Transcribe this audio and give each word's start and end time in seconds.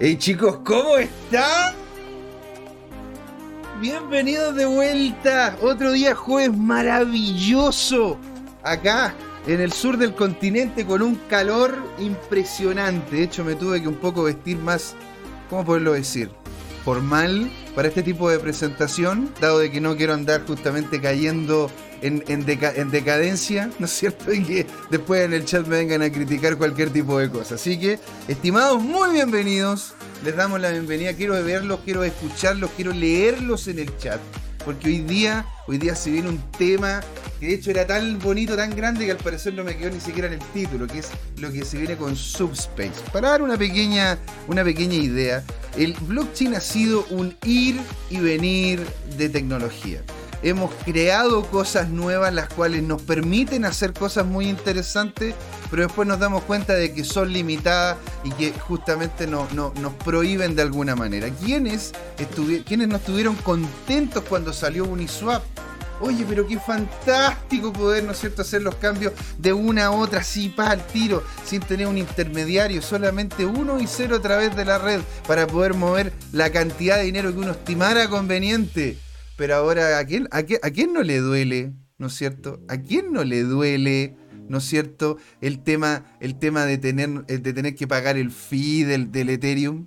Hey 0.00 0.16
chicos, 0.16 0.60
¿cómo 0.62 0.96
están? 0.96 1.74
Bienvenidos 3.80 4.54
de 4.54 4.64
vuelta. 4.64 5.56
Otro 5.60 5.90
día 5.90 6.14
jueves 6.14 6.56
maravilloso. 6.56 8.16
Acá 8.62 9.12
en 9.48 9.60
el 9.60 9.72
sur 9.72 9.96
del 9.96 10.14
continente 10.14 10.86
con 10.86 11.02
un 11.02 11.16
calor 11.28 11.74
impresionante. 11.98 13.16
De 13.16 13.22
hecho 13.24 13.42
me 13.42 13.56
tuve 13.56 13.82
que 13.82 13.88
un 13.88 13.96
poco 13.96 14.22
vestir 14.22 14.58
más, 14.58 14.94
¿cómo 15.50 15.64
poderlo 15.64 15.94
decir? 15.94 16.30
Formal 16.84 17.50
para 17.74 17.88
este 17.88 18.04
tipo 18.04 18.30
de 18.30 18.38
presentación, 18.38 19.34
dado 19.40 19.58
de 19.58 19.72
que 19.72 19.80
no 19.80 19.96
quiero 19.96 20.14
andar 20.14 20.46
justamente 20.46 21.00
cayendo 21.00 21.72
en, 22.02 22.90
decadencia, 22.90 23.70
¿no 23.78 23.86
es 23.86 23.92
cierto? 23.92 24.32
Y 24.38 24.42
que 24.42 24.66
después 24.90 25.24
en 25.24 25.32
el 25.32 25.44
chat 25.44 25.66
me 25.66 25.76
vengan 25.76 26.02
a 26.02 26.10
criticar 26.10 26.56
cualquier 26.56 26.90
tipo 26.90 27.18
de 27.18 27.30
cosa. 27.30 27.56
Así 27.56 27.78
que, 27.78 27.98
estimados, 28.28 28.82
muy 28.82 29.12
bienvenidos. 29.12 29.94
Les 30.24 30.36
damos 30.36 30.60
la 30.60 30.70
bienvenida. 30.70 31.14
Quiero 31.14 31.42
verlos, 31.42 31.80
quiero 31.84 32.04
escucharlos, 32.04 32.70
quiero 32.76 32.92
leerlos 32.92 33.68
en 33.68 33.78
el 33.78 33.96
chat. 33.98 34.20
Porque 34.64 34.88
hoy 34.88 34.98
día, 35.00 35.46
hoy 35.66 35.78
día 35.78 35.94
se 35.94 36.10
viene 36.10 36.28
un 36.28 36.42
tema 36.58 37.00
que 37.40 37.46
de 37.46 37.54
hecho 37.54 37.70
era 37.70 37.86
tan 37.86 38.18
bonito, 38.18 38.56
tan 38.56 38.74
grande 38.74 39.06
que 39.06 39.12
al 39.12 39.18
parecer 39.18 39.54
no 39.54 39.64
me 39.64 39.76
quedó 39.76 39.90
ni 39.90 40.00
siquiera 40.00 40.26
en 40.26 40.34
el 40.34 40.46
título, 40.52 40.86
que 40.86 40.98
es 40.98 41.10
lo 41.38 41.50
que 41.52 41.64
se 41.64 41.78
viene 41.78 41.96
con 41.96 42.16
Subspace. 42.16 43.00
Para 43.12 43.30
dar 43.30 43.42
una 43.42 43.56
pequeña, 43.56 44.18
una 44.48 44.64
pequeña 44.64 44.96
idea, 44.96 45.44
el 45.76 45.94
blockchain 46.00 46.56
ha 46.56 46.60
sido 46.60 47.06
un 47.10 47.36
ir 47.44 47.80
y 48.10 48.18
venir 48.18 48.84
de 49.16 49.28
tecnología 49.28 50.02
hemos 50.42 50.72
creado 50.84 51.44
cosas 51.46 51.88
nuevas 51.88 52.32
las 52.32 52.48
cuales 52.48 52.82
nos 52.82 53.02
permiten 53.02 53.64
hacer 53.64 53.92
cosas 53.92 54.26
muy 54.26 54.48
interesantes, 54.48 55.34
pero 55.70 55.82
después 55.82 56.06
nos 56.06 56.18
damos 56.18 56.42
cuenta 56.44 56.74
de 56.74 56.92
que 56.92 57.04
son 57.04 57.32
limitadas 57.32 57.96
y 58.24 58.30
que 58.30 58.52
justamente 58.52 59.26
no, 59.26 59.48
nos 59.54 59.92
prohíben 59.94 60.54
de 60.54 60.62
alguna 60.62 60.96
manera. 60.96 61.28
¿Quiénes, 61.30 61.92
¿Quiénes 62.66 62.88
no 62.88 62.96
estuvieron 62.96 63.34
contentos 63.36 64.24
cuando 64.28 64.52
salió 64.52 64.84
Uniswap? 64.84 65.42
Oye, 66.00 66.24
pero 66.28 66.46
qué 66.46 66.60
fantástico 66.60 67.72
poder, 67.72 68.04
¿no 68.04 68.12
es 68.12 68.20
cierto?, 68.20 68.42
hacer 68.42 68.62
los 68.62 68.76
cambios 68.76 69.12
de 69.36 69.52
una 69.52 69.86
a 69.86 69.90
otra 69.90 70.20
así, 70.20 70.48
para 70.48 70.70
al 70.70 70.86
tiro, 70.86 71.24
sin 71.44 71.60
tener 71.60 71.88
un 71.88 71.98
intermediario, 71.98 72.80
solamente 72.82 73.44
uno 73.44 73.80
y 73.80 73.88
cero 73.88 74.16
a 74.16 74.22
través 74.22 74.54
de 74.54 74.64
la 74.64 74.78
red 74.78 75.00
para 75.26 75.48
poder 75.48 75.74
mover 75.74 76.12
la 76.32 76.50
cantidad 76.50 76.98
de 76.98 77.04
dinero 77.04 77.32
que 77.32 77.40
uno 77.40 77.50
estimara 77.50 78.08
conveniente. 78.08 78.96
Pero 79.38 79.54
ahora, 79.54 80.00
¿a 80.00 80.04
quién, 80.04 80.28
a, 80.32 80.42
quién, 80.42 80.92
no 80.92 81.04
le 81.04 81.18
duele? 81.18 81.72
¿No 81.96 82.08
es 82.08 82.14
cierto? 82.14 82.60
¿A 82.66 82.78
quién 82.78 83.12
no 83.12 83.22
le 83.22 83.44
duele? 83.44 84.16
¿no 84.48 84.58
es 84.58 84.64
cierto? 84.64 85.16
El 85.40 85.62
tema, 85.62 86.04
el 86.18 86.40
tema 86.40 86.64
de, 86.64 86.76
tener, 86.76 87.24
de 87.24 87.52
tener 87.52 87.76
que 87.76 87.86
pagar 87.86 88.16
el 88.16 88.32
fee 88.32 88.82
del, 88.82 89.28
Ethereum. 89.28 89.86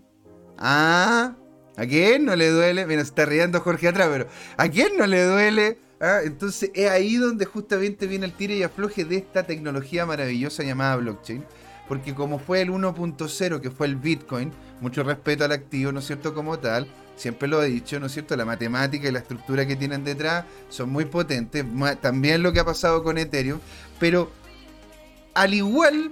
Ah, 0.57 1.35
¿a 1.75 1.85
quién 1.85 2.23
no 2.23 2.37
le 2.37 2.49
duele? 2.49 2.85
Mira, 2.85 3.01
está 3.01 3.25
riendo 3.25 3.59
Jorge 3.59 3.89
atrás, 3.89 4.07
pero 4.09 4.27
¿a 4.55 4.69
quién 4.69 4.95
no 4.97 5.05
le 5.05 5.21
duele? 5.25 5.79
Ah, 5.99 6.19
entonces 6.23 6.71
es 6.73 6.89
ahí 6.89 7.17
donde 7.17 7.43
justamente 7.43 8.07
viene 8.07 8.27
el 8.27 8.33
tire 8.33 8.55
y 8.55 8.63
afloje 8.63 9.03
de 9.03 9.17
esta 9.17 9.43
tecnología 9.43 10.05
maravillosa 10.05 10.63
llamada 10.63 10.95
blockchain. 10.95 11.43
Porque 11.89 12.15
como 12.15 12.39
fue 12.39 12.61
el 12.61 12.69
1.0, 12.69 13.59
que 13.59 13.69
fue 13.69 13.87
el 13.87 13.97
Bitcoin, 13.97 14.53
mucho 14.79 15.03
respeto 15.03 15.43
al 15.43 15.51
activo, 15.51 15.91
¿no 15.91 15.99
es 15.99 16.05
cierto? 16.05 16.33
Como 16.33 16.57
tal, 16.57 16.87
siempre 17.15 17.47
lo 17.47 17.61
he 17.63 17.67
dicho, 17.67 17.99
¿no 17.99 18.07
es 18.07 18.13
cierto? 18.13 18.35
La 18.35 18.45
matemática 18.45 19.07
y 19.07 19.11
la 19.11 19.19
estructura 19.19 19.65
que 19.65 19.75
tienen 19.75 20.03
detrás 20.03 20.45
son 20.69 20.89
muy 20.89 21.05
potentes. 21.05 21.65
También 22.01 22.43
lo 22.43 22.53
que 22.53 22.59
ha 22.59 22.65
pasado 22.65 23.03
con 23.03 23.17
Ethereum. 23.17 23.59
Pero 23.99 24.31
al 25.33 25.53
igual 25.53 26.11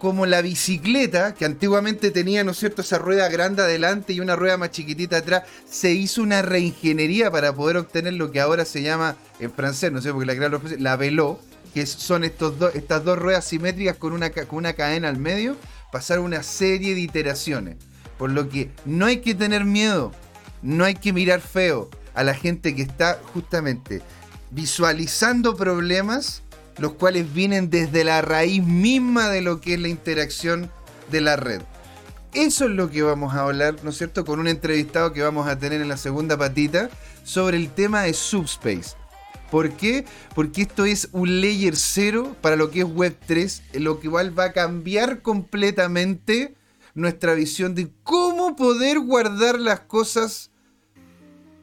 como 0.00 0.24
la 0.24 0.40
bicicleta, 0.40 1.34
que 1.34 1.44
antiguamente 1.44 2.10
tenía, 2.10 2.42
¿no 2.42 2.52
es 2.52 2.56
cierto?, 2.56 2.80
esa 2.80 2.96
rueda 2.96 3.28
grande 3.28 3.62
adelante 3.62 4.14
y 4.14 4.20
una 4.20 4.34
rueda 4.34 4.56
más 4.56 4.70
chiquitita 4.70 5.18
atrás, 5.18 5.42
se 5.68 5.92
hizo 5.92 6.22
una 6.22 6.40
reingeniería 6.40 7.30
para 7.30 7.54
poder 7.54 7.76
obtener 7.76 8.14
lo 8.14 8.32
que 8.32 8.40
ahora 8.40 8.64
se 8.64 8.80
llama, 8.80 9.16
en 9.40 9.52
francés, 9.52 9.92
no 9.92 10.00
sé, 10.00 10.10
porque 10.10 10.24
la 10.24 10.34
crearon 10.34 10.62
la 10.78 10.96
velo, 10.96 11.38
que 11.74 11.84
son 11.84 12.24
estos 12.24 12.54
estas 12.74 13.04
dos 13.04 13.18
ruedas 13.18 13.44
simétricas 13.44 13.96
con 13.98 14.14
una, 14.14 14.30
con 14.30 14.56
una 14.58 14.72
cadena 14.72 15.10
al 15.10 15.18
medio, 15.18 15.54
pasar 15.92 16.18
una 16.18 16.42
serie 16.42 16.94
de 16.94 17.00
iteraciones. 17.02 17.76
Por 18.16 18.30
lo 18.30 18.48
que 18.48 18.70
no 18.86 19.04
hay 19.04 19.18
que 19.18 19.34
tener 19.34 19.66
miedo 19.66 20.12
no 20.62 20.84
hay 20.84 20.94
que 20.94 21.12
mirar 21.12 21.40
feo 21.40 21.88
a 22.14 22.24
la 22.24 22.34
gente 22.34 22.74
que 22.74 22.82
está 22.82 23.20
justamente 23.32 24.02
visualizando 24.50 25.56
problemas, 25.56 26.42
los 26.78 26.92
cuales 26.92 27.32
vienen 27.32 27.70
desde 27.70 28.04
la 28.04 28.22
raíz 28.22 28.62
misma 28.64 29.28
de 29.28 29.42
lo 29.42 29.60
que 29.60 29.74
es 29.74 29.80
la 29.80 29.88
interacción 29.88 30.70
de 31.10 31.20
la 31.20 31.36
red. 31.36 31.62
Eso 32.32 32.66
es 32.66 32.70
lo 32.70 32.90
que 32.90 33.02
vamos 33.02 33.34
a 33.34 33.42
hablar, 33.42 33.76
¿no 33.82 33.90
es 33.90 33.98
cierto?, 33.98 34.24
con 34.24 34.38
un 34.38 34.48
entrevistado 34.48 35.12
que 35.12 35.22
vamos 35.22 35.48
a 35.48 35.58
tener 35.58 35.80
en 35.80 35.88
la 35.88 35.96
segunda 35.96 36.36
patita 36.36 36.88
sobre 37.24 37.56
el 37.56 37.70
tema 37.70 38.02
de 38.02 38.14
Subspace. 38.14 38.96
¿Por 39.50 39.72
qué? 39.72 40.04
Porque 40.34 40.62
esto 40.62 40.84
es 40.84 41.08
un 41.10 41.40
layer 41.40 41.74
cero 41.74 42.36
para 42.40 42.54
lo 42.54 42.70
que 42.70 42.80
es 42.80 42.86
Web 42.86 43.16
3, 43.26 43.62
lo 43.74 43.98
que 43.98 44.08
va 44.08 44.44
a 44.44 44.52
cambiar 44.52 45.22
completamente 45.22 46.54
nuestra 46.94 47.34
visión 47.34 47.74
de 47.74 47.90
cómo 48.04 48.54
poder 48.54 49.00
guardar 49.00 49.58
las 49.58 49.80
cosas 49.80 50.49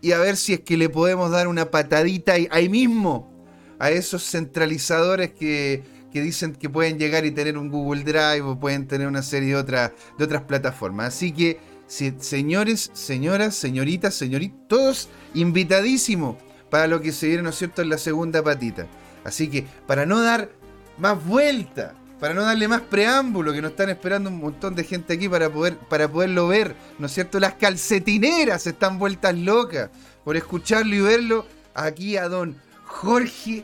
y 0.01 0.11
a 0.11 0.19
ver 0.19 0.37
si 0.37 0.53
es 0.53 0.59
que 0.61 0.77
le 0.77 0.89
podemos 0.89 1.31
dar 1.31 1.47
una 1.47 1.71
patadita 1.71 2.33
ahí, 2.33 2.69
mismo 2.69 3.31
a 3.79 3.91
esos 3.91 4.23
centralizadores 4.23 5.31
que, 5.31 5.83
dicen 6.13 6.55
que 6.55 6.67
pueden 6.67 6.97
llegar 6.97 7.25
y 7.27 7.31
tener 7.31 7.59
un 7.59 7.69
Google 7.69 8.03
Drive 8.03 8.41
o 8.41 8.59
pueden 8.59 8.87
tener 8.87 9.07
una 9.07 9.21
serie 9.21 9.55
de, 9.55 9.91
de 10.17 10.23
otras 10.23 10.41
plataformas. 10.43 11.13
Así 11.13 11.31
que, 11.31 11.59
señores, 11.87 12.89
señoras, 12.93 13.55
señoritas, 13.55 14.15
señoritos, 14.15 14.57
todos 14.67 15.09
invitadísimos 15.35 16.37
para 16.71 16.87
lo 16.87 17.01
que 17.01 17.11
se 17.11 17.27
viene, 17.27 17.43
¿no 17.43 17.49
es 17.49 17.55
cierto?, 17.55 17.83
en 17.83 17.89
la 17.89 17.99
segunda 17.99 18.43
patita. 18.43 18.87
Así 19.23 19.47
que, 19.47 19.65
para 19.85 20.07
no 20.07 20.21
dar 20.21 20.49
más 20.97 21.23
vuelta, 21.23 21.93
para 22.19 22.33
no 22.33 22.41
darle 22.41 22.67
más 22.67 22.81
preámbulo, 22.81 23.53
que 23.53 23.61
nos 23.61 23.71
están 23.71 23.89
esperando 23.89 24.29
un 24.29 24.37
montón 24.37 24.75
de 24.75 24.83
gente 24.83 25.13
aquí 25.13 25.29
para, 25.29 25.49
poder, 25.49 25.77
para 25.77 26.07
poderlo 26.07 26.47
ver, 26.47 26.75
¿no 26.97 27.05
es 27.05 27.13
cierto? 27.13 27.39
Las 27.39 27.53
calcetineras 27.53 28.65
están 28.65 28.97
vueltas 28.97 29.37
locas 29.37 29.89
por 30.23 30.35
escucharlo 30.35 30.95
y 30.95 31.01
verlo. 31.01 31.45
Aquí 31.73 32.17
a 32.17 32.27
don 32.27 32.55
Jorge 32.85 33.63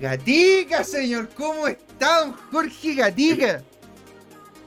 Gatica, 0.00 0.84
señor. 0.84 1.30
¿Cómo 1.34 1.68
está 1.68 2.20
don 2.20 2.32
Jorge 2.32 2.94
Gatica? 2.94 3.62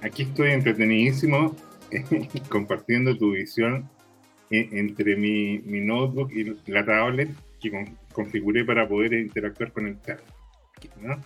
Aquí 0.02 0.24
estoy 0.24 0.52
entretenidísimo 0.52 1.56
compartiendo 2.50 3.16
tu 3.16 3.34
visión 3.34 3.88
eh, 4.50 4.70
entre 4.72 5.16
mi, 5.16 5.60
notebook 5.60 6.32
y 6.32 6.56
la 6.72 6.84
tablet 6.84 7.30
que 7.62 7.94
configuré 8.12 8.66
para 8.66 8.88
poder 8.88 9.14
interactuar 9.14 9.72
con 9.72 9.86
el 9.86 10.02
chat. 10.02 10.20
¿no? 11.00 11.22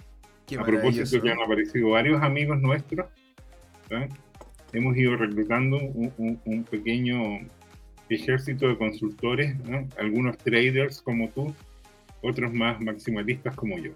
A 0.56 0.64
propósito 0.64 1.22
que 1.22 1.32
han 1.32 1.42
aparecido 1.42 1.90
varios 1.90 2.22
amigos 2.22 2.60
nuestros, 2.62 3.08
hemos 4.74 4.98
ido 4.98 5.16
reclutando 5.16 5.78
un, 5.78 6.68
pequeño 6.70 7.40
ejército 8.10 8.68
de 8.68 8.78
consultores, 8.78 9.56
algunos 9.98 10.38
traders 10.38 11.02
como 11.02 11.30
tú, 11.30 11.54
otros 12.22 12.54
más 12.54 12.80
maximalistas 12.82 13.56
como 13.56 13.78
yo. 13.78 13.92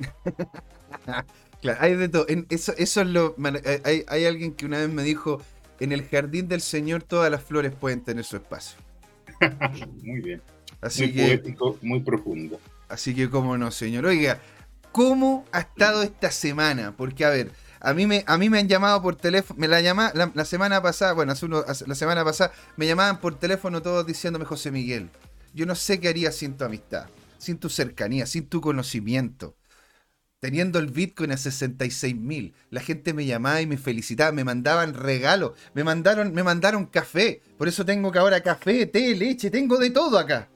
claro, 1.60 1.78
hay 1.80 1.94
de 1.94 2.08
todo. 2.08 2.26
eso, 2.48 2.72
eso 2.76 3.00
es 3.02 3.06
lo. 3.06 3.34
Hay, 3.84 4.04
hay, 4.06 4.24
alguien 4.24 4.54
que 4.54 4.66
una 4.66 4.78
vez 4.78 4.88
me 4.88 5.02
dijo: 5.02 5.42
en 5.80 5.92
el 5.92 6.06
jardín 6.06 6.48
del 6.48 6.60
Señor 6.60 7.02
todas 7.02 7.30
las 7.30 7.42
flores 7.42 7.72
pueden 7.72 8.02
tener 8.02 8.24
su 8.24 8.36
espacio. 8.36 8.78
muy 10.02 10.20
bien. 10.20 10.42
Así 10.80 11.06
muy 11.06 11.12
poético, 11.12 11.78
muy 11.82 12.00
profundo. 12.00 12.60
Así 12.88 13.14
que, 13.14 13.28
cómo 13.28 13.56
no, 13.56 13.70
señor. 13.70 14.06
Oiga, 14.06 14.40
¿Cómo 14.92 15.44
ha 15.52 15.60
estado 15.60 16.02
esta 16.02 16.30
semana? 16.30 16.94
Porque, 16.96 17.24
a 17.24 17.30
ver, 17.30 17.52
a 17.80 17.94
mí 17.94 18.06
me, 18.06 18.24
a 18.26 18.36
mí 18.36 18.50
me 18.50 18.58
han 18.58 18.68
llamado 18.68 19.00
por 19.00 19.16
teléfono, 19.16 19.58
me 19.58 19.68
la 19.68 19.80
llama 19.80 20.12
la, 20.14 20.44
semana 20.44 20.82
pasada, 20.82 21.12
bueno, 21.12 21.32
hace 21.32 21.46
uno, 21.46 21.64
la 21.86 21.94
semana 21.94 22.24
pasada, 22.24 22.52
me 22.76 22.86
llamaban 22.86 23.20
por 23.20 23.38
teléfono 23.38 23.82
todos 23.82 24.06
diciéndome, 24.06 24.44
José 24.44 24.70
Miguel, 24.70 25.08
yo 25.54 25.64
no 25.64 25.74
sé 25.74 26.00
qué 26.00 26.08
haría 26.08 26.32
sin 26.32 26.56
tu 26.56 26.64
amistad, 26.64 27.06
sin 27.38 27.58
tu 27.58 27.68
cercanía, 27.68 28.26
sin 28.26 28.46
tu 28.46 28.60
conocimiento. 28.60 29.56
Teniendo 30.40 30.78
el 30.78 30.86
Bitcoin 30.86 31.32
a 31.32 31.36
66 31.36 32.16
mil, 32.16 32.54
la 32.70 32.80
gente 32.80 33.12
me 33.12 33.26
llamaba 33.26 33.60
y 33.60 33.66
me 33.66 33.76
felicitaba, 33.76 34.32
me 34.32 34.42
mandaban 34.42 34.94
regalos, 34.94 35.52
me 35.74 35.84
mandaron, 35.84 36.32
me 36.32 36.42
mandaron 36.42 36.86
café. 36.86 37.42
Por 37.58 37.68
eso 37.68 37.84
tengo 37.84 38.10
que 38.10 38.18
ahora 38.18 38.42
café, 38.42 38.86
té, 38.86 39.14
leche, 39.14 39.50
tengo 39.50 39.76
de 39.76 39.90
todo 39.90 40.18
acá. 40.18 40.48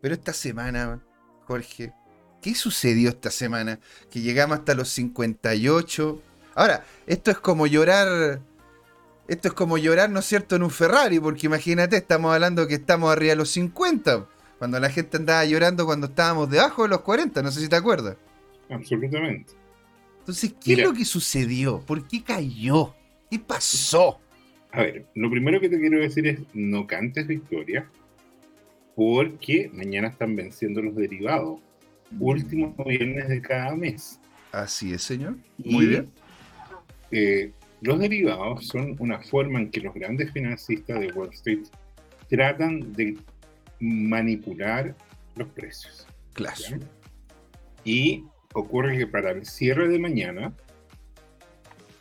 Pero 0.00 0.14
esta 0.14 0.32
semana, 0.32 1.02
Jorge, 1.46 1.92
¿Qué 2.40 2.54
sucedió 2.54 3.10
esta 3.10 3.30
semana? 3.30 3.78
Que 4.10 4.20
llegamos 4.20 4.58
hasta 4.58 4.74
los 4.74 4.88
58. 4.90 6.22
Ahora, 6.54 6.84
esto 7.06 7.30
es 7.30 7.38
como 7.38 7.66
llorar. 7.66 8.40
Esto 9.28 9.48
es 9.48 9.54
como 9.54 9.78
llorar, 9.78 10.10
¿no 10.10 10.18
es 10.18 10.26
cierto?, 10.26 10.56
en 10.56 10.64
un 10.64 10.70
Ferrari, 10.70 11.20
porque 11.20 11.46
imagínate, 11.46 11.96
estamos 11.96 12.34
hablando 12.34 12.66
que 12.66 12.74
estamos 12.74 13.12
arriba 13.12 13.30
de 13.30 13.36
los 13.36 13.50
50, 13.50 14.26
cuando 14.58 14.80
la 14.80 14.90
gente 14.90 15.18
andaba 15.18 15.44
llorando 15.44 15.86
cuando 15.86 16.08
estábamos 16.08 16.50
debajo 16.50 16.82
de 16.82 16.88
los 16.88 17.02
40, 17.02 17.40
no 17.40 17.52
sé 17.52 17.60
si 17.60 17.68
te 17.68 17.76
acuerdas. 17.76 18.16
Absolutamente. 18.68 19.52
Entonces, 20.18 20.52
¿qué 20.60 20.72
es 20.72 20.78
lo 20.80 20.92
que 20.92 21.04
sucedió? 21.04 21.80
¿Por 21.80 22.08
qué 22.08 22.24
cayó? 22.24 22.92
¿Qué 23.30 23.38
pasó? 23.38 24.18
A 24.72 24.82
ver, 24.82 25.06
lo 25.14 25.30
primero 25.30 25.60
que 25.60 25.68
te 25.68 25.78
quiero 25.78 26.00
decir 26.00 26.26
es 26.26 26.40
no 26.52 26.88
cantes 26.88 27.28
victoria, 27.28 27.88
porque 28.96 29.70
mañana 29.72 30.08
están 30.08 30.34
venciendo 30.34 30.82
los 30.82 30.96
derivados. 30.96 31.60
Último 32.18 32.74
viernes 32.84 33.28
de 33.28 33.40
cada 33.40 33.74
mes. 33.74 34.18
Así 34.52 34.92
es, 34.92 35.02
señor. 35.02 35.36
Muy 35.58 35.86
bien. 35.86 36.10
Eh, 37.10 37.52
los 37.80 37.98
derivados 37.98 38.66
son 38.66 38.96
una 38.98 39.20
forma 39.20 39.60
en 39.60 39.70
que 39.70 39.80
los 39.80 39.94
grandes 39.94 40.32
financistas 40.32 41.00
de 41.00 41.12
Wall 41.12 41.30
Street 41.32 41.62
tratan 42.28 42.92
de 42.92 43.16
manipular 43.80 44.94
los 45.36 45.48
precios. 45.48 46.06
Claro. 46.34 46.78
Y 47.84 48.24
ocurre 48.54 48.98
que 48.98 49.06
para 49.06 49.30
el 49.30 49.46
cierre 49.46 49.88
de 49.88 49.98
mañana, 49.98 50.52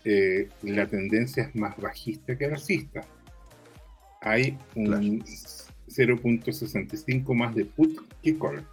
eh, 0.03 0.49
la 0.63 0.87
tendencia 0.87 1.43
es 1.43 1.55
más 1.55 1.77
bajista 1.77 2.37
que 2.37 2.45
alcista. 2.45 3.01
Hay 4.21 4.57
un 4.75 5.23
0.65 5.87 7.33
más 7.33 7.55
de 7.55 7.65
put 7.65 7.97
que 8.21 8.37
call. 8.37 8.65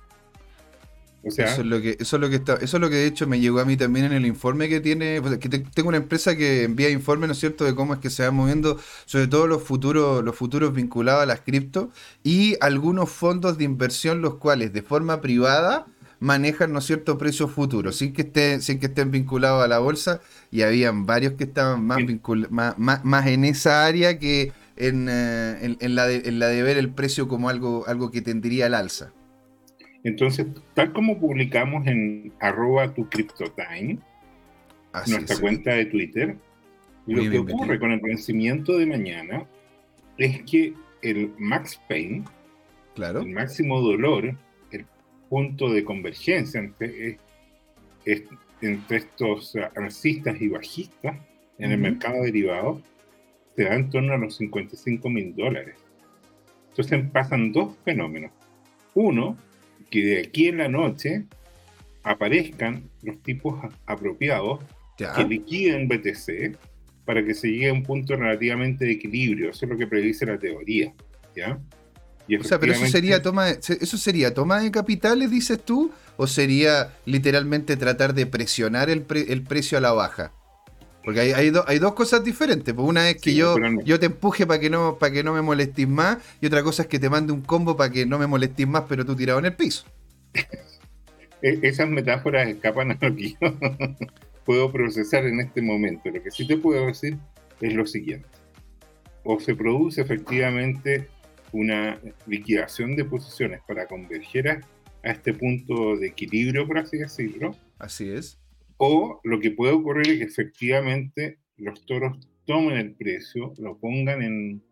O 1.27 1.31
sea, 1.33 1.47
eso 1.47 1.63
es 1.63 1.67
lo 1.67 1.81
que, 1.81 1.97
eso 1.99 2.17
es 2.17 2.21
lo 2.21 2.31
que 2.31 2.37
está, 2.37 2.55
eso 2.55 2.77
es 2.77 2.81
lo 2.81 2.89
que 2.89 2.95
de 2.97 3.07
hecho 3.07 3.27
me 3.27 3.41
llegó 3.41 3.59
a 3.59 3.65
mí 3.65 3.77
también 3.77 4.07
en 4.07 4.13
el 4.13 4.27
informe 4.27 4.69
que 4.69 4.81
tiene, 4.81 5.21
pues, 5.21 5.39
que 5.39 5.49
tengo 5.49 5.89
una 5.89 5.99
empresa 5.99 6.37
que 6.37 6.63
envía 6.63 6.89
informes, 6.89 7.27
¿no 7.27 7.33
es 7.33 7.41
cierto?, 7.41 7.65
de 7.65 7.75
cómo 7.75 7.95
es 7.95 8.01
que 8.01 8.11
se 8.11 8.23
va 8.23 8.31
moviendo, 8.31 8.79
sobre 9.07 9.27
todo 9.27 9.49
los 9.49 9.63
futuros, 9.65 10.23
los 10.23 10.37
futuros 10.37 10.73
vinculados 10.73 11.25
a 11.25 11.27
las 11.27 11.41
cripto, 11.41 11.91
y 12.23 12.57
algunos 12.61 13.11
fondos 13.11 13.59
de 13.59 13.65
inversión, 13.65 14.23
los 14.23 14.37
cuales 14.37 14.73
de 14.73 14.83
forma 14.83 15.21
privada 15.21 15.87
manejan, 16.21 16.73
¿no 16.73 16.79
es 16.79 16.87
cierto?, 16.87 17.19
precios 17.19 17.51
futuros, 17.51 17.97
sin 17.97 18.13
que 18.13 18.23
estén, 18.23 18.63
sin 18.63 18.79
que 18.79 18.87
estén 18.87 19.11
vinculados 19.11 19.65
a 19.65 19.67
la 19.67 19.81
bolsa, 19.81 20.21
y 20.53 20.63
habían 20.63 21.07
varios 21.07 21.33
que 21.33 21.45
estaban 21.45 21.85
más, 21.85 21.99
más, 22.79 23.05
más, 23.05 23.27
en 23.27 23.45
esa 23.45 23.85
área 23.85 24.21
que 24.21 24.53
en, 24.77 25.09
eh, 25.11 25.77
en, 25.81 25.95
la 25.97 26.07
de, 26.07 26.23
en 26.27 26.39
la 26.39 26.47
de 26.47 26.63
ver 26.63 26.79
el 26.79 26.91
precio 26.91 27.27
como 27.27 27.49
algo, 27.49 27.85
algo 27.89 28.13
que 28.13 28.23
tendría 28.23 28.67
al 28.67 28.75
alza. 28.75 29.13
Entonces, 30.07 30.47
tal 30.75 30.93
como 30.93 31.19
publicamos 31.19 31.85
en 31.89 32.33
arroba 32.39 32.95
tu 32.95 33.09
nuestra 35.09 35.41
cuenta 35.41 35.75
de 35.75 35.87
Twitter, 35.87 36.37
lo 37.09 37.29
que 37.29 37.39
ocurre 37.41 37.81
con 37.81 37.91
el 37.91 37.99
vencimiento 37.99 38.79
de 38.79 38.87
mañana 38.87 39.45
es 40.17 40.45
que 40.45 40.75
el 41.03 41.33
max 41.39 41.81
pain, 41.89 42.25
claro. 42.95 43.23
el 43.23 43.33
máximo 43.33 43.81
dolor, 43.81 44.37
el 44.71 44.87
punto 45.29 45.73
de 45.73 45.83
convergencia 45.83 46.61
entre, 46.61 47.19
entre 48.61 48.97
estos 48.97 49.59
alcistas 49.75 50.41
y 50.41 50.47
bajistas 50.47 51.17
en 51.59 51.73
el 51.73 51.79
mercado 51.79 52.23
derivado, 52.23 52.81
se 53.57 53.65
da 53.65 53.75
en 53.75 53.91
torno 53.91 54.13
a 54.13 54.19
los 54.19 54.37
55 54.37 55.11
mil 55.11 55.35
dólares. 55.35 55.75
Entonces 56.69 57.11
pasan 57.11 57.51
dos 57.51 57.77
fenómenos. 57.85 58.31
Uno, 58.95 59.37
que 59.91 60.05
de 60.05 60.21
aquí 60.21 60.49
en 60.49 60.59
la 60.59 60.69
noche 60.69 61.25
aparezcan 62.03 62.89
los 63.03 63.21
tipos 63.23 63.59
apropiados 63.87 64.61
que 64.97 65.25
liquiden 65.25 65.89
BTC 65.89 66.57
para 67.05 67.25
que 67.25 67.35
se 67.35 67.49
llegue 67.49 67.69
a 67.69 67.73
un 67.73 67.83
punto 67.83 68.17
relativamente 68.17 68.85
de 68.85 68.93
equilibrio. 68.93 69.51
Eso 69.51 69.67
es 69.67 69.71
lo 69.71 69.79
que 69.79 69.87
predice 69.87 70.27
la 70.27 70.39
teoría. 70.39 70.93
¿ya? 71.35 71.59
o 72.41 72.45
sea, 72.45 72.59
pero 72.59 72.73
eso 72.73 72.87
sería 72.87 73.23
toma 73.23 73.47
de, 73.47 73.61
eso 73.81 73.97
sería 73.97 74.35
toma 74.35 74.61
de 74.61 74.71
capitales, 74.71 75.31
dices 75.31 75.63
tú, 75.65 75.93
o 76.17 76.27
sería 76.27 76.93
literalmente 77.05 77.77
tratar 77.77 78.15
de 78.15 78.27
presionar 78.27 78.91
el, 78.91 79.05
el 79.29 79.43
precio 79.43 79.79
a 79.79 79.81
la 79.81 79.93
baja. 79.93 80.33
Porque 81.07 81.21
hay, 81.21 81.31
hay, 81.31 81.53
hay, 81.69 81.79
dos 81.79 81.95
cosas 81.95 82.25
diferentes. 82.25 82.75
Pues 82.75 82.85
una 82.85 83.09
es 83.09 83.23
que 83.23 83.33
yo, 83.33 83.55
yo 83.85 84.01
te 84.01 84.07
empuje 84.07 84.45
para 84.45 84.59
que 84.59 84.69
no 84.69 84.99
para 84.99 85.13
que 85.13 85.23
no 85.23 85.35
me 85.35 85.41
molestes 85.41 85.87
más 85.87 86.19
y 86.41 86.47
otra 86.47 86.65
cosa 86.65 86.83
es 86.83 86.89
que 86.89 86.99
te 86.99 87.09
mande 87.09 87.33
un 87.33 87.43
combo 87.43 87.77
para 87.77 87.93
que 87.93 88.05
no 88.05 88.19
me 88.19 88.27
molestes 88.27 88.67
más, 88.67 88.87
pero 88.89 89.07
tú 89.07 89.15
tirado 89.15 89.39
en 89.39 89.47
el 89.47 89.55
piso. 89.55 89.87
E, 91.43 91.61
esas 91.63 91.87
metáforas 91.91 92.49
escapan 92.49 92.93
a 92.93 92.99
lo 92.99 93.15
que 93.15 93.33
yo 93.33 93.39
puedo 94.47 94.73
procesar 94.73 95.27
en 95.27 95.39
este 95.39 95.61
momento. 95.61 96.11
Lo 96.11 96.23
que 96.23 96.31
sí 96.31 96.47
te 96.47 96.57
puedo 96.57 96.87
decir 96.87 97.19
es 97.61 97.75
lo 97.75 97.87
siguiente. 97.87 98.27
O 99.23 99.39
se 99.39 99.55
produce 99.55 100.01
efectivamente 100.01 101.09
una 101.53 102.01
liquidación 102.27 102.97
de 102.97 103.05
posiciones 103.05 103.61
para 103.69 103.87
converger 103.87 104.49
a 105.05 105.11
este 105.11 105.35
punto 105.35 105.99
de 105.99 106.07
equilibrio, 106.07 106.67
por 106.67 106.79
así 106.79 106.97
decirlo. 106.97 107.55
Así 107.79 108.09
es 108.09 108.39
o 108.79 109.21
lo 109.25 109.41
que 109.41 109.51
puede 109.51 109.73
ocurrir 109.73 110.09
es 110.11 110.19
que 110.19 110.25
efectivamente 110.25 111.39
los 111.57 111.85
toros 111.87 112.19
tomen 112.47 112.77
el 112.77 112.95
precio, 112.95 113.55
lo 113.59 113.79
pongan 113.79 114.23
en 114.23 114.63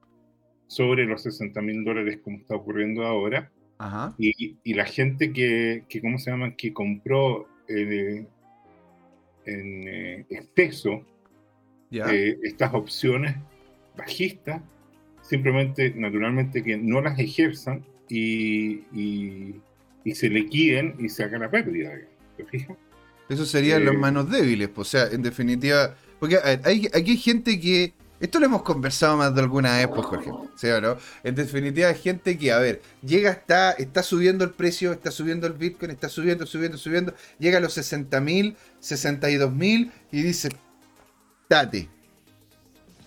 sobre 0.66 1.04
los 1.04 1.22
60 1.22 1.60
mil 1.62 1.84
dólares 1.84 2.18
como 2.22 2.38
está 2.38 2.56
ocurriendo 2.56 3.04
ahora, 3.04 3.50
Y, 4.18 4.74
la 4.74 4.84
gente 4.84 5.32
que, 5.32 5.84
¿cómo 6.00 6.18
se 6.18 6.30
llama?, 6.30 6.56
que 6.56 6.72
compró 6.72 7.46
eh, 7.68 8.26
en 9.46 9.88
eh, 9.88 10.26
exceso 10.30 11.04
eh, 11.90 12.38
estas 12.42 12.72
opciones 12.74 13.36
bajistas, 13.96 14.62
simplemente, 15.22 15.92
naturalmente, 15.94 16.62
que 16.62 16.76
no 16.76 17.00
las 17.00 17.18
ejerzan 17.18 17.84
y, 18.08 18.84
y, 18.92 19.60
y 20.04 20.14
se 20.14 20.28
liquiden 20.28 20.96
y 20.98 21.08
sacan 21.08 21.40
la 21.40 21.50
pérdida, 21.50 21.92
¿te 22.36 22.44
fijas? 22.44 22.76
Eso 23.28 23.46
serían 23.46 23.84
los 23.84 23.96
manos 23.96 24.30
débiles, 24.30 24.68
pues, 24.68 24.88
o 24.88 24.90
sea, 24.90 25.06
en 25.06 25.22
definitiva. 25.22 25.94
Porque 26.18 26.38
hay, 26.42 26.88
aquí 26.92 27.12
hay 27.12 27.16
gente 27.16 27.60
que. 27.60 27.94
Esto 28.20 28.38
lo 28.38 28.46
hemos 28.46 28.62
conversado 28.62 29.16
más 29.16 29.34
de 29.34 29.40
alguna 29.42 29.76
vez, 29.76 29.88
pues, 29.88 30.06
Jorge. 30.06 30.30
¿Sí 30.56 30.68
o 30.68 30.80
no? 30.80 30.96
En 31.24 31.34
definitiva, 31.34 31.88
hay 31.88 31.96
gente 31.96 32.38
que, 32.38 32.52
a 32.52 32.58
ver, 32.58 32.80
llega, 33.02 33.30
está, 33.30 33.72
está 33.72 34.02
subiendo 34.02 34.44
el 34.44 34.50
precio, 34.50 34.92
está 34.92 35.10
subiendo 35.10 35.46
el 35.46 35.52
Bitcoin, 35.54 35.90
está 35.90 36.08
subiendo, 36.08 36.46
subiendo, 36.46 36.78
subiendo. 36.78 37.14
Llega 37.38 37.58
a 37.58 37.60
los 37.60 37.74
60 37.74 38.20
mil, 38.20 38.56
62 38.80 39.52
mil 39.52 39.92
y 40.12 40.22
dice: 40.22 40.50
Tate, 41.48 41.88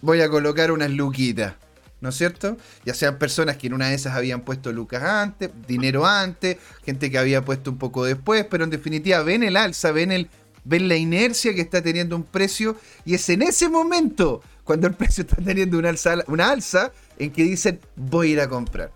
voy 0.02 0.22
a 0.22 0.30
colocar 0.30 0.72
unas 0.72 0.92
luquitas. 0.92 1.56
¿No 2.02 2.10
es 2.10 2.16
cierto? 2.16 2.58
Ya 2.86 2.94
sean 2.94 3.18
personas 3.18 3.58
que 3.58 3.68
en 3.68 3.74
una 3.74 3.90
de 3.90 3.96
esas 3.96 4.16
habían 4.16 4.42
puesto 4.42 4.72
lucas 4.72 5.04
antes, 5.04 5.50
dinero 5.68 6.06
antes, 6.06 6.58
gente 6.86 7.10
que 7.10 7.18
había 7.18 7.44
puesto 7.44 7.72
un 7.72 7.78
poco 7.78 8.06
después, 8.06 8.46
pero 8.46 8.64
en 8.64 8.70
definitiva 8.70 9.22
ven 9.24 9.44
el 9.44 9.58
alza, 9.58 9.92
ven, 9.92 10.12
el, 10.12 10.30
ven 10.64 10.88
la 10.88 10.96
inercia 10.96 11.54
que 11.54 11.62
está 11.62 11.82
teniendo 11.82 12.16
un 12.16 12.24
precio 12.24 12.78
y 13.06 13.16
es 13.16 13.28
en 13.30 13.42
ese 13.42 13.70
momento 13.70 14.42
cuando 14.64 14.88
el 14.88 14.94
precio 14.94 15.24
está 15.24 15.38
teniendo 15.38 15.78
una 15.80 15.90
alza, 15.90 16.24
una 16.28 16.52
alza 16.52 16.92
en 17.18 17.32
que 17.32 17.44
dicen 17.44 17.80
voy 17.96 18.30
a 18.30 18.34
ir 18.34 18.40
a 18.42 18.50
comprar. 18.50 18.92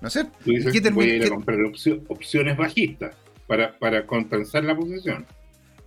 ¿No 0.00 0.08
es 0.08 0.12
cierto? 0.14 0.32
voy 0.92 1.10
a 1.10 1.14
ir 1.16 1.24
a 1.24 1.28
comprar 1.28 1.58
opciones 2.08 2.56
bajistas 2.56 3.14
para, 3.46 3.76
para 3.78 4.06
compensar 4.06 4.64
la 4.64 4.76
posición. 4.76 5.26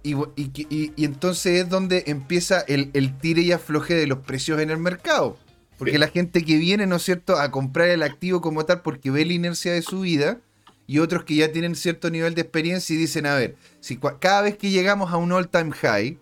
Y, 0.04 0.16
y, 0.36 1.06
entonces 1.06 1.62
es 1.62 1.70
donde 1.70 2.04
empieza 2.08 2.62
el, 2.62 2.90
el 2.94 3.18
tire 3.20 3.42
y 3.42 3.52
afloje 3.52 3.94
de 3.94 4.08
los 4.08 4.20
precios 4.20 4.60
en 4.60 4.72
el 4.72 4.80
mercado. 4.80 5.38
Porque 5.82 5.98
la 5.98 6.10
gente 6.10 6.46
que 6.46 6.58
viene, 6.58 6.86
¿no 6.86 6.98
es 6.98 7.02
cierto?, 7.02 7.40
a 7.40 7.50
comprar 7.50 7.90
el 7.90 8.04
activo 8.04 8.40
como 8.40 8.66
tal 8.66 8.84
porque 8.84 9.10
ve 9.10 9.26
la 9.26 9.34
inercia 9.34 9.74
de 9.74 9.82
su 9.82 10.02
vida 10.02 10.38
y 10.86 11.00
otros 11.00 11.24
que 11.24 11.34
ya 11.34 11.52
tienen 11.52 11.74
cierto 11.74 12.12
nivel 12.12 12.36
de 12.36 12.42
experiencia 12.42 12.94
y 12.94 13.00
dicen, 13.00 13.26
a 13.26 13.34
ver, 13.34 13.56
si 13.80 13.98
cada 13.98 14.44
vez 14.44 14.58
que 14.60 14.70
llegamos 14.70 15.12
a 15.12 15.18
un 15.18 15.32
all 15.32 15.50
time 15.50 15.72
high, 15.72 16.20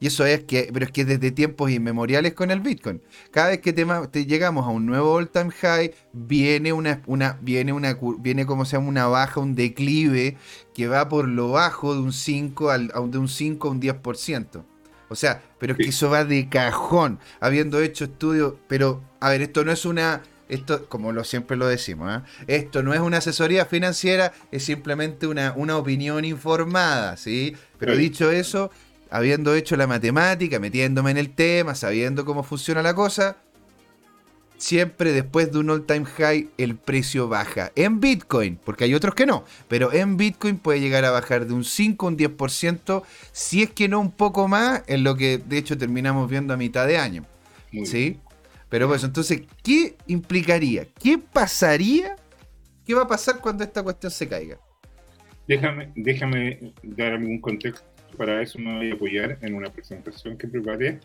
y 0.00 0.06
eso 0.06 0.24
es 0.24 0.44
que, 0.44 0.70
pero 0.72 0.86
es 0.86 0.92
que 0.92 1.04
desde 1.04 1.30
tiempos 1.30 1.70
inmemoriales 1.70 2.32
con 2.32 2.50
el 2.50 2.60
Bitcoin, 2.60 3.02
cada 3.30 3.50
vez 3.50 3.60
que 3.60 3.74
te, 3.74 4.24
llegamos 4.24 4.66
a 4.66 4.70
un 4.70 4.86
nuevo 4.86 5.12
all 5.12 5.28
time 5.28 5.50
high, 5.50 5.92
viene 6.14 6.72
una, 6.72 7.02
una, 7.04 7.38
viene 7.42 7.74
una, 7.74 7.98
viene 8.18 8.46
como 8.46 8.64
se 8.64 8.78
llama 8.78 8.88
una 8.88 9.08
baja, 9.08 9.40
un 9.40 9.54
declive 9.54 10.38
que 10.72 10.88
va 10.88 11.10
por 11.10 11.28
lo 11.28 11.50
bajo 11.50 11.94
de 11.94 12.00
un 12.00 12.14
5 12.14 12.70
al, 12.70 12.88
de 12.88 13.18
un 13.18 13.28
5 13.28 13.68
a 13.68 13.70
un 13.70 13.82
10%. 13.82 14.64
O 15.12 15.16
sea, 15.16 15.42
pero 15.58 15.74
es 15.74 15.78
que 15.78 15.90
eso 15.90 16.10
va 16.10 16.24
de 16.24 16.48
cajón, 16.48 17.18
habiendo 17.40 17.80
hecho 17.80 18.04
estudios, 18.04 18.54
pero 18.68 19.02
a 19.20 19.30
ver, 19.30 19.42
esto 19.42 19.64
no 19.64 19.70
es 19.70 19.84
una, 19.84 20.22
esto, 20.48 20.86
como 20.88 21.12
lo 21.12 21.22
siempre 21.24 21.56
lo 21.56 21.66
decimos, 21.66 22.10
¿eh? 22.16 22.22
esto 22.48 22.82
no 22.82 22.94
es 22.94 23.00
una 23.00 23.18
asesoría 23.18 23.66
financiera, 23.66 24.32
es 24.50 24.64
simplemente 24.64 25.26
una, 25.26 25.52
una 25.56 25.76
opinión 25.76 26.24
informada, 26.24 27.16
¿sí? 27.16 27.56
Pero 27.78 27.96
dicho 27.96 28.30
eso, 28.30 28.70
habiendo 29.10 29.54
hecho 29.54 29.76
la 29.76 29.86
matemática, 29.86 30.58
metiéndome 30.58 31.10
en 31.10 31.18
el 31.18 31.34
tema, 31.34 31.74
sabiendo 31.74 32.24
cómo 32.24 32.42
funciona 32.42 32.82
la 32.82 32.94
cosa, 32.94 33.36
siempre 34.62 35.12
después 35.12 35.50
de 35.50 35.58
un 35.58 35.70
all-time 35.70 36.04
high 36.04 36.48
el 36.56 36.76
precio 36.76 37.26
baja. 37.26 37.72
En 37.74 37.98
Bitcoin, 37.98 38.60
porque 38.64 38.84
hay 38.84 38.94
otros 38.94 39.16
que 39.16 39.26
no, 39.26 39.44
pero 39.66 39.92
en 39.92 40.16
Bitcoin 40.16 40.56
puede 40.56 40.78
llegar 40.78 41.04
a 41.04 41.10
bajar 41.10 41.46
de 41.46 41.52
un 41.52 41.64
5 41.64 42.06
a 42.06 42.10
un 42.10 42.16
10%, 42.16 43.02
si 43.32 43.64
es 43.64 43.70
que 43.70 43.88
no 43.88 43.98
un 43.98 44.12
poco 44.12 44.46
más, 44.46 44.84
en 44.86 45.02
lo 45.02 45.16
que 45.16 45.38
de 45.38 45.58
hecho 45.58 45.76
terminamos 45.76 46.30
viendo 46.30 46.54
a 46.54 46.56
mitad 46.56 46.86
de 46.86 46.96
año. 46.96 47.24
¿Sí? 47.84 48.20
Pero 48.68 48.86
pues 48.86 49.02
entonces, 49.02 49.42
¿qué 49.64 49.96
implicaría? 50.06 50.86
¿Qué 51.00 51.18
pasaría? 51.18 52.14
¿Qué 52.86 52.94
va 52.94 53.02
a 53.02 53.08
pasar 53.08 53.40
cuando 53.40 53.64
esta 53.64 53.82
cuestión 53.82 54.12
se 54.12 54.28
caiga? 54.28 54.58
Déjame, 55.48 55.90
déjame 55.96 56.72
dar 56.84 57.14
algún 57.14 57.40
contexto. 57.40 57.84
Para 58.16 58.40
eso 58.40 58.60
me 58.60 58.76
voy 58.76 58.90
a 58.92 58.94
apoyar 58.94 59.38
en 59.42 59.54
una 59.54 59.70
presentación 59.70 60.38
que 60.38 60.46
preparé. 60.46 61.00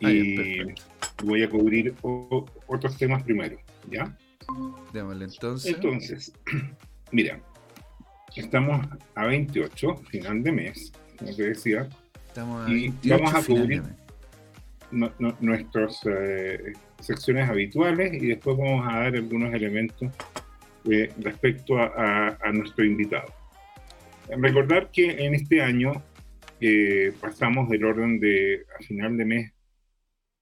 Y 0.00 0.60
voy 1.24 1.42
a 1.42 1.48
cubrir 1.48 1.94
otros 2.02 2.96
temas 2.96 3.22
primero, 3.22 3.58
¿ya? 3.90 4.16
Démosle 4.92 5.26
entonces. 5.26 5.74
Entonces, 5.74 6.32
mira, 7.12 7.40
estamos 8.36 8.86
a 9.14 9.26
28, 9.26 9.96
final 10.10 10.42
de 10.42 10.52
mes, 10.52 10.92
como 11.18 11.34
te 11.34 11.48
decía, 11.48 11.88
estamos 12.26 12.70
y 12.70 12.92
vamos 13.08 13.34
a 13.34 13.42
cubrir 13.42 13.82
nuestras 15.40 16.00
eh, 16.06 16.72
secciones 17.00 17.48
habituales 17.48 18.14
y 18.14 18.26
después 18.26 18.56
vamos 18.56 18.86
a 18.88 19.00
dar 19.00 19.14
algunos 19.16 19.52
elementos 19.52 20.10
eh, 20.90 21.12
respecto 21.18 21.78
a, 21.78 22.38
nuestro 22.52 22.84
invitado. 22.84 23.32
Recordar 24.28 24.90
que 24.90 25.26
en 25.26 25.34
este 25.34 25.60
año 25.60 26.02
eh, 26.60 27.12
pasamos 27.20 27.68
del 27.68 27.84
orden 27.84 28.20
de, 28.20 28.64
a 28.78 28.82
final 28.82 29.16
de 29.16 29.24
mes, 29.24 29.52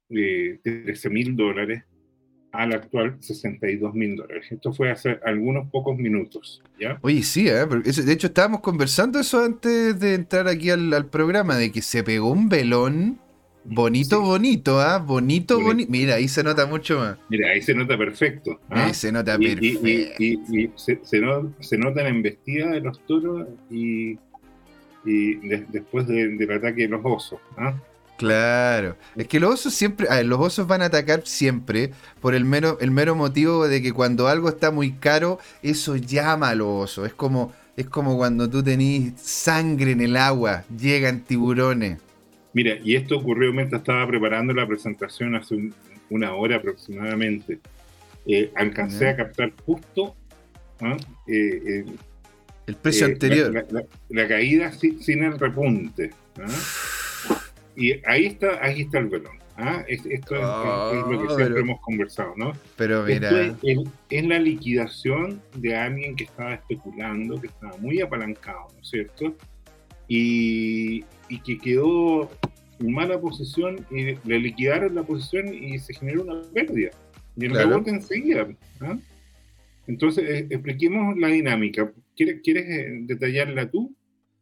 de 0.09 0.61
13 0.63 1.11
mil 1.11 1.37
dólares 1.37 1.85
al 2.57 2.73
actual 2.73 3.17
62 3.21 3.95
mil 3.95 4.17
dólares. 4.17 4.47
Esto 4.51 4.73
fue 4.73 4.91
hace 4.91 5.19
algunos 5.25 5.71
pocos 5.71 5.97
minutos, 5.97 6.63
¿ya? 6.81 6.99
Oye, 7.03 7.23
sí, 7.23 7.49
¿eh? 7.49 7.67
de 7.67 8.13
hecho 8.13 8.29
estábamos 8.29 8.61
conversando 8.61 9.19
eso 9.19 9.45
antes 9.45 9.99
de 10.01 10.15
entrar 10.15 10.49
aquí 10.49 10.71
al, 10.71 11.07
programa, 11.11 11.57
de 11.57 11.71
que 11.71 11.83
se 11.83 12.03
pegó 12.03 12.31
un 12.31 12.49
velón 12.49 13.19
bonito, 13.65 14.23
bonito, 14.23 14.81
¿ah? 14.81 14.99
Bonito, 14.99 15.61
bonito. 15.61 15.91
Mira, 15.91 16.15
ahí 16.15 16.29
se 16.29 16.43
nota 16.43 16.67
mucho 16.67 16.99
más. 16.99 17.19
Mira, 17.29 17.51
ahí 17.51 17.61
se 17.61 17.75
nota 17.75 17.99
perfecto. 17.99 18.61
¿ah? 18.71 18.87
Ahí 18.87 18.95
se 18.95 19.13
nota 19.13 19.39
perfecto. 19.39 19.87
Y, 20.19 20.71
se, 20.77 21.01
se, 21.03 21.79
nota 21.79 22.03
la 22.03 22.09
embestida 22.09 22.71
de 22.71 22.81
los 22.81 23.05
toros 23.07 23.49
y, 23.71 24.19
después 25.05 26.07
del 26.07 26.51
ataque 26.51 26.83
de 26.83 26.89
los 26.89 27.01
osos, 27.05 27.41
¿ah? 27.57 27.75
Claro, 28.17 28.97
es 29.15 29.29
que 29.29 29.39
los 29.39 29.53
osos 29.53 29.75
siempre, 29.75 30.07
los 30.25 30.41
osos 30.41 30.67
van 30.67 30.81
a 30.81 30.87
atacar 30.87 31.27
siempre 31.27 31.91
por 32.21 32.35
el 32.35 32.47
mero, 32.47 32.79
el 32.81 32.91
mero 32.91 33.15
motivo 33.15 33.69
de 33.69 33.83
que 33.83 33.93
cuando 33.93 34.29
algo 34.29 34.49
está 34.49 34.71
muy 34.71 34.93
caro, 34.93 35.39
eso 35.63 35.97
llama 35.97 36.51
a 36.51 36.55
los 36.55 36.69
osos. 36.69 37.07
Es 37.07 37.13
como, 37.13 37.53
es 37.77 37.87
como 37.87 38.17
cuando 38.17 38.49
tú 38.49 38.63
tenés 38.63 39.21
sangre 39.21 39.91
en 39.93 40.01
el 40.01 40.17
agua, 40.17 40.65
llegan 40.75 41.21
tiburones. 41.21 41.99
Mira, 42.55 42.79
y 42.83 42.97
esto 42.97 43.19
ocurrió 43.19 43.53
mientras 43.53 43.83
estaba 43.83 44.07
preparando 44.07 44.55
la 44.55 44.67
presentación 44.67 45.35
hace 45.35 45.71
una 46.09 46.35
hora 46.35 46.57
aproximadamente. 46.57 47.59
Eh, 48.27 48.51
alcancé 48.57 49.09
a 49.09 49.17
captar 49.17 49.53
justo 49.65 50.17
¿ah? 50.81 50.97
eh, 51.29 51.85
el 52.67 52.75
precio 52.77 53.07
anterior. 53.07 53.53
La, 54.09 54.27
caída 54.27 54.73
sin, 54.73 55.23
el 55.23 55.39
repunte. 55.39 56.13
¿ah? 56.41 56.49
Y 57.77 58.01
ahí 58.07 58.27
está, 58.27 58.59
ahí 58.65 58.83
está 58.83 58.99
el 58.99 59.09
velón. 59.09 59.39
¿ah? 59.57 59.85
esto 59.89 60.09
es, 60.09 60.31
lo 60.31 60.31
que 60.31 60.39
ah, 60.43 61.37
siempre 61.37 61.61
hemos 61.61 61.81
conversado, 61.81 62.35
¿no? 62.37 62.53
Pero 62.77 63.05
mira. 63.05 63.57
es, 63.63 64.25
la 64.27 64.39
liquidación 64.39 65.41
de 65.55 65.77
alguien 65.77 66.17
que 66.17 66.25
estaba 66.25 66.55
especulando, 66.55 67.41
que 67.41 67.49
estaba 67.49 67.77
muy 67.79 68.01
apalancado, 68.01 68.69
¿no 68.75 68.81
es 68.81 68.89
cierto? 68.89 69.35
Y, 70.09 71.05
que 71.45 71.59
quedó 71.59 72.31
en 72.79 72.93
mala 72.93 73.21
posición 73.21 73.85
y 73.91 74.17
le 74.29 74.39
liquidaron 74.39 74.95
la 74.95 75.03
posición 75.03 75.53
y 75.53 75.79
se 75.79 75.95
generó 75.95 76.23
una 76.23 76.43
pérdida. 76.53 76.91
Y 77.37 77.47
el 77.47 77.53
claro. 77.53 77.71
rebote 77.71 77.91
enseguida. 77.91 78.49
¿ah? 78.81 78.97
Entonces, 79.87 80.29
eh, 80.29 80.47
expliquemos 80.51 81.17
la 81.19 81.29
dinámica. 81.29 81.93
¿Quieres, 82.17 82.41
quieres 82.43 82.65
eh, 82.69 82.99
detallarla 83.03 83.71
tú? 83.71 83.95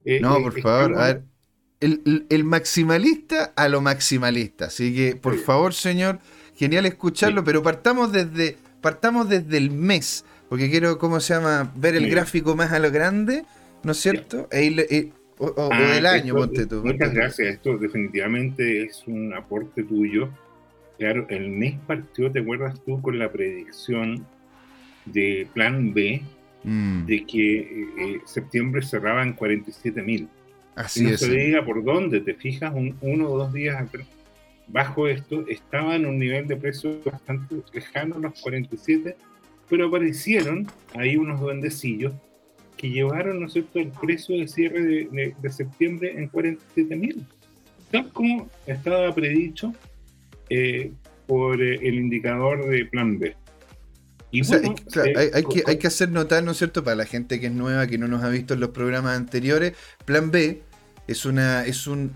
Eh, 0.05 0.21
no, 0.21 0.41
por 0.41 0.61
favor. 0.61 0.99
A 0.99 1.07
ver 1.07 1.34
el, 1.81 2.45
maximalista 2.45 3.53
a 3.57 3.69
lo 3.69 3.81
maximalista. 3.81 4.67
Así 4.67 4.95
que, 4.95 5.17
por 5.17 5.37
favor, 5.39 5.75
señor, 5.75 6.19
genial 6.57 6.87
escucharlo, 6.87 7.45
pero 7.45 7.63
partamos 7.63 8.13
desde, 8.13 8.57
partamos 8.81 9.29
desde 9.29 9.57
el 9.57 9.71
mes, 9.71 10.25
porque 10.49 10.71
quiero, 10.71 10.99
¿cómo 10.99 11.21
se 11.21 11.35
llama? 11.35 11.73
Ver 11.77 11.97
el 11.97 12.09
gráfico 12.09 12.57
más 12.57 12.73
a 12.73 12.79
lo 12.79 12.91
grande, 12.91 13.45
¿no 13.83 13.93
es 13.93 13.99
cierto? 13.99 14.49
E 14.51 14.67
e, 14.67 15.13
o, 15.39 15.69
ah, 15.71 15.93
del 15.95 16.07
año, 16.07 16.35
ponte 16.35 16.67
tú. 16.67 16.83
Muchas 16.85 17.13
gracias, 17.13 17.55
esto 17.55 17.77
definitivamente 17.77 18.85
es 18.85 19.03
un 19.07 19.35
aporte 19.35 19.83
tuyo. 19.83 20.31
Claro, 20.99 21.27
el 21.29 21.49
mes 21.49 21.75
partió, 21.87 22.31
¿te 22.31 22.41
acuerdas 22.41 22.81
tú 22.85 23.03
con 23.03 23.19
la 23.19 23.33
predicción 23.33 24.25
de 25.07 25.49
Plan 25.53 25.93
B 25.93 26.23
mm. 26.63 27.05
de 27.07 27.27
que 27.27 27.59
eh, 27.59 27.89
eh, 27.99 28.21
septiembre 28.25 28.83
cerraba 28.83 29.25
en 29.25 29.33
47 29.33 30.03
mil? 30.03 30.29
Así 30.75 31.05
no 31.05 31.11
es. 31.11 31.21
se 31.21 31.31
diga 31.31 31.65
por 31.65 31.85
dónde, 31.85 32.21
te 32.21 32.35
fijas, 32.35 32.73
uno 33.01 33.31
o 33.31 33.39
dos 33.39 33.53
días 33.53 33.89
bajo 34.67 35.09
esto, 35.09 35.45
estaba 35.49 35.97
en 35.97 36.07
un 36.07 36.19
nivel 36.19 36.47
de 36.47 36.57
precio 36.57 37.01
bastante 37.05 37.57
lejano, 37.73 38.19
los 38.19 38.41
47, 38.41 39.17
pero 39.69 39.87
aparecieron 39.87 40.67
ahí 40.95 41.17
unos 41.17 41.41
duendecillos 41.41 42.13
que 42.77 42.91
llevaron, 42.91 43.41
¿no 43.41 43.47
es 43.47 43.53
cierto?, 43.53 43.79
el 43.79 43.89
precio 43.89 44.39
de 44.39 44.49
cierre 44.49 44.83
de, 44.83 45.51
septiembre 45.51 46.13
en 46.17 46.29
47 46.29 46.97
mil, 46.97 47.27
tal 47.91 48.11
como 48.13 48.51
estaba 48.67 49.15
predicho 49.15 49.73
eh, 50.51 50.93
por 51.27 51.63
eh, 51.63 51.79
el 51.83 51.95
indicador 51.95 52.69
de 52.69 52.85
plan 52.87 53.19
B. 53.19 53.37
Y 54.35 54.41
eh, 54.41 55.31
hay, 55.33 55.45
que, 55.45 55.63
hay 55.65 55.79
que 55.79 55.87
hacer 55.87 56.11
notar, 56.11 56.43
¿no 56.43 56.51
es 56.51 56.59
cierto?, 56.59 56.83
para 56.83 56.97
la 56.97 57.07
gente 57.07 57.39
que 57.39 57.47
es 57.47 57.53
nueva, 57.53 57.87
que 57.87 57.99
no 57.99 58.09
nos 58.09 58.25
ha 58.25 58.31
visto 58.31 58.55
en 58.55 58.61
los 58.61 58.71
programas 58.71 59.17
anteriores, 59.17 59.75
Plan 60.05 60.33
B 60.33 60.64
es, 61.07 61.25
una, 61.25 61.65
es 61.65 61.87
un 61.87 62.13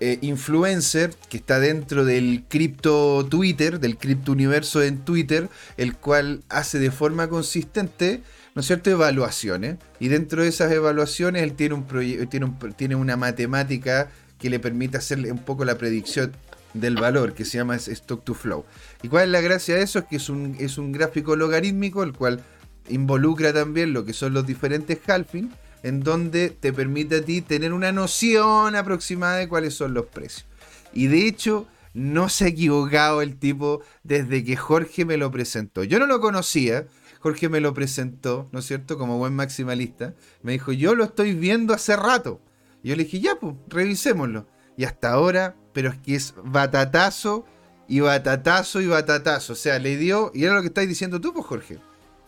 eh, 0.00 0.18
influencer 0.20 1.14
que 1.28 1.36
está 1.36 1.60
dentro 1.60 2.04
del 2.04 2.44
cripto 2.48 3.24
Twitter, 3.28 3.78
del 3.78 3.96
cripto 3.96 4.32
universo 4.32 4.82
en 4.82 4.98
Twitter, 5.04 5.48
el 5.76 5.94
cual 5.96 6.42
hace 6.48 6.78
de 6.78 6.90
forma 6.90 7.28
consistente, 7.28 8.22
¿no 8.54 8.62
cierto?, 8.62 8.90
evaluaciones. 8.90 9.76
Y 10.00 10.08
dentro 10.08 10.42
de 10.42 10.48
esas 10.48 10.72
evaluaciones 10.72 11.42
él 11.42 11.52
tiene, 11.52 11.76
un 11.76 11.86
tiene, 12.28 12.52
tiene 12.76 12.96
una 12.96 13.16
matemática 13.16 14.10
que 14.38 14.50
le 14.50 14.58
permite 14.58 14.96
hacerle 14.96 15.30
un 15.30 15.38
poco 15.38 15.64
la 15.64 15.78
predicción 15.78 16.32
del 16.74 16.96
valor 16.96 17.34
que 17.34 17.44
se 17.44 17.58
llama 17.58 17.76
Stock 17.76 18.24
to 18.24 18.34
Flow. 18.34 18.64
¿Y 19.02 19.08
cuál 19.08 19.24
es 19.24 19.30
la 19.30 19.40
gracia 19.40 19.76
de 19.76 19.82
eso? 19.82 20.00
Es 20.00 20.04
que 20.06 20.16
es 20.16 20.28
un, 20.28 20.56
es 20.58 20.78
un 20.78 20.90
gráfico 20.90 21.36
logarítmico, 21.36 22.02
el 22.02 22.12
cual 22.12 22.42
involucra 22.88 23.52
también 23.52 23.92
lo 23.92 24.04
que 24.04 24.12
son 24.12 24.34
los 24.34 24.46
diferentes 24.46 24.98
halving, 25.06 25.50
en 25.82 26.00
donde 26.00 26.50
te 26.50 26.72
permite 26.72 27.16
a 27.16 27.22
ti 27.22 27.40
tener 27.40 27.72
una 27.72 27.92
noción 27.92 28.76
aproximada 28.76 29.36
de 29.36 29.48
cuáles 29.48 29.74
son 29.74 29.94
los 29.94 30.06
precios. 30.06 30.46
Y 30.92 31.06
de 31.06 31.26
hecho, 31.26 31.66
no 31.94 32.28
se 32.28 32.44
ha 32.44 32.48
equivocado 32.48 33.22
el 33.22 33.36
tipo 33.36 33.82
desde 34.02 34.44
que 34.44 34.56
Jorge 34.56 35.04
me 35.04 35.16
lo 35.16 35.30
presentó. 35.30 35.84
Yo 35.84 35.98
no 35.98 36.06
lo 36.06 36.20
conocía, 36.20 36.86
Jorge 37.20 37.48
me 37.48 37.60
lo 37.60 37.74
presentó, 37.74 38.48
¿no 38.52 38.60
es 38.60 38.66
cierto? 38.66 38.98
Como 38.98 39.18
buen 39.18 39.34
maximalista. 39.34 40.14
Me 40.42 40.52
dijo, 40.52 40.72
yo 40.72 40.94
lo 40.94 41.04
estoy 41.04 41.34
viendo 41.34 41.74
hace 41.74 41.96
rato. 41.96 42.40
Y 42.82 42.90
yo 42.90 42.96
le 42.96 43.04
dije, 43.04 43.20
ya, 43.20 43.36
pues, 43.36 43.54
revisémoslo. 43.68 44.46
Y 44.76 44.84
hasta 44.84 45.12
ahora 45.12 45.56
pero 45.72 45.90
es 45.90 45.98
que 45.98 46.14
es 46.14 46.34
batatazo 46.44 47.44
y 47.88 48.00
batatazo 48.00 48.80
y 48.80 48.86
batatazo. 48.86 49.54
O 49.54 49.56
sea, 49.56 49.78
le 49.78 49.96
dio, 49.96 50.30
y 50.34 50.44
era 50.44 50.54
lo 50.54 50.60
que 50.60 50.68
estáis 50.68 50.88
diciendo 50.88 51.20
tú, 51.20 51.32
pues 51.32 51.46
Jorge. 51.46 51.78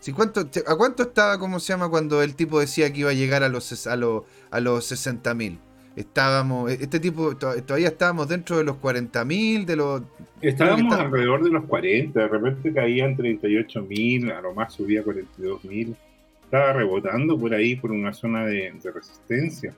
Si 0.04 0.12
cuánto, 0.12 0.40
¿A 0.66 0.76
cuánto 0.76 1.04
estaba, 1.04 1.38
cómo 1.38 1.58
se 1.58 1.72
llama, 1.72 1.88
cuando 1.88 2.22
el 2.22 2.34
tipo 2.34 2.60
decía 2.60 2.92
que 2.92 3.00
iba 3.00 3.10
a 3.10 3.14
llegar 3.14 3.42
a 3.42 3.48
los, 3.48 3.86
a 3.86 3.96
los, 3.96 4.24
a 4.50 4.60
los 4.60 4.84
60 4.84 5.32
mil? 5.34 5.58
Estábamos, 5.96 6.70
e, 6.70 6.74
este 6.74 7.00
tipo, 7.00 7.34
todavía 7.36 7.88
estábamos 7.88 8.28
dentro 8.28 8.58
de 8.58 8.64
los 8.64 8.76
40 8.76 9.24
mil, 9.24 9.64
de 9.64 9.76
los... 9.76 10.02
Estábamos 10.42 10.94
alrededor 10.94 11.42
de 11.42 11.50
los 11.50 11.64
40, 11.64 12.20
de 12.20 12.28
repente 12.28 12.74
caían 12.74 13.16
38 13.16 13.82
mil, 13.82 14.30
a 14.30 14.42
lo 14.42 14.52
más 14.52 14.74
subía 14.74 15.02
42 15.02 15.64
mil. 15.64 15.96
Estaba 16.44 16.74
rebotando 16.74 17.38
por 17.38 17.54
ahí, 17.54 17.74
por 17.74 17.90
una 17.90 18.12
zona 18.12 18.44
de 18.44 18.74
resistencia 18.92 19.74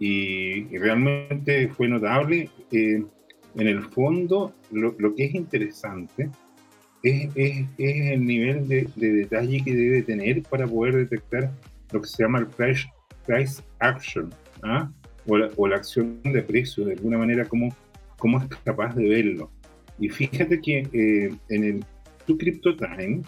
y, 0.00 0.76
realmente 0.78 1.68
fue 1.68 1.86
notable. 1.86 2.50
Eh, 2.72 3.04
en 3.56 3.66
el 3.66 3.82
fondo, 3.82 4.54
lo, 4.70 5.14
que 5.14 5.24
es 5.24 5.34
interesante 5.34 6.30
es, 7.02 7.30
es, 7.34 7.66
el 7.78 8.24
nivel 8.24 8.68
de, 8.68 8.88
detalle 8.96 9.62
que 9.64 9.74
debe 9.74 10.02
tener 10.02 10.42
para 10.42 10.66
poder 10.66 10.96
detectar 10.96 11.50
lo 11.92 12.00
que 12.00 12.08
se 12.08 12.22
llama 12.22 12.40
el 12.40 12.46
price, 12.46 12.86
price 13.26 13.62
action, 13.78 14.32
¿ah? 14.62 14.90
o, 15.26 15.66
la, 15.66 15.76
acción 15.76 16.20
de 16.22 16.42
precio, 16.42 16.84
de 16.84 16.92
alguna 16.92 17.18
manera, 17.18 17.44
cómo, 17.44 17.74
cómo 18.18 18.38
es 18.38 18.46
capaz 18.64 18.94
de 18.94 19.08
verlo. 19.08 19.50
Y 19.98 20.08
fíjate 20.08 20.60
que 20.60 20.88
eh, 20.92 21.34
en 21.48 21.64
el 21.64 21.84
Tu 22.26 22.38
Crypto 22.38 22.76
Time 22.76 23.22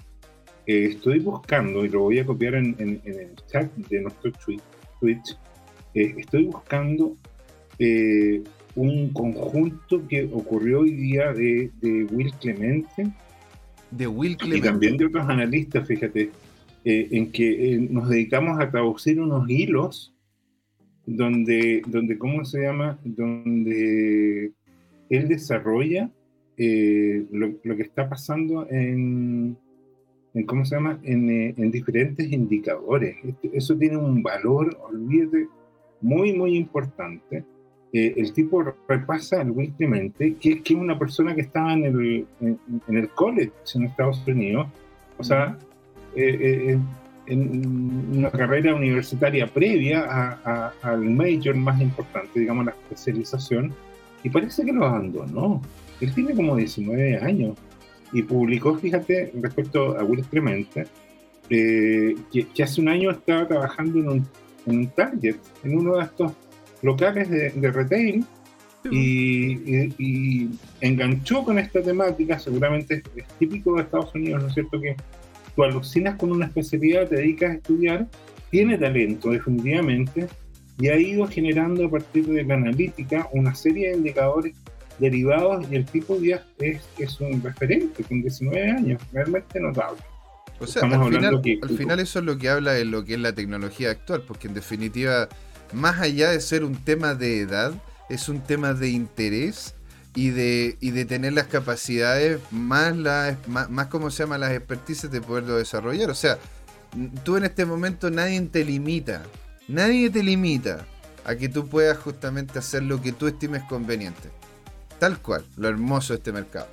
eh, 0.67 0.91
estoy 0.91 1.19
buscando, 1.19 1.85
y 1.85 1.88
lo 1.88 2.00
voy 2.00 2.19
a 2.21 2.26
copiar 2.26 2.55
en, 2.55 2.76
en, 2.79 3.00
el 3.05 3.35
chat 3.50 3.73
de 3.75 4.00
nuestro 4.00 4.31
Twitch, 5.00 5.37
eh, 5.95 6.14
estoy 6.17 6.45
buscando 6.47 7.17
eh, 7.79 8.43
un 8.76 9.12
conjunto 9.12 10.07
que 10.09 10.25
ocurrió 10.33 10.81
hoy 10.81 10.93
día 10.93 11.33
de, 11.33 11.71
Will 12.11 12.33
Clemente. 12.41 13.12
De 13.93 14.07
Will 14.07 14.37
Clemente. 14.37 14.67
Y 14.67 14.71
también 14.71 14.97
de 14.97 15.07
otros 15.07 15.29
analistas, 15.29 15.87
fíjate, 15.87 16.31
eh, 16.85 17.09
en 17.13 17.31
que 17.31 17.79
nos 17.91 18.09
dedicamos 18.09 18.61
a 18.61 18.71
traducir 18.71 19.21
unos 19.21 19.49
hilos 19.49 20.13
donde, 21.07 21.83
donde, 21.87 22.19
¿cómo 22.19 22.45
se 22.45 22.63
llama? 22.63 22.99
Donde 23.05 24.53
él 25.09 25.29
desarrolla 25.29 26.11
eh, 26.57 27.25
lo, 27.31 27.77
que 27.77 27.83
está 27.83 28.09
pasando 28.09 28.67
en, 28.71 29.57
¿cómo 30.47 30.65
se 30.65 30.77
llama? 30.77 30.99
En, 31.03 31.31
en, 31.31 31.71
diferentes 31.71 32.31
indicadores. 32.31 33.17
Este, 33.25 33.51
eso 33.57 33.77
tiene 33.77 33.97
un 33.97 34.23
valor, 34.23 34.77
olvídate, 34.83 35.49
muy, 36.01 36.33
muy 36.33 36.57
importante. 36.57 37.45
El 37.93 38.33
tipo 38.33 38.65
repasa 38.89 39.43
el 39.43 39.73
Clemente, 39.77 40.35
que, 40.37 40.63
que 40.63 40.75
es 40.75 40.81
una 40.81 40.99
persona 40.99 41.35
que 41.35 41.43
estaba 41.43 41.75
en 41.75 41.85
el, 41.85 42.27
en, 42.41 42.97
el 42.97 43.09
college 43.11 43.53
en 43.75 43.85
Estados 43.85 44.27
Unidos, 44.27 44.67
o 45.19 45.25
sea, 45.25 45.59
en 46.15 46.83
una 48.17 48.31
carrera 48.31 48.75
universitaria 48.75 49.47
previa 49.47 50.39
al 50.83 51.11
major 51.11 51.55
más 51.55 51.81
importante, 51.81 52.41
digamos 52.41 52.65
la 52.65 52.73
especialización, 52.73 53.75
y 54.25 54.31
parece 54.31 54.65
que 54.65 54.73
lo 54.73 54.87
abandonó. 54.87 55.61
Él 56.01 56.15
tiene 56.15 56.35
como 56.35 56.57
19 56.57 57.19
años 57.19 57.57
y 58.13 58.23
publicó, 58.23 58.77
fíjate, 58.77 59.33
respecto 59.41 59.99
a 59.99 60.05
Will 60.05 60.25
Clemente, 60.25 60.87
eh, 61.49 62.15
que, 62.33 62.63
hace 62.63 62.81
un 62.81 62.89
año 62.89 63.11
estaba 63.11 63.47
trabajando 63.47 63.99
en 63.99 64.09
un, 64.09 64.29
en 64.67 64.89
Target, 64.91 65.37
en 65.65 65.79
uno 65.79 65.97
de 65.97 66.05
estos 66.05 66.33
locales 66.83 67.31
de, 67.31 67.71
retail, 67.71 68.25
y, 68.91 70.49
enganchó 70.81 71.45
con 71.45 71.59
esta 71.59 71.81
temática, 71.83 72.39
seguramente 72.39 72.95
es, 72.95 73.03
es, 73.17 73.29
típico 73.39 73.77
de 73.77 73.83
Estados 73.83 74.15
Unidos, 74.15 74.43
¿no 74.43 74.49
es 74.49 74.55
cierto? 74.55 74.81
Que 74.81 74.97
tú 75.55 75.62
alucinas 75.62 76.17
con 76.17 76.33
una 76.33 76.47
especialidad, 76.47 77.09
te 77.09 77.17
dedicas 77.17 77.51
a 77.51 77.55
estudiar, 77.55 78.07
tiene 78.51 78.77
talento 78.77 79.31
definitivamente 79.31 80.29
y 80.79 80.89
ha 80.89 80.97
ido 80.97 81.27
generando 81.27 81.87
a 81.87 81.91
partir 81.91 82.27
de 82.27 82.45
la 82.45 82.55
analítica 82.55 83.29
una 83.33 83.55
serie 83.55 83.91
de 83.91 83.97
indicadores 83.99 84.55
derivados 84.99 85.67
y 85.71 85.77
el 85.77 85.85
tipo 85.85 86.21
ya 86.21 86.45
es, 86.59 86.83
es 86.99 87.21
un 87.21 87.43
referente 87.43 88.03
con 88.05 88.23
19 88.23 88.71
años, 88.71 89.03
realmente 89.12 89.61
notable. 89.61 90.01
O 90.61 90.67
sea, 90.67 90.83
al, 90.83 91.12
final, 91.12 91.43
al 91.62 91.71
final 91.71 92.01
eso 92.01 92.21
es 92.21 92.25
lo 92.25 92.39
que 92.39 92.49
habla 92.49 92.73
de 92.73 92.85
lo 92.85 93.05
que 93.05 93.15
es 93.15 93.21
la 93.21 93.35
tecnología 93.35 93.91
actual, 93.91 94.23
porque 94.23 94.47
en 94.47 94.55
definitiva, 94.55 95.29
más 95.73 96.00
allá 96.00 96.31
de 96.31 96.41
ser 96.41 96.64
un 96.64 96.76
tema 96.76 97.14
de 97.14 97.41
edad, 97.41 97.73
es 98.09 98.29
un 98.29 98.41
tema 98.41 98.75
de 98.75 98.91
interés 98.91 99.75
y 100.14 100.31
de, 100.31 100.76
y 100.81 100.91
de 100.91 101.05
tener 101.05 101.33
las 101.33 101.47
capacidades 101.47 102.41
más, 102.50 102.97
las, 102.97 103.37
más, 103.49 103.87
como 103.87 104.11
se 104.11 104.23
llama, 104.23 104.38
las 104.38 104.52
expertices 104.52 105.11
de 105.11 105.21
poderlo 105.21 105.57
desarrollar. 105.57 106.11
O 106.11 106.14
sea, 106.14 106.38
tú 107.25 107.37
en 107.37 107.45
este 107.45 107.64
momento 107.64 108.11
nadie 108.11 108.41
te 108.43 108.64
limita, 108.64 109.23
nadie 109.69 110.11
te 110.11 110.23
limita 110.23 110.87
a 111.25 111.37
que 111.37 111.49
tú 111.49 111.69
puedas 111.69 111.99
justamente 111.99 112.59
hacer 112.59 112.83
lo 112.83 113.00
que 113.00 113.12
tú 113.12 113.26
estimes 113.26 113.62
conveniente. 113.64 114.29
Tal 114.99 115.21
cual, 115.21 115.45
lo 115.57 115.69
hermoso 115.69 116.12
de 116.12 116.19
este 116.19 116.33
mercado. 116.33 116.69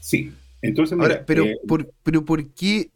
Sí, 0.00 0.32
entonces... 0.62 0.98
Ahora, 0.98 1.24
pero, 1.26 1.44
eh, 1.44 1.58
por, 1.68 1.92
pero 2.02 2.24
¿por 2.24 2.46
qué 2.54 2.90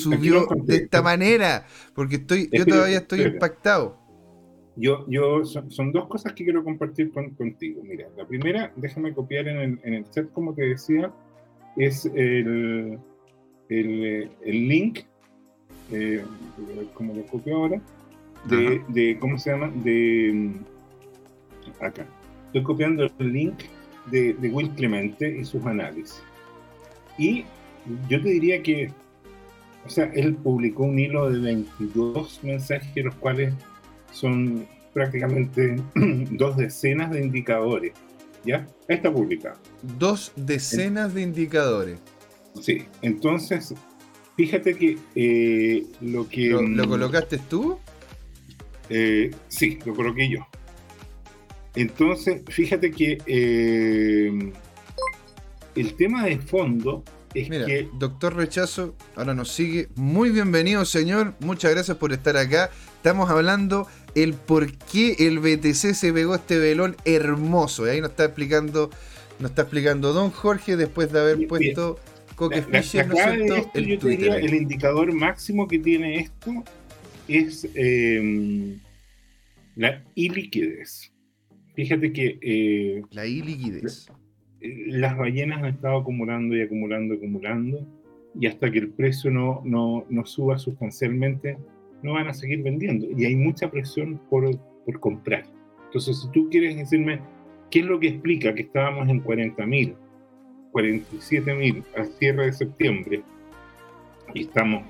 subió 0.00 0.46
de 0.64 0.76
esta 0.76 1.02
manera? 1.02 1.66
Porque 1.94 2.16
estoy, 2.16 2.48
yo 2.52 2.64
todavía 2.64 2.98
estoy 2.98 3.22
impactado. 3.22 3.97
Yo, 4.80 5.04
yo 5.08 5.44
son, 5.44 5.90
dos 5.90 6.06
cosas 6.06 6.34
que 6.34 6.44
quiero 6.44 6.62
compartir 6.62 7.10
contigo. 7.10 7.82
Mira, 7.82 8.08
la 8.16 8.24
primera, 8.24 8.72
déjame 8.76 9.12
copiar 9.12 9.48
en 9.48 9.56
el, 9.56 9.80
en 9.82 9.94
el 9.94 10.10
chat, 10.10 10.30
como 10.32 10.54
te 10.54 10.62
decía, 10.68 11.12
es 11.76 12.06
el, 12.14 12.96
el, 13.68 14.30
el 14.44 14.68
link, 14.68 15.00
eh, 15.90 16.22
como 16.94 17.12
lo 17.12 17.26
copio 17.26 17.56
ahora, 17.56 17.82
de, 18.44 18.80
de, 18.88 19.18
¿cómo 19.18 19.36
se 19.36 19.50
llama? 19.50 19.72
De, 19.82 20.30
mm, 20.32 21.84
acá. 21.84 22.06
Estoy 22.46 22.62
copiando 22.62 23.10
el 23.18 23.32
link 23.32 23.64
de, 24.12 24.32
de 24.34 24.48
Will 24.48 24.70
Clemente 24.70 25.38
y 25.40 25.44
sus 25.44 25.66
análisis. 25.66 26.22
Y 27.18 27.44
yo 28.08 28.22
te 28.22 28.28
diría 28.28 28.62
que, 28.62 28.92
o 29.84 29.88
sea, 29.88 30.04
él 30.14 30.36
publicó 30.36 30.84
un 30.84 31.00
hilo 31.00 31.28
de 31.30 31.40
22 31.40 32.44
mensajes, 32.44 33.04
los 33.04 33.16
cuales 33.16 33.52
son 34.12 34.66
prácticamente 34.92 35.76
dos 36.30 36.56
decenas 36.56 37.10
de 37.10 37.20
indicadores. 37.20 37.92
¿Ya? 38.44 38.66
Está 38.86 39.12
publicado. 39.12 39.58
Dos 39.98 40.32
decenas 40.36 41.12
de 41.12 41.22
indicadores. 41.22 41.98
Sí, 42.60 42.84
entonces, 43.02 43.74
fíjate 44.36 44.74
que 44.74 44.98
eh, 45.14 45.84
lo 46.00 46.28
que... 46.28 46.48
¿Lo, 46.48 46.88
colocaste 46.88 47.38
tú? 47.38 47.78
Eh, 48.88 49.30
sí, 49.48 49.78
lo 49.84 49.94
coloqué 49.94 50.28
yo. 50.28 50.46
Entonces, 51.74 52.42
fíjate 52.48 52.90
que 52.90 53.18
eh, 53.26 54.52
el 55.74 55.94
tema 55.94 56.24
de 56.24 56.38
fondo 56.38 57.04
es 57.34 57.48
que... 57.48 57.88
Doctor 57.98 58.34
Rechazo, 58.34 58.94
ahora 59.14 59.34
nos 59.34 59.52
sigue. 59.52 59.88
Muy 59.94 60.30
bienvenido, 60.30 60.84
señor. 60.84 61.34
Muchas 61.40 61.72
gracias 61.72 61.96
por 61.96 62.12
estar 62.12 62.36
acá. 62.36 62.70
Estamos 62.96 63.30
hablando 63.30 63.86
el 64.22 64.34
por 64.34 64.72
qué 64.72 65.16
el 65.18 65.38
BTC 65.38 65.94
se 65.94 66.12
pegó 66.12 66.34
este 66.34 66.58
velón 66.58 66.96
hermoso. 67.04 67.86
Y 67.86 67.90
ahí 67.90 68.00
nos 68.00 68.10
está 68.10 68.24
explicando, 68.24 68.90
nos 69.38 69.50
está 69.50 69.62
explicando 69.62 70.12
Don 70.12 70.30
Jorge 70.30 70.76
después 70.76 71.12
de 71.12 71.20
haber 71.20 71.46
puesto 71.46 71.98
Coque 72.34 72.62
Fisher, 72.62 73.08
el, 73.74 73.98
el 74.04 74.54
indicador 74.54 75.12
máximo 75.12 75.66
que 75.66 75.80
tiene 75.80 76.20
esto 76.20 76.64
es 77.26 77.68
em, 77.74 78.78
la 79.74 80.02
iliquidez. 80.14 81.12
Fíjate 81.74 82.12
que 82.12 82.38
eh, 82.40 83.02
la 83.10 83.26
iliquidez. 83.26 84.08
Las 84.60 85.16
ballenas 85.16 85.58
han 85.58 85.66
estado 85.66 85.98
acumulando 85.98 86.56
y 86.56 86.62
acumulando, 86.62 87.14
acumulando, 87.14 87.86
y 88.38 88.46
hasta 88.46 88.70
que 88.70 88.78
el 88.78 88.90
precio 88.90 89.30
no, 89.30 89.62
no, 89.64 90.04
no 90.08 90.26
suba 90.26 90.58
sustancialmente, 90.58 91.58
no 92.02 92.14
van 92.14 92.28
a 92.28 92.34
seguir 92.34 92.62
vendiendo 92.62 93.06
y 93.16 93.24
hay 93.24 93.36
mucha 93.36 93.70
presión 93.70 94.20
por, 94.30 94.50
por 94.84 95.00
comprar. 95.00 95.44
Entonces, 95.86 96.20
si 96.20 96.30
tú 96.30 96.48
quieres 96.50 96.76
decirme 96.76 97.20
qué 97.70 97.80
es 97.80 97.86
lo 97.86 97.98
que 97.98 98.08
explica 98.08 98.54
que 98.54 98.62
estábamos 98.62 99.08
en 99.08 99.22
40.000, 99.22 99.94
47.000 100.72 101.84
al 101.96 102.06
cierre 102.06 102.46
de 102.46 102.52
septiembre 102.52 103.22
y 104.34 104.42
estamos 104.42 104.82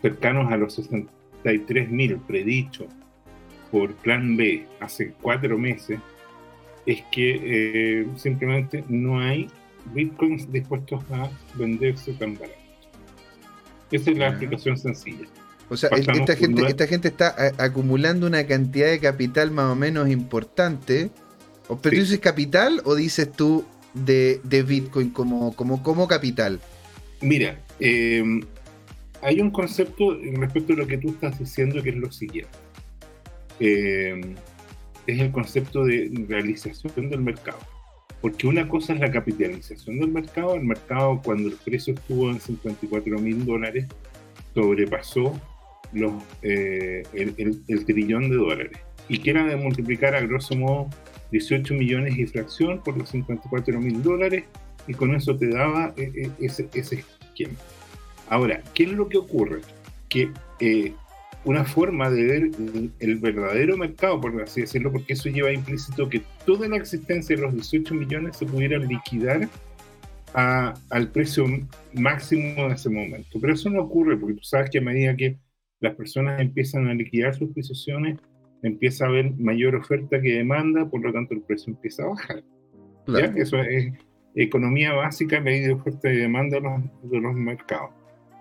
cercanos 0.00 0.50
a 0.52 0.56
los 0.56 0.78
63.000 0.78 2.20
predicho 2.26 2.86
por 3.70 3.92
Plan 3.96 4.36
B 4.36 4.66
hace 4.80 5.12
cuatro 5.20 5.58
meses, 5.58 5.98
es 6.86 7.02
que 7.10 7.40
eh, 7.42 8.06
simplemente 8.14 8.84
no 8.88 9.18
hay 9.18 9.48
bitcoins 9.92 10.50
dispuestos 10.52 11.02
a 11.10 11.28
venderse 11.54 12.12
tan 12.12 12.34
barato. 12.34 12.58
Esa 13.90 14.10
es 14.10 14.18
la 14.18 14.28
explicación 14.28 14.76
sencilla. 14.76 15.26
O 15.70 15.76
sea, 15.76 15.90
esta 15.90 16.36
gente, 16.36 16.66
esta 16.66 16.86
gente 16.86 17.08
está 17.08 17.34
acumulando 17.58 18.26
una 18.26 18.46
cantidad 18.46 18.88
de 18.88 19.00
capital 19.00 19.50
más 19.50 19.72
o 19.72 19.74
menos 19.74 20.08
importante. 20.08 21.10
¿Pero 21.66 21.80
tú 21.80 21.90
dices 21.90 22.18
capital 22.20 22.82
o 22.84 22.94
dices 22.94 23.32
tú 23.32 23.64
de, 23.94 24.40
Bitcoin 24.66 25.10
como, 25.10 25.54
como, 25.56 25.82
como 25.82 26.06
capital? 26.06 26.60
Mira, 27.22 27.58
em, 27.80 28.42
hay 29.22 29.40
un 29.40 29.50
concepto 29.50 30.18
respecto 30.34 30.74
a 30.74 30.76
lo 30.76 30.86
que 30.86 30.98
tú 30.98 31.08
estás 31.08 31.38
diciendo 31.38 31.82
que 31.82 31.90
es 31.90 31.96
lo 31.96 32.12
siguiente. 32.12 32.58
Em, 33.58 34.34
es 35.06 35.20
el 35.20 35.30
concepto 35.30 35.84
de 35.84 36.10
realización 36.28 37.08
del 37.08 37.20
mercado. 37.20 37.58
Porque 38.20 38.46
una 38.46 38.68
cosa 38.68 38.94
es 38.94 39.00
la 39.00 39.10
capitalización 39.10 40.00
del 40.00 40.08
mercado. 40.08 40.54
El 40.54 40.64
mercado, 40.64 41.20
cuando 41.22 41.48
el 41.48 41.56
precio 41.56 41.94
estuvo 41.94 42.30
en 42.30 42.40
54 42.40 43.18
mil 43.18 43.44
dólares, 43.44 43.86
sobrepasó 44.54 45.32
los, 45.94 46.12
eh, 46.42 47.02
el, 47.12 47.84
trillón 47.86 48.30
de 48.30 48.36
dólares 48.36 48.78
y 49.08 49.18
que 49.18 49.30
era 49.30 49.44
de 49.46 49.56
multiplicar 49.56 50.14
a 50.14 50.20
grosso 50.20 50.56
modo 50.56 50.88
18 51.30 51.74
millones 51.74 52.18
y 52.18 52.26
fracción 52.26 52.82
por 52.82 52.96
los 52.96 53.10
54 53.10 53.80
mil 53.80 54.02
dólares 54.02 54.44
y 54.86 54.94
con 54.94 55.14
eso 55.14 55.36
te 55.36 55.48
daba 55.48 55.94
eh, 55.96 56.12
eh, 56.14 56.30
ese, 56.40 56.68
ese 56.74 57.04
esquema. 57.20 57.54
Ahora, 58.28 58.62
¿qué 58.74 58.84
es 58.84 58.92
lo 58.92 59.08
que 59.08 59.18
ocurre? 59.18 59.60
Que 60.08 60.30
una 61.44 61.64
forma 61.64 62.10
de 62.10 62.24
ver 62.24 62.50
el, 63.00 63.16
verdadero 63.16 63.76
mercado, 63.76 64.20
por 64.20 64.40
así 64.42 64.62
decirlo, 64.62 64.90
porque 64.90 65.12
eso 65.12 65.28
lleva 65.28 65.52
implícito 65.52 66.08
que 66.08 66.22
toda 66.46 66.68
la 66.68 66.76
existencia 66.76 67.36
de 67.36 67.42
los 67.42 67.52
18 67.52 67.94
millones 67.94 68.36
se 68.36 68.46
pudiera 68.46 68.78
liquidar 68.78 69.48
al 70.34 71.08
precio 71.12 71.46
máximo 71.92 72.68
de 72.68 72.74
ese 72.74 72.90
momento. 72.90 73.38
Pero 73.40 73.52
eso 73.52 73.70
no 73.70 73.82
ocurre 73.82 74.16
porque 74.16 74.34
tú 74.34 74.44
sabes 74.44 74.70
que 74.70 74.78
a 74.78 74.82
medida 74.82 75.14
que 75.16 75.36
las 75.80 75.94
personas 75.94 76.40
empiezan 76.40 76.88
a 76.88 76.94
liquidar 76.94 77.34
sus 77.34 77.50
posiciones, 77.50 78.18
empieza 78.62 79.04
a 79.04 79.08
haber 79.08 79.32
mayor 79.32 79.76
oferta 79.76 80.20
que 80.20 80.32
demanda, 80.32 80.88
por 80.88 81.02
lo 81.02 81.12
tanto 81.12 81.34
el 81.34 81.42
precio 81.42 81.72
empieza 81.72 82.04
a 82.04 82.08
bajar. 82.08 82.44
Eso 83.36 83.58
es 83.58 83.92
economía 84.34 84.92
básica, 84.92 85.40
ley 85.40 85.60
de 85.60 85.72
oferta 85.72 86.10
y 86.10 86.16
demanda 86.16 86.58
de 87.02 87.20
los, 87.20 87.34
mercados. 87.34 87.90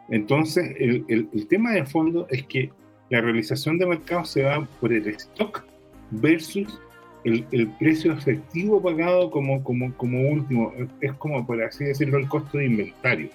Entonces, 0.10 0.76
el, 0.80 1.06
el, 1.08 1.48
tema 1.48 1.72
de 1.72 1.86
fondo 1.86 2.28
es 2.30 2.44
que 2.44 2.72
la 3.10 3.22
realización 3.22 3.78
de 3.78 3.86
mercados 3.86 4.30
se 4.30 4.44
va 4.44 4.66
por 4.80 4.92
el 4.92 5.08
stock 5.08 5.64
versus 6.12 6.80
el, 7.24 7.70
precio 7.80 8.12
efectivo 8.14 8.82
pagado 8.82 9.32
como, 9.32 9.64
como, 9.64 9.94
como 9.96 10.30
último, 10.30 10.74
es 11.02 11.14
como, 11.14 11.46
por 11.46 11.62
así 11.64 11.86
decirlo, 11.86 12.18
el 12.18 12.28
costo 12.28 12.58
de 12.58 12.66
inventario. 12.66 13.30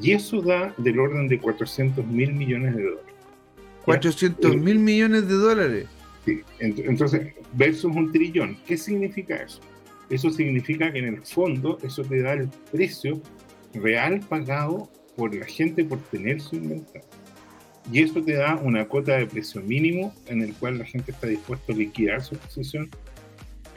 Y 0.00 0.12
eso 0.12 0.42
da 0.42 0.74
del 0.78 1.00
orden 1.00 1.26
de 1.28 1.38
400 1.38 2.06
mil 2.06 2.32
millones 2.34 2.76
de 2.76 2.82
dólares. 2.82 3.14
400 3.86 4.56
mil 4.56 4.78
millones 4.78 5.28
de 5.28 5.34
dólares. 5.34 5.86
Sí, 6.24 6.42
entonces, 6.58 7.34
versus 7.54 7.94
un 7.94 8.12
trillón, 8.12 8.58
¿qué 8.66 8.76
significa 8.76 9.36
eso? 9.36 9.60
Eso 10.10 10.30
significa 10.30 10.92
que 10.92 10.98
en 10.98 11.06
el 11.06 11.22
fondo 11.22 11.78
eso 11.82 12.02
te 12.02 12.20
da 12.20 12.34
el 12.34 12.48
precio 12.70 13.20
real 13.74 14.20
pagado 14.28 14.90
por 15.16 15.34
la 15.34 15.46
gente 15.46 15.84
por 15.84 15.98
tener 16.10 16.40
su 16.40 16.56
inventario. 16.56 17.08
Y 17.92 18.02
eso 18.02 18.20
te 18.20 18.34
da 18.34 18.56
una 18.56 18.86
cuota 18.86 19.16
de 19.16 19.26
precio 19.26 19.62
mínimo 19.62 20.12
en 20.26 20.42
el 20.42 20.52
cual 20.54 20.78
la 20.78 20.84
gente 20.84 21.12
está 21.12 21.28
dispuesta 21.28 21.72
a 21.72 21.76
liquidar 21.76 22.22
su 22.22 22.36
posición 22.36 22.90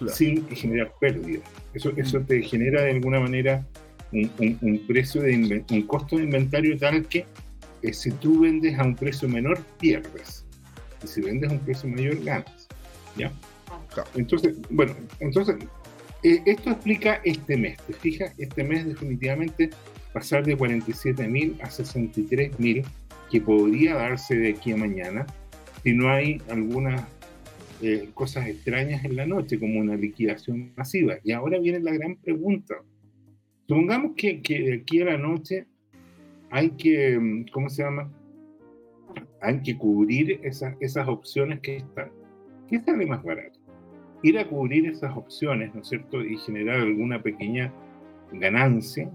sin 0.07 0.47
generar 0.49 0.91
pérdidas. 0.99 1.43
Eso, 1.73 1.91
eso 1.95 2.19
te 2.21 2.41
genera 2.41 2.81
de 2.83 2.91
alguna 2.91 3.19
manera 3.19 3.65
un, 4.11 4.83
precio 4.87 5.21
de 5.21 5.63
un 5.69 5.81
costo 5.83 6.17
de 6.17 6.23
inventario 6.23 6.77
tal 6.77 7.05
que 7.07 7.25
eh, 7.81 7.93
si 7.93 8.11
tú 8.11 8.41
vendes 8.41 8.77
a 8.77 8.83
un 8.83 8.95
precio 8.95 9.27
menor, 9.27 9.59
pierdes. 9.79 10.45
Y 11.03 11.07
si 11.07 11.21
vendes 11.21 11.49
a 11.49 11.53
un 11.53 11.59
precio 11.59 11.89
mayor, 11.89 12.23
ganas. 12.23 12.67
¿Ya? 13.17 13.31
Entonces, 14.15 14.55
bueno, 14.69 14.93
entonces, 15.19 15.55
eh, 16.23 16.41
esto 16.45 16.71
explica 16.71 17.21
este 17.23 17.57
mes. 17.57 17.77
¿Te 17.87 17.93
fijas? 17.93 18.33
Este 18.37 18.63
mes 18.63 18.85
definitivamente 18.85 19.69
pasar 20.13 20.45
de 20.45 20.57
47.000 20.57 21.61
a 21.61 21.69
63.000, 21.69 22.85
que 23.31 23.41
podría 23.41 23.95
darse 23.95 24.35
de 24.35 24.49
aquí 24.49 24.71
a 24.71 24.77
mañana, 24.77 25.25
si 25.83 25.93
no 25.93 26.09
hay 26.09 26.41
algunas 26.49 27.05
eh, 27.81 28.09
cosas 28.13 28.47
extrañas 28.47 29.05
en 29.05 29.15
la 29.15 29.25
noche, 29.25 29.59
como 29.59 29.79
una 29.79 29.95
liquidación 29.95 30.73
masiva. 30.75 31.17
Y 31.23 31.31
ahora 31.31 31.59
viene 31.59 31.79
la 31.79 31.93
gran 31.93 32.15
pregunta. 32.17 32.75
Supongamos 33.67 34.13
que, 34.17 34.41
que 34.41 34.59
de 34.59 34.73
aquí 34.75 35.01
a 35.01 35.05
la 35.05 35.17
noche 35.17 35.67
hay 36.51 36.71
que, 36.71 37.17
mm, 37.19 37.45
¿cómo 37.51 37.69
se 37.69 37.83
llama? 37.83 38.12
Hay 39.41 39.62
que 39.62 39.77
cubrir 39.77 40.39
esas, 40.43 40.75
esas 40.79 41.07
opciones 41.07 41.59
que 41.62 41.77
están. 41.77 42.12
¿Qué 42.67 42.79
sale 42.79 43.05
más 43.05 43.23
barato? 43.23 43.59
Ir 44.21 44.38
a 44.38 44.47
cubrir 44.47 44.85
esas 44.88 45.15
opciones, 45.15 45.73
¿no 45.73 45.81
es 45.81 45.88
cierto? 45.88 46.23
Y 46.23 46.38
generar 46.38 46.81
alguna 46.81 47.21
pequeña 47.21 47.71
ganancia. 48.31 49.09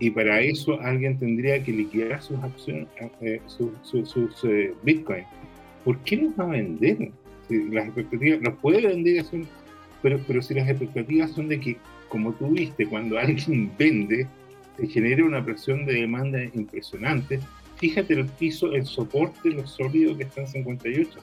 Y 0.00 0.10
para 0.10 0.40
eso 0.40 0.80
alguien 0.80 1.20
tendría 1.20 1.62
que 1.62 1.70
liquidar 1.70 2.20
sus 2.20 2.36
acciones, 2.42 2.88
eh, 3.20 3.40
sus, 3.46 4.44
eh, 4.44 4.74
bitcoins. 4.82 5.28
¿Por 5.84 5.98
qué 6.00 6.16
los 6.16 6.32
va 6.32 6.44
a 6.44 6.48
vender? 6.48 7.12
Si 7.46 7.68
las 7.70 7.86
expectativas, 7.86 8.42
los 8.42 8.54
puede 8.54 8.84
vender, 8.84 9.24
pero, 10.02 10.18
pero 10.26 10.42
si 10.42 10.54
las 10.54 10.68
expectativas 10.68 11.30
son 11.30 11.46
de 11.46 11.60
que, 11.60 11.76
como 12.08 12.32
tú 12.32 12.48
viste, 12.48 12.86
cuando 12.86 13.16
alguien 13.16 13.70
vende, 13.78 14.26
se 14.76 14.86
genera 14.86 15.24
una 15.24 15.44
presión 15.44 15.84
de 15.86 15.94
demanda 15.94 16.42
impresionante. 16.54 17.40
Fíjate 17.76 18.14
el 18.14 18.26
piso, 18.26 18.72
el 18.72 18.86
soporte, 18.86 19.50
lo 19.50 19.66
sólido 19.66 20.16
que 20.16 20.24
está 20.24 20.42
en 20.42 20.48
58. 20.48 21.18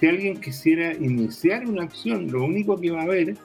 Si 0.00 0.06
alguien 0.06 0.40
quisiera 0.40 0.92
iniciar 0.94 1.66
una 1.66 1.84
acción, 1.84 2.30
lo 2.30 2.44
único 2.44 2.80
que 2.80 2.90
va 2.90 3.02
a 3.02 3.06
ver 3.06 3.36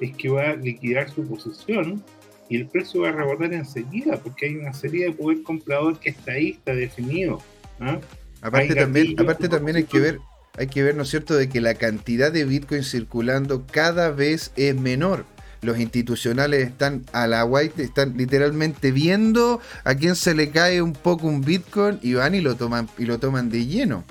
es 0.00 0.16
que 0.16 0.28
va 0.28 0.50
a 0.50 0.56
liquidar 0.56 1.10
su 1.10 1.26
posición 1.26 2.02
y 2.48 2.56
el 2.56 2.66
precio 2.66 3.02
va 3.02 3.10
a 3.10 3.12
rebotar 3.12 3.52
enseguida 3.52 4.16
porque 4.16 4.46
hay 4.46 4.56
una 4.56 4.72
serie 4.72 5.06
de 5.06 5.12
poder 5.12 5.42
comprador 5.42 5.98
que 5.98 6.10
está 6.10 6.32
ahí, 6.32 6.50
está 6.50 6.74
definido. 6.74 7.42
¿ah? 7.80 8.00
Aparte, 8.40 8.74
también, 8.74 9.20
aparte 9.20 9.48
también 9.48 9.76
hay 9.76 9.84
que 9.84 9.98
ver, 9.98 10.18
hay 10.56 10.68
que 10.68 10.82
ver, 10.82 10.94
¿no 10.94 11.02
es 11.02 11.10
cierto?, 11.10 11.34
de 11.34 11.48
que 11.48 11.60
la 11.60 11.74
cantidad 11.74 12.32
de 12.32 12.44
Bitcoin 12.44 12.84
circulando 12.84 13.66
cada 13.66 14.10
vez 14.10 14.52
es 14.56 14.74
menor 14.74 15.26
los 15.62 15.78
institucionales 15.78 16.66
están 16.66 17.04
a 17.12 17.26
la 17.26 17.44
white, 17.44 17.82
están 17.82 18.16
literalmente 18.16 18.92
viendo 18.92 19.60
a 19.84 19.94
quién 19.94 20.14
se 20.14 20.34
le 20.34 20.50
cae 20.50 20.82
un 20.82 20.92
poco 20.92 21.26
un 21.26 21.40
Bitcoin 21.40 21.98
y 22.02 22.14
van 22.14 22.34
y 22.34 22.40
lo 22.40 22.56
toman 22.56 22.88
y 22.98 23.04
lo 23.04 23.18
toman 23.18 23.50
de 23.50 23.66
lleno. 23.66 24.04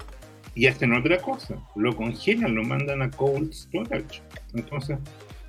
Y 0.55 0.65
hacen 0.65 0.93
otra 0.93 1.19
cosa, 1.19 1.55
lo 1.75 1.95
congelan, 1.95 2.55
lo 2.55 2.63
mandan 2.63 3.01
a 3.03 3.12
cold 3.12 3.53
storage. 3.53 4.21
Entonces, 4.53 4.97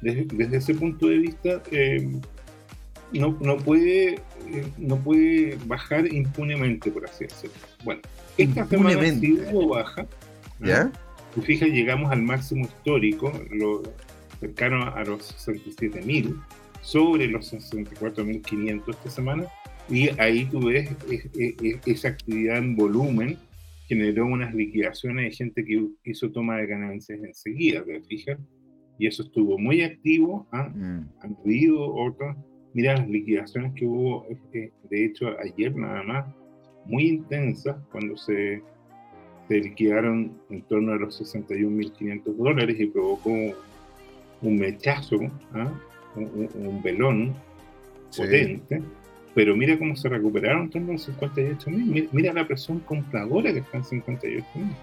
desde, 0.03 0.57
ese 0.57 0.75
punto 0.75 1.09
de 1.09 1.19
vista, 1.19 1.63
eh, 1.73 2.07
no, 3.13 3.37
no, 3.41 3.57
puede, 3.57 4.15
eh, 4.15 4.67
no 4.77 4.97
puede 4.97 5.57
bajar 5.67 6.13
impunemente, 6.13 6.91
por 6.91 7.07
así 7.07 7.25
decirlo. 7.25 7.57
Bueno, 7.85 8.03
esta 8.37 8.67
semana 8.67 9.03
sí 9.03 9.41
hubo 9.51 9.69
baja. 9.69 10.07
¿Ya? 10.61 10.93
Fíjate, 11.43 11.71
llegamos 11.73 12.11
al 12.13 12.23
máximo 12.23 12.65
histórico. 12.65 13.33
Lo, 13.51 13.83
cercano 14.41 14.95
a 14.95 15.05
los 15.05 15.35
67.000, 15.47 16.41
sobre 16.81 17.27
los 17.27 17.53
64.500 17.53 18.89
esta 18.89 19.11
semana, 19.11 19.45
y 19.89 20.09
ahí 20.21 20.47
tú 20.47 20.67
ves 20.67 20.91
esa 21.87 22.09
actividad 22.09 22.59
en 22.59 22.77
volumen 22.77 23.39
generó 23.89 24.27
unas 24.27 24.55
liquidaciones 24.55 25.25
de 25.25 25.37
gente 25.37 25.65
que 25.65 25.89
hizo 26.05 26.31
toma 26.31 26.59
de 26.59 26.67
ganancias 26.67 27.19
enseguida, 27.23 27.83
¿te 27.85 28.03
fijas? 28.03 28.39
Y 28.99 29.07
eso 29.07 29.23
estuvo 29.23 29.59
muy 29.59 29.83
activo, 29.83 30.47
¿ah? 30.53 30.69
mm. 30.75 31.09
han 31.21 31.37
habido 31.43 31.95
otras, 31.95 32.37
mira 32.75 32.97
las 32.97 33.09
liquidaciones 33.09 33.73
que 33.75 33.87
hubo, 33.87 34.27
de 34.53 35.05
hecho 35.05 35.29
ayer 35.41 35.75
nada 35.75 36.03
más, 36.03 36.35
muy 36.85 37.09
intensas, 37.09 37.77
cuando 37.91 38.17
se, 38.17 38.63
se 39.49 39.61
liquidaron 39.61 40.39
en 40.51 40.63
torno 40.63 40.93
a 40.93 40.97
los 40.97 41.21
61.500 41.21 42.37
dólares 42.37 42.77
y 42.79 42.87
provocó 42.87 43.31
un 44.43 44.57
mechazo, 44.57 45.17
¿ah? 45.55 45.71
un, 46.17 46.83
velón 46.83 47.35
potente, 48.17 48.83
pero 49.35 49.57
mira 49.57 49.79
cómo 49.79 49.95
se 49.97 50.09
recuperaron 50.09 50.71
todos 50.71 50.87
los 50.87 51.03
58 51.03 51.71
mil. 51.71 52.09
Mira, 52.13 52.33
la 52.33 52.47
presión 52.47 52.81
compradora 52.81 53.53
que 53.53 53.61
está 53.61 53.79
en 53.79 53.85
58 53.85 54.47
mil. 54.55 54.75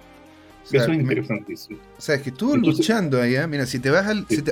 Eso 0.72 0.92
es 0.92 1.00
interesantísimo. 1.00 1.80
O 1.98 2.02
sea, 2.02 2.16
es 2.16 2.22
que 2.22 2.30
estuvo 2.30 2.58
luchando 2.58 3.22
allá. 3.22 3.46
Mira, 3.48 3.66
si 3.66 3.80
te 3.80 3.90
vas 3.90 4.08
al. 4.08 4.26
Si 4.28 4.44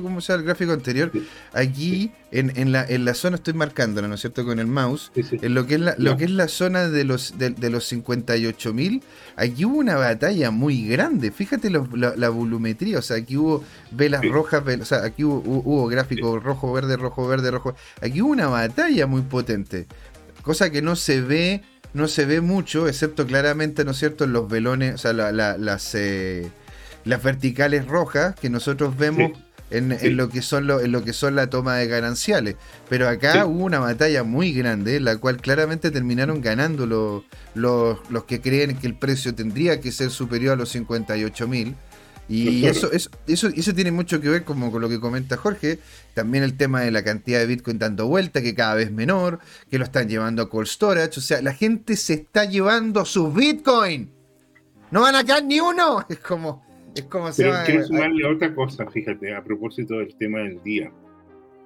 como 0.00 0.20
sea 0.20 0.36
el 0.36 0.42
gráfico 0.42 0.72
anterior. 0.72 1.12
Aquí, 1.52 2.10
en, 2.30 2.52
en, 2.56 2.72
la, 2.72 2.84
en 2.86 3.04
la 3.04 3.14
zona, 3.14 3.36
estoy 3.36 3.54
marcándola, 3.54 4.08
¿no 4.08 4.14
es 4.14 4.20
cierto? 4.20 4.44
Con 4.44 4.58
el 4.58 4.66
mouse. 4.66 5.12
En 5.14 5.54
lo 5.54 5.66
que 5.66 5.74
es 5.74 5.80
la, 5.80 5.94
lo 5.98 6.16
que 6.16 6.24
es 6.24 6.30
la 6.30 6.48
zona 6.48 6.88
de 6.88 7.04
los, 7.04 7.38
de, 7.38 7.50
de 7.50 7.70
los 7.70 7.92
58.000, 7.92 9.02
aquí 9.36 9.64
hubo 9.64 9.78
una 9.78 9.96
batalla 9.96 10.50
muy 10.50 10.88
grande. 10.88 11.30
Fíjate 11.30 11.70
la, 11.70 12.28
volumetría. 12.28 12.98
O 12.98 13.02
sea, 13.02 13.18
aquí 13.18 13.36
hubo 13.36 13.64
velas 13.90 14.24
rojas, 14.24 14.62
o 14.80 14.84
sea, 14.84 15.04
aquí 15.04 15.24
hubo, 15.24 15.42
hubo 15.44 15.86
gráfico 15.86 16.38
rojo, 16.40 16.72
verde, 16.72 16.96
rojo, 16.96 17.26
verde, 17.28 17.50
rojo. 17.50 17.74
Aquí 18.00 18.20
hubo 18.20 18.32
una 18.32 18.48
batalla 18.48 19.06
muy 19.06 19.22
potente. 19.22 19.86
Cosa 20.42 20.70
que 20.70 20.82
no 20.82 20.96
se 20.96 21.20
ve 21.20 21.62
no 21.94 22.08
se 22.08 22.24
ve 22.24 22.40
mucho, 22.40 22.88
excepto 22.88 23.26
claramente, 23.26 23.84
¿no 23.84 23.90
es 23.90 23.98
cierto?, 23.98 24.24
en 24.24 24.32
los 24.32 24.48
velones, 24.48 24.94
o 24.94 24.98
sea, 24.98 25.12
las, 25.12 25.94
eh, 25.94 26.50
las 27.04 27.22
verticales 27.22 27.86
rojas 27.86 28.34
que 28.36 28.50
nosotros 28.50 28.96
vemos 28.96 29.32
en, 29.72 30.16
lo 30.16 30.28
que 30.28 30.42
son 30.42 30.66
lo, 30.66 30.80
en 30.80 30.92
lo 30.92 31.02
que 31.02 31.12
son 31.12 31.34
la 31.34 31.48
toma 31.48 31.76
de 31.76 31.86
gananciales. 31.86 32.56
Pero 32.88 33.08
acá 33.08 33.46
hubo 33.46 33.64
una 33.64 33.78
batalla 33.78 34.22
muy 34.22 34.52
grande, 34.52 35.00
la 35.00 35.16
cual 35.16 35.38
claramente 35.38 35.90
terminaron 35.90 36.40
ganando 36.40 36.86
los, 36.86 37.22
los, 37.54 38.24
que 38.24 38.40
creen 38.40 38.76
que 38.76 38.86
el 38.86 38.94
precio 38.94 39.34
tendría 39.34 39.80
que 39.80 39.92
ser 39.92 40.10
superior 40.10 40.54
a 40.54 40.56
los 40.56 40.70
58 40.70 41.48
mil. 41.48 41.74
Y 42.32 42.64
eso, 42.64 42.90
eso, 42.90 43.10
eso, 43.26 43.74
tiene 43.74 43.92
mucho 43.92 44.18
que 44.18 44.30
ver 44.30 44.44
como 44.44 44.72
con 44.72 44.80
lo 44.80 44.88
que 44.88 44.98
comenta 44.98 45.36
Jorge, 45.36 45.78
también 46.14 46.42
el 46.42 46.56
tema 46.56 46.80
de 46.80 46.90
la 46.90 47.04
cantidad 47.04 47.38
de 47.38 47.46
Bitcoin 47.46 47.78
dando 47.78 48.06
vuelta, 48.06 48.40
que 48.40 48.54
cada 48.54 48.74
vez 48.74 48.90
menor, 48.90 49.38
que 49.70 49.78
lo 49.78 49.84
están 49.84 50.08
llevando 50.08 50.42
a 50.42 50.48
cold 50.48 50.66
storage, 50.66 51.18
o 51.18 51.22
sea, 51.22 51.42
la 51.42 51.52
gente 51.52 51.94
se 51.94 52.14
está 52.14 52.46
llevando 52.46 53.04
sus 53.04 53.34
Bitcoin. 53.34 54.10
No 54.90 55.02
van 55.02 55.14
a 55.14 55.24
quedar 55.24 55.44
ni 55.44 55.60
uno. 55.60 56.06
Es 56.08 56.18
como, 56.20 56.64
es 56.94 57.02
como 57.02 57.28
Pero 57.36 57.52
quiero 57.66 57.86
sumarle 57.86 58.24
otra 58.24 58.54
cosa, 58.54 58.90
fíjate, 58.90 59.34
a 59.34 59.44
propósito 59.44 59.98
del 59.98 60.14
tema 60.16 60.38
del 60.38 60.62
día. 60.62 60.90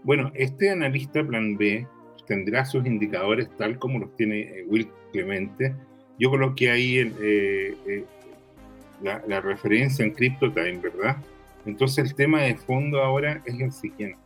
Bueno, 0.02 0.33
este 0.35 0.70
analista 0.70 1.24
plan 1.24 1.57
B 1.57 1.87
tendrá 2.26 2.64
sus 2.64 2.85
indicadores 2.87 3.48
tal 3.57 3.79
como 3.79 4.00
los 4.00 4.16
tiene 4.16 4.40
eh, 4.40 4.64
Will 4.68 4.88
Clemente. 5.12 5.74
Yo 6.18 6.31
coloqué 6.31 6.70
ahí 6.70 6.98
el, 6.98 7.14
eh, 7.20 7.74
eh, 7.87 8.05
la, 9.02 9.40
referencia 9.40 10.04
en 10.04 10.12
CryptoTime, 10.12 10.78
¿verdad? 10.78 11.16
Entonces 11.64 12.04
el 12.04 12.14
tema 12.14 12.42
de 12.42 12.56
fondo 12.56 13.02
ahora 13.02 13.42
es 13.44 13.61
el 13.61 13.72
siguiente. 13.72 14.18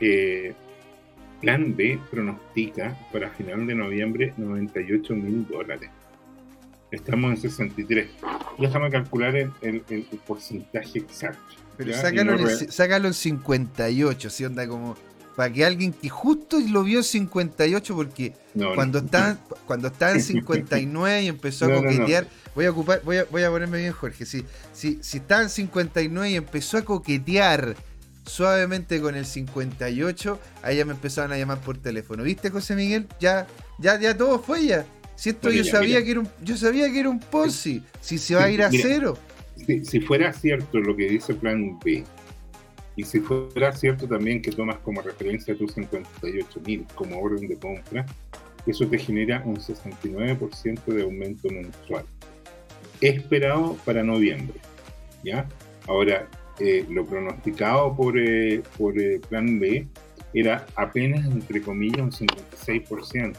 Eh, 0.00 0.54
Plan 1.40 1.74
B 1.74 1.98
pronostica 2.10 2.96
para 3.12 3.28
final 3.30 3.66
de 3.66 3.74
noviembre 3.74 4.32
98 4.36 5.14
mil 5.14 5.46
dólares. 5.48 5.90
Estamos 6.92 7.32
en 7.32 7.36
63. 7.38 8.06
Déjame 8.58 8.90
calcular 8.90 9.34
el, 9.34 9.50
el, 9.60 10.06
porcentaje 10.24 11.00
exacto. 11.00 11.40
Pero 11.76 11.94
sácalo, 11.94 13.08
en, 13.08 13.14
58, 13.14 14.30
si 14.30 14.44
onda 14.44 14.68
como 14.68 14.94
para 15.34 15.52
que 15.52 15.64
alguien 15.64 15.92
que 15.92 16.08
justo 16.10 16.58
lo 16.60 16.84
vio 16.84 16.98
en 16.98 17.04
58, 17.04 17.96
porque 17.96 18.34
cuando, 18.74 18.98
Está, 18.98 19.38
cuando 19.66 19.88
estaba 19.88 20.12
en 20.12 20.20
59 20.22 21.22
y 21.22 21.28
empezó 21.28 21.64
a 21.64 21.74
coquetear, 21.74 22.28
voy 22.54 22.66
a 22.66 22.70
ocupar, 22.70 23.02
voy 23.04 23.18
a, 23.18 23.24
voy 23.24 23.42
a 23.42 23.50
ponerme 23.50 23.78
bien, 23.78 23.92
Jorge. 23.92 24.24
Si, 24.26 24.44
si, 24.72 24.98
si 25.02 25.18
estaba 25.18 25.42
en 25.42 25.50
59 25.50 26.30
y 26.30 26.36
empezó 26.36 26.78
a 26.78 26.82
coquetear 26.82 27.76
suavemente 28.24 29.00
con 29.00 29.14
el 29.14 29.26
58, 29.26 30.38
ahí 30.62 30.76
ya 30.76 30.84
me 30.84 30.92
empezaron 30.92 31.32
a 31.32 31.38
llamar 31.38 31.60
por 31.60 31.78
teléfono. 31.78 32.22
¿Viste, 32.22 32.50
José 32.50 32.76
Miguel? 32.76 33.06
Ya, 33.20 33.46
ya, 33.78 33.98
ya 33.98 34.16
todo 34.16 34.38
fue 34.38 34.66
ya. 34.66 34.86
Si 35.16 35.30
esto 35.30 35.50
yo 35.50 35.64
sabía 35.64 36.02
que 36.02 36.12
era 36.12 36.20
un, 36.20 36.28
yo 36.42 36.56
sabía 36.56 36.90
que 36.90 37.00
era 37.00 37.08
un 37.08 37.20
Ponzi, 37.20 37.82
si 38.00 38.18
se 38.18 38.34
va 38.34 38.44
a 38.44 38.50
ir 38.50 38.62
a 38.62 38.70
cero. 38.70 39.16
Si, 39.84 40.00
fuera 40.00 40.32
cierto 40.32 40.80
lo 40.80 40.96
que 40.96 41.08
dice 41.08 41.34
Plan 41.34 41.78
B, 41.84 42.04
y 42.96 43.04
si 43.04 43.20
fuera 43.20 43.72
cierto 43.72 44.08
también 44.08 44.42
que 44.42 44.50
tomas 44.50 44.78
como 44.78 45.00
referencia 45.00 45.56
tus 45.56 45.74
58 45.74 46.60
mil 46.66 46.84
como 46.94 47.20
orden 47.20 47.46
de 47.46 47.56
compra, 47.56 48.04
eso 48.66 48.86
te 48.86 48.98
genera 48.98 49.42
un 49.44 49.56
69% 49.56 50.84
de 50.86 51.02
aumento 51.02 51.48
mensual. 51.48 52.04
Esperado 53.02 53.76
para 53.84 54.02
noviembre. 54.02 54.58
¿ya? 55.22 55.46
Ahora, 55.86 56.28
eh, 56.60 56.86
lo 56.88 57.04
pronosticado 57.04 57.94
por, 57.94 58.18
eh, 58.18 58.62
por 58.78 58.98
eh, 58.98 59.20
Plan 59.28 59.58
B 59.58 59.86
era 60.32 60.66
apenas, 60.76 61.26
entre 61.26 61.60
comillas, 61.60 62.00
un 62.00 62.12
56%. 62.12 63.36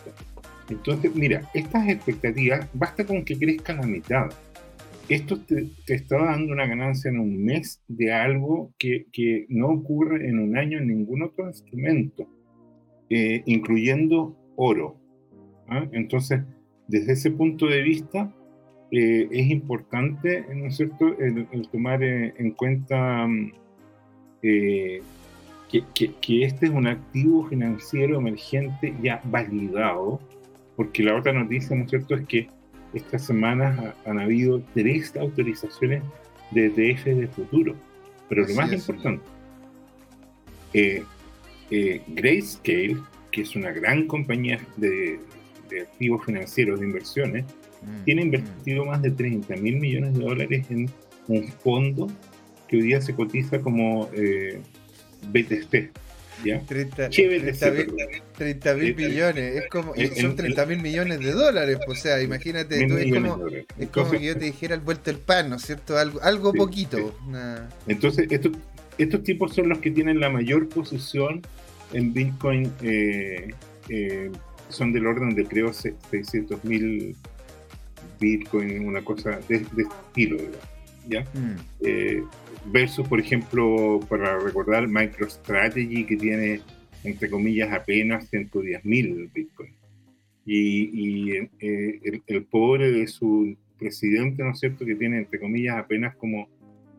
Entonces, 0.69 1.15
mira, 1.15 1.49
estas 1.53 1.89
expectativas, 1.89 2.67
basta 2.73 3.05
con 3.05 3.23
que 3.25 3.37
crezcan 3.37 3.77
la 3.77 3.87
mitad. 3.87 4.29
Esto 5.09 5.39
te, 5.41 5.69
está 5.87 6.17
dando 6.17 6.53
una 6.53 6.65
ganancia 6.65 7.09
en 7.09 7.19
un 7.19 7.43
mes 7.43 7.81
de 7.87 8.13
algo 8.13 8.73
que, 8.77 9.05
que 9.11 9.45
no 9.49 9.67
ocurre 9.67 10.29
en 10.29 10.39
un 10.39 10.57
año 10.57 10.77
en 10.77 10.87
ningún 10.87 11.23
otro 11.23 11.47
instrumento, 11.47 12.27
eh, 13.09 13.43
incluyendo 13.45 14.37
oro. 14.55 14.95
¿ah? 15.67 15.85
Entonces, 15.91 16.41
desde 16.87 17.13
ese 17.13 17.31
punto 17.31 17.67
de 17.67 17.81
vista, 17.81 18.33
eh, 18.93 19.27
es 19.29 19.49
importante, 19.49 20.45
¿no 20.53 20.67
es 20.67 20.77
cierto?, 20.77 21.17
el, 21.19 21.67
tomar 21.69 22.01
eh, 22.03 22.33
en 22.37 22.51
cuenta 22.51 23.27
mm, 23.27 23.51
que, 24.41 25.01
que, 25.69 26.11
que, 26.21 26.45
este 26.45 26.67
es 26.67 26.71
un 26.71 26.87
activo 26.87 27.47
financiero 27.47 28.17
emergente 28.19 28.93
ya 29.01 29.21
validado 29.25 30.19
porque 30.75 31.03
la 31.03 31.15
otra 31.15 31.33
noticia, 31.33 31.75
¿no 31.75 31.83
es 31.83 31.89
cierto?, 31.89 32.15
es 32.15 32.27
que 32.27 32.47
estas 32.93 33.25
semanas 33.25 33.95
han 34.05 34.19
habido 34.19 34.61
tres 34.73 35.15
autorizaciones 35.15 36.03
de 36.51 36.67
ETF 36.67 37.05
de 37.05 37.27
futuro. 37.27 37.75
Pero 38.29 38.47
lo 38.47 38.55
más 38.55 38.71
importante, 38.71 39.23
eh, 40.73 41.03
eh, 41.69 42.01
Grayscale, 42.07 42.97
que 43.31 43.41
es 43.41 43.55
una 43.55 43.71
gran 43.71 44.07
compañía 44.07 44.59
de, 44.77 45.19
activos 45.81 46.23
financieros, 46.25 46.79
de 46.79 46.85
inversiones, 46.85 47.45
tiene 48.05 48.23
invertido 48.23 48.85
mm. 48.85 48.87
más 48.87 49.01
de 49.01 49.11
30 49.11 49.55
mil 49.57 49.77
millones 49.77 50.13
de 50.13 50.23
dólares 50.23 50.65
en 50.69 50.89
un 51.27 51.47
fondo 51.47 52.07
que 52.67 52.77
hoy 52.77 52.83
día 52.83 53.01
se 53.01 53.13
cotiza 53.13 53.59
como 53.59 54.09
eh, 54.13 54.59
BTC, 55.31 55.91
30, 58.37 58.73
mil 58.75 58.95
millones, 58.95 59.55
es 59.55 59.69
como, 59.69 59.93
son 59.95 60.35
30 60.35 60.65
mil 60.65 60.81
millones 60.81 61.19
de 61.19 61.31
dólares, 61.31 61.77
o 61.87 61.95
sea, 61.95 62.21
imagínate, 62.21 62.85
tú, 62.87 62.97
es, 62.97 63.13
como, 63.13 63.47
es 63.77 63.89
como 63.89 64.11
que 64.11 64.25
yo 64.25 64.33
te 64.37 64.45
dijera 64.45 64.75
el 64.75 64.81
vuelto 64.81 65.09
el 65.09 65.17
pan, 65.17 65.49
¿no 65.49 65.55
es 65.55 65.63
cierto? 65.63 65.97
Algo, 65.97 66.21
algo 66.21 66.53
poquito. 66.53 67.15
Entonces, 67.87 68.27
estos, 68.29 68.51
estos 68.97 69.23
tipos 69.23 69.53
son 69.53 69.69
los 69.69 69.79
que 69.79 69.91
tienen 69.91 70.19
la 70.19 70.29
mayor 70.29 70.67
posición 70.69 71.41
en 71.93 72.13
Bitcoin, 72.13 72.71
eh, 72.81 73.53
eh, 73.89 74.31
son 74.69 74.91
del 74.91 75.07
orden 75.07 75.35
de 75.35 75.45
creo 75.45 75.71
600 75.71 76.63
mil 76.63 77.15
Bitcoin, 78.23 78.87
una 78.87 79.03
cosa 79.03 79.39
de, 79.49 79.59
de 79.59 79.83
estilo, 79.83 80.37
¿ya? 81.09 81.21
Mm. 81.33 81.55
Eh, 81.81 82.23
versus, 82.71 83.07
por 83.07 83.19
ejemplo, 83.19 83.99
para 84.09 84.39
recordar 84.39 84.87
MicroStrategy, 84.87 86.05
que 86.05 86.15
tiene, 86.15 86.61
entre 87.03 87.29
comillas, 87.29 87.71
apenas 87.73 88.29
110 88.29 88.85
mil 88.85 89.29
Bitcoin. 89.33 89.73
Y, 90.45 90.89
y 90.93 91.49
eh, 91.59 92.21
el, 92.27 92.43
pobre 92.45 92.91
de 92.91 93.07
su 93.07 93.55
presidente, 93.77 94.43
¿no 94.43 94.51
es 94.51 94.59
cierto?, 94.59 94.85
que 94.85 94.95
tiene, 94.95 95.19
entre 95.19 95.39
comillas, 95.39 95.77
apenas 95.77 96.15
como 96.15 96.47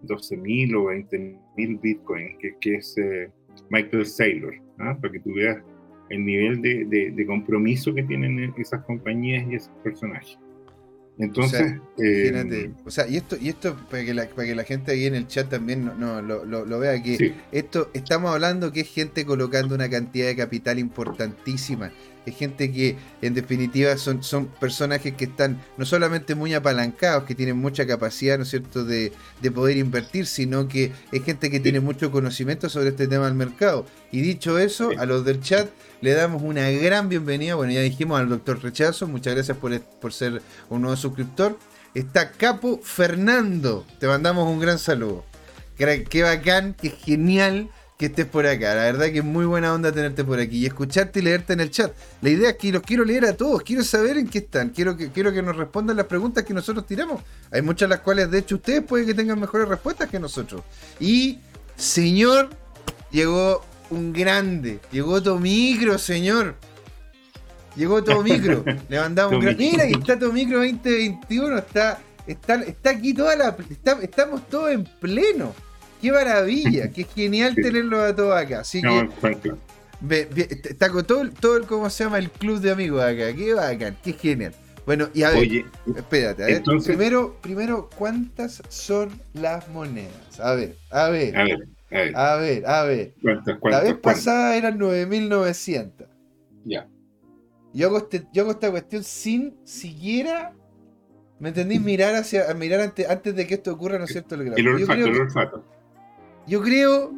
12 0.02 0.37
mil 0.37 0.74
o 0.76 0.84
20 0.87 1.37
mil 1.56 1.78
Bitcoin, 1.78 2.38
que, 2.38 2.54
que 2.60 2.76
es 2.76 2.96
eh, 2.98 3.30
Michael 3.70 4.04
Saylor, 4.04 4.54
¿ah? 4.78 4.96
para 5.00 5.12
que 5.12 5.20
tú 5.20 5.32
veas 5.34 5.58
el 6.10 6.24
nivel 6.26 6.60
de, 6.60 6.84
de 6.84 7.26
compromiso 7.26 7.94
que 7.94 8.02
tienen 8.02 8.52
esas 8.58 8.84
compañías 8.84 9.46
y 9.50 9.54
esos 9.54 9.72
personajes. 9.82 10.38
Entonces, 11.16 11.81
imagínate, 11.96 12.61
eh, 12.62 12.70
o 12.85 12.90
sea, 12.90 13.07
y 13.07 13.16
esto, 13.16 13.37
y 13.40 13.48
esto 13.48 13.77
para 13.88 14.05
que 14.05 14.14
la, 14.14 14.29
para 14.29 14.48
que 14.48 14.55
la 14.55 14.64
gente 14.64 14.90
ahí 14.90 15.07
en 15.07 15.14
el 15.14 15.29
chat 15.29 15.48
también 15.48 15.92
no, 15.98 16.20
lo, 16.20 16.79
vea, 16.81 17.00
que 17.03 17.35
esto 17.53 17.88
estamos 17.94 18.33
hablando 18.33 18.72
que 18.72 18.81
es 18.81 18.88
gente 18.88 19.24
colocando 19.24 19.77
una 19.77 19.88
cantidad 19.88 20.27
de 20.27 20.37
capital 20.37 20.79
importantísima. 20.79 21.92
Es 22.26 22.37
gente 22.37 22.72
que 22.72 22.96
en 23.22 23.34
definitiva 23.34 23.96
son, 23.96 24.22
son 24.22 24.46
personajes 24.46 25.14
que 25.14 25.24
están 25.24 25.60
no 25.76 25.84
solamente 25.84 26.34
muy 26.34 26.54
apalancados, 26.54 27.24
que 27.24 27.34
tienen 27.34 27.56
mucha 27.56 27.87
capacidad, 27.87 28.37
¿no 28.37 28.44
es 28.44 28.50
cierto?, 28.50 28.84
de, 28.84 29.12
de 29.42 29.50
poder 29.50 29.76
invertir, 29.76 30.26
sino 30.26 30.68
que 30.68 30.92
es 31.12 31.24
gente 31.24 31.50
que 31.50 31.60
tiene 31.60 31.80
mucho 31.80 32.10
conocimiento 32.10 32.68
sobre 32.68 32.90
este 32.90 33.06
tema 33.06 33.26
del 33.26 33.34
mercado. 33.34 33.87
Y 34.10 34.20
dicho 34.20 34.58
eso, 34.58 34.90
a 34.98 35.06
los 35.06 35.24
del 35.24 35.40
chat 35.40 35.68
le 36.00 36.14
damos 36.14 36.42
una 36.42 36.70
gran 36.70 37.08
bienvenida. 37.08 37.54
Bueno, 37.54 37.72
ya 37.72 37.80
dijimos 37.80 38.20
al 38.20 38.28
doctor 38.28 38.62
Rechazo, 38.62 39.06
muchas 39.06 39.34
gracias 39.34 39.56
por, 39.56 39.78
por 39.80 40.12
ser 40.12 40.42
un 40.68 40.82
nuevo 40.82 40.96
suscriptor. 40.96 41.58
Está 41.94 42.32
Capo 42.32 42.80
Fernando, 42.82 43.87
te 44.00 44.06
mandamos 44.06 44.48
un 44.48 44.60
gran 44.60 44.78
saludo. 44.78 45.24
Qué 45.76 46.22
bacán, 46.22 46.74
qué 46.80 46.90
genial 46.90 47.68
que 47.96 48.07
estés 48.07 48.26
por 48.26 48.46
acá. 48.46 48.74
La 48.74 48.83
verdad 48.83 49.07
que 49.07 49.18
es 49.18 49.24
muy 49.24 49.44
buena 49.44 49.72
onda 49.72 49.92
tenerte 49.92 50.24
por 50.24 50.38
aquí 50.40 50.59
y 50.59 50.66
escucharte 50.66 51.20
y 51.20 51.22
leerte 51.22 51.52
en 51.52 51.61
el 51.61 51.70
chat. 51.70 51.92
La 52.22 52.30
idea 52.30 52.50
es 52.50 52.57
que 52.57 52.72
los 52.72 52.83
quiero 52.83 53.04
leer 53.04 53.24
a 53.24 53.37
todos, 53.37 53.62
quiero 53.62 53.85
saber 53.85 54.16
en 54.16 54.28
qué 54.28 54.38
están, 54.38 54.70
quiero 54.70 54.96
que, 54.96 55.11
quiero 55.11 55.33
que 55.33 55.42
nos 55.42 55.57
respondan 55.57 55.96
las 55.96 56.07
preguntas 56.07 56.44
que 56.44 56.54
nosotros 56.54 56.87
tiramos. 56.87 57.22
Hay 57.50 57.62
muchas 57.62 57.88
las 57.88 58.00
cuales, 58.00 58.30
de 58.30 58.38
hecho, 58.38 58.57
ustedes 58.57 58.83
pueden 58.83 59.07
que 59.07 59.14
tengan 59.14 59.38
mejores 59.38 59.68
respuestas 59.68 60.09
que 60.09 60.18
nosotros. 60.18 60.62
Y, 60.98 61.38
señor, 61.76 62.50
llegó 63.11 63.64
un 63.90 64.12
grande. 64.12 64.80
Llegó 64.90 65.20
micro 65.38 65.98
señor. 65.98 66.57
Llegó 67.76 68.00
micro 68.22 68.64
Le 68.88 69.00
mandamos 69.00 69.35
un 69.35 69.40
gran. 69.40 69.57
Mira, 69.57 69.87
que 69.87 69.92
está 69.92 70.16
micro 70.28 70.59
2021. 70.59 71.59
Está, 71.59 72.00
está, 72.26 72.54
está 72.62 72.90
aquí 72.90 73.14
toda 73.14 73.37
la. 73.37 73.57
estamos 74.02 74.48
todos 74.48 74.70
en 74.70 74.85
pleno. 74.85 75.54
Qué 76.05 76.12
maravilla. 76.12 76.90
Qué 76.90 77.05
genial 77.05 77.55
tenerlo 77.55 78.03
a 78.03 78.14
todos 78.14 78.37
acá. 78.37 78.61
Así 78.61 78.83
que. 78.83 79.55
está 80.69 80.90
con 80.90 81.07
todo, 81.07 81.31
todo 81.31 81.57
el, 81.57 81.64
¿cómo 81.64 81.88
se 81.88 82.05
llama? 82.05 82.19
El 82.19 82.31
club 82.31 82.61
de 82.61 82.73
amigos 82.73 83.03
acá. 83.03 83.35
Qué 83.35 83.55
bacán. 83.55 83.97
Qué 84.05 84.12
genial. 84.12 84.53
Bueno, 84.85 85.09
y 85.14 85.23
a 85.23 85.31
ver, 85.31 85.38
Oye, 85.38 85.64
espérate, 85.97 86.43
a 86.43 86.47
ver, 86.47 86.62
primero, 86.85 87.38
primero, 87.40 87.88
¿cuántas 87.97 88.62
son 88.69 89.19
las 89.33 89.67
monedas? 89.71 90.38
A 90.38 90.53
ver, 90.53 90.77
a 90.90 91.09
ver. 91.09 91.35
A 91.38 91.45
ver. 91.45 91.69
A 92.14 92.37
ver, 92.37 92.67
a 92.67 92.83
ver. 92.83 93.14
la 93.62 93.81
vez 93.81 93.95
pasada 93.95 94.59
eran 94.59 94.79
9.900. 94.79 96.07
Ya. 96.67 96.87
Yo 97.73 97.87
hago, 97.87 97.97
este, 97.97 98.27
yo 98.31 98.43
hago 98.43 98.51
esta 98.51 98.71
cuestión 98.71 99.03
sin 99.05 99.57
siquiera, 99.64 100.53
¿me 101.38 101.49
entendís? 101.49 101.81
Mirar 101.81 102.14
hacia, 102.14 102.53
mirar 102.53 102.81
antes, 102.81 103.09
antes 103.09 103.35
de 103.35 103.47
que 103.47 103.55
esto 103.55 103.73
ocurra, 103.73 103.99
¿no 103.99 104.05
es 104.05 104.11
cierto? 104.11 104.35
El, 104.35 104.53
el 104.55 104.69
olfato, 104.69 104.77
yo 104.79 104.87
creo, 104.87 105.07
el 105.07 105.21
olfato. 105.23 105.73
Yo 106.46 106.62
creo 106.62 107.12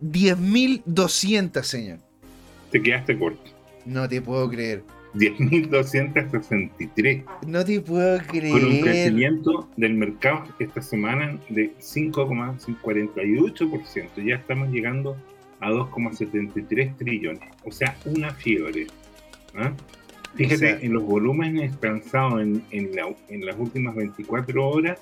10.200, 0.00 1.62
señor. 1.62 1.98
Te 2.70 2.82
quedaste 2.82 3.18
corto. 3.18 3.50
No 3.84 4.08
te 4.08 4.22
puedo 4.22 4.48
creer. 4.48 4.82
10.263. 5.14 7.24
No 7.46 7.64
te 7.64 7.80
puedo 7.80 8.18
creer. 8.26 8.52
Con 8.52 8.64
un 8.64 8.80
crecimiento 8.80 9.68
del 9.76 9.94
mercado 9.94 10.44
esta 10.58 10.80
semana 10.80 11.38
de 11.48 11.72
5,48%. 11.78 14.24
Ya 14.24 14.34
estamos 14.36 14.70
llegando 14.70 15.16
a 15.60 15.70
2,73 15.70 16.96
trillones. 16.96 17.42
O 17.64 17.70
sea, 17.70 17.96
una 18.04 18.34
fiebre. 18.34 18.88
¿ah? 19.54 19.72
Fíjate, 20.34 20.84
en 20.84 20.94
los 20.94 21.02
volúmenes 21.02 21.78
transados 21.78 22.40
en, 22.40 22.64
en, 22.70 22.96
las 23.44 23.58
últimas 23.58 23.94
24 23.94 24.66
horas, 24.66 24.98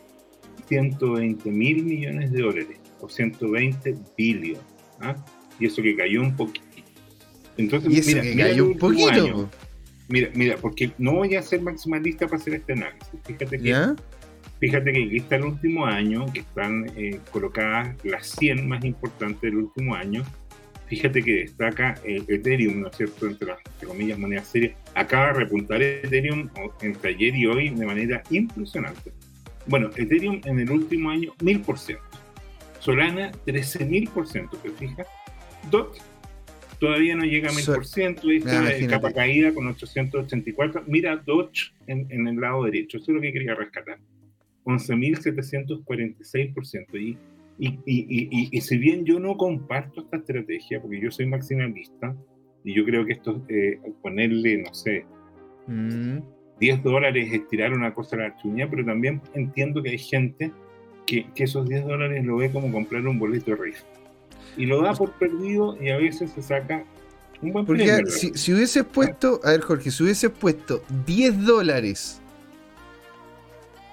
120 0.67 1.49
mil 1.51 1.85
millones 1.85 2.33
de 2.33 2.43
dólares. 2.43 2.81
O 3.01 3.09
120 3.09 3.95
billones. 4.17 4.61
¿ah? 5.01 5.17
Y 5.59 5.67
eso 5.67 5.83
que 5.83 5.97
cayó 5.97 6.23
un 6.23 6.37
poquito. 6.37 6.67
Entonces, 7.57 7.93
y 7.93 7.99
eso 7.99 8.09
mira, 8.09 8.23
que 8.23 8.37
cayó 8.37 8.67
un 8.67 8.79
poquito. 8.79 9.51
Mira, 10.09 10.31
mira, 10.35 10.57
porque 10.57 10.91
no 10.99 11.13
voy 11.13 11.37
a 11.37 11.43
ser 11.43 11.63
maximalista 11.63 12.27
para 12.27 12.39
hacer 12.39 12.55
este 12.55 12.73
análisis. 12.73 13.09
Fíjate 13.25 13.59
que, 13.59 13.95
fíjate 14.59 14.93
que 14.93 15.05
aquí 15.05 15.17
está 15.19 15.37
el 15.37 15.45
último 15.45 15.87
año, 15.87 16.27
que 16.33 16.41
están 16.41 16.91
eh, 16.97 17.21
colocadas 17.31 17.95
las 18.05 18.27
100 18.27 18.69
más 18.69 18.85
importantes 18.85 19.43
del 19.43 19.57
último 19.57 19.95
año. 19.95 20.25
fíjate 20.89 21.23
que 21.23 21.43
destaca 21.43 21.95
eh, 22.05 22.25
Ethereum, 22.27 22.81
¿no 22.81 22.89
es 22.89 22.97
cierto?, 22.97 23.27
entre 23.29 23.49
las 23.49 23.59
comillas 23.87 24.19
monedas 24.19 24.49
serias. 24.49 24.77
Acaba 24.97 25.29
de 25.29 25.33
repuntar 25.35 25.81
Ethereum 25.81 26.49
entre 26.83 27.11
ayer 27.11 27.37
y 27.37 27.47
hoy 27.47 27.69
de 27.71 27.87
manera 27.87 28.21
impresionante. 28.31 29.13
Bueno, 29.67 29.91
Ethereum 29.95 30.41
en 30.45 30.59
el 30.59 30.71
último 30.71 31.11
año, 31.11 31.33
1000%. 31.39 31.99
Solana, 32.81 33.31
13.000%, 33.47 34.61
¿te 34.61 34.71
fijas? 34.71 35.07
DOT 35.71 35.97
todavía 36.81 37.15
no 37.15 37.25
llega 37.25 37.51
a 37.51 37.53
1000%, 37.53 38.25
y 38.25 38.39
está 38.39 38.89
capa 38.89 39.13
caída 39.13 39.55
con 39.55 39.69
884. 39.69 40.83
Mira 40.87 41.17
Dodge 41.17 41.73
en, 41.87 42.09
en, 42.11 42.27
el 42.27 42.41
lado 42.41 42.65
derecho, 42.65 42.99
eso 42.99 43.13
es 43.13 43.17
lo 43.17 43.21
que 43.21 43.33
quería 43.33 43.55
rescatar. 43.55 44.01
11.746%. 44.65 46.99
Y, 46.99 47.17
y, 47.59 47.79
y, 47.85 47.85
y, 47.85 48.49
y 48.51 48.61
si 48.63 48.79
bien 48.79 49.05
yo 49.05 49.21
no 49.21 49.37
comparto 49.37 50.01
esta 50.01 50.17
estrategia, 50.17 50.81
porque 50.81 50.99
yo 51.01 51.11
soy 51.11 51.27
maximalista, 51.27 52.17
y 52.65 52.73
yo 52.75 52.85
creo 52.85 53.05
que 53.05 53.13
esto, 53.13 53.45
eh, 53.49 53.79
ponerle, 54.03 54.63
no 54.63 54.73
sé, 54.75 55.05
10 55.67 56.79
mm. 56.79 56.83
dólares 56.83 57.29
es 57.33 57.47
tirar 57.49 57.75
una 57.75 57.93
cosa 57.95 58.17
a 58.17 58.21
la 58.21 58.37
chuña, 58.37 58.71
pero 58.71 58.85
también 58.85 59.21
entiendo 59.35 59.83
que 59.83 59.91
hay 59.91 59.99
gente 59.99 60.53
que, 61.11 61.27
que 61.35 61.43
esos 61.43 61.69
10 61.69 61.87
dólares 61.87 62.25
lo 62.25 62.37
ve 62.37 62.53
como 62.53 62.71
comprar 62.71 63.05
un 63.05 63.19
boleto 63.19 63.51
de 63.51 63.57
rifa 63.57 63.83
y 64.57 64.67
lo 64.67 64.81
da 64.81 64.95
por 64.95 65.11
perdido 65.15 65.77
y 65.81 65.91
a 65.91 65.97
veces 65.97 66.31
se 66.31 66.41
saca 66.41 66.85
un 67.43 67.53
buen 67.53 67.67
Porque 67.67 68.05
si, 68.07 68.33
si 68.35 68.55
hubieses 68.55 68.85
puesto, 68.85 69.41
a 69.43 69.51
ver 69.51 69.61
Jorge, 69.61 69.91
si 69.91 70.05
hubieses 70.05 70.31
puesto 70.31 70.85
10 71.07 71.45
dólares, 71.45 72.21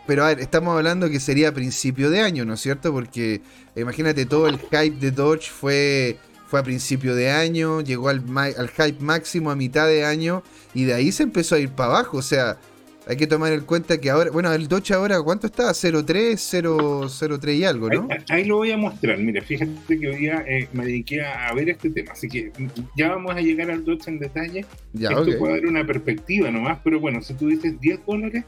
pero 0.05 0.25
a 0.25 0.27
ver, 0.27 0.41
estamos 0.41 0.75
hablando 0.77 1.09
que 1.09 1.19
sería 1.19 1.49
a 1.49 1.51
principio 1.53 2.11
de 2.11 2.21
año, 2.21 2.45
¿no 2.45 2.53
es 2.53 2.59
cierto? 2.61 2.93
Porque 2.93 3.41
imagínate, 3.75 4.27
todo 4.27 4.47
el 4.47 4.59
hype 4.59 4.99
de 4.99 5.09
Dodge 5.09 5.49
fue, 5.49 6.19
fue 6.45 6.59
a 6.59 6.63
principio 6.63 7.15
de 7.15 7.31
año, 7.31 7.81
llegó 7.81 8.09
al, 8.09 8.23
al 8.37 8.69
hype 8.69 9.03
máximo 9.03 9.49
a 9.49 9.55
mitad 9.55 9.87
de 9.87 10.05
año 10.05 10.43
y 10.75 10.83
de 10.83 10.93
ahí 10.93 11.11
se 11.11 11.23
empezó 11.23 11.55
a 11.55 11.59
ir 11.59 11.71
para 11.71 11.89
abajo, 11.89 12.17
o 12.17 12.21
sea 12.21 12.59
hay 13.07 13.15
que 13.15 13.27
tomar 13.27 13.53
en 13.53 13.61
cuenta 13.61 13.97
que 13.99 14.09
ahora, 14.09 14.31
bueno, 14.31 14.51
el 14.51 14.67
Dodge 14.67 14.91
ahora, 14.91 15.21
¿cuánto 15.21 15.47
está? 15.47 15.69
0.3, 15.69 16.33
0.3 16.33 17.55
y 17.55 17.63
algo, 17.63 17.89
¿no? 17.89 18.09
Ahí, 18.29 18.43
lo 18.43 18.57
voy 18.57 18.71
a 18.71 18.77
mostrar. 18.77 19.17
Mira, 19.17 19.41
fíjate 19.41 19.99
que 19.99 20.09
hoy 20.09 20.17
día 20.17 20.43
eh, 20.45 20.67
me 20.73 20.85
dediqué 20.85 21.23
a, 21.23 21.53
ver 21.53 21.69
este 21.69 21.89
tema, 21.89 22.11
así 22.11 22.27
que 22.27 22.51
ya 22.97 23.07
vamos 23.09 23.33
a 23.35 23.39
llegar 23.39 23.71
al 23.71 23.85
Dodge 23.85 24.09
en 24.09 24.19
detalle. 24.19 24.65
Ya, 24.93 25.11
Esto 25.11 25.37
puede 25.39 25.53
dar 25.53 25.67
una 25.67 25.87
perspectiva 25.87 26.51
nomás, 26.51 26.79
pero 26.83 26.99
bueno, 26.99 27.21
si 27.21 27.33
tú 27.33 27.47
dices 27.47 27.79
10 27.79 28.05
dólares 28.05 28.43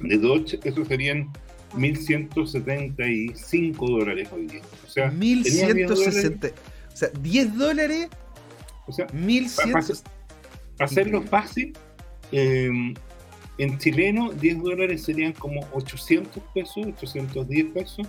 de 0.00 0.18
Dodge, 0.18 0.60
eso 0.62 0.84
serían 0.84 1.32
1.175 1.74 3.76
dólares 3.76 4.28
hoy 4.32 4.48
día. 4.48 4.60
O 4.86 4.90
sea, 4.90 5.10
1.160. 5.10 6.52
O 6.92 6.96
sea, 6.96 7.08
10 7.20 7.56
dólares. 7.56 8.08
O 8.86 8.92
sea, 8.92 9.06
1.100. 9.08 9.72
Para, 9.72 9.86
hacerlo 10.84 11.22
fácil, 11.22 11.72
eh, 12.32 12.92
en 13.60 13.78
chileno, 13.78 14.32
10 14.32 14.62
dólares 14.62 15.02
serían 15.02 15.32
como 15.34 15.66
800 15.72 16.42
pesos, 16.54 16.86
810 16.86 17.66
pesos. 17.72 18.06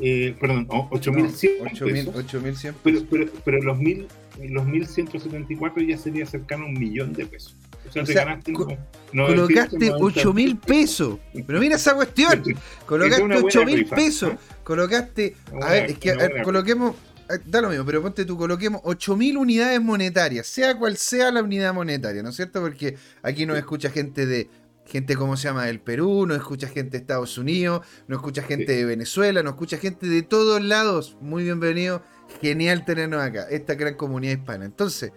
Eh, 0.00 0.34
perdón, 0.40 0.66
8100 0.68 1.68
pesos. 1.90 2.16
8100 2.16 2.74
pero, 2.82 3.02
pero, 3.08 3.26
pero, 3.44 3.62
los, 3.62 3.78
mil, 3.78 4.08
los 4.40 4.66
1174 4.66 5.82
ya 5.82 5.96
sería 5.96 6.26
cercano 6.26 6.64
a 6.64 6.66
un 6.66 6.74
millón 6.74 7.12
de 7.12 7.26
pesos. 7.26 7.54
O 7.88 7.92
sea, 7.92 8.02
te 8.02 8.14
ganaste 8.14 8.52
colocaste 8.52 9.92
8 9.92 10.32
mil 10.32 10.56
pesos. 10.56 11.18
Pero 11.46 11.60
mira 11.60 11.76
esa 11.76 11.94
cuestión. 11.94 12.42
Colocaste 12.86 13.22
8 13.22 13.64
mil 13.64 13.86
pesos. 13.86 14.32
Colocaste. 14.64 15.36
A 15.60 15.70
ver, 15.70 15.90
es 15.90 15.98
que 15.98 16.16
coloquemos. 16.42 16.96
Eh, 17.30 17.38
da 17.46 17.60
lo 17.60 17.68
mismo, 17.68 17.84
pero 17.84 18.02
ponte 18.02 18.24
tú, 18.24 18.36
coloquemos 18.36 18.82
8.000 18.82 19.36
unidades 19.36 19.80
monetarias, 19.80 20.44
sea 20.46 20.76
cual 20.76 20.96
sea 20.96 21.30
la 21.30 21.40
unidad 21.40 21.72
monetaria, 21.72 22.20
¿no 22.20 22.30
es 22.30 22.36
cierto? 22.36 22.60
Porque 22.60 22.96
aquí 23.22 23.46
nos 23.46 23.56
escucha 23.56 23.90
gente 23.90 24.26
de 24.26 24.50
gente, 24.86 25.16
¿cómo 25.16 25.36
se 25.36 25.48
llama?, 25.48 25.64
del 25.64 25.80
Perú, 25.80 26.26
no 26.26 26.34
escucha 26.34 26.68
gente 26.68 26.92
de 26.92 26.98
Estados 26.98 27.38
Unidos, 27.38 27.86
no 28.08 28.16
escucha 28.16 28.42
gente 28.42 28.72
de 28.74 28.84
Venezuela, 28.84 29.42
no 29.42 29.50
escucha 29.50 29.78
gente 29.78 30.06
de 30.06 30.22
todos 30.22 30.62
lados. 30.62 31.16
Muy 31.20 31.44
bienvenido, 31.44 32.02
genial 32.40 32.84
tenernos 32.84 33.22
acá, 33.22 33.46
esta 33.50 33.74
gran 33.74 33.94
comunidad 33.94 34.38
hispana. 34.38 34.64
Entonces, 34.64 35.12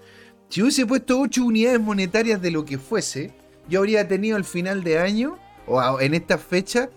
si 0.49 0.61
hubiese 0.61 0.85
puesto 0.85 1.19
8 1.19 1.43
unidades 1.43 1.79
monetarias 1.79 2.41
de 2.41 2.51
lo 2.51 2.63
que 2.65 2.77
fuese, 2.77 3.33
yo 3.67 3.79
habría 3.79 4.07
tenido 4.07 4.37
al 4.37 4.45
final 4.45 4.83
de 4.83 4.99
año, 4.99 5.37
o 5.67 5.99
en 5.99 6.13
esta 6.13 6.37
fecha, 6.37 6.89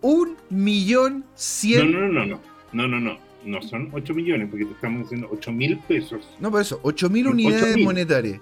un 0.00 0.36
millón 0.50 1.24
cien... 1.34 1.92
No, 1.92 2.00
no, 2.00 2.08
no, 2.08 2.26
no, 2.26 2.40
no, 2.72 2.88
no, 2.88 3.00
no, 3.00 3.18
no, 3.44 3.62
son 3.62 3.90
8 3.92 4.14
millones, 4.14 4.48
porque 4.50 4.64
te 4.64 4.72
estamos 4.72 5.02
diciendo 5.02 5.28
8 5.30 5.52
mil 5.52 5.78
pesos. 5.80 6.26
No, 6.40 6.50
por 6.50 6.62
eso, 6.62 6.80
8 6.82 7.10
mil 7.10 7.28
unidades 7.28 7.76
monetarias. 7.76 8.40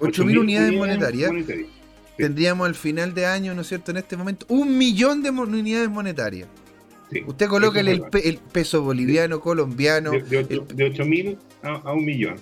8 0.00 0.24
mil 0.24 0.38
unidades 0.38 0.72
monetarias 0.72 1.32
tendríamos 2.18 2.66
al 2.66 2.74
final 2.74 3.14
de 3.14 3.24
año, 3.24 3.54
¿no 3.54 3.62
es 3.62 3.68
cierto? 3.68 3.92
En 3.92 3.96
este 3.96 4.16
momento, 4.16 4.44
un 4.50 4.76
millón 4.76 5.22
de 5.22 5.30
unidades 5.30 5.88
monetarias. 5.88 6.48
Usted 7.26 7.46
coloca 7.46 7.80
el, 7.80 8.38
peso 8.52 8.82
boliviano, 8.82 9.40
colombiano. 9.40 10.10
De, 10.10 10.84
8 10.92 11.04
mil 11.06 11.38
a, 11.62 11.92
un 11.92 12.04
millón. 12.04 12.36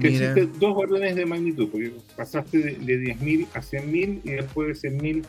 Que 0.00 0.08
existe 0.08 0.46
dos 0.58 0.74
órdenes 0.76 1.14
de 1.14 1.26
magnitud, 1.26 1.68
porque 1.70 1.92
pasaste 2.16 2.58
de, 2.58 2.72
de 2.74 2.98
10 2.98 3.20
mil 3.20 3.46
a 3.54 3.62
100 3.62 3.90
mil 3.90 4.20
y 4.24 4.30
después 4.30 4.68
de 4.68 4.74
100 4.74 4.96
mil 4.96 5.24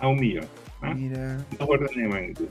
a 0.00 0.08
un 0.08 0.18
millón. 0.18 0.46
¿ah? 0.82 0.94
Dos 1.58 1.68
órdenes 1.68 1.96
de 1.96 2.08
magnitud. 2.08 2.46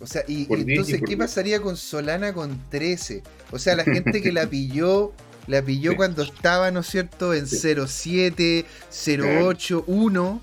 O 0.00 0.06
sea, 0.06 0.22
y, 0.28 0.46
entonces, 0.50 1.02
¿qué 1.04 1.16
pasaría 1.16 1.60
con 1.60 1.76
Solana 1.76 2.32
con 2.32 2.58
13? 2.70 3.22
O 3.50 3.58
sea, 3.58 3.74
la 3.74 3.84
gente 3.84 4.22
que 4.22 4.32
la 4.32 4.46
pilló 4.50 5.12
la 5.48 5.62
pilló 5.62 5.96
cuando 5.96 6.22
estaba, 6.22 6.70
¿no 6.70 6.80
es 6.80 6.86
cierto?, 6.86 7.34
en 7.34 7.46
07, 7.46 8.64
08, 8.90 9.84
1. 9.86 10.42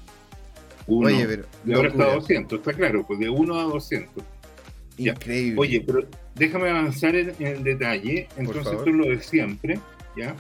Oye, 0.88 1.26
pero. 1.28 1.46
Y 1.66 1.74
ahora 1.74 1.90
está 1.90 2.04
a 2.04 2.16
200, 2.16 2.60
está 2.60 2.74
claro, 2.74 3.06
pues 3.06 3.20
de 3.20 3.30
1 3.30 3.60
a 3.60 3.64
200. 3.64 4.24
Increíble. 4.98 5.60
Oye, 5.60 5.84
pero 5.86 6.08
déjame 6.36 6.70
avanzar 6.70 7.16
en, 7.16 7.34
el 7.40 7.64
detalle. 7.64 8.28
Entonces, 8.38 8.74
esto 8.74 8.90
es 8.90 8.96
lo 8.96 9.06
de 9.06 9.22
siempre, 9.22 9.80
¿ya? 10.18 10.36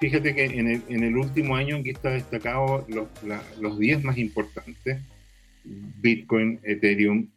Fíjate 0.00 0.34
que 0.34 0.44
en 0.44 0.68
el, 0.68 0.82
en 0.88 1.04
el 1.04 1.16
último 1.16 1.54
año 1.56 1.76
aquí 1.76 1.90
está 1.90 2.10
destacado 2.10 2.86
los, 2.88 3.08
los 3.60 3.78
10 3.78 4.04
más 4.04 4.18
importantes: 4.18 4.98
Bitcoin, 5.64 6.60
Ethereum, 6.64 7.28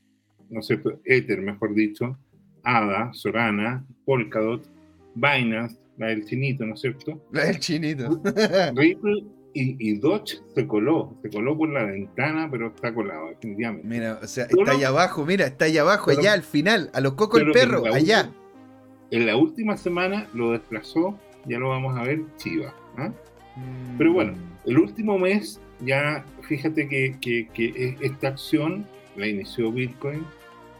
¿no 0.49 0.61
es 0.61 0.67
cierto? 0.67 0.99
Ether, 1.05 1.41
mejor 1.41 1.75
dicho, 1.75 2.17
ADA, 2.63 3.13
Solana, 3.13 3.85
Polkadot, 4.05 4.65
Binance, 5.15 5.77
la 5.97 6.07
del 6.07 6.25
chinito, 6.25 6.65
¿no 6.65 6.73
es 6.73 6.81
cierto? 6.81 7.21
La 7.31 7.45
del 7.45 7.59
chinito. 7.59 8.21
Ripple 8.75 9.23
y, 9.53 9.75
y, 9.79 9.99
Dodge 9.99 10.39
se 10.55 10.67
coló, 10.67 11.15
se 11.21 11.29
coló 11.29 11.55
por 11.55 11.69
la 11.69 11.83
ventana, 11.83 12.47
pero 12.49 12.67
está 12.67 12.93
colado, 12.93 13.29
definitivamente. 13.29 13.87
Mira, 13.87 14.19
o 14.21 14.27
sea, 14.27 14.45
está 14.45 14.71
allá 14.71 14.87
abajo, 14.87 15.25
mira, 15.25 15.45
está 15.45 15.65
allá 15.65 15.81
abajo, 15.81 16.09
allá 16.09 16.33
al 16.33 16.41
final, 16.41 16.89
a 16.93 17.01
los 17.01 17.13
cocos 17.13 17.41
el 17.41 17.51
perro, 17.51 17.83
allá. 17.85 18.31
en 19.11 19.25
la 19.27 19.37
última 19.37 19.77
semana 19.77 20.27
lo 20.33 20.51
desplazó, 20.51 21.19
ya 21.45 21.59
lo 21.59 21.69
vamos 21.69 21.95
a 21.97 22.03
ver, 22.03 22.21
Chiva. 22.37 22.73
Mm. 22.97 23.97
Pero 23.99 24.13
bueno, 24.13 24.33
el 24.65 24.79
último 24.79 25.19
mes, 25.19 25.61
ya 25.81 26.25
fíjate 26.41 26.87
que, 26.87 27.15
que, 27.21 27.47
que 27.53 27.95
esta 28.01 28.29
acción 28.29 28.87
la 29.15 29.27
inició 29.27 29.71
Bitcoin, 29.71 30.25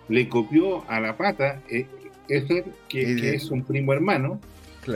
le 0.10 0.28
copió 0.28 0.90
a 0.90 1.00
la 1.00 1.16
pata 1.16 1.62
eh, 1.70 1.86
Ether, 2.28 2.66
que, 2.88 3.16
que 3.16 3.36
es 3.36 3.52
un 3.52 3.64
primo 3.64 3.94
hermano, 3.94 4.40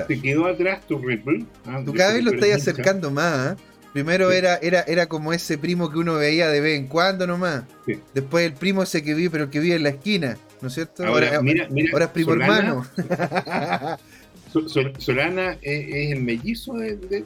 te 0.07 0.21
quedó 0.21 0.45
atrás 0.45 0.85
tu 0.87 0.99
Ripple. 0.99 1.45
¿ah? 1.65 1.81
Tú 1.85 1.93
cada 1.93 2.13
vez 2.13 2.23
lo 2.23 2.31
estás 2.31 2.51
acercando 2.51 3.11
más. 3.11 3.33
¿ah? 3.33 3.57
Primero 3.93 4.31
era, 4.31 4.57
era, 4.57 4.81
era 4.81 5.07
como 5.07 5.33
ese 5.33 5.57
primo 5.57 5.89
que 5.89 5.97
uno 5.97 6.15
veía 6.15 6.49
de 6.49 6.61
vez 6.61 6.77
en 6.77 6.87
cuando 6.87 7.25
nomás. 7.25 7.63
Después 8.13 8.45
el 8.45 8.53
primo 8.53 8.83
ese 8.83 9.03
que 9.03 9.13
vive, 9.13 9.29
pero 9.29 9.49
que 9.49 9.59
vive 9.59 9.75
en 9.75 9.83
la 9.83 9.89
esquina, 9.89 10.37
¿no 10.61 10.67
es 10.67 10.73
cierto? 10.75 11.05
Ahora, 11.05 11.41
mira, 11.41 11.67
mira, 11.69 11.91
ahora 11.93 12.05
es 12.05 12.11
primo 12.11 12.33
hermano. 12.33 12.85
Solana 14.97 15.57
es, 15.61 16.11
el 16.11 16.21
mellizo 16.21 16.73
de, 16.73 16.95
de, 16.95 17.25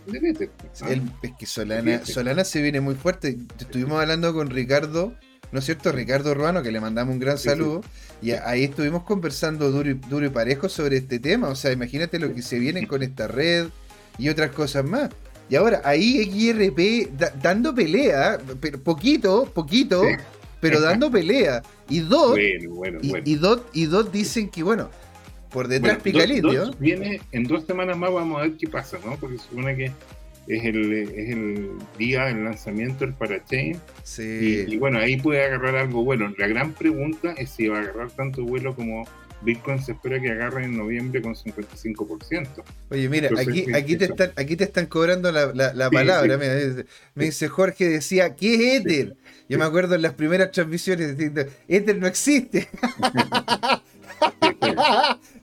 es 1.21 1.31
que 1.37 1.45
Solana, 1.45 2.05
Solana 2.05 2.43
se 2.43 2.61
viene 2.61 2.81
muy 2.81 2.95
fuerte. 2.95 3.37
Estuvimos 3.59 3.99
hablando 4.01 4.33
con 4.33 4.49
Ricardo 4.49 5.15
¿no 5.51 5.59
es 5.59 5.65
cierto? 5.65 5.91
Ricardo 5.91 6.33
Ruano, 6.33 6.63
que 6.63 6.71
le 6.71 6.79
mandamos 6.79 7.13
un 7.13 7.19
gran 7.19 7.37
saludo. 7.37 7.81
Y 8.21 8.31
ahí 8.31 8.63
estuvimos 8.63 9.03
conversando 9.03 9.71
duro 9.71 9.89
y, 9.89 9.93
duro 9.93 10.25
y 10.25 10.29
parejo 10.29 10.69
sobre 10.69 10.97
este 10.97 11.19
tema. 11.19 11.49
O 11.49 11.55
sea, 11.55 11.71
imagínate 11.71 12.19
lo 12.19 12.33
que 12.33 12.41
se 12.41 12.59
viene 12.59 12.87
con 12.87 13.03
esta 13.03 13.27
red 13.27 13.67
y 14.17 14.29
otras 14.29 14.51
cosas 14.51 14.85
más. 14.85 15.09
Y 15.49 15.55
ahora, 15.55 15.81
ahí 15.83 16.23
XRP 16.23 17.11
dando 17.41 17.75
pelea, 17.75 18.37
pero 18.61 18.79
poquito, 18.79 19.51
poquito, 19.53 20.01
pero 20.61 20.79
dando 20.81 21.11
pelea. 21.11 21.61
Y 21.89 21.99
DOT, 21.99 22.37
y, 23.01 23.35
DOT, 23.35 23.69
y 23.73 23.85
DOT 23.85 24.11
dicen 24.13 24.49
que, 24.49 24.63
bueno, 24.63 24.89
por 25.49 25.67
detrás 25.67 25.97
bueno, 26.01 26.71
viene, 26.79 27.19
en 27.33 27.43
dos 27.43 27.65
semanas 27.65 27.97
más 27.97 28.13
vamos 28.13 28.39
a 28.39 28.43
ver 28.43 28.53
qué 28.55 28.67
pasa, 28.67 28.97
¿no? 29.05 29.17
Porque 29.17 29.37
supone 29.37 29.75
que 29.75 29.91
es 30.47 30.65
el, 30.65 30.91
es 30.91 31.29
el 31.29 31.69
día 31.97 32.25
del 32.25 32.43
lanzamiento 32.43 33.05
del 33.05 33.13
parachain. 33.13 33.77
Sí. 34.03 34.65
Y, 34.67 34.77
bueno, 34.77 34.99
ahí 34.99 35.17
puede 35.17 35.43
agarrar 35.43 35.75
algo 35.75 36.03
bueno. 36.03 36.33
La 36.37 36.47
gran 36.47 36.73
pregunta 36.73 37.33
es 37.37 37.51
si 37.51 37.67
va 37.67 37.77
a 37.77 37.81
agarrar 37.81 38.11
tanto 38.11 38.43
vuelo 38.43 38.75
como 38.75 39.05
Bitcoin 39.43 39.81
se 39.81 39.93
espera 39.93 40.19
que 40.19 40.29
agarre 40.29 40.65
en 40.65 40.77
noviembre 40.77 41.19
con 41.21 41.35
55%. 41.35 42.63
Oye, 42.89 43.09
mira, 43.09 43.29
aquí, 43.37 43.65
aquí, 43.73 43.95
te 43.95 44.05
están, 44.05 44.31
aquí 44.35 44.55
te 44.55 44.65
están 44.65 44.85
cobrando 44.85 45.31
la, 45.31 45.51
la, 45.73 45.89
palabra. 45.89 46.37
me 46.37 47.25
dice 47.25 47.47
Jorge, 47.47 47.89
decía, 47.89 48.35
¿qué 48.35 48.75
es 48.75 48.81
Ether? 48.81 49.15
Yo 49.49 49.57
me 49.57 49.65
acuerdo 49.65 49.95
en 49.95 50.03
las 50.03 50.13
primeras 50.13 50.51
transmisiones 50.51 51.17
diciendo, 51.17 51.45
Ether 51.67 51.97
no 51.97 52.07
existe. 52.07 52.69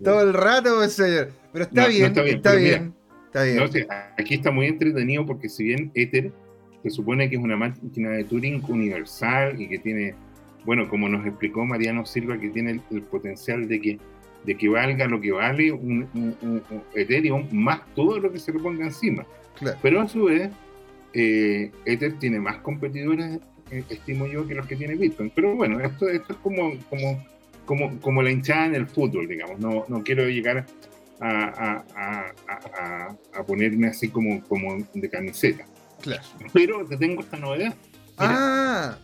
Todo 0.03 0.23
el 0.23 0.33
rato, 0.33 0.89
señor. 0.89 1.31
Pero 1.53 1.65
está, 1.65 1.89
bien, 1.89 2.07
está 2.07 2.23
bien, 2.23 2.37
está 2.37 2.55
bien, 2.55 2.95
aquí 4.17 4.35
está 4.35 4.51
muy 4.51 4.67
entretenido 4.67 5.27
porque 5.27 5.49
si 5.49 5.65
bien 5.65 5.91
Ether 5.95 6.33
se 6.83 6.91
supone 6.91 7.29
que 7.29 7.37
es 7.37 7.43
una 7.43 7.57
máquina 7.57 8.11
de 8.11 8.25
Turing 8.25 8.63
universal 8.69 9.61
y 9.61 9.69
que 9.69 9.79
tiene 9.79 10.15
bueno, 10.69 10.87
como 10.87 11.09
nos 11.09 11.27
explicó 11.27 11.65
Mariano 11.65 12.05
Silva, 12.05 12.39
que 12.39 12.51
tiene 12.51 12.83
el, 12.91 13.03
potencial 13.03 13.69
de 13.69 13.81
que, 13.81 13.99
de 14.45 14.55
que 14.55 14.69
valga 14.69 15.07
lo 15.07 15.19
que 15.19 15.33
vale 15.33 15.73
un, 15.73 16.07
Ethereum 16.95 17.47
más 17.53 17.81
todo 17.95 18.19
lo 18.19 18.31
que 18.31 18.39
se 18.39 18.53
le 18.53 18.59
ponga 18.59 18.85
encima. 18.85 19.27
Pero 19.83 20.03
a 20.03 20.09
su 20.09 20.25
vez, 20.25 20.51
eh, 21.15 21.71
Ether 21.85 22.19
tiene 22.19 22.39
más 22.39 22.59
competidores, 22.59 23.41
eh, 23.71 23.83
estimo 23.89 24.27
yo, 24.27 24.47
que 24.47 24.55
los 24.55 24.67
que 24.67 24.77
tiene 24.77 24.95
Bitcoin. 24.95 25.33
Pero 25.35 25.57
bueno, 25.57 25.81
esto, 25.81 26.09
esto 26.09 26.35
es 26.35 26.39
como, 26.41 26.75
como, 26.91 27.25
como, 27.65 28.01
como 28.01 28.23
la 28.23 28.31
hinchada 28.31 28.67
en 28.67 28.75
el 28.75 28.87
fútbol, 28.87 29.27
digamos. 29.27 29.59
No, 29.59 29.87
no 29.89 30.03
quiero 30.03 30.29
llegar 30.29 30.67
a, 31.21 31.85
a, 31.97 33.17
a, 33.35 33.43
ponerme 33.45 33.89
así 33.89 34.09
como, 34.09 34.43
como 34.45 34.77
de 34.95 35.09
camiseta. 35.11 35.65
Claro. 36.03 36.23
Pero 36.53 36.85
te 36.87 36.97
tengo 36.97 37.21
esta 37.21 37.37
novedad. 37.37 37.75
ah, 38.19 38.97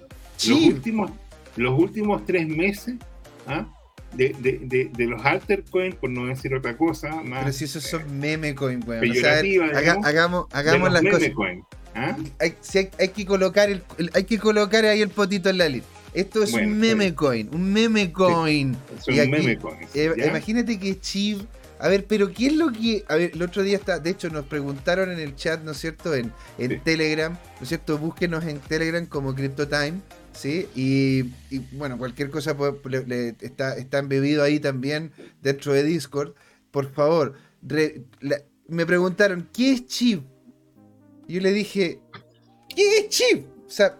los 0.46 0.60
últimos 0.64 1.10
los 1.56 1.78
últimos 1.78 2.24
tres 2.26 2.48
meses 2.48 2.96
¿ah? 3.46 3.66
de, 4.12 4.34
de, 4.40 4.90
de, 4.92 5.06
los 5.06 5.24
altercoins, 5.24 5.94
por 5.96 6.10
no 6.10 6.26
decir 6.26 6.54
otra 6.54 6.76
cosa. 6.76 7.22
Más, 7.22 7.40
Pero 7.44 7.52
si 7.52 7.64
esos 7.64 7.84
son 7.84 8.18
meme 8.18 8.54
coins, 8.54 8.86
weón. 8.86 9.04
hagamos 10.04 10.46
hagamos 10.52 10.92
las 10.92 11.02
cosas. 11.02 11.30
¿ah? 11.94 12.16
Hay, 12.40 12.54
hay, 12.98 13.08
que 13.08 13.26
colocar 13.26 13.70
el, 13.70 13.82
hay 14.14 14.24
que 14.24 14.38
colocar 14.38 14.84
ahí 14.84 15.02
el 15.02 15.10
potito 15.10 15.48
en 15.50 15.58
la 15.58 15.68
lista. 15.68 15.88
Esto 16.12 16.44
es 16.44 16.52
un 16.52 16.78
meme 16.78 17.14
coin, 17.14 17.48
un 17.52 17.72
meme 17.72 18.12
coin. 18.12 18.76
Sí, 19.04 19.18
un 19.18 19.30
meme 19.30 19.58
coin. 19.58 19.78
Eh, 19.94 20.12
imagínate 20.28 20.78
que 20.78 20.98
Chiv. 21.00 21.44
A 21.84 21.88
ver, 21.88 22.06
pero 22.06 22.32
¿qué 22.32 22.46
es 22.46 22.56
lo 22.56 22.72
que.? 22.72 23.04
A 23.08 23.16
ver, 23.16 23.32
el 23.34 23.42
otro 23.42 23.62
día 23.62 23.76
está. 23.76 23.98
De 23.98 24.08
hecho, 24.08 24.30
nos 24.30 24.46
preguntaron 24.46 25.10
en 25.10 25.18
el 25.18 25.36
chat, 25.36 25.62
¿no 25.62 25.72
es 25.72 25.76
cierto? 25.76 26.14
En, 26.14 26.32
en 26.56 26.82
Telegram, 26.82 27.32
¿no 27.34 27.62
es 27.62 27.68
cierto? 27.68 27.98
Búsquenos 27.98 28.42
en 28.44 28.58
Telegram 28.58 29.04
como 29.04 29.34
CryptoTime. 29.34 30.00
¿sí? 30.32 30.66
Y, 30.74 31.24
bueno, 31.76 31.98
cualquier 31.98 32.30
cosa 32.30 32.56
está, 33.42 33.76
está 33.76 33.98
embebido 33.98 34.42
ahí 34.42 34.60
también 34.60 35.12
dentro 35.42 35.74
de 35.74 35.82
Discord. 35.82 36.32
Por 36.70 36.90
favor, 36.90 37.34
me 38.66 38.86
preguntaron, 38.86 39.46
¿qué 39.52 39.72
es 39.72 39.86
chip? 39.86 40.22
Yo 41.28 41.38
le 41.42 41.52
dije, 41.52 42.00
¿qué 42.74 42.96
es 42.96 43.08
chip? 43.10 43.46
O 43.66 43.70
sea, 43.70 43.98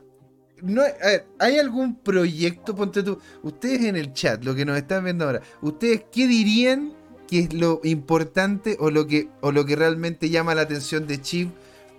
no, 0.63 0.81
a 0.81 1.07
ver, 1.07 1.27
¿hay 1.39 1.59
algún 1.59 1.97
proyecto? 1.97 2.75
Ponte 2.75 3.03
tú, 3.03 3.19
ustedes 3.43 3.83
en 3.83 3.97
el 3.97 4.15
chat, 4.15 4.43
lo 4.43 4.55
que 4.55 4.65
nos 4.65 4.79
están 4.79 5.05
viendo 5.05 5.27
ahora, 5.27 5.43
¿ustedes 5.61 6.05
qué 6.11 6.27
dirían 6.27 6.94
que 7.35 7.41
es 7.41 7.53
lo 7.53 7.81
importante 7.83 8.77
o 8.79 8.93
lo 8.93 9.09
que, 9.09 9.27
o 9.41 9.51
lo 9.51 9.67
que 9.67 9.75
realmente 9.75 10.31
llama 10.31 10.55
la 10.55 10.63
atención 10.63 11.09
de 11.09 11.21
Chip 11.21 11.51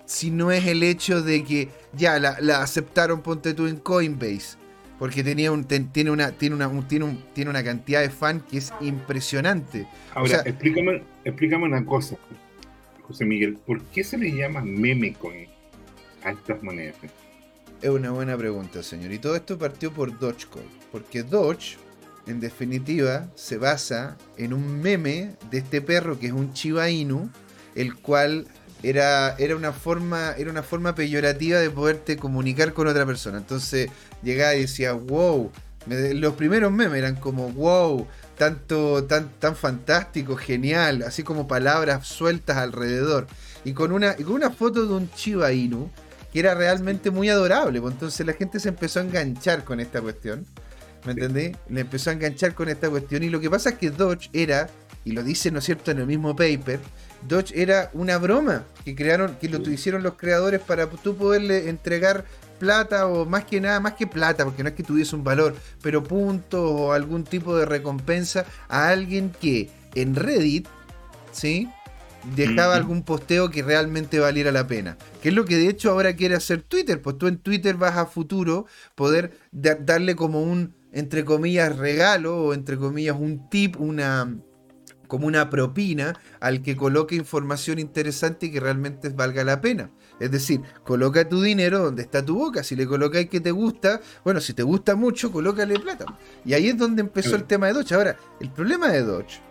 si 0.05 0.31
no 0.31 0.49
es 0.49 0.65
el 0.65 0.81
hecho 0.81 1.21
de 1.21 1.43
que 1.43 1.67
ya 1.91 2.19
la, 2.19 2.61
aceptaron, 2.61 3.21
ponte 3.21 3.53
tú 3.53 3.67
en 3.67 3.75
Coinbase. 3.75 4.57
Porque 4.97 5.25
tenía 5.25 5.51
un, 5.51 5.65
tiene, 5.65 6.09
una, 6.09 6.31
tiene, 6.31 6.55
una, 6.55 6.87
tiene, 6.87 7.17
tiene 7.33 7.49
una 7.49 7.61
cantidad 7.65 7.99
de 7.99 8.09
fans 8.09 8.43
que 8.49 8.59
es 8.59 8.73
impresionante. 8.79 9.85
Ahora, 10.13 10.41
explícame, 10.45 11.03
explícame 11.25 11.65
una 11.65 11.85
cosa, 11.85 12.15
José 13.01 13.25
Miguel. 13.25 13.57
¿Por 13.65 13.81
qué 13.87 14.05
se 14.05 14.17
le 14.17 14.31
llama 14.31 14.61
meme 14.61 15.15
coin 15.15 15.49
a 16.23 16.31
estas 16.31 16.63
monedas? 16.63 16.95
Es 17.81 17.89
una 17.89 18.11
buena 18.11 18.37
pregunta, 18.37 18.81
señor. 18.83 19.11
Y 19.11 19.19
todo 19.19 19.35
esto 19.35 19.57
partió 19.57 19.91
por 19.91 20.17
Dogecoin. 20.17 20.69
Porque 20.93 21.23
Doge, 21.23 21.75
en 22.27 22.39
definitiva, 22.39 23.27
se 23.35 23.57
basa 23.57 24.17
en 24.37 24.53
un 24.53 24.81
meme 24.81 25.35
de 25.51 25.59
este 25.59 25.81
perro 25.81 26.19
que 26.19 26.27
es 26.27 26.33
un 26.33 26.53
Chiba 26.53 26.89
Inu, 26.89 27.29
el 27.75 27.95
cual 27.95 28.47
era, 28.83 29.35
era, 29.37 29.55
una 29.55 29.71
forma, 29.71 30.33
era 30.37 30.51
una 30.51 30.63
forma 30.63 30.95
peyorativa 30.95 31.59
de 31.59 31.69
poderte 31.69 32.17
comunicar 32.17 32.73
con 32.73 32.87
otra 32.87 33.05
persona. 33.05 33.37
Entonces 33.37 33.89
llegaba 34.23 34.55
y 34.55 34.61
decía, 34.61 34.93
wow. 34.93 35.51
los 35.87 36.33
primeros 36.33 36.71
memes 36.71 36.97
eran 36.97 37.15
como, 37.15 37.49
wow, 37.49 38.07
tanto, 38.37 39.03
tan, 39.05 39.29
tan 39.39 39.55
fantástico, 39.55 40.35
genial, 40.35 41.03
así 41.03 41.23
como 41.23 41.47
palabras 41.47 42.07
sueltas 42.07 42.57
alrededor. 42.57 43.27
Y 43.63 43.73
con 43.73 43.91
una, 43.91 44.15
y 44.17 44.23
con 44.23 44.33
una 44.35 44.51
foto 44.51 44.85
de 44.85 44.93
un 44.93 45.09
Chiba 45.11 45.51
Inu, 45.51 45.89
que 46.31 46.39
era 46.39 46.53
realmente 46.53 47.11
muy 47.11 47.29
adorable. 47.29 47.81
Pues 47.81 47.93
entonces 47.93 48.25
la 48.25 48.33
gente 48.33 48.59
se 48.59 48.69
empezó 48.69 48.99
a 48.99 49.03
enganchar 49.03 49.63
con 49.63 49.79
esta 49.79 50.01
cuestión. 50.01 50.45
¿Me 51.05 51.11
entendés? 51.11 51.55
Le 51.69 51.81
empezó 51.81 52.09
a 52.09 52.13
enganchar 52.13 52.53
con 52.53 52.69
esta 52.69 52.89
cuestión. 52.89 53.23
Y 53.23 53.29
lo 53.29 53.39
que 53.39 53.49
pasa 53.49 53.69
es 53.71 53.75
que 53.75 53.91
Dodge 53.91 54.29
era, 54.33 54.69
y 55.03 55.11
lo 55.11 55.23
dice, 55.23 55.51
¿no 55.51 55.59
es 55.59 55.65
cierto?, 55.65 55.91
en 55.91 55.99
el 55.99 56.07
mismo 56.07 56.35
paper, 56.35 56.79
Dodge 57.27 57.53
era 57.55 57.89
una 57.93 58.17
broma 58.17 58.63
que 58.83 58.95
crearon, 58.95 59.35
que 59.39 59.49
lo 59.49 59.59
hicieron 59.69 60.03
los 60.03 60.15
creadores 60.15 60.61
para 60.61 60.87
tú 60.87 61.15
poderle 61.15 61.69
entregar 61.69 62.25
plata 62.59 63.07
o 63.07 63.25
más 63.25 63.45
que 63.45 63.59
nada, 63.61 63.79
más 63.79 63.93
que 63.93 64.07
plata, 64.07 64.45
porque 64.45 64.63
no 64.63 64.69
es 64.69 64.75
que 64.75 64.83
tuviese 64.83 65.15
un 65.15 65.23
valor, 65.23 65.55
pero 65.81 66.03
puntos 66.03 66.61
o 66.63 66.93
algún 66.93 67.23
tipo 67.23 67.55
de 67.55 67.65
recompensa 67.65 68.45
a 68.67 68.89
alguien 68.89 69.31
que 69.41 69.69
en 69.95 70.15
Reddit, 70.15 70.67
¿sí? 71.31 71.69
Dejaba 72.35 72.75
algún 72.75 73.03
posteo 73.03 73.51
que 73.51 73.61
realmente 73.61 74.19
valiera 74.19 74.51
la 74.51 74.65
pena. 74.65 74.97
Que 75.21 75.29
es 75.29 75.35
lo 75.35 75.45
que 75.45 75.57
de 75.57 75.69
hecho 75.69 75.91
ahora 75.91 76.15
quiere 76.15 76.33
hacer 76.33 76.63
Twitter. 76.63 76.99
Pues 76.99 77.19
tú 77.19 77.27
en 77.27 77.37
Twitter 77.37 77.75
vas 77.75 77.97
a 77.97 78.07
futuro 78.07 78.65
poder 78.95 79.37
darle 79.51 80.15
como 80.15 80.41
un, 80.41 80.73
entre 80.95 81.25
comillas, 81.25 81.77
regalo 81.77 82.45
o 82.45 82.53
entre 82.53 82.77
comillas, 82.77 83.17
un 83.19 83.49
tip, 83.49 83.79
una, 83.79 84.33
como 85.07 85.27
una 85.27 85.49
propina 85.49 86.13
al 86.39 86.61
que 86.61 86.77
coloque 86.77 87.15
información 87.15 87.79
interesante 87.79 88.45
y 88.45 88.51
que 88.51 88.61
realmente 88.61 89.09
valga 89.09 89.43
la 89.43 89.59
pena. 89.59 89.91
Es 90.21 90.31
decir, 90.31 90.61
coloca 90.85 91.27
tu 91.27 91.41
dinero 91.41 91.79
donde 91.79 92.01
está 92.01 92.23
tu 92.23 92.37
boca. 92.37 92.63
Si 92.63 92.77
le 92.77 92.87
colocáis 92.87 93.29
que 93.29 93.41
te 93.41 93.51
gusta, 93.51 93.99
bueno, 94.23 94.39
si 94.39 94.53
te 94.53 94.63
gusta 94.63 94.95
mucho, 94.95 95.33
colócale 95.33 95.77
plata. 95.77 96.05
Y 96.45 96.53
ahí 96.53 96.69
es 96.69 96.77
donde 96.77 97.01
empezó 97.01 97.35
el 97.35 97.43
tema 97.43 97.67
de 97.67 97.73
Dodge. 97.73 97.91
Ahora, 97.91 98.17
el 98.39 98.49
problema 98.51 98.87
de 98.87 99.03
Dodge 99.03 99.41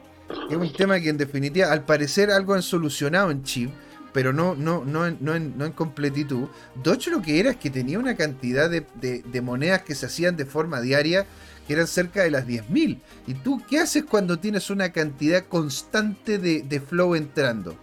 es 0.51 0.57
un 0.57 0.73
tema 0.73 0.99
que 0.99 1.11
en 1.11 1.19
definitiva, 1.19 1.71
al 1.71 1.85
parecer, 1.85 2.31
algo 2.31 2.55
han 2.55 2.63
solucionado 2.63 3.31
en 3.31 3.43
Chip, 3.43 3.71
pero 4.15 4.33
no, 4.33 4.55
no, 4.55 4.83
no, 4.85 5.11
no, 5.11 5.35
en, 5.35 5.59
no 5.59 5.67
en 5.67 5.73
completitud. 5.73 6.49
Dodge 6.83 7.09
lo 7.09 7.21
que 7.21 7.39
era 7.39 7.51
es 7.51 7.57
que 7.57 7.69
tenía 7.69 7.99
una 7.99 8.17
cantidad 8.17 8.71
de, 8.71 8.87
de 9.03 9.41
monedas 9.43 9.83
que 9.83 9.95
se 9.95 10.07
hacían 10.07 10.37
de 10.37 10.47
forma 10.47 10.81
diaria 10.81 11.27
que 11.67 11.73
eran 11.73 11.87
cerca 11.87 12.23
de 12.23 12.31
las 12.31 12.47
10.000. 12.47 12.99
¿Y 13.27 13.35
tú 13.35 13.63
qué 13.69 13.81
haces 13.81 14.05
cuando 14.05 14.39
tienes 14.39 14.71
una 14.71 14.93
cantidad 14.93 15.47
constante 15.47 16.39
de, 16.39 16.81
flow 16.81 17.15
entrando? 17.15 17.77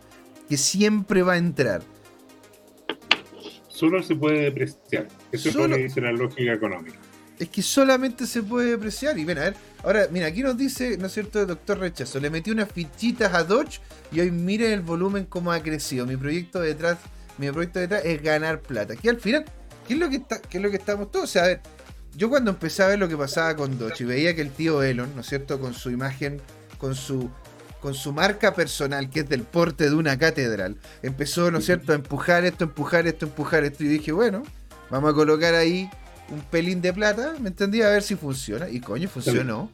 Que 0.47 0.57
siempre 0.57 1.23
va 1.23 1.34
a 1.34 1.38
entrar. 1.38 1.82
Solo 3.67 4.03
se 4.03 4.15
puede 4.15 4.41
depreciar. 4.43 5.07
Eso 5.32 5.49
es 5.49 5.55
lo 5.55 5.67
que 5.67 5.84
dice 5.84 6.01
la 6.01 6.11
lógica 6.11 6.53
económica. 6.53 6.97
Es 7.39 7.49
que 7.49 7.63
solamente 7.63 8.27
se 8.27 8.43
puede 8.43 8.71
depreciar. 8.71 9.17
Y 9.17 9.25
ven, 9.25 9.39
a 9.39 9.41
ver, 9.41 9.55
ahora, 9.84 10.07
mira, 10.11 10.27
aquí 10.27 10.43
nos 10.43 10.57
dice, 10.57 10.97
¿no 10.97 11.07
es 11.07 11.13
cierto, 11.13 11.41
el 11.41 11.47
doctor 11.47 11.79
Rechazo? 11.79 12.19
Le 12.19 12.29
metí 12.29 12.51
unas 12.51 12.71
fichitas 12.71 13.34
a 13.34 13.43
Dodge 13.43 13.79
y 14.11 14.19
hoy 14.19 14.32
miren 14.32 14.71
el 14.71 14.82
volumen 14.82 15.25
cómo 15.25 15.51
ha 15.51 15.61
crecido. 15.61 16.05
Mi 16.05 16.17
proyecto 16.17 16.59
detrás, 16.59 16.97
mi 17.38 17.51
proyecto 17.51 17.79
detrás 17.79 18.03
es 18.05 18.21
ganar 18.21 18.61
plata. 18.61 18.95
Que 18.95 19.09
al 19.09 19.19
final, 19.19 19.45
¿qué 19.88 19.93
es 19.93 19.99
lo 19.99 20.09
que 20.09 20.17
está, 20.17 20.41
qué 20.41 20.57
es 20.57 20.63
lo 20.63 20.69
que 20.69 20.77
estamos 20.77 21.11
todos? 21.11 21.25
O 21.25 21.32
sea, 21.32 21.43
a 21.43 21.47
ver, 21.47 21.61
yo 22.15 22.29
cuando 22.29 22.51
empecé 22.51 22.84
a 22.84 22.88
ver 22.88 22.99
lo 22.99 23.07
que 23.07 23.17
pasaba 23.17 23.55
con 23.55 23.77
Dodge 23.77 24.01
y 24.01 24.05
veía 24.05 24.36
que 24.36 24.41
el 24.41 24.51
tío 24.51 24.84
Elon, 24.84 25.15
¿no 25.15 25.21
es 25.21 25.27
cierto?, 25.27 25.59
con 25.59 25.73
su 25.73 25.89
imagen, 25.89 26.41
con 26.77 26.93
su, 26.93 27.29
con 27.79 27.93
su 27.93 28.11
marca 28.11 28.53
personal, 28.53 29.09
que 29.09 29.21
es 29.21 29.29
del 29.29 29.43
porte 29.43 29.89
de 29.89 29.95
una 29.95 30.17
catedral, 30.17 30.77
empezó, 31.01 31.49
¿no 31.51 31.59
es 31.59 31.65
cierto?, 31.65 31.93
a 31.93 31.95
empujar 31.95 32.43
esto, 32.43 32.65
empujar 32.65 33.07
esto, 33.07 33.25
empujar 33.25 33.63
esto, 33.63 33.84
y 33.84 33.88
dije, 33.88 34.11
bueno, 34.11 34.43
vamos 34.89 35.11
a 35.11 35.13
colocar 35.13 35.55
ahí 35.55 35.89
un 36.32 36.41
pelín 36.41 36.82
de 36.82 36.93
plata, 36.93 37.36
¿me 37.39 37.49
entendí? 37.49 37.82
A 37.82 37.89
ver 37.89 38.03
si 38.03 38.15
funciona. 38.15 38.69
Y 38.69 38.79
coño, 38.79 39.09
funcionó. 39.09 39.69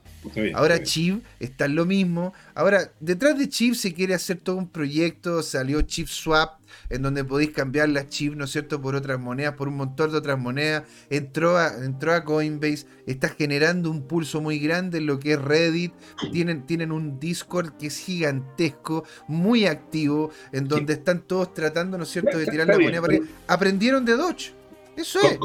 Ahora 0.55 0.83
Chip 0.83 1.23
está 1.39 1.65
en 1.65 1.75
lo 1.75 1.85
mismo. 1.85 2.33
Ahora, 2.53 2.91
detrás 2.99 3.37
de 3.37 3.47
Chip 3.47 3.75
se 3.75 3.93
quiere 3.93 4.13
hacer 4.13 4.37
todo 4.37 4.57
un 4.57 4.67
proyecto. 4.67 5.41
Salió 5.41 5.81
Chip 5.83 6.07
Swap, 6.07 6.59
en 6.89 7.01
donde 7.01 7.23
podéis 7.23 7.51
cambiar 7.51 7.89
las 7.89 8.09
chips, 8.09 8.35
¿no 8.35 8.45
es 8.45 8.51
cierto?, 8.51 8.81
por 8.81 8.95
otras 8.95 9.19
monedas, 9.19 9.55
por 9.55 9.67
un 9.67 9.77
montón 9.77 10.11
de 10.11 10.17
otras 10.17 10.37
monedas. 10.37 10.83
Entró 11.09 11.57
a, 11.57 11.73
entró 11.83 12.13
a 12.13 12.23
Coinbase, 12.23 12.85
está 13.05 13.29
generando 13.29 13.89
un 13.89 14.07
pulso 14.07 14.41
muy 14.41 14.59
grande 14.59 14.97
en 14.97 15.05
lo 15.05 15.19
que 15.19 15.33
es 15.33 15.41
Reddit. 15.41 15.93
Tienen, 16.31 16.65
tienen 16.65 16.91
un 16.91 17.19
Discord 17.19 17.77
que 17.77 17.87
es 17.87 17.97
gigantesco, 17.97 19.05
muy 19.27 19.65
activo, 19.65 20.31
en 20.51 20.67
donde 20.67 20.93
están 20.93 21.21
todos 21.21 21.53
tratando, 21.53 21.97
¿no 21.97 22.03
es 22.03 22.09
cierto?, 22.09 22.37
de 22.37 22.47
tirar 22.47 22.67
la 22.67 22.79
moneda 22.79 23.01
para 23.01 23.19
Aprendieron 23.47 24.03
de 24.03 24.17
Dodge. 24.17 24.56
Eso 24.97 25.19
es. 25.21 25.37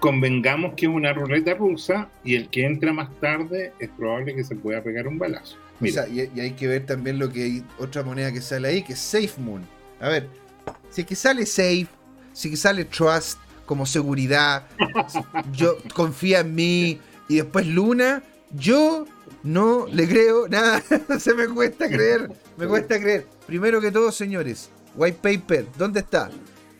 convengamos 0.00 0.74
que 0.74 0.86
es 0.86 0.92
una 0.92 1.12
ruleta 1.12 1.54
rusa 1.54 2.10
y 2.24 2.34
el 2.34 2.48
que 2.48 2.66
entra 2.66 2.92
más 2.92 3.08
tarde 3.20 3.72
es 3.78 3.88
probable 3.90 4.34
que 4.34 4.42
se 4.42 4.56
pueda 4.56 4.82
pegar 4.82 5.06
un 5.06 5.18
balazo. 5.18 5.56
y, 5.80 5.96
hay 6.40 6.52
que 6.52 6.66
ver 6.66 6.84
también 6.84 7.18
lo 7.18 7.32
que 7.32 7.44
hay 7.44 7.64
otra 7.78 8.02
moneda 8.02 8.32
que 8.32 8.40
sale 8.40 8.68
ahí, 8.68 8.82
que 8.82 8.94
es 8.94 8.98
SafeMoon. 8.98 9.64
A 10.00 10.08
ver, 10.08 10.28
si 10.90 11.02
es 11.02 11.06
que 11.06 11.14
sale 11.14 11.46
Safe, 11.46 11.86
si 12.32 12.48
es 12.48 12.52
que 12.52 12.56
sale 12.56 12.84
Trust 12.84 13.38
como 13.66 13.86
seguridad, 13.86 14.66
yo 15.52 15.78
confía 15.94 16.40
en 16.40 16.54
mí, 16.56 16.98
y 17.28 17.36
después 17.36 17.66
Luna, 17.66 18.22
yo 18.50 19.06
no 19.44 19.86
le 19.86 20.08
creo 20.08 20.48
nada, 20.48 20.82
se 21.20 21.34
me 21.34 21.46
cuesta 21.46 21.88
creer, 21.88 22.30
me 22.56 22.66
cuesta 22.66 22.98
creer. 23.00 23.26
Primero 23.46 23.80
que 23.80 23.92
todo, 23.92 24.10
señores, 24.10 24.70
White 24.96 25.18
Paper, 25.22 25.66
¿dónde 25.76 26.00
está? 26.00 26.30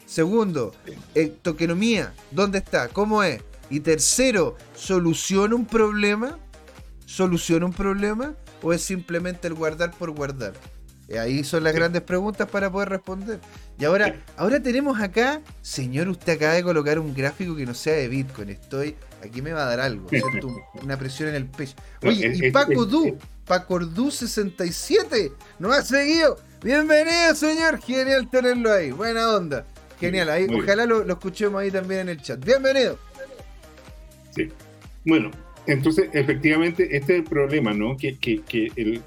Segundo, 0.09 0.75
eh, 1.15 1.35
tokenomía, 1.43 2.15
¿dónde 2.31 2.57
está? 2.57 2.89
¿Cómo 2.89 3.23
es? 3.23 3.43
Y 3.69 3.81
tercero, 3.81 4.57
¿soluciona 4.75 5.55
un 5.55 5.67
problema? 5.67 6.39
¿Soluciona 7.05 7.67
un 7.67 7.75
problema? 7.75 8.35
¿O 8.63 8.73
es 8.73 8.81
simplemente 8.81 9.49
el 9.49 9.53
guardar 9.53 9.91
por 9.91 10.13
guardar? 10.13 10.55
Eh, 11.09 11.19
ahí 11.19 11.45
son 11.45 11.63
las 11.63 11.75
grandes 11.75 12.01
preguntas 12.01 12.49
para 12.49 12.73
poder 12.73 12.89
responder. 12.89 13.39
Y 13.79 13.85
ahora, 13.85 14.17
ahora 14.39 14.63
tenemos 14.63 14.99
acá, 14.99 15.43
señor, 15.61 16.09
usted 16.09 16.37
acaba 16.37 16.55
de 16.55 16.63
colocar 16.63 16.99
un 16.99 17.15
gráfico 17.15 17.55
que 17.55 17.67
no 17.67 17.75
sea 17.75 17.93
de 17.93 18.09
Bitcoin. 18.09 18.49
Estoy, 18.49 18.97
aquí 19.23 19.43
me 19.43 19.53
va 19.53 19.65
a 19.65 19.69
dar 19.69 19.81
algo, 19.81 20.09
Una 20.83 20.99
presión 20.99 21.29
en 21.29 21.35
el 21.35 21.47
pecho. 21.47 21.75
Oye, 22.03 22.33
y 22.35 22.51
Paco 22.51 22.87
Du, 22.87 23.19
Paco 23.45 23.79
Du 23.81 24.11
67, 24.11 25.33
nos 25.59 25.77
ha 25.77 25.83
seguido. 25.83 26.39
Bienvenido, 26.63 27.35
señor. 27.35 27.79
Genial 27.83 28.31
tenerlo 28.31 28.73
ahí. 28.73 28.91
Buena 28.91 29.35
onda. 29.37 29.67
Genial. 30.01 30.31
Ahí, 30.31 30.47
ojalá 30.53 30.87
lo, 30.87 31.03
escuchemos 31.07 31.61
ahí 31.61 31.71
también 31.71 32.03
en 32.03 32.09
el 32.11 32.23
chat. 32.23 32.45
Bienvenido. 32.45 32.99
Sí. 34.31 34.49
Bueno, 35.05 35.31
entonces, 35.67 36.09
efectivamente, 36.13 36.97
este 36.97 37.15
es 37.15 37.19
el 37.21 37.25
problema, 37.25 37.73
¿no? 37.73 37.97
Que, 37.97 38.17
que, 38.17 38.43
que 38.43 38.71
el, 38.77 39.01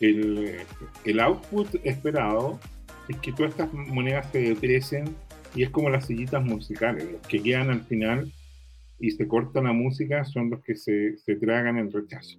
el, 0.00 0.56
el, 1.04 1.20
output 1.20 1.74
esperado 1.84 2.60
es 3.08 3.16
que 3.18 3.32
todas 3.32 3.52
estas 3.52 3.72
monedas 3.72 4.30
se 4.30 4.40
deprecen 4.40 5.14
y 5.54 5.62
es 5.62 5.70
como 5.70 5.90
las 5.90 6.06
sillitas 6.06 6.44
musicales. 6.44 7.10
Los 7.10 7.26
que 7.26 7.42
quedan 7.42 7.70
al 7.70 7.82
final 7.82 8.30
y 9.00 9.10
se 9.10 9.26
corta 9.26 9.62
la 9.62 9.72
música 9.72 10.24
son 10.24 10.50
los 10.50 10.62
que 10.62 10.76
se, 10.76 11.16
se 11.16 11.36
tragan 11.36 11.78
el 11.78 11.92
rechazo. 11.92 12.38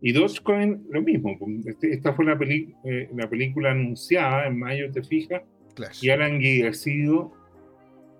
Y 0.00 0.12
Dogecoin, 0.12 0.86
lo 0.90 1.02
mismo. 1.02 1.36
Este, 1.64 1.92
esta 1.92 2.12
fue 2.12 2.24
la, 2.26 2.38
eh, 2.40 3.08
la 3.14 3.28
película 3.28 3.72
anunciada 3.72 4.46
en 4.46 4.58
mayo, 4.58 4.90
te 4.92 5.02
fijas, 5.02 5.42
y 6.00 6.10
ahora 6.10 6.28
enguidecido 6.28 7.32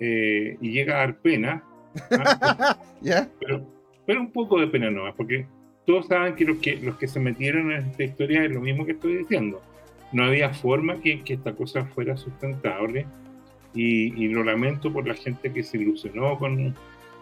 eh, 0.01 0.57
y 0.61 0.71
llega 0.73 0.97
a 0.97 0.99
dar 0.99 1.19
pena. 1.19 1.65
¿ah? 2.11 2.79
pero, 3.41 3.67
pero, 4.07 4.21
un 4.21 4.33
poco 4.33 4.61
de 4.61 4.67
pena 4.67 4.91
no, 4.91 5.03
porque 5.17 5.47
todos 5.87 6.07
saben 6.07 6.35
que 6.35 6.45
los, 6.45 6.59
que 6.59 6.77
los 6.77 6.97
que 6.97 7.09
se 7.09 7.21
metieron 7.21 7.73
en 7.73 7.87
esta 7.87 8.05
historia 8.05 8.45
es 8.45 8.51
lo 8.51 8.61
mismo 8.61 8.85
que 8.85 8.93
estoy 8.93 9.17
diciendo. 9.17 9.63
No 10.13 10.25
había 10.25 10.51
forma 10.51 11.01
que, 11.01 11.23
que 11.23 11.35
esta 11.35 11.55
cosa 11.55 11.85
fuera 11.87 12.17
sustentable 12.17 13.07
y, 13.75 14.15
y, 14.23 14.29
lo 14.29 14.45
lamento 14.45 14.93
por 14.93 15.07
la 15.07 15.15
gente 15.15 15.53
que 15.53 15.63
se 15.63 15.79
ilusionó 15.79 16.39
con, 16.39 16.75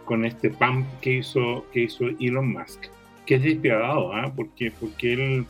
con 0.04 0.24
este 0.24 0.50
pump 0.50 0.86
que 1.00 1.14
hizo, 1.14 1.66
que 1.72 1.80
hizo 1.80 2.06
Elon 2.20 2.52
Musk 2.52 2.86
que 3.26 3.36
es 3.36 3.42
despiadado, 3.42 4.12
¿ah? 4.12 4.32
porque, 4.34 4.70
porque 4.70 5.12
él, 5.12 5.46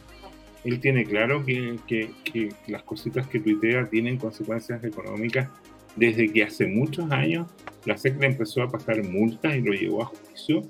él 0.65 0.81
tiene 0.81 1.05
claro 1.05 1.45
que, 1.45 1.79
que, 1.87 2.11
que, 2.25 2.49
las 2.67 2.83
cositas 2.83 3.27
que 3.29 3.41
tuitea 3.41 3.89
tienen 3.89 4.17
consecuencias 4.17 4.83
económicas 4.83 5.49
desde 5.97 6.33
que 6.33 6.43
hace 6.43 6.67
muchos 6.67 7.11
años 7.11 7.47
la 7.85 7.97
SEC 7.97 8.19
le 8.21 8.27
empezó 8.27 8.63
a 8.63 8.69
pasar 8.69 9.03
multas 9.05 9.55
y 9.55 9.61
lo 9.61 9.73
llevó 9.73 10.03
a 10.03 10.07
juicio 10.07 10.63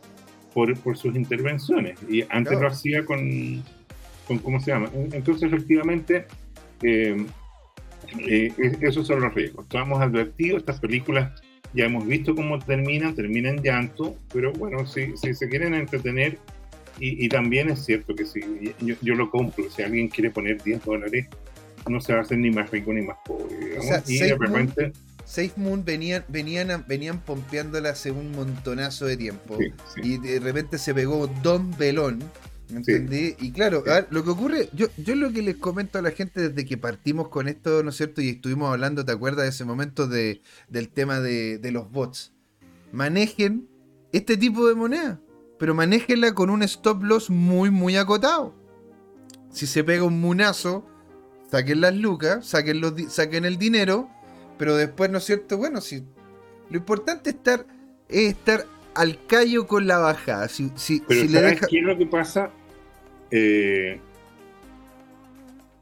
por, 0.53 0.77
por 0.79 0.97
sus 0.97 1.15
intervenciones. 1.15 1.99
Y 2.09 2.25
antes 2.29 2.61
lo 2.61 2.67
hacía 2.67 3.05
con, 3.05 3.63
con, 4.27 4.39
¿cómo 4.39 4.61
se 4.61 4.73
llama? 4.73 4.91
Entonces, 5.13 5.53
efectivamente, 5.53 6.27
eh, 6.83 7.25
eh, 8.19 8.53
esos 8.81 9.07
son 9.07 9.21
los 9.21 9.35
riesgos. 9.35 9.65
Estamos 9.65 10.01
advertidos, 10.01 10.61
estas 10.61 10.81
películas 10.81 11.41
ya 11.73 11.87
hemos 11.87 12.07
visto 12.07 12.35
cómo 12.35 12.59
terminan, 12.59 13.15
terminan 13.15 13.63
llanto, 13.63 14.17
pero 14.33 14.53
bueno, 14.53 14.87
si, 14.87 15.17
si 15.17 15.35
se 15.35 15.49
quieren 15.49 15.75
entretener 15.75 16.39
y, 16.99 17.29
también 17.29 17.71
es 17.71 17.85
cierto 17.85 18.15
que 18.15 18.25
si 18.25 18.41
yo, 19.03 19.15
lo 19.15 19.31
compro, 19.31 19.69
si 19.71 19.83
alguien 19.83 20.09
quiere 20.09 20.31
poner 20.31 20.63
10 20.63 20.85
dólares, 20.85 21.27
no 21.89 22.01
se 22.01 22.13
va 22.13 22.21
a 22.21 22.23
hacer 22.23 22.39
ni 22.39 22.51
más 22.51 22.71
rico 22.71 22.93
ni 22.93 23.03
más 23.03 23.17
pobre. 23.25 23.79
y 24.07 24.19
de 24.19 24.37
repente. 24.37 24.93
Moon 25.57 25.85
venían, 25.85 26.25
venían, 26.29 26.85
venían 26.87 27.21
pompeándola 27.21 27.91
hace 27.91 28.11
un 28.11 28.33
montonazo 28.33 29.07
de 29.07 29.17
tiempo. 29.17 29.59
Y 30.03 30.19
de 30.19 30.39
repente 30.39 30.79
se 30.79 30.95
pegó 30.95 31.27
Don 31.43 31.77
Belón. 31.77 32.23
¿Entendí? 32.71 33.35
Y 33.41 33.53
claro, 33.53 33.85
lo 34.11 34.25
que 34.25 34.31
ocurre, 34.31 34.69
yo, 34.73 34.87
yo 34.97 35.15
lo 35.15 35.33
que 35.33 35.43
les 35.43 35.57
comento 35.57 35.99
a 35.99 36.03
la 36.03 36.11
gente 36.13 36.49
desde 36.49 36.65
que 36.65 36.79
partimos 36.79 37.29
con 37.29 37.47
esto, 37.47 37.83
¿no 37.83 37.91
es 37.91 37.97
cierto? 37.97 38.23
Y 38.23 38.31
estuvimos 38.31 38.71
hablando, 38.71 39.05
¿te 39.05 39.13
acuerdas 39.13 39.45
de 39.45 39.51
ese 39.51 39.65
momento 39.65 40.07
de, 40.07 40.41
del 40.69 40.89
tema 40.89 41.21
de, 41.21 41.59
de 41.59 41.71
los 41.73 41.91
bots? 41.91 42.33
Manejen 42.91 43.69
este 44.13 44.37
tipo 44.37 44.67
de 44.67 44.75
moneda 44.75 45.21
pero 45.65 45.75
manéjenla 45.75 46.35
con 46.35 46.51
un 46.51 46.63
stop 46.63 47.03
loss 47.05 47.31
muy, 47.31 47.71
muy 47.71 47.97
acotado. 47.97 48.55
Si 49.49 49.67
se 49.67 49.83
pega 49.83 50.05
un 50.05 50.21
munazo, 50.21 50.87
saquen 51.51 51.81
las 51.81 51.97
lucas, 51.97 52.45
saquen, 52.45 52.83
los, 52.83 52.93
saquen 53.09 53.47
el 53.47 53.57
dinero, 53.57 54.11
pero 54.59 54.77
después, 54.77 55.09
¿no 55.09 55.17
es 55.17 55.25
cierto? 55.25 55.57
Bueno, 55.57 55.81
si 55.81 56.05
lo 56.69 56.77
importante 56.77 57.31
es 57.31 57.37
estar, 57.37 57.65
es 58.11 58.33
estar 58.33 58.67
al 58.95 59.19
callo 59.25 59.67
con 59.67 59.87
la 59.87 59.97
bajada. 59.97 60.49
Si, 60.49 60.71
si, 60.75 61.01
pero 61.01 61.23
si 61.23 61.29
¿sabes 61.31 61.59
qué 61.67 61.79
es 61.79 61.85
lo 61.85 61.97
que 61.97 62.05
pasa? 62.05 62.51
Eh, 63.31 63.99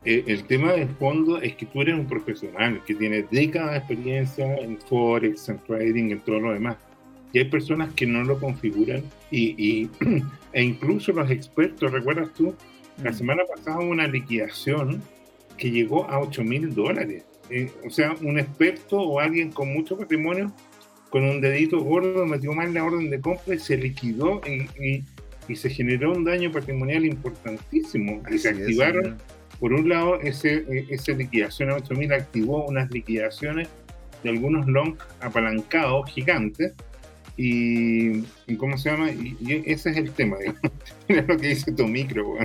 eh, 0.04 0.24
el 0.28 0.44
tema 0.44 0.74
de 0.74 0.86
fondo 0.86 1.42
es 1.42 1.56
que 1.56 1.66
tú 1.66 1.82
eres 1.82 1.96
un 1.96 2.06
profesional 2.06 2.84
que 2.84 2.94
tiene 2.94 3.26
décadas 3.32 3.72
de 3.72 3.78
experiencia 3.78 4.54
en 4.58 4.78
Forex, 4.78 5.48
en 5.48 5.58
trading, 5.58 6.12
en 6.12 6.20
todo 6.20 6.38
lo 6.38 6.52
demás 6.52 6.76
y 7.32 7.38
hay 7.38 7.44
personas 7.46 7.92
que 7.94 8.06
no 8.06 8.24
lo 8.24 8.38
configuran 8.38 9.02
y, 9.30 9.88
e 10.52 10.62
incluso 10.62 11.12
los 11.12 11.30
expertos, 11.30 11.90
¿recuerdas 11.90 12.32
tú? 12.34 12.54
La 13.02 13.10
mm. 13.10 13.14
semana 13.14 13.42
pasada 13.44 13.78
hubo 13.78 13.90
una 13.90 14.06
liquidación 14.06 15.02
que 15.56 15.70
llegó 15.70 16.08
a 16.10 16.20
8 16.20 16.44
mil 16.44 16.74
dólares. 16.74 17.24
Eh, 17.50 17.70
o 17.86 17.90
sea, 17.90 18.14
un 18.22 18.38
experto 18.38 18.98
o 18.98 19.20
alguien 19.20 19.50
con 19.50 19.72
mucho 19.72 19.96
patrimonio, 19.96 20.52
con 21.10 21.24
un 21.24 21.40
dedito 21.40 21.80
gordo, 21.80 22.26
metió 22.26 22.52
mal 22.52 22.72
la 22.72 22.84
orden 22.84 23.10
de 23.10 23.20
compra 23.20 23.54
y 23.54 23.58
se 23.58 23.76
liquidó 23.76 24.40
y, 24.46 25.04
y, 25.48 25.56
se 25.56 25.68
generó 25.68 26.12
un 26.12 26.24
daño 26.24 26.50
patrimonial 26.50 27.04
importantísimo. 27.04 28.22
y 28.30 28.38
se 28.38 28.50
activaron, 28.50 29.18
por 29.60 29.74
un 29.74 29.86
lado, 29.88 30.18
ese, 30.20 30.64
e, 30.68 30.86
esa 30.88 31.12
liquidación 31.12 31.70
a 31.70 31.76
8 31.76 31.94
mil 31.94 32.12
activó 32.12 32.66
unas 32.66 32.90
liquidaciones 32.90 33.68
de 34.22 34.30
algunos 34.30 34.66
long 34.66 34.96
apalancados 35.20 36.10
gigantes 36.10 36.72
y, 37.36 38.22
¿cómo 38.58 38.76
se 38.76 38.90
llama? 38.90 39.10
Y, 39.10 39.36
ese 39.66 39.90
es 39.90 39.96
el 39.96 40.10
tema, 40.12 40.36
es 41.08 41.26
lo 41.28 41.36
que 41.36 41.48
dice 41.48 41.72
tu 41.72 41.86
micro, 41.86 42.36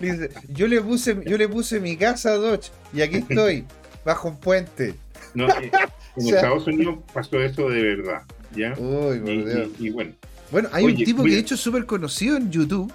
yo 0.48 0.68
le 0.68 0.80
puse, 0.80 1.16
yo 1.26 1.36
le 1.36 1.48
puse 1.48 1.80
mi 1.80 1.96
casa 1.96 2.30
a 2.30 2.36
Dodge 2.36 2.70
y 2.92 3.02
aquí 3.02 3.16
estoy, 3.16 3.64
bajo 4.04 4.28
un 4.28 4.38
puente. 4.38 4.94
No, 5.34 5.48
eh, 5.48 5.70
en 6.16 6.28
Estados 6.28 6.66
Unidos 6.66 6.98
pasó 7.12 7.40
eso 7.40 7.68
de 7.68 7.82
verdad, 7.82 8.22
¿ya? 8.54 8.74
Uy, 8.78 9.72
y, 9.78 9.90
bueno. 9.90 10.12
Bueno, 10.52 10.68
hay 10.72 10.84
un 10.84 10.96
tipo 10.96 11.24
que 11.24 11.30
de 11.30 11.38
hecho 11.38 11.56
es 11.56 11.60
súper 11.60 11.86
conocido 11.86 12.36
en 12.36 12.50
YouTube. 12.50 12.92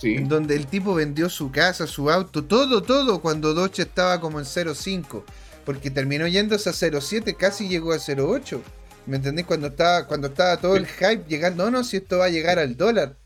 Sí. 0.00 0.14
donde 0.18 0.54
el 0.54 0.68
tipo 0.68 0.94
vendió 0.94 1.28
su 1.28 1.50
casa, 1.50 1.88
su 1.88 2.08
auto, 2.08 2.44
todo, 2.44 2.84
todo, 2.84 3.20
cuando 3.20 3.52
Dodge 3.52 3.80
estaba 3.80 4.20
como 4.20 4.38
en 4.38 4.44
0.5. 4.44 5.24
Porque 5.64 5.90
terminó 5.90 6.28
yéndose 6.28 6.70
a 6.70 6.72
0.7, 6.72 7.36
casi 7.36 7.66
llegó 7.66 7.92
a 7.92 7.96
0.8. 7.96 8.60
¿Me 9.08 9.16
entendés? 9.16 9.46
Cuando 9.46 9.68
estaba, 9.68 10.06
cuando 10.06 10.28
estaba 10.28 10.58
todo 10.58 10.76
el 10.76 10.86
hype 10.86 11.24
llegando, 11.28 11.64
no, 11.64 11.78
no, 11.78 11.84
si 11.84 11.96
esto 11.96 12.18
va 12.18 12.26
a 12.26 12.30
llegar 12.30 12.58
al 12.58 12.76
dólar. 12.76 13.16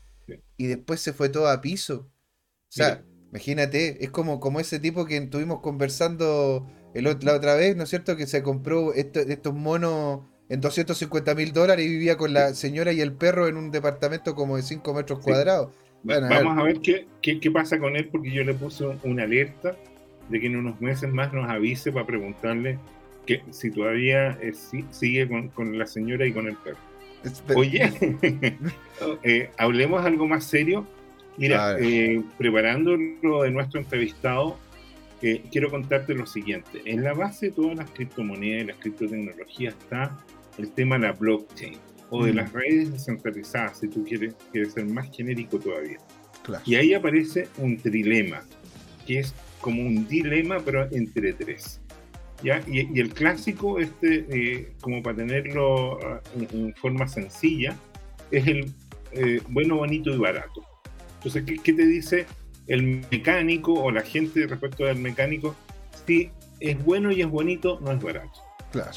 Y 0.55 0.67
después 0.67 1.01
se 1.01 1.11
fue 1.11 1.27
todo 1.27 1.49
a 1.49 1.59
piso. 1.59 2.09
O 2.69 2.69
sea, 2.69 3.03
imagínate, 3.29 4.03
es 4.03 4.09
como, 4.09 4.39
como 4.39 4.61
ese 4.61 4.79
tipo 4.79 5.05
que 5.05 5.17
estuvimos 5.17 5.59
conversando 5.59 6.65
el, 6.93 7.03
la 7.03 7.35
otra 7.35 7.55
vez, 7.55 7.75
¿no 7.75 7.83
es 7.83 7.89
cierto? 7.89 8.15
Que 8.15 8.27
se 8.27 8.41
compró 8.41 8.93
estos 8.93 9.53
monos 9.53 10.21
en 10.47 10.61
250 10.61 11.35
mil 11.35 11.51
dólares 11.51 11.85
y 11.85 11.89
vivía 11.89 12.15
con 12.15 12.33
la 12.33 12.53
señora 12.53 12.93
y 12.93 13.01
el 13.01 13.11
perro 13.11 13.49
en 13.49 13.57
un 13.57 13.69
departamento 13.69 14.35
como 14.35 14.55
de 14.55 14.63
5 14.63 14.93
metros 14.93 15.19
cuadrados. 15.19 15.71
Vamos 16.03 16.57
a 16.57 16.63
ver, 16.63 16.79
qué, 16.79 17.07
qué, 17.21 17.51
pasa 17.51 17.77
con 17.77 17.97
él, 17.97 18.07
porque 18.09 18.31
yo 18.31 18.43
le 18.43 18.53
puse 18.53 18.85
una 19.03 19.23
alerta 19.23 19.75
de 20.29 20.39
que 20.39 20.47
en 20.47 20.55
unos 20.55 20.79
meses 20.79 21.11
más 21.11 21.33
nos 21.33 21.49
avise 21.49 21.91
para 21.91 22.05
preguntarle 22.05 22.79
que 23.25 23.43
si 23.51 23.71
todavía 23.71 24.37
eh, 24.41 24.53
sigue 24.91 25.27
con, 25.53 25.77
la 25.77 25.87
señora 25.87 26.25
y 26.25 26.33
con 26.33 26.47
el 26.47 26.55
perro. 26.55 26.77
Oye, 27.55 27.91
eh, 29.23 29.49
hablemos 29.57 30.05
algo 30.05 30.27
más 30.27 30.45
serio. 30.45 30.85
Mira, 31.37 31.77
eh, 31.79 32.21
preparando 32.37 32.95
lo 33.21 33.43
de 33.43 33.51
nuestro 33.51 33.79
entrevistado, 33.79 34.59
quiero 35.51 35.71
contarte 35.71 36.13
lo 36.13 36.27
siguiente. 36.27 36.81
En 36.85 37.03
la 37.03 37.13
base 37.13 37.47
de 37.47 37.53
todas 37.53 37.77
las 37.77 37.89
criptomonedas 37.91 38.63
y 38.63 38.67
las 38.67 38.77
criptotecnologías 38.77 39.73
está 39.73 40.17
el 40.57 40.69
tema 40.71 40.97
de 40.97 41.07
la 41.07 41.13
blockchain 41.13 41.77
o 42.09 42.25
de 42.25 42.33
mm. 42.33 42.35
las 42.35 42.53
redes 42.53 42.91
descentralizadas, 42.91 43.79
si 43.79 43.87
tú 43.87 44.03
quieres, 44.05 44.35
quieres 44.51 44.73
ser 44.73 44.85
más 44.85 45.09
genérico 45.15 45.57
todavía. 45.57 45.97
Y 46.65 46.75
ahí 46.75 46.93
aparece 46.93 47.47
un 47.57 47.77
trilema, 47.77 48.43
que 49.07 49.19
es 49.19 49.33
como 49.61 49.81
un 49.81 50.07
dilema, 50.07 50.59
pero 50.59 50.87
entre 50.91 51.33
tres. 51.33 51.81
¿Ya? 52.43 52.61
Y, 52.67 52.99
el 52.99 53.13
clásico, 53.13 53.79
este, 53.79 54.25
eh, 54.29 54.73
como 54.81 55.01
para 55.01 55.17
tenerlo 55.17 55.99
ah, 56.05 56.21
en, 56.51 56.73
forma 56.75 57.07
sencilla, 57.07 57.75
es 58.31 58.47
el 58.47 58.71
eh, 59.13 59.41
bueno, 59.49 59.77
bonito 59.77 60.11
y 60.11 60.17
barato. 60.17 60.63
Entonces, 61.17 61.43
¿qué, 61.45 61.57
¿qué, 61.57 61.73
te 61.73 61.85
dice 61.85 62.25
el 62.67 63.05
mecánico 63.11 63.73
o 63.73 63.91
la 63.91 64.01
gente 64.01 64.45
respecto 64.47 64.85
del 64.85 64.97
mecánico? 64.97 65.55
Si 66.05 66.29
es 66.59 66.83
bueno 66.83 67.11
y 67.11 67.21
es 67.21 67.29
bonito, 67.29 67.79
no 67.81 67.91
es 67.91 68.01
barato. 68.01 68.41
Claro. 68.71 68.91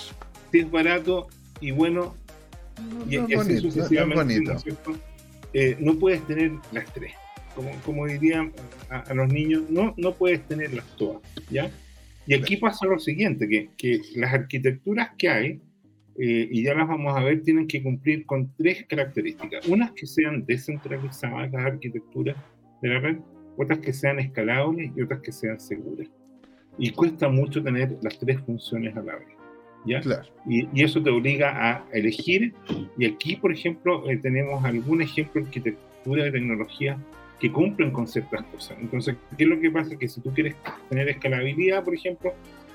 Si 0.50 0.58
es 0.58 0.70
barato 0.70 1.28
y 1.60 1.70
bueno, 1.70 2.14
y, 3.08 3.16
así 3.34 3.58
sucesivamente, 3.58 4.40
no, 4.40 4.56
eh, 5.52 5.76
no 5.78 5.94
puedes 5.98 6.26
tener 6.26 6.52
las 6.72 6.92
tres 6.92 7.12
como, 7.56 7.70
como 7.84 8.06
dirían 8.06 8.52
a, 8.90 9.14
los 9.14 9.28
niños, 9.28 9.62
no, 9.70 9.94
no 9.96 10.12
puedes 10.12 10.46
tenerlas 10.46 10.84
todas, 10.96 11.22
¿ya? 11.50 11.70
Y 12.26 12.34
aquí 12.34 12.56
pasa 12.56 12.86
lo 12.86 12.98
siguiente, 12.98 13.48
que, 13.48 13.70
que 13.76 14.00
las 14.16 14.34
arquitecturas 14.34 15.10
que 15.16 15.28
hay, 15.28 15.60
eh, 16.18 16.48
y 16.50 16.64
ya 16.64 16.74
las 16.74 16.88
vamos 16.88 17.16
a 17.16 17.22
ver, 17.22 17.42
tienen 17.42 17.68
que 17.68 17.82
cumplir 17.82 18.26
con 18.26 18.52
tres 18.56 18.84
características. 18.88 19.66
Unas 19.68 19.92
que 19.92 20.06
sean 20.06 20.44
descentralizadas 20.44 21.52
las 21.52 21.66
arquitecturas 21.66 22.36
de 22.82 22.88
la 22.88 23.00
red, 23.00 23.18
otras 23.56 23.78
que 23.78 23.92
sean 23.92 24.18
escalables 24.18 24.90
y 24.96 25.02
otras 25.02 25.20
que 25.20 25.32
sean 25.32 25.60
seguras. 25.60 26.08
Y 26.78 26.90
cuesta 26.90 27.28
mucho 27.28 27.62
tener 27.62 27.96
las 28.02 28.18
tres 28.18 28.40
funciones 28.40 28.96
a 28.96 29.02
la 29.02 29.16
vez. 29.16 29.28
¿ya? 29.86 30.00
Y, 30.46 30.68
y, 30.72 30.84
eso 30.84 31.02
te 31.02 31.10
obliga 31.10 31.70
a 31.70 31.86
elegir. 31.92 32.54
Y 32.98 33.06
aquí, 33.06 33.36
por 33.36 33.52
ejemplo, 33.52 34.08
eh, 34.10 34.16
tenemos 34.16 34.64
algún 34.64 35.00
ejemplo 35.00 35.40
de 35.40 35.46
arquitectura 35.46 36.24
de 36.24 36.32
tecnología 36.32 36.98
que 37.40 37.52
cumplen 37.52 37.90
con 37.90 38.06
ciertas 38.06 38.44
cosas. 38.44 38.78
Entonces, 38.80 39.16
¿qué 39.36 39.44
es 39.44 39.50
lo 39.50 39.60
que 39.60 39.70
pasa? 39.70 39.96
Que 39.96 40.08
si 40.08 40.20
tú 40.20 40.32
quieres 40.32 40.54
tener 40.88 41.08
escalabilidad, 41.08 41.84
por 41.84 41.94
ejemplo, 41.94 42.32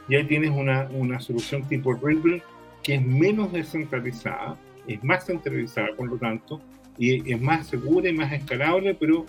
ya 0.08 0.26
tienes 0.28 0.52
una, 0.52 0.88
una 0.92 1.20
solución 1.20 1.68
tipo 1.68 1.94
Ripple 1.94 2.42
que 2.84 2.96
es 2.96 3.06
menos 3.06 3.52
descentralizada, 3.52 4.58
es 4.88 5.04
más 5.04 5.26
centralizada, 5.26 5.90
por 5.96 6.08
lo 6.08 6.18
tanto, 6.18 6.62
y 6.98 7.32
es 7.32 7.40
más 7.40 7.68
segura 7.68 8.10
y 8.10 8.14
más 8.14 8.32
escalable, 8.34 8.96
pero, 8.96 9.26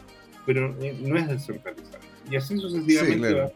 pero 0.47 0.75
eh, 0.83 0.97
no 1.03 1.17
es 1.17 1.29
descentralizada. 1.29 2.01
Y 2.31 2.37
así 2.37 2.57
sucesivamente 2.57 3.53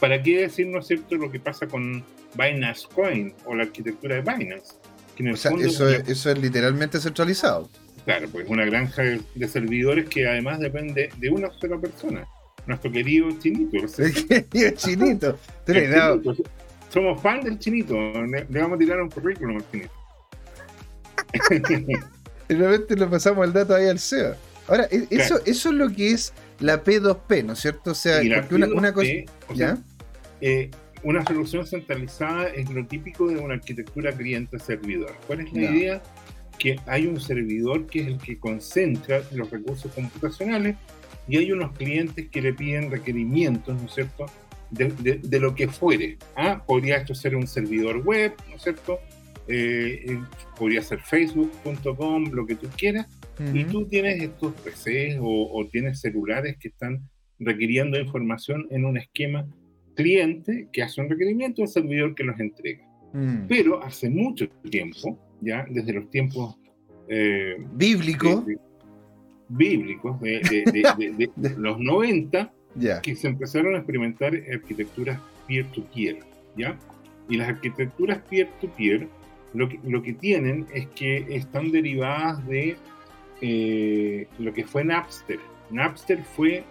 ¿Para 0.00 0.22
qué 0.22 0.42
decir, 0.42 0.66
no 0.66 0.80
es 0.80 0.86
cierto, 0.86 1.14
lo 1.16 1.30
que 1.30 1.40
pasa 1.40 1.66
con 1.66 2.04
Binance 2.36 2.86
Coin 2.94 3.32
o 3.46 3.54
la 3.54 3.62
arquitectura 3.62 4.16
de 4.16 4.20
Binance? 4.20 4.74
o 5.32 5.36
sea, 5.36 5.52
eso, 5.60 5.88
eso 5.88 6.30
es 6.30 6.38
literalmente 6.38 6.98
centralizado. 6.98 7.70
Claro, 8.04 8.28
pues 8.28 8.48
una 8.48 8.64
granja 8.64 9.02
de, 9.02 9.48
servidores 9.48 10.08
que 10.08 10.28
además 10.28 10.60
depende 10.60 11.10
de 11.16 11.30
una 11.30 11.50
sola 11.52 11.78
persona. 11.78 12.26
Nuestro 12.66 12.92
querido 12.92 13.28
Chinito. 13.38 13.76
El 13.76 14.26
querido 14.26 14.70
Chinito. 14.76 15.38
Somos 16.90 17.20
fan 17.22 17.40
del 17.40 17.58
Chinito. 17.58 17.94
Le, 18.26 18.44
vamos 18.44 18.76
a 18.76 18.78
tirar 18.78 19.00
un 19.00 19.10
currículum 19.10 19.56
al 19.56 19.70
Chinito. 19.70 19.92
y 22.48 22.54
realmente 22.54 22.96
le 22.96 23.06
pasamos 23.06 23.46
el 23.46 23.52
dato 23.52 23.74
ahí 23.74 23.88
al 23.88 23.98
CEO. 23.98 24.34
Ahora, 24.68 24.86
e, 24.90 25.06
eso, 25.10 25.40
eso 25.44 25.68
es 25.70 25.74
lo 25.74 25.88
que 25.90 26.10
es 26.10 26.32
la 26.60 26.82
P2P, 26.82 27.44
¿no 27.44 27.54
es 27.54 27.58
cierto? 27.58 27.90
O 27.90 27.94
sea, 27.94 28.20
una, 28.50 28.92
cosa. 28.92 29.10
¿ya? 29.54 29.78
Eh, 30.40 30.70
una 31.02 31.24
solución 31.24 31.66
centralizada 31.66 32.48
es 32.48 32.70
lo 32.70 32.86
típico 32.86 33.28
de 33.28 33.36
una 33.36 33.54
arquitectura 33.54 34.12
cliente-servidor. 34.12 35.12
¿Cuál 35.26 35.40
es 35.40 35.52
la 35.52 35.62
idea? 35.62 36.02
Que 36.58 36.76
hay 36.86 37.06
un 37.06 37.20
servidor 37.20 37.86
que 37.86 38.00
es 38.00 38.06
el 38.06 38.18
que 38.18 38.38
concentra 38.38 39.22
los 39.32 39.50
recursos 39.50 39.92
computacionales 39.92 40.76
y 41.28 41.38
hay 41.38 41.52
unos 41.52 41.72
clientes 41.76 42.28
que 42.28 42.42
le 42.42 42.52
piden 42.52 42.90
requerimientos, 42.90 43.80
¿no 43.80 43.86
es 43.86 43.94
cierto?, 43.94 44.26
de, 44.70 45.40
lo 45.40 45.54
que 45.54 45.68
fuere. 45.68 46.18
¿ah? 46.36 46.62
Podría 46.66 46.96
esto 46.96 47.14
ser 47.14 47.36
un 47.36 47.46
servidor 47.46 47.98
web, 47.98 48.32
¿no 48.48 48.56
es 48.56 48.62
cierto? 48.62 48.98
Eh, 49.46 50.04
eh, 50.08 50.20
podría 50.58 50.82
ser 50.82 51.00
facebook.com, 51.00 52.30
lo 52.32 52.46
que 52.46 52.56
tú 52.56 52.68
quieras, 52.76 53.06
y 53.52 53.64
tú 53.64 53.86
tienes 53.86 54.22
estos 54.22 54.54
PCs 54.54 55.18
o, 55.20 55.66
tienes 55.70 56.00
celulares 56.00 56.56
que 56.58 56.68
están 56.68 57.08
requiriendo 57.38 57.98
información 57.98 58.66
en 58.70 58.84
un 58.84 58.96
esquema 58.96 59.46
cliente 59.96 60.68
que 60.72 60.82
hace 60.82 61.00
un 61.00 61.10
requerimiento 61.10 61.62
al 61.62 61.68
servidor 61.68 62.14
que 62.14 62.24
los 62.24 62.38
entrega. 62.38 62.86
Mm. 63.12 63.46
Pero 63.48 63.82
hace 63.82 64.08
mucho 64.08 64.48
tiempo, 64.70 65.18
ya 65.44 65.66
desde 65.68 65.92
los 65.92 66.10
tiempos 66.10 66.56
eh, 67.08 67.56
bíblicos, 67.72 68.44
bíblicos 69.48 70.20
de, 70.20 71.30
los 71.56 71.78
90, 71.78 72.52
que 73.02 73.16
se 73.16 73.28
empezaron 73.28 73.74
a 73.74 73.78
experimentar 73.78 74.34
arquitecturas 74.52 75.20
peer-to-peer, 75.46 76.18
¿ya? 76.56 76.78
Y 77.28 77.36
las 77.36 77.48
arquitecturas 77.48 78.18
peer-to-peer 78.28 79.08
lo, 79.52 79.68
que, 79.68 79.78
lo 79.84 80.02
que 80.02 80.12
tienen 80.12 80.66
es 80.74 80.86
que 80.88 81.26
están 81.30 81.70
derivadas 81.70 82.44
de 82.46 82.76
eh, 83.40 84.26
lo 84.38 84.52
que 84.52 84.64
fue 84.64 84.84
Napster. 84.84 85.38
Napster 85.70 86.22
fue 86.22 86.64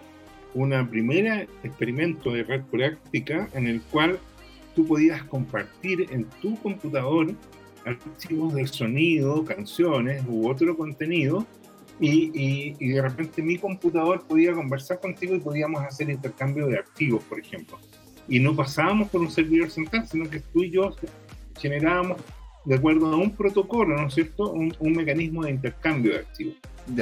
una 0.54 0.88
primera 0.88 1.42
experimento 1.62 2.32
de 2.32 2.44
red 2.44 2.62
práctica 2.70 3.48
en 3.54 3.66
el 3.66 3.80
cual 3.82 4.18
tú 4.74 4.86
podías 4.86 5.22
compartir 5.24 6.06
en 6.10 6.24
tu 6.40 6.56
computador 6.60 7.32
archivos 7.84 8.54
de 8.54 8.66
sonido, 8.66 9.44
canciones 9.44 10.22
u 10.28 10.48
otro 10.48 10.76
contenido, 10.76 11.46
y, 12.00 12.74
y, 12.80 12.88
de 12.88 13.00
repente 13.00 13.40
mi 13.40 13.56
computador 13.56 14.24
podía 14.26 14.52
conversar 14.52 15.00
contigo 15.00 15.36
y 15.36 15.40
podíamos 15.40 15.80
hacer 15.84 16.10
intercambio 16.10 16.66
de 16.66 16.78
archivos, 16.78 17.22
por 17.24 17.38
ejemplo. 17.38 17.78
Y 18.28 18.40
no 18.40 18.56
pasábamos 18.56 19.10
por 19.10 19.20
un 19.20 19.30
servidor 19.30 19.70
central, 19.70 20.08
sino 20.08 20.28
que 20.28 20.40
tú 20.40 20.64
y 20.64 20.70
yo 20.70 20.96
generábamos, 21.60 22.18
de 22.64 22.74
acuerdo 22.74 23.12
a 23.12 23.16
un 23.16 23.30
protocolo, 23.30 23.96
¿no 23.96 24.08
es 24.08 24.14
cierto?, 24.14 24.50
un, 24.50 24.74
un 24.80 24.92
mecanismo 24.92 25.44
de 25.44 25.52
intercambio 25.52 26.12
de 26.12 26.18
archivos. 26.18 26.54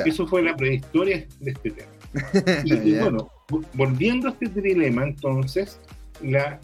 Eso 0.04 0.26
fue 0.26 0.42
la 0.42 0.56
prehistoria 0.56 1.26
de 1.40 1.50
este 1.50 1.70
tema. 1.70 1.92
y, 2.64 2.94
bueno, 2.98 3.30
volviendo 3.74 4.28
a 4.28 4.32
este 4.32 4.60
dilema, 4.60 5.04
entonces, 5.04 5.80
la, 6.22 6.60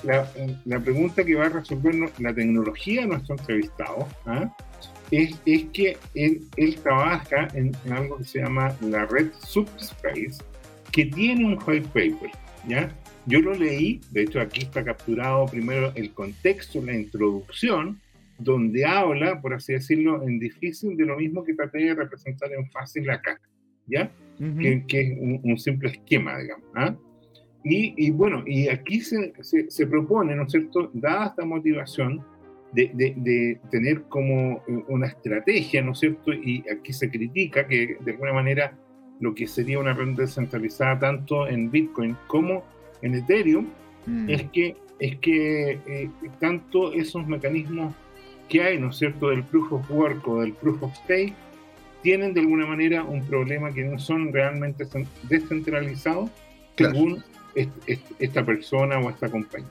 la, 0.64 0.80
pregunta 0.80 1.24
que 1.24 1.34
va 1.34 1.46
a 1.46 1.48
resolver 1.48 1.94
la 2.18 2.34
tecnología 2.34 3.02
de 3.02 3.08
nuestro 3.08 3.36
entrevistado 3.36 4.08
¿ah? 4.26 4.54
es, 5.10 5.40
es, 5.46 5.64
que 5.72 5.96
él, 6.14 6.42
él 6.56 6.76
trabaja 6.76 7.48
en, 7.54 7.74
algo 7.90 8.18
que 8.18 8.24
se 8.24 8.40
llama 8.40 8.74
la 8.80 9.06
red 9.06 9.30
Subspace, 9.40 10.38
que 10.92 11.06
tiene 11.06 11.44
un 11.44 11.58
white 11.66 11.88
paper. 11.88 12.30
¿ya? 12.68 12.94
Yo 13.26 13.40
lo 13.40 13.54
leí, 13.54 14.00
de 14.10 14.22
hecho 14.22 14.40
aquí 14.40 14.62
está 14.62 14.84
capturado 14.84 15.46
primero 15.46 15.92
el 15.94 16.12
contexto, 16.12 16.82
la 16.82 16.94
introducción, 16.94 18.00
donde 18.38 18.84
habla, 18.84 19.40
por 19.40 19.54
así 19.54 19.72
decirlo, 19.72 20.22
en 20.22 20.38
difícil 20.38 20.96
de 20.96 21.04
lo 21.04 21.16
mismo 21.16 21.42
que 21.42 21.54
traté 21.54 21.78
de 21.78 21.94
representar 21.94 22.52
en 22.52 22.70
fácil 22.70 23.10
acá, 23.10 23.40
¿ya? 23.86 24.10
que, 24.38 24.84
que, 24.86 25.00
es 25.00 25.18
un, 25.18 25.40
un, 25.42 25.58
simple 25.58 25.90
esquema, 25.90 26.38
digamos. 26.38 26.64
¿ah? 26.76 26.94
Y, 27.70 28.10
bueno, 28.10 28.42
y 28.46 28.68
aquí 28.68 29.00
se, 29.00 29.32
se, 29.42 29.86
propone, 29.86 30.34
¿no 30.34 30.44
es 30.44 30.52
cierto?, 30.52 30.90
dada 30.94 31.26
esta 31.26 31.44
motivación 31.44 32.24
de, 32.72 32.90
de, 32.94 33.60
tener 33.70 34.02
como 34.04 34.62
una 34.88 35.08
estrategia, 35.08 35.82
¿no 35.82 35.92
es 35.92 35.98
cierto?, 35.98 36.32
y 36.32 36.64
aquí 36.70 36.92
se 36.92 37.10
critica 37.10 37.66
que 37.66 37.96
de 38.00 38.12
alguna 38.12 38.32
manera 38.32 38.76
lo 39.20 39.34
que 39.34 39.46
sería 39.46 39.78
una 39.78 39.92
red 39.92 40.14
descentralizada 40.16 40.98
tanto 40.98 41.48
en 41.48 41.70
Bitcoin 41.70 42.16
como 42.26 42.64
en 43.02 43.16
Ethereum, 43.16 43.66
mm. 44.06 44.30
es 44.30 44.42
que, 44.50 44.76
es 45.00 45.16
que 45.16 45.72
eh, 45.86 46.10
tanto 46.40 46.92
esos 46.92 47.26
mecanismos 47.26 47.94
que 48.48 48.62
hay, 48.62 48.78
¿no 48.78 48.90
es 48.90 48.96
cierto?, 48.96 49.28
del 49.28 49.42
proof 49.44 49.72
of 49.72 49.90
work 49.90 50.26
o 50.26 50.40
del 50.40 50.54
proof 50.54 50.82
of 50.82 50.94
stake, 51.04 51.34
tienen 52.02 52.32
de 52.32 52.40
alguna 52.40 52.64
manera 52.64 53.02
un 53.02 53.26
problema 53.26 53.72
que 53.72 53.84
no 53.84 53.98
son 53.98 54.32
realmente 54.32 54.86
descentralizados 55.28 56.30
según 56.76 57.22
esta 57.54 58.44
persona 58.44 58.98
o 58.98 59.10
esta 59.10 59.28
compañía. 59.28 59.68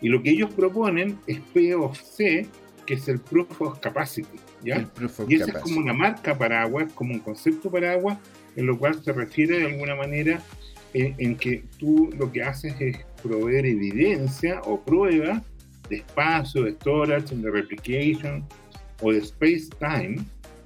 Y 0.00 0.08
lo 0.08 0.22
que 0.22 0.30
ellos 0.30 0.52
proponen 0.52 1.18
es 1.26 1.40
P 1.54 1.74
of 1.74 1.98
C, 2.00 2.46
que 2.86 2.94
es 2.94 3.08
el 3.08 3.20
Proof 3.20 3.60
of 3.62 3.78
Capacity. 3.78 4.38
¿ya? 4.64 4.88
y 5.28 5.34
esa 5.34 5.50
es 5.50 5.58
como 5.58 5.78
una 5.78 5.92
marca 5.92 6.36
paraguas, 6.36 6.92
como 6.92 7.14
un 7.14 7.20
concepto 7.20 7.70
paraguas, 7.70 8.18
en 8.56 8.66
lo 8.66 8.78
cual 8.78 9.02
se 9.02 9.12
refiere 9.12 9.58
de 9.58 9.66
alguna 9.66 9.94
manera 9.94 10.42
en, 10.94 11.36
que 11.36 11.64
tú 11.78 12.10
lo 12.18 12.30
que 12.30 12.42
haces 12.42 12.74
es 12.80 12.98
proveer 13.22 13.66
evidencia 13.66 14.60
o 14.64 14.80
prueba 14.80 15.42
de 15.88 15.96
espacio, 15.96 16.64
de 16.64 16.72
storage, 16.72 17.34
de 17.34 17.50
replication 17.50 18.44
o 19.00 19.12
de 19.12 19.18
space-time, 19.18 20.18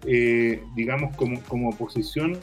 eh, 0.05 0.61
digamos, 0.75 1.15
como, 1.17 1.41
como 1.43 1.77
posición 1.77 2.39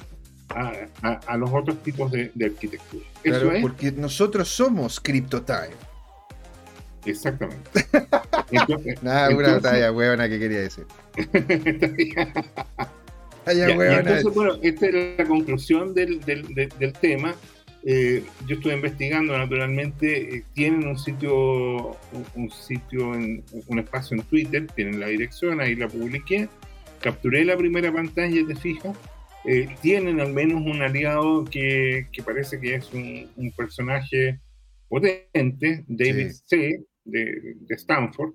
a, 0.56 1.38
los 1.38 1.51
otros 1.51 1.82
tipos 1.84 2.12
de, 2.12 2.32
arquitectura. 2.43 3.06
Claro, 3.22 3.51
porque 3.62 3.91
nosotros 3.91 4.47
somos 4.47 4.99
CryptoTime. 4.99 5.93
Exactamente. 7.06 7.70
Nada, 9.01 9.36
una 9.36 9.60
talla 9.60 9.91
huevona 9.91 10.30
que 10.30 10.39
quería 10.39 10.62
decir. 10.62 10.86
entonces, 13.45 14.24
bueno, 14.34 14.58
esta 14.62 14.88
es 14.88 15.18
la 15.18 15.26
conclusión 15.26 15.93
del, 15.93 16.22
del, 16.22 16.93
tema. 16.93 17.36
Eh, 17.86 18.24
yo 18.47 18.56
estuve 18.56 18.74
investigando, 18.74 19.38
naturalmente, 19.38 20.38
eh, 20.38 20.43
tienen 20.54 20.88
un 20.88 20.97
sitio, 20.97 21.97
un, 22.36 22.49
sitio, 22.49 23.14
en, 23.14 23.43
un 23.68 23.80
espacio 23.80 24.16
en 24.16 24.24
Twitter, 24.24 24.68
tienen 24.74 25.01
la 25.01 25.08
dirección, 25.08 25.60
ahí 25.60 25.76
la 25.76 25.89
publiqué, 25.89 26.47
capturé 27.01 27.43
la 27.43 27.58
primera 27.58 27.91
pantalla, 27.91 28.47
te 28.47 28.56
fijas, 28.56 28.95
eh, 29.46 29.68
tienen 29.82 30.20
al 30.20 30.34
menos 30.34 30.62
un 30.62 30.82
aliado 30.82 31.44
que, 31.46 32.08
que 32.12 32.24
parece 32.24 32.60
que 32.60 32.76
es 32.76 32.94
un, 32.94 33.30
un 33.36 33.52
personaje 33.52 34.39
potente, 34.89 35.84
David 35.88 36.32
C., 36.46 36.84
de, 37.06 37.56
de 37.60 37.76
Stanford, 37.76 38.34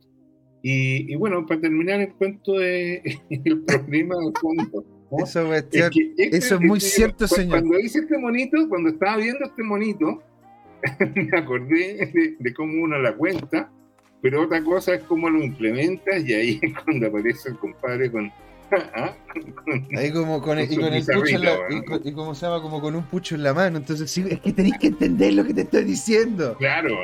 y, 0.63 1.13
y, 1.13 1.17
bueno, 1.17 1.47
para 1.47 1.61
terminar 1.61 2.01
el 2.01 2.13
cuento 2.15 2.59
de 2.59 2.97
el 3.31 3.65
problema 3.65 4.15
de 4.17 4.33
fondo. 4.41 4.85
Eso, 5.23 5.55
es, 5.55 5.65
este 5.73 6.37
eso 6.37 6.57
es 6.57 6.61
muy 6.61 6.81
cierto, 6.81 7.27
señor. 7.27 7.61
Cuando 7.61 7.79
hice 7.79 8.01
este 8.01 8.19
monito, 8.19 8.69
cuando 8.69 8.91
estaba 8.91 9.17
viendo 9.17 9.45
este 9.45 9.63
monito, 9.63 10.23
me 11.15 11.39
acordé 11.39 12.37
de, 12.39 12.55
cómo 12.55 12.83
uno 12.83 12.99
la 12.99 13.15
cuenta, 13.15 13.73
pero 14.21 14.43
otra 14.43 14.63
cosa 14.63 14.95
es 14.95 15.03
cómo 15.05 15.31
lo 15.31 15.43
implementas 15.43 16.27
y 16.27 16.35
ahí 16.35 16.59
es 16.63 16.75
cuando 16.85 17.07
aparece 17.07 17.51
el 17.51 17.59
compadre 17.59 18.11
con. 18.11 18.31
Ahí 19.97 20.13
como 20.13 20.43
con 20.43 20.59
el, 20.59 20.71
y 20.71 20.77
con 20.77 20.93
el 20.93 21.05
pucho 21.05 21.37
en 21.37 21.45
la, 21.45 21.57
y, 22.05 22.13
como 22.13 22.35
se 22.35 22.47
llama 22.47 22.61
como 22.63 22.81
con 22.81 22.95
un 22.95 23.05
pucho 23.05 23.35
en 23.35 23.43
la 23.43 23.55
mano. 23.55 23.79
Entonces 23.79 24.11
sí, 24.11 24.25
es 24.29 24.41
que 24.41 24.53
tenéis 24.53 24.79
que 24.79 24.89
entender 24.89 25.35
lo 25.35 25.45
que 25.45 25.55
te 25.55 25.63
estoy 25.63 25.85
diciendo. 25.85 26.57
Claro, 26.59 26.97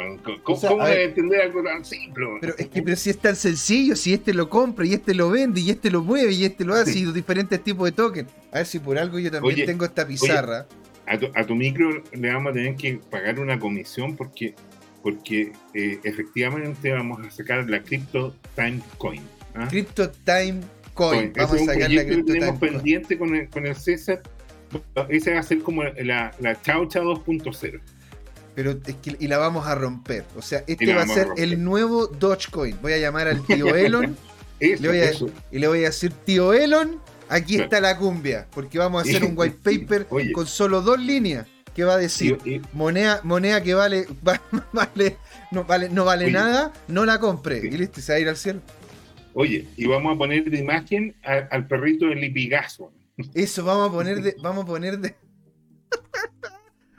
¿cómo, 0.42 0.58
o 0.58 0.86
entender 0.86 1.42
algo 1.42 1.62
tan 1.62 1.84
simple? 1.84 2.26
Pero 2.40 2.54
es 2.58 2.68
que 2.68 2.82
pero 2.82 2.96
si 2.96 3.10
es 3.10 3.18
tan 3.18 3.36
sencillo, 3.36 3.96
si 3.96 4.12
este 4.12 4.34
lo 4.34 4.48
compra 4.48 4.86
y 4.86 4.94
este 4.94 5.14
lo 5.14 5.30
vende 5.30 5.60
y 5.60 5.70
este 5.70 5.90
lo 5.90 6.02
mueve 6.02 6.32
y 6.32 6.44
este 6.44 6.64
lo 6.64 6.74
hace 6.74 6.98
y 6.98 7.04
los 7.04 7.14
diferentes 7.14 7.62
tipos 7.62 7.86
de 7.86 7.92
tokens. 7.92 8.30
A 8.52 8.58
ver 8.58 8.66
si 8.66 8.78
por 8.78 8.98
algo 8.98 9.18
yo 9.18 9.30
también 9.30 9.66
tengo 9.66 9.84
esta 9.84 10.06
pizarra. 10.06 10.66
a, 11.06 11.18
tu, 11.18 11.26
a, 11.34 11.44
tu, 11.44 11.54
micro 11.54 12.02
le 12.12 12.32
vamos 12.32 12.50
a 12.50 12.54
tener 12.54 12.76
que 12.76 13.00
pagar 13.10 13.38
una 13.38 13.58
comisión 13.58 14.16
porque 14.16 14.54
porque 15.02 15.52
eh, 15.74 16.00
efectivamente 16.02 16.90
vamos 16.90 17.20
a 17.26 17.30
sacar 17.30 17.68
la 17.68 17.82
Crypto 17.82 18.34
Time 18.56 18.80
Coin. 18.96 19.20
¿ah? 19.54 19.66
Crypto 19.68 20.10
Time 20.10 20.62
Coin. 20.94 21.32
Vamos 21.36 21.60
a 21.62 21.64
sacar 21.64 21.90
la 21.90 22.54
pendiente 22.58 23.18
con 23.18 23.34
el, 23.34 23.48
con 23.48 23.66
el 23.66 23.76
César. 23.76 24.22
Ese 25.08 25.34
va 25.34 25.40
a 25.40 25.42
ser 25.42 25.60
como 25.60 25.84
la, 25.84 26.34
la 26.40 26.60
Chaucha 26.62 27.00
2.0. 27.00 27.80
Pero 28.54 28.70
es 28.86 28.94
que, 28.96 29.16
y 29.18 29.26
la 29.26 29.38
vamos 29.38 29.66
a 29.66 29.74
romper. 29.74 30.24
O 30.36 30.42
sea, 30.42 30.64
este 30.66 30.94
va 30.94 31.02
a 31.02 31.06
ser 31.06 31.28
el 31.36 31.62
nuevo 31.62 32.06
Dogecoin. 32.06 32.78
Voy 32.80 32.92
a 32.92 32.98
llamar 32.98 33.28
al 33.28 33.44
tío 33.44 33.66
Elon. 33.74 34.16
y 34.60 34.76
le 34.76 35.68
voy 35.68 35.80
a 35.82 35.86
decir, 35.86 36.12
tío 36.24 36.52
Elon, 36.52 37.00
aquí 37.28 37.56
está 37.56 37.80
la 37.80 37.98
cumbia. 37.98 38.46
Porque 38.54 38.78
vamos 38.78 39.04
a 39.04 39.08
hacer 39.08 39.24
un 39.24 39.34
white 39.36 39.58
paper 39.62 40.06
con 40.32 40.46
solo 40.46 40.82
dos 40.82 40.98
líneas. 40.98 41.46
Que 41.74 41.82
va 41.82 41.94
a 41.94 41.98
decir, 41.98 42.38
moneda, 42.72 43.20
moneda 43.24 43.60
que 43.60 43.74
vale, 43.74 44.06
vale, 44.72 45.16
no 45.50 45.64
vale, 45.64 45.88
no 45.88 46.04
vale 46.04 46.30
nada, 46.30 46.72
no 46.86 47.04
la 47.04 47.18
compre. 47.18 47.58
Y 47.58 47.70
listo, 47.70 48.00
se 48.00 48.12
va 48.12 48.16
a 48.16 48.20
ir 48.20 48.28
al 48.28 48.36
cielo. 48.36 48.60
Oye, 49.34 49.66
y 49.76 49.86
vamos 49.86 50.14
a 50.14 50.18
poner 50.18 50.48
de 50.48 50.58
imagen 50.58 51.14
al 51.24 51.66
perrito 51.66 52.06
del 52.06 52.20
lipigazo. 52.20 52.92
Eso, 53.34 53.64
vamos 53.64 53.88
a 53.88 53.92
poner 53.92 54.22
de. 54.22 54.36
Vamos 54.40 54.64
a 54.64 54.66
poner 54.66 54.98
de. 54.98 55.16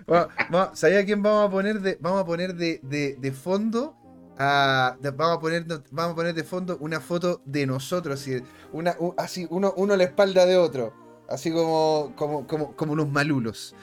¿Sabía 0.73 1.05
quién 1.05 1.23
vamos 1.23 1.47
a 1.47 1.51
poner 1.51 1.79
de. 1.79 1.97
Vamos 2.01 2.21
a 2.21 2.25
poner 2.25 2.55
de, 2.55 2.79
de, 2.81 3.31
fondo. 3.31 3.95
A, 4.37 4.97
vamos, 5.01 5.37
a 5.37 5.39
poner, 5.39 5.65
vamos 5.91 6.11
a 6.11 6.15
poner 6.15 6.35
de 6.35 6.43
fondo 6.43 6.77
una 6.81 6.99
foto 6.99 7.41
de 7.45 7.65
nosotros. 7.65 8.19
Así, 8.19 8.41
una, 8.73 8.97
así 9.17 9.47
uno, 9.49 9.73
uno 9.77 9.93
a 9.93 9.97
la 9.97 10.03
espalda 10.03 10.45
de 10.45 10.57
otro. 10.57 10.93
Así 11.29 11.51
como, 11.51 12.13
como, 12.15 12.45
como, 12.47 12.75
como 12.75 12.93
unos 12.93 13.09
malulos. 13.09 13.75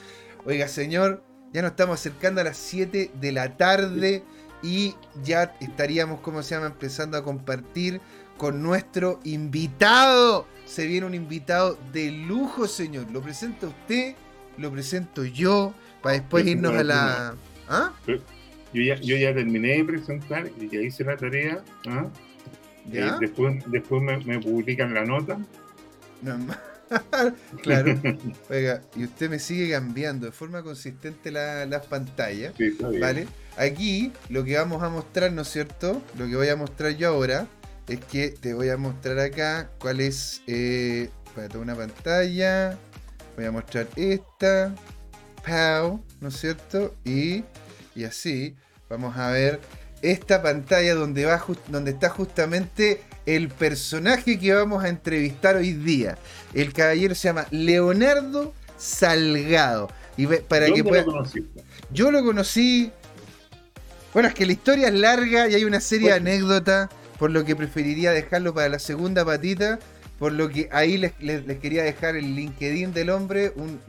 Oiga, 0.45 0.67
señor, 0.67 1.23
ya 1.51 1.63
nos 1.63 1.71
estamos 1.71 1.99
acercando 1.99 2.41
a 2.41 2.43
las 2.43 2.57
7 2.57 3.11
de 3.19 3.31
la 3.31 3.57
tarde 3.57 4.23
y 4.63 4.95
ya 5.23 5.55
estaríamos, 5.59 6.21
como 6.21 6.41
se 6.41 6.55
llama, 6.55 6.67
empezando 6.67 7.17
a 7.17 7.23
compartir 7.23 8.01
con 8.37 8.63
nuestro 8.63 9.19
invitado. 9.25 10.47
Se 10.65 10.87
viene 10.87 11.05
un 11.05 11.13
invitado 11.13 11.77
de 11.91 12.11
lujo, 12.11 12.67
señor. 12.67 13.11
Lo 13.11 13.21
presenta 13.21 13.67
usted, 13.67 14.15
lo 14.57 14.71
presento 14.71 15.25
yo, 15.25 15.73
para 16.01 16.13
después 16.13 16.47
irnos 16.47 16.73
a 16.73 16.83
la... 16.83 17.35
¿Ah? 17.69 17.93
Yo 18.07 18.81
ya, 18.81 18.95
yo 18.95 19.17
ya 19.17 19.33
terminé 19.33 19.77
de 19.77 19.83
presentar 19.83 20.49
y 20.59 20.67
ya 20.69 20.81
hice 20.81 21.03
la 21.03 21.17
tarea. 21.17 21.61
¿ah? 21.87 22.07
¿Ya? 22.91 23.17
después 23.19 23.63
después 23.67 24.01
me, 24.01 24.39
publican 24.39 24.93
la 24.93 25.05
nota. 25.05 25.37
claro. 27.63 27.99
Oiga, 28.49 28.81
y 28.95 29.05
usted 29.05 29.29
me 29.29 29.39
sigue 29.39 29.71
cambiando 29.71 30.25
de 30.25 30.31
forma 30.31 30.63
consistente 30.63 31.31
las 31.31 31.85
pantallas. 31.87 32.53
¿Vale? 32.99 33.27
Aquí 33.57 34.11
lo 34.29 34.43
que 34.43 34.57
vamos 34.57 34.81
a 34.83 34.89
mostrar, 34.89 35.31
¿no 35.31 35.43
es 35.43 35.49
cierto? 35.49 36.01
Lo 36.17 36.27
que 36.27 36.35
voy 36.35 36.49
a 36.49 36.55
mostrar 36.55 36.91
yo 36.95 37.09
ahora 37.09 37.47
es 37.87 37.99
que 38.05 38.29
te 38.29 38.53
voy 38.53 38.69
a 38.69 38.77
mostrar 38.77 39.19
acá 39.19 39.69
cuál 39.79 39.99
es. 39.99 40.41
Eh, 40.47 41.09
para 41.35 41.59
una 41.59 41.75
pantalla. 41.75 42.77
Voy 43.35 43.45
a 43.45 43.51
mostrar 43.51 43.87
esta. 43.95 44.73
Pow, 45.45 46.01
¿no 46.21 46.29
es 46.29 46.37
cierto? 46.37 46.95
Y, 47.03 47.43
y 47.95 48.05
así 48.05 48.55
vamos 48.89 49.17
a 49.17 49.29
ver 49.29 49.59
esta 50.01 50.41
pantalla 50.41 50.95
donde, 50.95 51.25
va 51.25 51.43
donde 51.67 51.91
está 51.91 52.09
justamente 52.09 53.01
el 53.25 53.49
personaje 53.49 54.39
que 54.39 54.53
vamos 54.53 54.83
a 54.83 54.89
entrevistar 54.89 55.55
hoy 55.55 55.73
día. 55.73 56.17
El 56.53 56.73
caballero 56.73 57.15
se 57.15 57.29
llama 57.29 57.47
Leonardo 57.51 58.53
Salgado. 58.77 59.89
Y 60.17 60.27
para 60.27 60.67
que 60.67 60.83
pueda... 60.83 61.03
lo 61.03 61.23
Yo 61.91 62.11
lo 62.11 62.23
conocí. 62.23 62.91
Bueno, 64.13 64.29
es 64.29 64.35
que 64.35 64.45
la 64.45 64.51
historia 64.51 64.87
es 64.87 64.93
larga 64.93 65.47
y 65.47 65.55
hay 65.55 65.63
una 65.63 65.79
serie 65.79 66.09
de 66.09 66.15
anécdotas 66.15 66.89
por 67.17 67.31
lo 67.31 67.45
que 67.45 67.55
preferiría 67.55 68.11
dejarlo 68.11 68.53
para 68.53 68.69
la 68.69 68.79
segunda 68.79 69.23
patita, 69.23 69.79
por 70.19 70.33
lo 70.33 70.49
que 70.49 70.67
ahí 70.71 70.97
les, 70.97 71.13
quería 71.59 71.83
dejar 71.83 72.15
el 72.15 72.35
LinkedIn 72.35 72.93
del 72.93 73.09
hombre, 73.09 73.53
un 73.55 73.79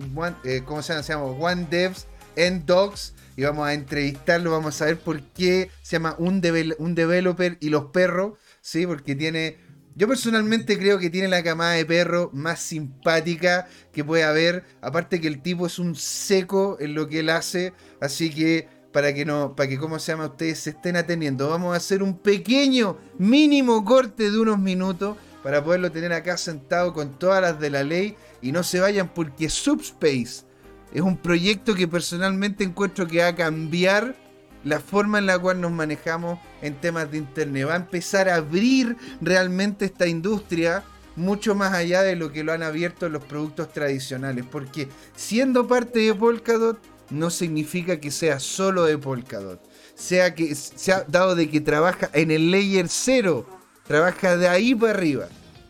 eh, 0.45 0.63
¿cómo 0.65 0.83
se 0.83 0.93
llama? 0.93 1.03
Se 1.03 1.13
llama 1.13 1.25
One 1.25 1.67
Devs 1.71 2.07
and 2.37 2.65
Dogs, 2.65 3.15
y 3.37 3.43
vamos 3.43 3.67
a 3.67 3.73
entrevistarlo, 3.73 4.53
vamos 4.53 4.81
a 4.81 4.85
ver 4.85 4.99
por 4.99 5.21
qué 5.21 5.71
se 5.83 5.97
llama 5.97 6.15
un, 6.19 6.41
un 6.79 6.95
developer 6.95 7.57
y 7.61 7.71
los 7.71 7.87
perros, 7.87 8.35
¿sí? 8.65 8.87
Porque 8.87 9.15
tiene... 9.15 9.59
Yo 9.95 10.09
personalmente 10.09 10.77
creo 10.77 10.99
que 10.99 11.11
tiene 11.11 11.29
la 11.29 11.45
camada 11.45 11.73
de 11.73 11.85
perro 11.87 12.31
más 12.33 12.59
simpática 12.59 13.69
que 13.93 14.03
puede 14.03 14.25
haber. 14.25 14.65
Aparte 14.81 15.21
que 15.21 15.29
el 15.29 15.41
tipo 15.41 15.67
es 15.67 15.79
un 15.79 15.95
seco 15.95 16.77
en 16.81 16.95
lo 16.95 17.07
que 17.07 17.21
él 17.21 17.31
hace. 17.31 17.73
Así 18.01 18.31
que 18.31 18.67
para 18.93 19.15
que 19.15 19.25
no, 19.25 19.55
para 19.55 19.69
que, 19.69 19.79
¿cómo 19.79 20.01
se 20.01 20.11
llama? 20.11 20.27
Ustedes 20.27 20.59
se 20.59 20.71
estén 20.71 20.97
atendiendo. 20.97 21.49
Vamos 21.49 21.75
a 21.75 21.77
hacer 21.77 22.03
un 22.03 22.19
pequeño, 22.19 22.99
mínimo 23.19 23.85
corte 23.85 24.33
de 24.33 24.41
unos 24.41 24.59
minutos 24.59 25.17
para 25.45 25.63
poderlo 25.63 25.93
tener 25.93 26.13
acá 26.13 26.37
sentado 26.37 26.93
con 26.93 27.17
todas 27.17 27.41
las 27.41 27.61
de 27.61 27.71
la 27.71 27.85
ley 27.85 28.17
y 28.43 28.51
no 28.51 28.65
se 28.65 28.81
vayan 28.81 29.13
porque 29.15 29.49
Subspace 29.49 30.45
es 30.93 31.03
un 31.03 31.17
proyecto 31.19 31.75
que 31.75 31.87
personalmente 31.87 32.65
encuentro 32.65 33.07
que 33.07 33.19
va 33.19 33.29
a 33.29 33.37
cambiar 33.37 34.17
la 34.65 34.81
forma 34.81 35.19
en 35.19 35.27
la 35.27 35.39
cual 35.39 35.61
nos 35.61 35.73
manejamos 35.73 36.39
en 36.63 36.75
temas 36.75 37.11
de 37.11 37.19
internet. 37.19 37.69
Va 37.69 37.75
a 37.75 37.77
empezar 37.77 38.29
a 38.29 38.37
abrir 38.37 38.97
realmente 39.21 39.85
esta 39.85 40.07
industria 40.07 40.83
mucho 41.17 41.55
más 41.55 41.73
allá 41.73 42.03
de 42.03 42.17
lo 42.17 42.33
que 42.33 42.43
lo 42.43 42.53
han 42.53 42.63
abierto 42.63 43.09
los 43.09 43.25
productos 43.25 43.73
tradicionales. 43.73 44.45
Porque 44.51 44.89
siendo 45.15 45.67
parte 45.67 46.01
de 46.01 46.15
Polkadot, 46.15 46.79
no 47.11 47.31
significa 47.31 48.01
que 48.01 48.11
sea 48.11 48.41
solo 48.41 48.85
de 48.85 48.99
Polkadot. 48.99 49.61
Sea 49.95 50.35
que 50.35 50.55
se 50.55 50.93
ha 50.93 51.05
dado 51.05 51.35
de 51.35 51.49
que 51.49 51.61
trabaja 51.61 52.11
en 52.13 52.31
el 52.31 52.51
layer 52.51 52.89
0, 52.89 53.47
trabaja 53.87 54.37
de 54.37 54.49
ahí 54.49 54.75
para 54.75 54.93
arriba. 54.93 55.29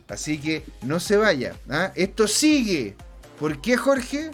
Así 0.09 0.39
que 0.39 0.63
no 0.83 1.01
se 1.01 1.17
vaya. 1.17 1.57
¿ah? 1.69 1.93
Esto 1.95 2.29
sigue. 2.29 2.95
¿Por 3.39 3.61
qué, 3.61 3.77
Jorge? 3.77 4.31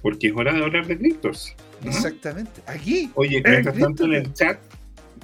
Porque 0.00 0.28
es 0.28 0.34
hora 0.36 0.52
de 0.52 0.62
hablar 0.62 0.86
de 0.86 0.98
criptos. 0.98 1.54
Exactamente. 1.84 2.62
Aquí. 2.66 3.10
Oye, 3.14 3.42
mientras 3.44 3.78
tanto 3.78 4.04
en 4.04 4.14
el 4.14 4.32
chat, 4.32 4.58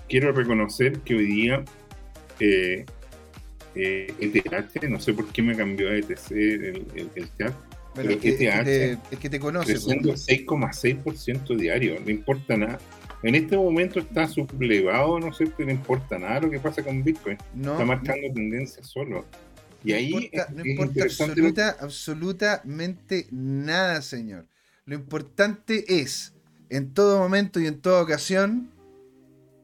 quiero 0.09 0.33
reconocer 0.33 1.01
que 1.01 1.15
hoy 1.15 1.27
día 1.27 1.65
eh, 2.41 2.85
eh, 3.75 4.15
ETH, 4.21 4.83
no 4.89 5.01
sé 5.01 5.13
por 5.13 5.27
qué 5.29 5.43
me 5.43 5.57
cambió 5.57 5.91
a 5.91 5.97
ETC 5.97 6.31
el 6.31 7.31
chat, 7.39 7.55
pero 7.95 8.11
es, 8.11 8.17
que, 8.19 8.33
te, 8.33 8.93
es 8.93 9.19
que 9.19 9.31
te 9.31 9.41
conoce. 9.41 9.77
6,6% 9.77 11.03
pues. 11.03 11.59
diario, 11.59 11.99
no 12.01 12.11
importa 12.11 12.57
nada. 12.57 12.79
En 13.23 13.35
este 13.35 13.57
momento 13.57 13.99
está 13.99 14.29
sublevado, 14.29 15.19
no 15.19 15.33
sé, 15.33 15.51
no 15.59 15.71
importa 15.71 16.19
nada 16.19 16.41
lo 16.41 16.51
que 16.51 16.61
pasa 16.61 16.85
con 16.85 17.03
Bitcoin. 17.03 17.37
está 17.57 17.85
marcando 17.85 18.33
tendencia 18.33 18.83
solo. 18.85 19.25
Y 19.85 19.93
ahí 19.93 20.31
no 20.55 20.65
importa, 20.65 21.77
absolutamente 21.81 23.27
nada, 23.31 24.03
señor. 24.03 24.47
Lo 24.85 24.95
importante 24.95 26.01
es, 26.01 26.35
en 26.71 26.93
todo 26.93 27.19
momento 27.19 27.61
y 27.61 27.67
en 27.67 27.81
toda 27.81 28.03
ocasión, 28.03 28.71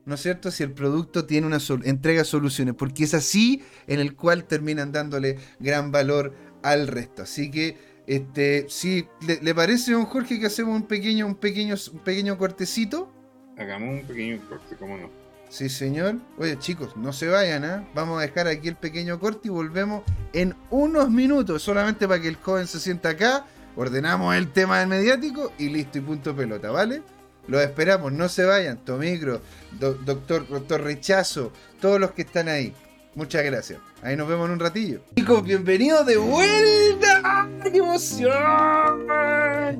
¿no 0.05 0.15
es 0.15 0.23
cierto? 0.23 0.51
Si 0.51 0.63
el 0.63 0.73
producto 0.73 1.25
tiene 1.25 1.47
una 1.47 1.59
entrega 1.85 2.25
soluciones, 2.25 2.75
porque 2.75 3.05
es 3.05 3.15
así 3.15 3.63
en 3.87 4.01
el 4.01 4.15
cual 4.15 4.45
terminan 4.45 4.93
dándole 4.93 5.39
gran 5.61 5.93
valor 5.93 6.35
al 6.63 6.89
resto. 6.89 7.23
Así 7.23 7.51
que, 7.51 7.77
este, 8.07 8.67
si 8.69 9.07
le, 9.27 9.41
le 9.41 9.55
parece, 9.55 9.93
don 9.93 10.05
Jorge, 10.07 10.39
que 10.39 10.47
hacemos 10.47 10.75
un 10.75 10.87
pequeño, 10.87 11.27
un 11.27 11.37
pequeño, 11.37 11.75
un 11.93 11.99
pequeño 12.01 12.39
cortecito. 12.39 13.11
Hagamos 13.57 14.01
un 14.01 14.07
pequeño 14.07 14.41
corte, 14.49 14.77
¿cómo 14.77 14.97
no? 14.97 15.25
Sí, 15.49 15.69
señor. 15.69 16.17
Oye, 16.37 16.59
chicos, 16.59 16.97
no 16.97 17.13
se 17.13 17.29
vayan, 17.29 17.65
¿ah? 17.65 17.89
Vamos 17.95 18.19
a 18.19 18.23
dejar 18.23 18.49
aquí 18.49 18.67
el 18.67 18.77
pequeño 18.77 19.21
corte 19.21 19.49
y 19.49 19.51
volvemos 19.51 20.03
en 20.33 20.55
unos 20.71 21.11
minutos, 21.11 21.63
solamente 21.63 22.09
para 22.09 22.21
que 22.21 22.27
el 22.27 22.37
joven 22.37 22.67
se 22.67 22.81
sienta 22.81 23.11
acá. 23.11 23.47
Ordenamos 23.77 24.35
el 24.37 24.53
tema 24.53 24.79
del 24.81 24.89
mediático 24.89 25.53
y 25.59 25.69
listo, 25.69 25.99
y 25.99 26.01
punto 26.03 26.35
pelota, 26.35 26.71
¿vale? 26.71 27.03
Los 27.49 27.61
esperamos, 27.63 28.13
no 28.13 28.29
se 28.29 28.45
vayan. 28.45 28.79
Tomicro, 28.79 29.41
do- 29.79 29.95
doctor, 29.95 30.47
doctor 30.49 30.81
Rechazo, 30.83 31.53
todos 31.81 32.01
los 32.01 32.13
que 32.13 32.23
están 32.23 32.49
ahí. 32.49 32.73
Muchas 33.17 33.45
gracias. 33.45 33.81
Ahí 34.03 34.17
nos 34.17 34.27
vemos 34.29 34.47
en 34.47 34.53
un 34.55 34.61
ratillo. 34.61 35.01
Chicos, 35.17 35.43
bienvenidos 35.45 36.05
de 36.07 36.17
vuelta. 36.17 37.21
¡Ah, 37.23 37.49
¡Qué 37.63 37.79
emoción! 37.79 38.33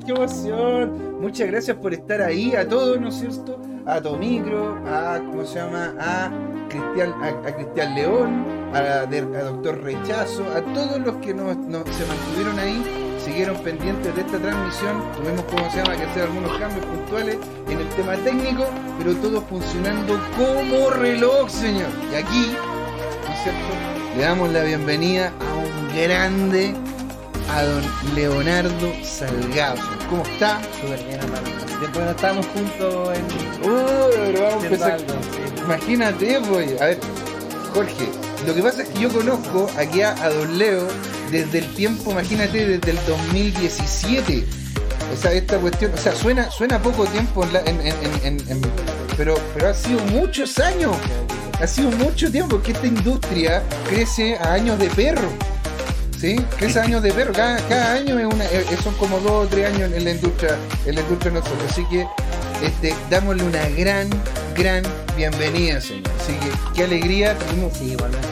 ¡Qué 0.05 0.11
emoción! 0.11 1.21
Muchas 1.21 1.47
gracias 1.47 1.77
por 1.77 1.93
estar 1.93 2.21
ahí, 2.21 2.55
a 2.55 2.67
todos, 2.67 2.99
¿no 2.99 3.09
es 3.09 3.15
cierto? 3.15 3.59
A 3.85 4.01
Tomicro, 4.01 4.75
a, 4.87 5.19
¿cómo 5.19 5.45
se 5.45 5.55
llama? 5.55 5.93
A 5.99 6.31
Cristian, 6.69 7.13
a, 7.23 7.55
Cristian 7.55 7.95
León, 7.95 8.45
a, 8.73 8.77
a 9.01 9.05
Doctor 9.05 9.81
Rechazo, 9.81 10.45
a 10.55 10.61
todos 10.73 10.99
los 11.01 11.15
que 11.17 11.33
nos, 11.33 11.57
nos- 11.57 11.83
se 11.89 12.05
mantuvieron 12.05 12.57
ahí, 12.59 13.04
siguieron 13.25 13.57
pendientes 13.57 14.15
de 14.15 14.21
esta 14.21 14.37
transmisión. 14.37 15.03
Tuvimos, 15.17 15.43
¿cómo 15.45 15.69
se 15.71 15.77
llama?, 15.77 15.97
que 15.97 16.03
hacer 16.03 16.23
algunos 16.23 16.57
cambios 16.59 16.85
puntuales 16.85 17.37
en 17.67 17.79
el 17.79 17.89
tema 17.89 18.15
técnico, 18.17 18.65
pero 18.99 19.15
todo 19.15 19.41
funcionando 19.41 20.19
como 20.37 20.91
reloj, 20.91 21.49
señor. 21.49 21.89
Y 22.11 22.15
aquí 22.15 22.55
¿no 23.27 23.33
es 23.33 23.43
cierto? 23.43 24.15
Le 24.15 24.21
damos 24.21 24.51
la 24.51 24.63
bienvenida 24.63 25.33
a 25.41 25.55
un 25.55 25.95
grande, 25.95 26.75
a 27.51 27.63
don 27.63 27.83
Leonardo 28.13 28.93
Salgado. 29.03 29.81
¿Cómo 30.09 30.23
está? 30.23 30.61
Súper 30.79 31.03
bien, 31.05 31.19
hermano. 31.19 31.47
Que 31.93 31.99
no 31.99 32.11
estábamos 32.11 32.45
juntos 32.47 33.17
en. 33.17 33.69
Uy, 33.69 34.11
pero 34.13 34.41
vamos 34.43 34.63
a 34.63 34.67
empezar. 34.67 34.91
algo, 34.93 35.07
sí. 35.07 35.61
Imagínate, 35.63 36.39
pues. 36.47 36.81
A 36.81 36.85
ver, 36.85 36.99
Jorge, 37.73 38.07
lo 38.47 38.53
que 38.55 38.61
pasa 38.61 38.83
es 38.83 38.89
que 38.89 38.99
yo 38.99 39.09
conozco 39.09 39.67
aquí 39.77 40.01
a, 40.01 40.11
a 40.23 40.29
don 40.29 40.57
Leo 40.57 40.87
desde 41.31 41.59
el 41.59 41.73
tiempo, 41.75 42.11
imagínate, 42.11 42.65
desde 42.65 42.91
el 42.91 42.99
2017. 43.07 44.45
O 45.13 45.21
sea, 45.21 45.31
esta 45.33 45.57
cuestión, 45.57 45.91
o 45.93 45.97
sea, 45.97 46.13
suena, 46.15 46.49
suena 46.49 46.81
poco 46.81 47.05
tiempo, 47.05 47.43
en 47.43 47.53
la- 47.53 47.61
en- 47.61 47.79
en- 47.81 48.39
en- 48.49 48.61
pero, 49.17 49.35
pero 49.53 49.69
ha 49.69 49.73
sido 49.73 49.99
muchos 50.05 50.57
años. 50.59 50.95
Ha 51.61 51.67
sido 51.67 51.89
mucho 51.91 52.29
tiempo 52.31 52.61
que 52.61 52.71
esta 52.73 52.87
industria 52.87 53.63
crece 53.87 54.35
a 54.37 54.53
años 54.53 54.77
de 54.79 54.87
perro. 54.89 55.29
¿Sí? 56.19 56.37
Crece 56.57 56.79
a 56.79 56.83
años 56.83 57.03
de 57.03 57.11
perro. 57.13 57.33
Cada, 57.33 57.57
cada 57.67 57.93
año 57.93 58.17
es 58.19 58.25
una, 58.25 58.45
son 58.83 58.93
como 58.95 59.19
dos 59.19 59.45
o 59.45 59.47
tres 59.47 59.67
años 59.73 59.91
en 59.93 60.03
la 60.03 60.11
industria, 60.11 60.55
en 60.85 60.95
la 60.95 61.01
industria 61.01 61.31
nosotros. 61.31 61.71
Así 61.71 61.85
que 61.89 62.07
este, 62.63 62.93
dámosle 63.09 63.43
una 63.43 63.67
gran, 63.77 64.09
gran 64.57 64.81
bienvenida, 65.15 65.79
señor. 65.81 66.03
Así 66.21 66.33
que 66.33 66.49
qué 66.73 66.83
alegría. 66.85 67.37
Tuvimos, 67.37 67.77
Sí, 67.77 67.91
igualmente. 67.91 68.27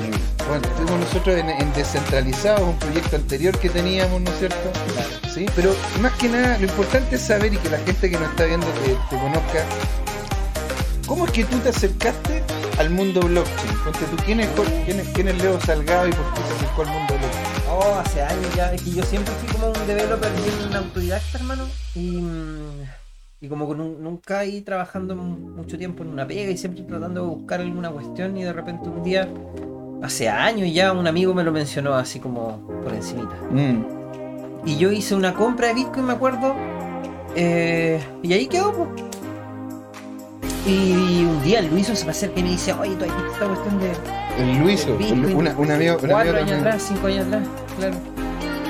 Bueno, 0.59 0.75
tuvimos 0.77 0.99
nosotros 0.99 1.37
en, 1.37 1.49
en 1.49 1.73
Descentralizados, 1.73 2.61
un 2.61 2.77
proyecto 2.79 3.15
anterior 3.15 3.57
que 3.57 3.69
teníamos, 3.69 4.21
¿no 4.21 4.29
es 4.29 4.39
cierto? 4.39 4.71
Claro. 4.93 5.09
Sí, 5.33 5.45
pero 5.55 5.73
más 6.01 6.11
que 6.13 6.29
nada, 6.29 6.57
lo 6.59 6.65
importante 6.65 7.15
es 7.15 7.21
saber 7.21 7.53
y 7.53 7.57
que 7.57 7.69
la 7.69 7.79
gente 7.79 8.09
que 8.09 8.17
nos 8.19 8.29
está 8.29 8.45
viendo 8.45 8.67
te, 8.67 8.89
te 9.09 9.21
conozca. 9.21 9.65
¿Cómo 11.07 11.25
es 11.25 11.31
que 11.31 11.43
tú 11.45 11.57
te 11.59 11.69
acercaste 11.69 12.43
al 12.77 12.89
mundo 12.89 13.19
blockchain? 13.21 13.77
Ponte 13.83 13.99
tú, 14.05 14.15
¿quién 14.25 14.39
es? 14.39 14.49
¿Quién 14.85 14.99
es, 14.99 15.07
quién 15.09 15.27
es 15.27 15.37
Leo 15.41 15.59
Salgado 15.59 16.07
y 16.07 16.11
por 16.11 16.33
qué 16.33 16.41
se 16.47 16.53
acercó 16.55 16.81
al 16.83 16.87
mundo 16.89 17.13
blockchain? 17.17 17.63
Oh, 17.69 17.95
hace 18.05 18.21
años 18.21 18.55
ya. 18.55 18.73
Es 18.73 18.81
que 18.83 18.91
yo 18.91 19.03
siempre 19.03 19.33
fui 19.35 19.49
como 19.49 19.67
un 19.67 19.87
developer 19.87 20.31
bien 20.31 20.75
autodidacta, 20.75 21.37
hermano. 21.39 21.65
Y, 21.95 22.19
y 23.41 23.49
como 23.49 23.67
que 23.69 23.75
nu- 23.75 23.97
nunca 23.99 24.39
ahí 24.39 24.61
trabajando 24.61 25.15
mu- 25.15 25.55
mucho 25.57 25.77
tiempo 25.77 26.03
en 26.03 26.09
una 26.09 26.25
pega 26.25 26.51
y 26.51 26.57
siempre 26.57 26.83
tratando 26.83 27.21
de 27.21 27.27
buscar 27.27 27.59
alguna 27.59 27.89
cuestión. 27.91 28.37
Y 28.37 28.43
de 28.43 28.53
repente 28.53 28.87
un 28.87 29.03
día, 29.03 29.27
hace 30.03 30.29
años 30.29 30.69
ya, 30.73 30.91
un 30.91 31.07
amigo 31.07 31.33
me 31.33 31.43
lo 31.43 31.51
mencionó 31.51 31.95
así 31.95 32.19
como 32.19 32.57
por 32.83 32.93
encimita. 32.93 33.33
Y 34.65 34.77
yo 34.77 34.91
hice 34.91 35.15
una 35.15 35.33
compra 35.33 35.69
de 35.69 35.73
Bitcoin, 35.75 36.05
me 36.05 36.13
acuerdo. 36.13 36.55
eh, 37.35 37.99
y 38.21 38.33
ahí 38.33 38.47
quedó, 38.47 38.71
pues. 38.73 38.89
Y 40.65 41.25
un 41.25 41.43
día 41.43 41.59
el 41.59 41.67
Luiso 41.67 41.93
se 41.95 42.05
me 42.05 42.11
acerca 42.11 42.39
y 42.39 42.43
me 42.43 42.49
dice, 42.51 42.71
oye, 42.73 42.95
tú 42.95 43.03
has 43.03 43.11
visto 43.15 43.33
esta 43.33 43.47
cuestión 43.47 43.79
de 43.79 43.91
El 44.39 44.59
Luiso, 44.59 44.97
Bitcoin, 44.97 45.35
una, 45.35 45.51
un 45.57 45.71
amigo, 45.71 45.97
cuatro 45.99 46.15
años 46.15 46.35
también. 46.35 46.59
atrás, 46.59 46.85
cinco 46.87 47.07
años 47.07 47.27
atrás, 47.27 47.47
claro. 47.77 47.95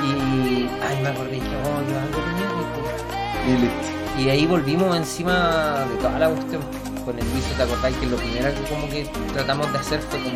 Y 0.03 0.69
ay, 0.81 1.03
me 1.03 1.09
acordé, 1.09 1.31
dije, 1.31 1.45
oh, 1.45 1.81
yo 1.89 1.99
algo 1.99 2.17
tenía. 3.45 3.57
Y 3.57 3.61
listo. 3.61 4.21
Y 4.21 4.29
ahí 4.29 4.45
volvimos 4.47 4.95
encima 4.97 5.85
de 5.89 5.95
toda 5.97 6.17
la 6.19 6.29
cuestión. 6.29 6.61
Con 7.05 7.19
el 7.19 7.25
Luiso, 7.31 7.49
¿te 7.57 7.63
acordás 7.63 7.93
que 7.93 8.05
lo 8.07 8.15
primero 8.17 8.49
que 8.53 8.73
como 8.73 8.89
que 8.89 9.07
tratamos 9.33 9.71
de 9.71 9.77
hacer 9.79 9.99
fue 10.01 10.19
como 10.19 10.35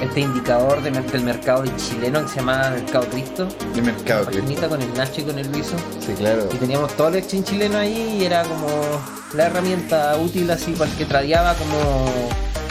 este 0.00 0.20
indicador 0.20 0.82
de 0.82 0.90
del 0.90 1.22
mercado 1.22 1.64
chileno 1.76 2.22
que 2.22 2.28
se 2.28 2.36
llama 2.36 2.70
Mercado 2.70 3.06
Cristo? 3.08 3.48
De 3.74 3.82
mercado, 3.82 4.26
paginita 4.26 4.68
con 4.68 4.80
el 4.80 4.94
Nacho 4.94 5.20
y 5.20 5.24
con 5.24 5.38
el 5.38 5.50
Luiso. 5.50 5.76
Sí, 6.00 6.12
claro. 6.14 6.48
Y 6.52 6.56
teníamos 6.56 6.92
todo 6.96 7.08
el 7.08 7.16
exchange 7.16 7.44
chileno 7.46 7.78
ahí 7.78 8.18
y 8.20 8.24
era 8.24 8.42
como 8.44 8.68
la 9.34 9.46
herramienta 9.46 10.16
útil 10.16 10.50
así 10.50 10.72
para 10.72 10.90
el 10.90 10.96
que 10.96 11.04
tradeaba 11.04 11.54
como 11.54 12.10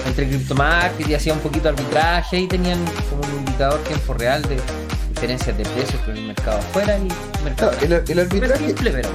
entre 0.06 0.28
criptomarket 0.28 1.10
y 1.10 1.16
hacía 1.16 1.34
un 1.34 1.40
poquito 1.40 1.64
de 1.64 1.70
arbitraje 1.70 2.40
y 2.40 2.48
tenían 2.48 2.80
como 3.10 3.22
un 3.22 3.40
indicador 3.40 3.80
tiempo 3.84 4.14
real 4.14 4.42
de 4.44 4.58
diferencias 5.10 5.58
de 5.58 5.64
precios 5.64 6.02
con 6.04 6.16
el 6.16 6.28
mercado 6.28 6.58
afuera 6.60 6.98
y 6.98 7.08
el 7.38 7.44
mercado 7.44 7.72
Claro, 7.72 8.04
el, 8.08 8.20
arbitraje, 8.20 8.68
simple, 8.68 8.92
pero 8.92 9.10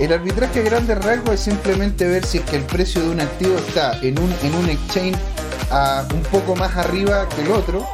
el 0.00 0.12
arbitraje 0.12 0.60
a 0.60 0.62
grandes 0.62 1.04
rasgos 1.04 1.34
es 1.34 1.40
simplemente 1.40 2.06
ver 2.06 2.24
si 2.24 2.38
es 2.38 2.44
que 2.44 2.56
el 2.56 2.64
precio 2.64 3.00
de 3.02 3.08
un 3.10 3.20
activo 3.20 3.56
está 3.56 3.98
en 4.02 4.18
un, 4.18 4.34
en 4.42 4.54
un 4.54 4.68
exchange 4.68 5.16
a 5.72 6.06
un 6.14 6.22
poco 6.22 6.54
más 6.54 6.76
arriba 6.76 7.28
que 7.28 7.42
el 7.42 7.50
otro. 7.50 7.84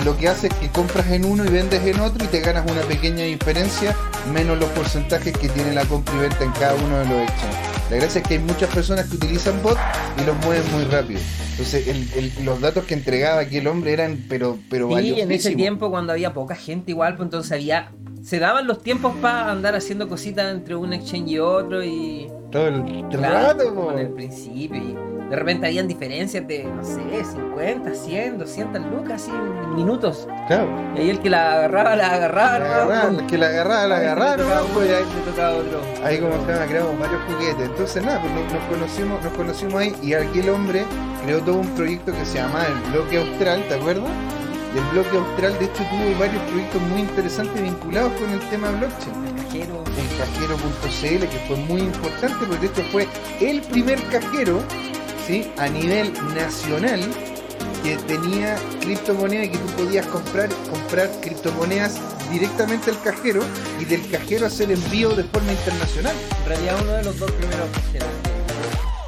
Y 0.00 0.04
lo 0.04 0.16
que 0.16 0.26
hace 0.28 0.46
es 0.46 0.54
que 0.54 0.68
compras 0.70 1.06
en 1.10 1.24
uno 1.26 1.44
y 1.44 1.48
vendes 1.48 1.84
en 1.86 2.00
otro 2.00 2.24
y 2.24 2.28
te 2.28 2.40
ganas 2.40 2.64
una 2.70 2.80
pequeña 2.82 3.24
diferencia 3.24 3.94
menos 4.32 4.58
los 4.58 4.70
porcentajes 4.70 5.36
que 5.36 5.48
tiene 5.50 5.72
la 5.74 5.84
compra 5.84 6.14
y 6.16 6.18
venta 6.20 6.44
en 6.44 6.52
cada 6.52 6.74
uno 6.76 6.98
de 7.00 7.04
los 7.04 7.22
exchanges. 7.22 7.58
La 7.90 7.96
gracia 7.98 8.20
es 8.22 8.26
que 8.26 8.34
hay 8.34 8.40
muchas 8.40 8.70
personas 8.70 9.06
que 9.06 9.16
utilizan 9.16 9.62
bots 9.62 9.78
y 10.20 10.24
los 10.24 10.34
mueven 10.46 10.62
muy 10.72 10.84
rápido. 10.84 11.20
Entonces 11.50 11.88
el- 11.88 12.08
el- 12.14 12.44
los 12.46 12.58
datos 12.62 12.84
que 12.84 12.94
entregaba 12.94 13.42
aquí 13.42 13.58
el 13.58 13.66
hombre 13.66 13.92
eran 13.92 14.24
pero, 14.30 14.56
pero 14.70 14.88
Sí, 14.98 15.20
en 15.20 15.30
ese 15.30 15.50
tiempo 15.54 15.90
cuando 15.90 16.12
había 16.14 16.32
poca 16.32 16.54
gente 16.54 16.92
igual, 16.92 17.16
pues 17.16 17.26
entonces 17.26 17.52
había... 17.52 17.90
Se 18.24 18.38
daban 18.38 18.66
los 18.66 18.82
tiempos 18.82 19.14
para 19.20 19.50
andar 19.50 19.74
haciendo 19.74 20.08
cositas 20.08 20.50
entre 20.52 20.74
un 20.74 20.94
exchange 20.94 21.28
y 21.32 21.38
otro 21.38 21.84
y... 21.84 22.28
Todo 22.52 22.68
el 22.68 23.04
Claro, 23.10 23.58
rato, 23.58 23.74
como 23.74 23.92
en 23.92 23.98
el 23.98 24.08
principio 24.10 24.76
y 24.76 24.96
de 25.30 25.36
repente 25.36 25.66
habían 25.66 25.88
diferencias 25.88 26.46
de, 26.46 26.64
no 26.64 26.84
sé, 26.84 27.00
50, 27.24 27.94
100, 27.94 28.38
200 28.38 28.82
lucas, 28.90 29.22
así, 29.22 29.30
en 29.30 29.74
minutos. 29.74 30.28
Claro. 30.46 30.68
Y 30.94 31.00
ahí 31.00 31.10
el 31.10 31.20
que 31.20 31.30
la 31.30 31.54
agarraba, 31.54 31.96
la 31.96 32.12
agarraba. 32.12 32.58
La 32.58 32.64
¿no? 32.68 32.74
agarraron, 32.74 33.20
el 33.20 33.26
que 33.26 33.38
la 33.38 33.46
agarraba, 33.46 33.86
la 33.86 34.36
tocaba 34.36 34.36
¿no? 34.36 34.64
Pues 34.74 34.90
ahí, 34.92 35.04
le 35.04 35.30
tocaba 35.30 35.56
otro. 35.56 35.80
ahí 36.04 36.18
como 36.18 36.32
se 36.44 36.52
llama, 36.52 36.66
creamos 36.66 36.98
varios 36.98 37.20
juguetes. 37.22 37.64
Entonces 37.70 38.04
nada, 38.04 38.20
pues 38.20 38.32
nos, 38.34 38.52
nos 38.52 38.62
conocimos, 38.64 39.24
nos 39.24 39.32
conocimos 39.32 39.74
ahí 39.74 39.96
y 40.02 40.12
aquí 40.12 40.40
el 40.40 40.50
hombre 40.50 40.84
creó 41.24 41.40
todo 41.40 41.56
un 41.60 41.68
proyecto 41.68 42.12
que 42.12 42.24
se 42.26 42.36
llamaba 42.36 42.66
el 42.66 42.92
bloque 42.92 43.18
austral, 43.18 43.64
¿te 43.68 43.74
acuerdas? 43.74 44.10
Y 44.74 44.78
el 44.78 44.84
bloque 44.92 45.16
austral 45.16 45.58
de 45.58 45.64
hecho 45.64 45.82
tuvo 45.84 46.18
varios 46.20 46.42
proyectos 46.42 46.82
muy 46.82 47.00
interesantes 47.00 47.62
vinculados 47.62 48.12
con 48.20 48.28
el 48.30 48.40
tema 48.50 48.70
blockchain. 48.72 49.31
El 49.54 49.60
cajero. 49.60 49.84
El 49.98 50.18
cajero.cl 50.18 51.26
que 51.28 51.38
fue 51.46 51.56
muy 51.56 51.80
importante 51.82 52.46
porque 52.46 52.66
hecho 52.66 52.82
fue 52.90 53.06
el 53.40 53.60
primer 53.62 54.02
cajero 54.08 54.60
¿sí? 55.26 55.50
a 55.58 55.68
nivel 55.68 56.12
nacional 56.34 57.00
que 57.82 57.96
tenía 57.96 58.56
criptomonedas 58.80 59.46
y 59.46 59.50
que 59.50 59.58
tú 59.58 59.66
podías 59.84 60.06
comprar, 60.06 60.48
comprar 60.70 61.10
criptomonedas 61.20 61.96
directamente 62.30 62.90
al 62.90 63.00
cajero 63.02 63.42
y 63.80 63.84
del 63.84 64.08
cajero 64.08 64.46
hacer 64.46 64.70
envío 64.70 65.10
de 65.10 65.24
forma 65.24 65.52
internacional. 65.52 66.14
En 66.42 66.48
realidad 66.48 66.76
uno 66.82 66.92
de 66.92 67.02
los 67.04 67.18
dos 67.18 67.30
primeros 67.32 67.68
cajeros. 67.70 68.08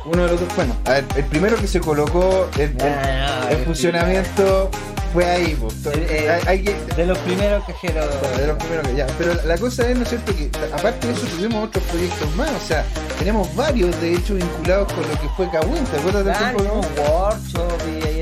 Uno 0.07 0.25
de 0.25 0.33
los 0.33 0.41
dos, 0.41 0.55
bueno, 0.57 0.77
a 0.85 0.91
ver, 0.91 1.05
el 1.17 1.25
primero 1.25 1.57
que 1.57 1.67
se 1.67 1.81
colocó 1.81 2.49
en, 2.59 2.71
en- 2.73 2.77
Ah, 2.83 3.49
en 3.51 3.65
funcionamiento 3.65 4.71
fue 5.15 5.25
ahí, 5.25 5.57
pues. 5.59 5.75
Eh, 5.97 6.29
Hay- 6.29 6.43
hay 6.49 6.63
que- 6.65 6.95
De 6.95 7.07
los 7.07 7.17
primeros 7.19 7.65
cajeros. 7.65 8.07
Bueno, 8.21 8.37
de 8.37 8.47
los 8.49 8.57
primeros 8.59 8.89
que 8.89 8.95
ya. 8.97 9.07
Pero 9.17 9.35
la 9.45 9.57
cosa 9.57 9.89
es, 9.89 9.97
¿no 9.97 10.03
es 10.03 10.09
cierto?, 10.11 10.35
que 10.37 10.51
aparte 10.73 11.07
de 11.07 11.13
eso 11.15 11.27
tuvimos 11.29 11.69
otros 11.69 11.83
proyectos 11.85 12.37
más. 12.37 12.51
O 12.51 12.67
sea, 12.67 12.85
tenemos 13.19 13.55
varios, 13.55 13.99
de 14.01 14.15
hecho, 14.15 14.35
vinculados 14.35 14.93
con 14.93 15.03
lo 15.03 15.13
que 15.21 15.29
fue 15.37 15.49
Kawin. 15.51 15.85
¿Te 15.85 15.97
acuerdas 15.99 16.25
del 16.25 16.37
tiempo 16.37 16.81
workshop 17.01 17.81
y 17.89 18.14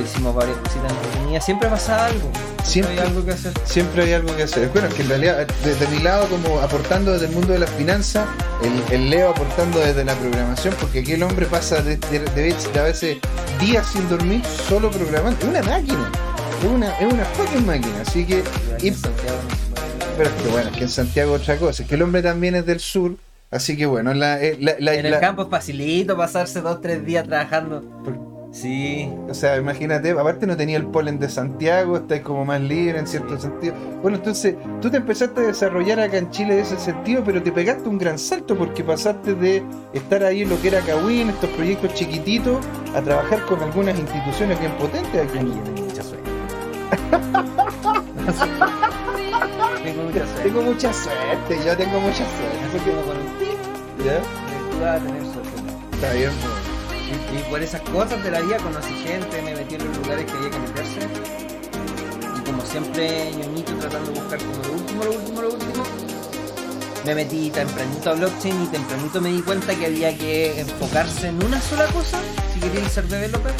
hicimos 0.00 0.34
varias 0.34 0.56
cositas 0.58 0.92
entretenidas. 0.92 1.44
Siempre 1.44 1.68
pasaba 1.68 2.06
algo. 2.06 2.30
Siempre. 2.64 2.92
había 2.98 3.10
algo 3.10 3.24
que 3.24 3.32
hacer. 3.32 3.52
Siempre 3.64 4.02
hay 4.04 4.12
algo 4.12 4.36
que 4.36 4.42
hacer. 4.44 4.68
Bueno, 4.68 4.88
es 4.88 4.94
que 4.94 5.02
en 5.02 5.08
realidad, 5.08 5.46
desde 5.64 5.86
mi 5.88 5.98
lado, 6.02 6.26
como 6.28 6.60
aportando 6.60 7.12
desde 7.12 7.26
el 7.26 7.32
mundo 7.32 7.52
de 7.52 7.58
las 7.58 7.70
finanzas, 7.70 8.26
el, 8.62 8.94
el 8.94 9.10
Leo 9.10 9.30
aportando 9.30 9.78
desde 9.80 10.04
la 10.04 10.14
programación, 10.14 10.74
porque 10.80 11.00
aquí 11.00 11.12
el 11.12 11.22
hombre 11.22 11.46
pasa 11.46 11.80
de, 11.82 11.96
de- 11.96 12.20
de- 12.20 12.54
de 12.72 12.80
a 12.80 12.82
veces 12.84 13.18
días 13.60 13.86
sin 13.86 14.08
dormir 14.08 14.42
solo 14.68 14.90
programando. 14.90 15.38
Es 15.40 15.44
una 15.48 15.62
máquina. 15.62 16.10
Es 16.62 16.68
una, 16.68 16.98
es 16.98 17.12
una 17.12 17.24
fucking 17.24 17.64
máquina, 17.66 17.94
así 18.06 18.24
que. 18.26 18.42
Aquí 18.74 18.88
y- 18.88 18.94
Santiago, 18.94 19.38
pero 20.18 20.28
es 20.28 20.42
que 20.42 20.48
bueno, 20.50 20.70
es 20.70 20.76
que 20.76 20.82
en 20.84 20.90
Santiago 20.90 21.32
otra 21.32 21.56
cosa, 21.56 21.82
es 21.82 21.88
que 21.88 21.94
el 21.94 22.02
hombre 22.02 22.22
también 22.22 22.54
es 22.54 22.66
del 22.66 22.80
sur, 22.80 23.16
así 23.50 23.74
que 23.76 23.86
bueno, 23.86 24.12
la, 24.12 24.38
eh, 24.42 24.58
la- 24.60 24.74
la- 24.78 24.94
En 24.94 25.06
el 25.06 25.18
campo 25.18 25.42
es 25.44 25.48
facilito 25.48 26.14
pasarse 26.16 26.60
dos, 26.60 26.82
tres 26.82 27.04
días 27.06 27.26
trabajando. 27.26 27.82
Sí. 28.52 29.12
O 29.28 29.34
sea, 29.34 29.56
imagínate, 29.56 30.10
aparte 30.10 30.46
no 30.46 30.56
tenía 30.56 30.76
el 30.76 30.86
polen 30.86 31.18
de 31.20 31.28
Santiago, 31.28 31.96
estáis 31.96 32.22
como 32.22 32.44
más 32.44 32.60
libre 32.60 32.98
en 32.98 33.06
cierto 33.06 33.38
sentido. 33.38 33.74
Bueno, 34.02 34.16
entonces 34.16 34.56
tú 34.80 34.90
te 34.90 34.96
empezaste 34.96 35.40
a 35.40 35.44
desarrollar 35.44 36.00
acá 36.00 36.18
en 36.18 36.30
Chile 36.30 36.54
en 36.54 36.60
ese 36.60 36.78
sentido, 36.78 37.22
pero 37.24 37.42
te 37.42 37.52
pegaste 37.52 37.88
un 37.88 37.98
gran 37.98 38.18
salto 38.18 38.56
porque 38.56 38.82
pasaste 38.82 39.34
de 39.34 39.62
estar 39.92 40.24
ahí 40.24 40.42
en 40.42 40.48
lo 40.48 40.60
que 40.60 40.68
era 40.68 40.80
Cawin, 40.80 41.30
estos 41.30 41.50
proyectos 41.50 41.94
chiquititos, 41.94 42.58
a 42.94 43.00
trabajar 43.00 43.44
con 43.46 43.62
algunas 43.62 43.98
instituciones 43.98 44.58
bien 44.58 44.72
potentes 44.72 45.22
aquí. 45.22 45.38
Yo 45.38 45.62
tengo 45.62 45.82
mucha 45.82 46.02
suerte. 46.02 46.30
tengo 49.84 50.02
mucha 50.02 50.26
suerte. 50.26 50.42
Tengo 50.42 50.62
mucha 50.62 50.92
suerte, 50.92 51.58
yo 51.64 51.76
tengo 51.76 52.00
mucha 52.00 52.24
suerte. 52.26 52.90
Con 53.06 53.16
un 53.16 53.38
tip, 53.38 54.04
¿Ya? 54.04 54.20
tú 54.72 54.80
vas 54.80 55.00
a 55.00 55.04
tener 55.04 55.22
suerte. 55.22 55.50
Está 55.92 56.12
bien. 56.14 56.69
Y, 57.10 57.36
y 57.38 57.42
por 57.50 57.62
esas 57.62 57.80
cosas 57.82 58.22
de 58.22 58.30
la 58.30 58.40
vida 58.40 58.56
conocí 58.58 58.94
gente, 59.04 59.42
me 59.42 59.54
metí 59.54 59.74
en 59.74 59.86
los 59.86 59.96
lugares 59.98 60.26
que 60.26 60.32
había 60.32 60.50
que 60.50 60.58
meterse. 60.60 61.00
Y 62.38 62.40
como 62.44 62.62
siempre, 62.64 63.32
ñoñito 63.32 63.74
tratando 63.74 64.12
de 64.12 64.20
buscar 64.20 64.38
como 64.38 64.62
lo 64.62 64.72
último, 64.72 65.04
lo 65.04 65.10
último, 65.12 65.42
lo 65.42 65.48
último. 65.50 65.84
Me 67.04 67.14
metí 67.14 67.50
tempranito 67.50 68.10
a 68.10 68.14
blockchain 68.14 68.62
y 68.62 68.66
tempranito 68.66 69.20
me 69.20 69.30
di 69.30 69.40
cuenta 69.40 69.74
que 69.74 69.86
había 69.86 70.16
que 70.16 70.60
enfocarse 70.60 71.28
en 71.28 71.42
una 71.42 71.60
sola 71.60 71.86
cosa 71.86 72.18
si 72.52 72.60
quería 72.60 72.88
ser 72.88 73.08
developer. 73.08 73.52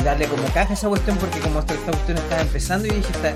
Y 0.00 0.04
darle 0.04 0.26
como 0.28 0.44
caja 0.52 0.70
a 0.70 0.74
esa 0.74 0.88
cuestión 0.88 1.16
porque 1.16 1.40
como 1.40 1.60
esta, 1.60 1.74
esta 1.74 1.90
cuestión 1.92 2.18
estaba 2.18 2.42
empezando 2.42 2.86
y 2.86 2.90
dije 2.90 3.08
esta, 3.12 3.30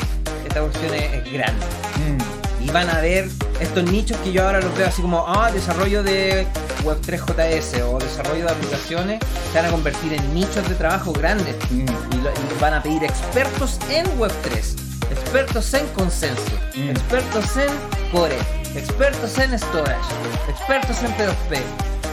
esta 0.47 0.61
cuestión 0.61 0.95
es, 0.95 1.13
es 1.15 1.33
grande. 1.33 1.65
Mm, 1.97 2.65
Y 2.65 2.71
van 2.71 2.91
a 2.91 3.01
ver 3.01 3.29
estos 3.59 3.85
nichos 3.85 4.17
que 4.19 4.33
yo 4.33 4.45
ahora 4.47 4.61
los 4.61 4.77
veo 4.77 4.87
así 4.87 5.01
como, 5.03 5.25
ah, 5.27 5.51
desarrollo 5.51 6.03
de 6.03 6.47
Web3 6.83 7.19
JS 7.27 7.83
o 7.83 7.99
desarrollo 7.99 8.45
de 8.47 8.51
aplicaciones, 8.51 9.21
se 9.53 9.59
van 9.59 9.67
a 9.67 9.71
convertir 9.71 10.13
en 10.15 10.35
nichos 10.35 10.69
de 10.69 10.75
trabajo 10.75 11.13
grandes. 11.13 11.55
mm, 11.71 11.81
Y, 11.81 12.17
lo- 12.23 12.31
y 12.31 12.61
van 12.61 12.75
a 12.75 12.83
pedir 12.83 13.05
expertos 13.05 13.79
en 13.91 14.05
Web3, 14.19 14.77
expertos 15.11 15.75
en 15.75 15.87
consenso, 15.89 16.53
Mm. 16.77 16.91
expertos 16.91 17.57
en 17.57 18.11
core, 18.13 18.37
expertos 18.77 19.39
en 19.39 19.59
storage, 19.59 20.11
expertos 20.49 21.03
en 21.03 21.11
P2P. 21.17 21.59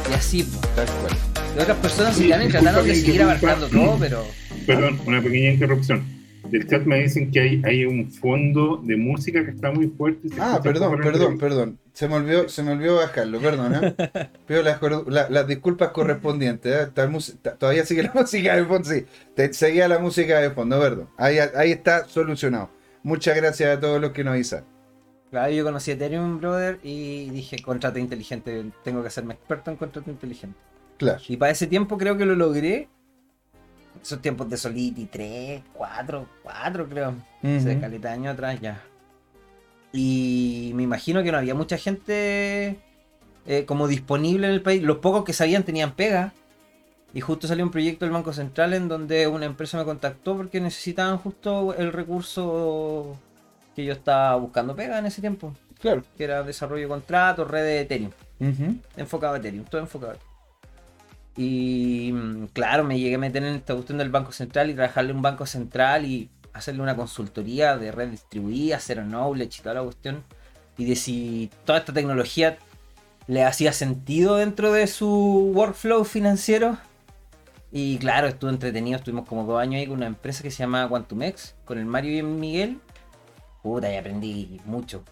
Y 0.09 0.13
así, 0.13 0.43
po. 0.43 0.59
tal 0.75 0.87
cual. 0.87 1.13
y 1.57 1.61
otras 1.61 1.77
personas 1.77 2.15
Sí, 2.15 2.25
irán 2.27 2.47
tratando 2.49 2.83
de 2.83 2.95
seguir 2.95 3.23
abarcando 3.23 3.67
todo, 3.67 3.97
pero 3.99 4.23
Perdón, 4.67 4.99
una 5.07 5.19
pequeña 5.21 5.51
interrupción. 5.51 6.03
Del 6.49 6.67
chat 6.67 6.83
me 6.83 6.99
dicen 7.01 7.31
que 7.31 7.39
hay, 7.39 7.61
hay 7.65 7.85
un 7.85 8.11
fondo 8.11 8.79
de 8.83 8.95
música 8.95 9.43
que 9.43 9.51
está 9.51 9.71
muy 9.71 9.87
fuerte. 9.87 10.27
y 10.27 10.29
se 10.29 10.41
Ah, 10.41 10.59
perdón, 10.63 10.97
perdón, 11.01 11.37
perdón. 11.37 11.79
Se 11.99 12.07
me 12.07 12.15
olvidó, 12.15 12.47
se 12.47 12.63
me 12.63 12.71
olvidó 12.71 12.95
bajarlo, 12.95 13.41
perdón. 13.41 13.75
¿eh? 13.75 14.29
Pido 14.47 14.63
las, 14.63 14.79
la- 15.07 15.29
las 15.29 15.45
disculpas 15.45 15.89
correspondientes. 15.89 16.87
¿eh? 16.87 16.91
Todavía 17.59 17.85
sigue 17.85 18.03
la 18.03 18.13
música 18.15 18.55
de 18.55 18.63
fondo, 18.63 18.89
sí. 18.89 19.05
Te- 19.35 19.51
seguía 19.53 19.85
la 19.89 19.99
música 19.99 20.39
de 20.39 20.49
fondo, 20.51 20.79
perdón. 20.79 21.09
Ahí, 21.17 21.39
ahí 21.39 21.73
está 21.73 22.07
solucionado. 22.07 22.69
Muchas 23.03 23.35
gracias 23.35 23.75
a 23.75 23.81
todos 23.81 23.99
los 23.99 24.11
que 24.11 24.23
nos 24.23 24.31
avisan. 24.35 24.63
Claro, 25.29 25.51
yo 25.51 25.65
conocí 25.65 25.91
Ethereum, 25.91 26.39
brother, 26.39 26.79
y 26.83 27.31
dije, 27.31 27.61
contrato 27.61 27.99
inteligente, 27.99 28.71
tengo 28.81 29.01
que 29.01 29.09
hacerme 29.09 29.33
experto 29.33 29.69
en 29.69 29.75
contrato 29.75 30.09
inteligente. 30.09 30.57
Claro. 30.97 31.19
Y 31.27 31.35
para 31.35 31.51
ese 31.51 31.67
tiempo 31.67 31.97
creo 31.97 32.15
que 32.15 32.25
lo 32.25 32.33
logré. 32.35 32.87
Esos 34.01 34.21
tiempos 34.21 34.49
de 34.49 34.55
Solidity 34.55 35.05
3, 35.07 35.63
4, 35.73 36.29
4 36.43 36.87
creo. 36.87 37.13
Caleta 37.81 38.07
de 38.07 38.13
años 38.13 38.33
atrás 38.35 38.57
ya. 38.61 38.81
Y 39.91 40.71
me 40.75 40.83
imagino 40.83 41.23
que 41.23 41.31
no 41.31 41.37
había 41.37 41.55
mucha 41.55 41.77
gente 41.77 42.77
eh, 43.45 43.65
como 43.65 43.87
disponible 43.87 44.47
en 44.47 44.53
el 44.53 44.61
país. 44.61 44.83
Los 44.83 44.97
pocos 44.97 45.23
que 45.23 45.33
sabían 45.33 45.63
tenían 45.63 45.93
pega. 45.93 46.33
Y 47.13 47.21
justo 47.21 47.47
salió 47.47 47.65
un 47.65 47.71
proyecto 47.71 48.05
del 48.05 48.13
Banco 48.13 48.33
Central 48.33 48.73
en 48.73 48.87
donde 48.87 49.27
una 49.27 49.45
empresa 49.45 49.77
me 49.77 49.83
contactó 49.83 50.37
porque 50.37 50.61
necesitaban 50.61 51.17
justo 51.17 51.73
el 51.73 51.91
recurso 51.91 53.17
que 53.75 53.83
yo 53.83 53.93
estaba 53.93 54.35
buscando 54.35 54.75
pega 54.75 54.99
en 54.99 55.07
ese 55.07 55.21
tiempo. 55.21 55.55
Claro. 55.81 56.03
Que 56.17 56.25
era 56.25 56.43
desarrollo 56.43 56.83
de 56.83 56.89
contratos, 56.89 57.49
red 57.49 57.63
de 57.63 57.81
Ethereum 57.81 58.11
enfocado 58.95 59.35
a 59.35 59.37
Ethereum, 59.37 59.65
todo 59.65 59.81
enfocado. 59.81 60.17
Y 61.35 62.11
mm, 62.13 62.47
claro, 62.47 62.83
me 62.83 62.99
llegué 62.99 63.15
a 63.15 63.19
meter 63.19 63.43
en 63.43 63.55
esta 63.55 63.73
cuestión 63.73 63.97
del 63.97 64.09
Banco 64.09 64.31
Central 64.31 64.69
y 64.69 64.73
trabajarle 64.73 65.11
en 65.11 65.17
un 65.17 65.21
Banco 65.21 65.45
Central 65.45 66.05
y 66.05 66.29
hacerle 66.59 66.81
una 66.83 66.95
consultoría 66.95 67.77
de 67.77 67.91
red 67.91 68.09
distribuida, 68.09 68.77
hacer 68.77 69.03
knowledge 69.03 69.59
y 69.59 69.63
toda 69.63 69.75
la 69.75 69.83
cuestión. 69.83 70.23
Y 70.77 70.85
de 70.85 70.95
si 70.95 71.49
toda 71.65 71.79
esta 71.79 71.91
tecnología 71.93 72.57
le 73.27 73.43
hacía 73.43 73.73
sentido 73.73 74.37
dentro 74.37 74.71
de 74.71 74.87
su 74.87 75.51
workflow 75.53 76.03
financiero. 76.05 76.77
Y 77.71 77.97
claro, 77.99 78.27
estuve 78.27 78.49
entretenido, 78.51 78.97
estuvimos 78.97 79.27
como 79.27 79.43
dos 79.43 79.59
años 79.61 79.79
ahí 79.79 79.87
con 79.87 79.97
una 79.97 80.07
empresa 80.07 80.41
que 80.41 80.49
se 80.51 80.57
llama 80.59 80.87
Quantumex, 80.89 81.55
con 81.65 81.77
el 81.77 81.85
Mario 81.85 82.13
y 82.13 82.17
el 82.19 82.25
Miguel. 82.25 82.79
Puta, 83.61 83.91
y 83.93 83.97
aprendí 83.97 84.59
mucho. 84.65 85.03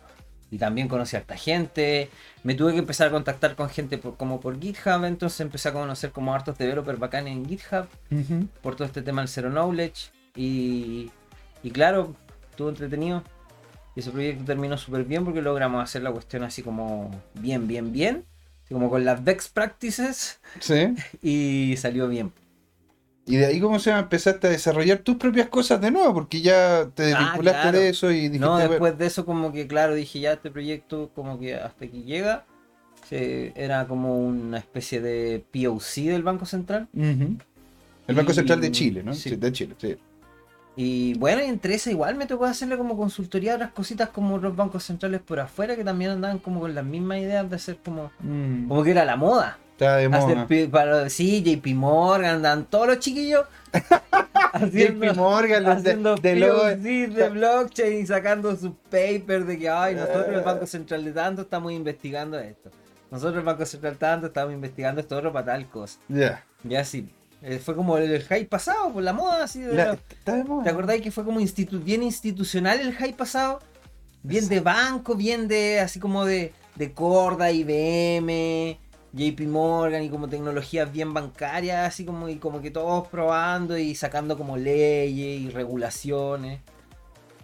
Y 0.49 0.57
también 0.57 0.87
conocí 0.87 1.15
a 1.17 1.19
harta 1.19 1.35
gente. 1.35 2.09
Me 2.43 2.55
tuve 2.55 2.71
que 2.71 2.79
empezar 2.79 3.09
a 3.09 3.11
contactar 3.11 3.55
con 3.57 3.69
gente 3.69 3.97
por- 3.97 4.15
como 4.15 4.39
por 4.39 4.57
GitHub. 4.59 5.03
Entonces 5.03 5.41
empecé 5.41 5.67
a 5.69 5.73
conocer 5.73 6.11
como 6.11 6.33
hartos 6.33 6.57
developers 6.57 6.97
bacán 6.97 7.27
en 7.27 7.45
GitHub. 7.45 7.87
Por 8.61 8.75
todo 8.77 8.85
este 8.87 9.01
tema 9.01 9.21
del 9.21 9.27
Zero 9.27 9.49
Knowledge. 9.51 10.09
Y, 10.35 11.11
y 11.68 11.72
claro, 11.72 12.15
estuvo 12.49 12.70
entretenido. 12.70 13.24
Y 13.95 13.99
ese 14.01 14.11
proyecto 14.11 14.45
terminó 14.45 14.78
súper 14.78 15.03
bien 15.05 15.26
porque 15.26 15.41
logramos 15.41 15.84
hacer 15.84 16.03
la 16.03 16.11
cuestión 16.11 16.43
así 16.43 16.61
como 16.61 17.09
bien, 17.34 17.68
bien, 17.68 17.91
bien. 17.91 18.26
Como 18.70 18.89
con 18.89 19.03
las 19.05 19.24
best 19.24 19.53
practices. 19.53 20.39
Sí. 20.59 20.93
Y 21.22 21.76
salió 21.78 22.07
bien. 22.07 22.32
Y 23.26 23.36
de 23.36 23.45
ahí, 23.47 23.59
¿cómo 23.59 23.78
se 23.80 23.89
llama? 23.89 24.03
Empezaste 24.03 24.47
a 24.47 24.49
desarrollar 24.49 24.99
tus 24.99 25.18
propias 25.18 25.49
cosas 25.49 25.82
de 25.82 25.91
nuevo, 25.91 26.13
porque 26.13 26.41
ya 26.41 26.89
te 26.95 27.03
Ah, 27.03 27.20
desvinculaste 27.20 27.61
claro. 27.61 27.78
de 27.80 27.89
eso 27.89 28.09
y 28.11 28.15
dijiste, 28.22 28.39
No, 28.39 28.51
"Bueno, 28.53 28.70
después 28.70 28.97
de 28.97 29.05
eso 29.05 29.26
como 29.26 29.51
que 29.51 29.68
claro, 29.68 29.95
dije 29.95 30.20
ya 30.22 30.34
este 30.34 30.49
proyecto 30.51 31.09
como 31.13 31.38
que 31.39 31.55
hasta 31.55 31.84
aquí 31.86 32.03
llega. 32.03 32.45
Se- 33.09 33.51
era 33.55 33.86
como 33.88 34.18
una 34.18 34.57
especie 34.59 35.01
de 35.01 35.43
POC 35.51 36.03
del 36.09 36.24
Banco 36.24 36.45
Central. 36.45 36.88
El 36.93 38.15
Banco 38.15 38.32
Y- 38.32 38.36
Central 38.36 38.61
de 38.61 38.72
Chile, 38.72 39.03
¿no? 39.03 39.13
sí. 39.13 39.30
Sí, 39.30 39.36
de 39.36 39.51
Chile, 39.51 39.76
sí. 39.78 39.97
Y 40.80 41.15
bueno, 41.15 41.41
entre 41.41 41.73
esas 41.73 41.91
igual 41.91 42.15
me 42.15 42.28
tocó 42.28 42.45
hacerle 42.45 42.78
como 42.78 42.95
consultoría 42.95 43.53
a 43.53 43.55
otras 43.55 43.71
cositas 43.71 44.09
como 44.09 44.38
los 44.38 44.55
bancos 44.55 44.84
centrales 44.84 45.21
por 45.21 45.39
afuera 45.39 45.75
que 45.75 45.84
también 45.84 46.11
andaban 46.11 46.38
como 46.38 46.59
con 46.59 46.75
las 46.75 46.86
mismas 46.86 47.17
ideas 47.17 47.49
de 47.49 47.55
hacer 47.55 47.78
como... 47.84 48.11
Mm. 48.19 48.67
Como 48.67 48.84
que 48.84 48.91
era 48.91 49.03
la 49.03 49.15
moda. 49.15 49.57
De 49.80 50.69
para, 50.71 51.09
sí, 51.09 51.43
JP 51.43 51.75
Morgan, 51.75 52.36
andaban 52.38 52.65
todos 52.65 52.88
los 52.88 52.99
chiquillos 52.99 53.45
haciendo, 54.53 55.05
JP 55.05 55.15
Morgan, 55.17 55.63
de, 55.65 55.71
haciendo 55.71 56.15
de 56.15 56.36
POCs 56.36 57.15
de 57.15 57.30
blockchain 57.30 58.01
y 58.01 58.05
sacando 58.05 58.55
sus 58.55 58.71
papers 58.89 59.45
de 59.45 59.59
que 59.59 59.69
ay 59.69 59.95
nosotros 59.95 60.30
el 60.30 60.41
Banco 60.41 60.65
Central 60.65 61.05
de 61.05 61.11
tanto 61.11 61.41
estamos 61.43 61.71
investigando 61.71 62.39
esto. 62.39 62.71
Nosotros 63.11 63.38
el 63.38 63.43
Banco 63.43 63.65
Central 63.65 63.97
tanto 63.97 64.28
estamos 64.28 64.53
investigando 64.53 65.01
esto 65.01 65.15
otro 65.15 65.32
para 65.32 65.45
tal 65.45 65.67
cosa. 65.69 65.99
Ya. 66.07 66.43
Y 66.67 66.75
así. 66.75 67.09
Eh, 67.41 67.59
fue 67.59 67.75
como 67.75 67.97
el, 67.97 68.21
hype 68.23 68.45
pasado, 68.45 68.91
por 68.91 69.03
la 69.03 69.13
moda 69.13 69.43
así 69.43 69.61
de 69.61 69.73
La- 69.73 69.97
moda. 70.43 70.63
¿Te 70.63 70.69
acordáis 70.69 71.01
que 71.01 71.11
fue 71.11 71.23
como 71.23 71.39
institu- 71.39 71.83
bien 71.83 72.03
institucional 72.03 72.79
el 72.79 72.95
hype 72.95 73.13
pasado? 73.13 73.59
Bien 74.23 74.47
de 74.49 74.59
banco, 74.59 75.15
bien 75.15 75.47
de 75.47 75.79
así 75.79 75.99
como 75.99 76.25
de, 76.25 76.51
de 76.75 76.91
Corda, 76.91 77.51
IBM, 77.51 78.77
JP 79.13 79.47
Morgan 79.47 80.03
y 80.03 80.09
como 80.09 80.27
tecnologías 80.27 80.91
bien 80.91 81.13
bancarias, 81.13 81.88
así 81.88 82.03
como, 82.05 82.27
y 82.27 82.38
como 82.38 82.61
que 82.61 82.71
todos 82.71 83.07
probando 83.07 83.77
y 83.77 83.95
sacando 83.95 84.38
como 84.38 84.57
leyes 84.57 85.41
y 85.41 85.49
regulaciones. 85.49 86.59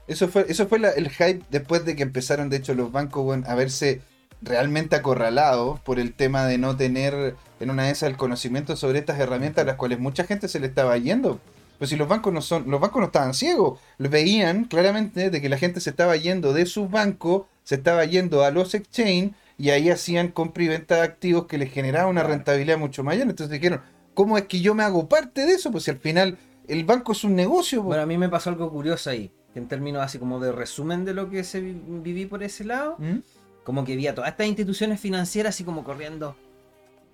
Eso 0.08 0.28
fue, 0.28 0.46
eso 0.50 0.68
fue 0.68 0.80
la- 0.80 0.89
el 0.91 1.10
hype 1.10 1.41
después 1.50 1.86
de 1.86 1.96
que 1.96 2.04
empezaron, 2.04 2.50
de 2.50 2.58
hecho, 2.58 2.74
los 2.74 2.91
bancos 2.91 3.24
bueno, 3.24 3.46
a 3.48 3.56
verse 3.56 4.02
realmente 4.44 4.96
acorralados 4.96 5.80
por 5.80 6.00
el 6.00 6.14
tema 6.14 6.46
de 6.46 6.58
no 6.58 6.76
tener 6.76 7.36
en 7.60 7.70
una 7.70 7.84
de 7.84 7.91
esas 7.91 8.10
el 8.10 8.18
conocimiento 8.18 8.76
sobre 8.76 9.00
estas 9.00 9.20
herramientas 9.20 9.64
a 9.64 9.66
las 9.68 9.76
cuales 9.78 10.00
mucha 10.00 10.24
gente 10.26 10.48
se 10.48 10.60
le 10.60 10.68
estaba 10.68 10.98
yendo. 10.98 11.39
Pues 11.78 11.89
si 11.89 11.96
los 11.96 12.08
bancos 12.08 12.32
no 12.34 12.41
son, 12.41 12.70
los 12.70 12.80
bancos 12.80 13.00
no 13.00 13.06
estaban 13.08 13.34
ciegos, 13.34 13.80
veían 13.98 14.66
claramente 14.66 15.30
de 15.30 15.41
que 15.41 15.50
la 15.50 15.58
gente 15.58 15.80
se 15.82 15.89
estaba 15.89 16.16
yendo 16.16 16.54
de 16.54 16.66
sus 16.66 16.89
bancos, 16.89 17.44
se 17.64 17.76
estaba 17.76 18.06
yendo 18.06 18.44
a 18.44 18.52
los 18.52 18.74
exchange 18.74 19.34
y 19.58 19.70
ahí 19.70 19.89
hacían 19.89 20.30
compra 20.30 20.64
y 20.64 20.68
venta 20.68 20.96
de 20.96 21.02
activos 21.02 21.46
que 21.48 21.58
les 21.58 21.72
generaba 21.72 22.10
una 22.10 22.24
rentabilidad 22.24 22.78
mucho 22.78 23.04
mayor. 23.04 23.24
Entonces 23.30 23.50
dijeron, 23.60 23.82
¿cómo 24.14 24.38
es 24.38 24.46
que 24.46 24.62
yo 24.62 24.76
me 24.76 24.84
hago 24.84 25.10
parte 25.10 25.46
de 25.46 25.54
eso? 25.54 25.72
Pues 25.72 25.86
si 25.86 25.91
al 25.91 25.98
final 26.00 26.38
el 26.68 26.86
banco 26.86 27.12
es 27.12 27.24
un 27.24 27.36
negocio. 27.36 27.80
pues. 27.80 27.88
Bueno, 27.88 28.04
a 28.04 28.06
mí 28.06 28.18
me 28.18 28.30
pasó 28.30 28.50
algo 28.50 28.72
curioso 28.72 29.10
ahí, 29.10 29.32
que 29.54 29.60
en 29.60 29.68
términos 29.68 30.02
así 30.04 30.20
como 30.20 30.39
de 30.39 30.52
resumen 30.52 31.06
de 31.06 31.14
lo 31.14 31.30
que 31.30 31.44
se 31.44 31.60
vi- 31.62 31.82
viví 31.86 32.26
por 32.26 32.44
ese 32.44 32.64
lado, 32.64 32.96
¿Mm? 33.00 33.18
Como 33.64 33.86
que 33.86 33.95
vi 33.95 34.07
a 34.07 34.16
todas 34.16 34.30
estas 34.32 34.47
instituciones 34.47 34.99
financieras 34.99 35.55
así 35.55 35.64
como 35.64 35.84
corriendo 35.84 36.36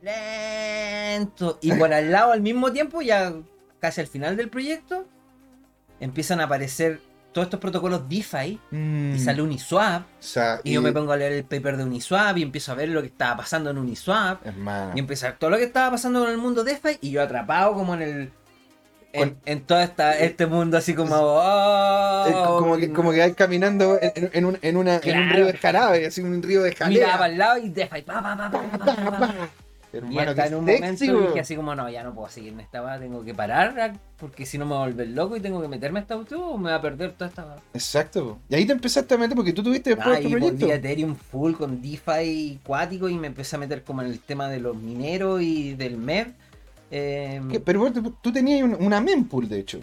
lento. 0.02 1.58
Y 1.62 1.74
por 1.74 1.94
al 1.94 2.12
lado 2.12 2.32
al 2.32 2.42
mismo 2.42 2.72
tiempo, 2.72 3.02
ya 3.02 3.34
casi 3.80 4.02
al 4.02 4.08
final 4.08 4.38
del 4.38 4.50
proyecto, 4.50 5.06
empiezan 6.00 6.40
a 6.42 6.46
aparecer 6.46 7.02
todos 7.32 7.46
estos 7.48 7.60
protocolos 7.60 8.10
DeFi 8.10 8.60
Mm, 8.72 9.16
y 9.16 9.20
sale 9.20 9.42
Uniswap. 9.42 10.02
o 10.04 10.06
sea, 10.20 10.60
Y 10.64 10.74
yo 10.74 10.82
me 10.82 10.92
pongo 10.92 11.12
a 11.12 11.18
leer 11.18 11.34
el 11.34 11.44
paper 11.44 11.78
de 11.78 11.84
Uniswap 11.84 12.38
y 12.38 12.42
empiezo 12.42 12.72
a 12.72 12.76
ver 12.76 12.90
lo 12.90 13.02
que 13.02 13.08
estaba 13.08 13.38
pasando 13.38 13.70
en 13.70 13.78
Uniswap. 13.78 14.46
Hermano. 14.46 14.94
Y 14.96 15.00
empezar 15.00 15.38
todo 15.38 15.52
lo 15.52 15.58
que 15.58 15.64
estaba 15.66 15.92
pasando 15.92 16.22
con 16.22 16.30
el 16.30 16.38
mundo 16.38 16.64
DeFi 16.64 16.98
y 17.02 17.12
yo 17.12 17.22
atrapado 17.22 17.74
como 17.74 17.94
en 17.94 18.02
el. 18.02 18.32
En, 19.12 19.30
Con- 19.30 19.38
en 19.46 19.62
todo 19.62 19.80
esta, 19.80 20.18
este 20.20 20.46
mundo 20.46 20.78
así 20.78 20.94
como. 20.94 21.16
oh, 21.16 22.26
Eh, 22.28 22.34
como 22.60 22.78
que, 22.78 22.92
como 22.94 23.12
que 23.12 23.20
vais 23.20 23.36
caminando 23.36 23.98
en, 24.02 24.46
un, 24.46 24.58
en 24.62 24.78
una, 24.78 24.96
en 24.98 24.98
un 24.98 25.02
Claro. 25.02 25.36
río 25.36 25.46
de 25.48 25.54
jarabe, 25.54 26.06
así 26.06 26.22
un 26.22 26.44
río 26.44 26.62
de 26.62 26.76
jalea. 26.76 27.06
Miraba 27.08 27.26
el 27.28 27.38
lado 27.38 27.58
y 27.58 27.70
DeFi. 27.70 28.02
Pa, 28.04 28.22
pa, 28.22 28.38
pa, 28.38 28.52
pa, 28.52 28.62
pa, 28.78 28.96
pa, 28.96 29.18
pa. 29.20 29.50
Y 29.92 30.20
hasta 30.20 30.36
qué 30.36 30.42
en 30.50 30.54
un 30.56 30.66
momento 30.66 31.04
dije 31.30 31.40
así 31.40 31.56
como, 31.56 31.74
no, 31.74 31.90
ya 31.90 32.04
no 32.04 32.14
puedo 32.14 32.30
seguir 32.30 32.54
en 32.54 32.60
esta 32.60 32.80
va, 32.82 33.00
tengo 33.00 33.26
que 33.26 33.34
parar 33.34 33.74
ah, 33.80 33.94
porque 34.20 34.46
si 34.46 34.60
no 34.60 34.66
me 34.68 34.74
voy 34.76 34.84
a 34.84 34.86
volver 34.86 35.08
loco 35.08 35.36
y 35.36 35.40
tengo 35.40 35.60
que 35.60 35.68
meterme 35.68 35.98
a 35.98 36.02
esta 36.04 36.16
cuestión 36.16 36.42
o 36.44 36.58
me 36.60 36.70
va 36.70 36.76
a 36.76 36.82
perder 36.84 37.14
toda 37.14 37.28
esta... 37.30 37.56
Exacto. 37.74 38.38
Y 38.50 38.54
ahí 38.54 38.66
te 38.68 38.74
empezaste 38.74 39.16
a 39.16 39.18
meter 39.18 39.36
porque 39.36 39.52
tú 39.52 39.64
tuviste 39.64 39.96
después 39.96 40.20
Ah, 40.20 40.22
tu 40.22 40.28
y 40.28 40.32
proyecto. 40.34 40.58
volví 40.60 40.72
a 40.72 40.76
Ethereum 40.76 41.16
full 41.16 41.54
con 41.54 41.82
DeFi 41.82 42.60
cuático 42.64 43.10
y 43.10 43.16
me 43.18 43.26
empecé 43.26 43.56
a 43.56 43.60
meter 43.60 43.84
como 43.84 44.04
en 44.04 44.10
el 44.10 44.20
tema 44.20 44.48
de 44.48 44.60
los 44.60 44.76
mineros 44.78 45.42
y 45.42 45.74
del 45.74 45.98
MEV. 45.98 46.34
Eh. 46.92 47.42
Pero 47.66 47.92
tú- 48.22 48.32
tenías 48.32 48.64
un- 48.64 48.76
una 48.80 49.00
mempool, 49.02 49.48
de 49.48 49.60
hecho. 49.60 49.80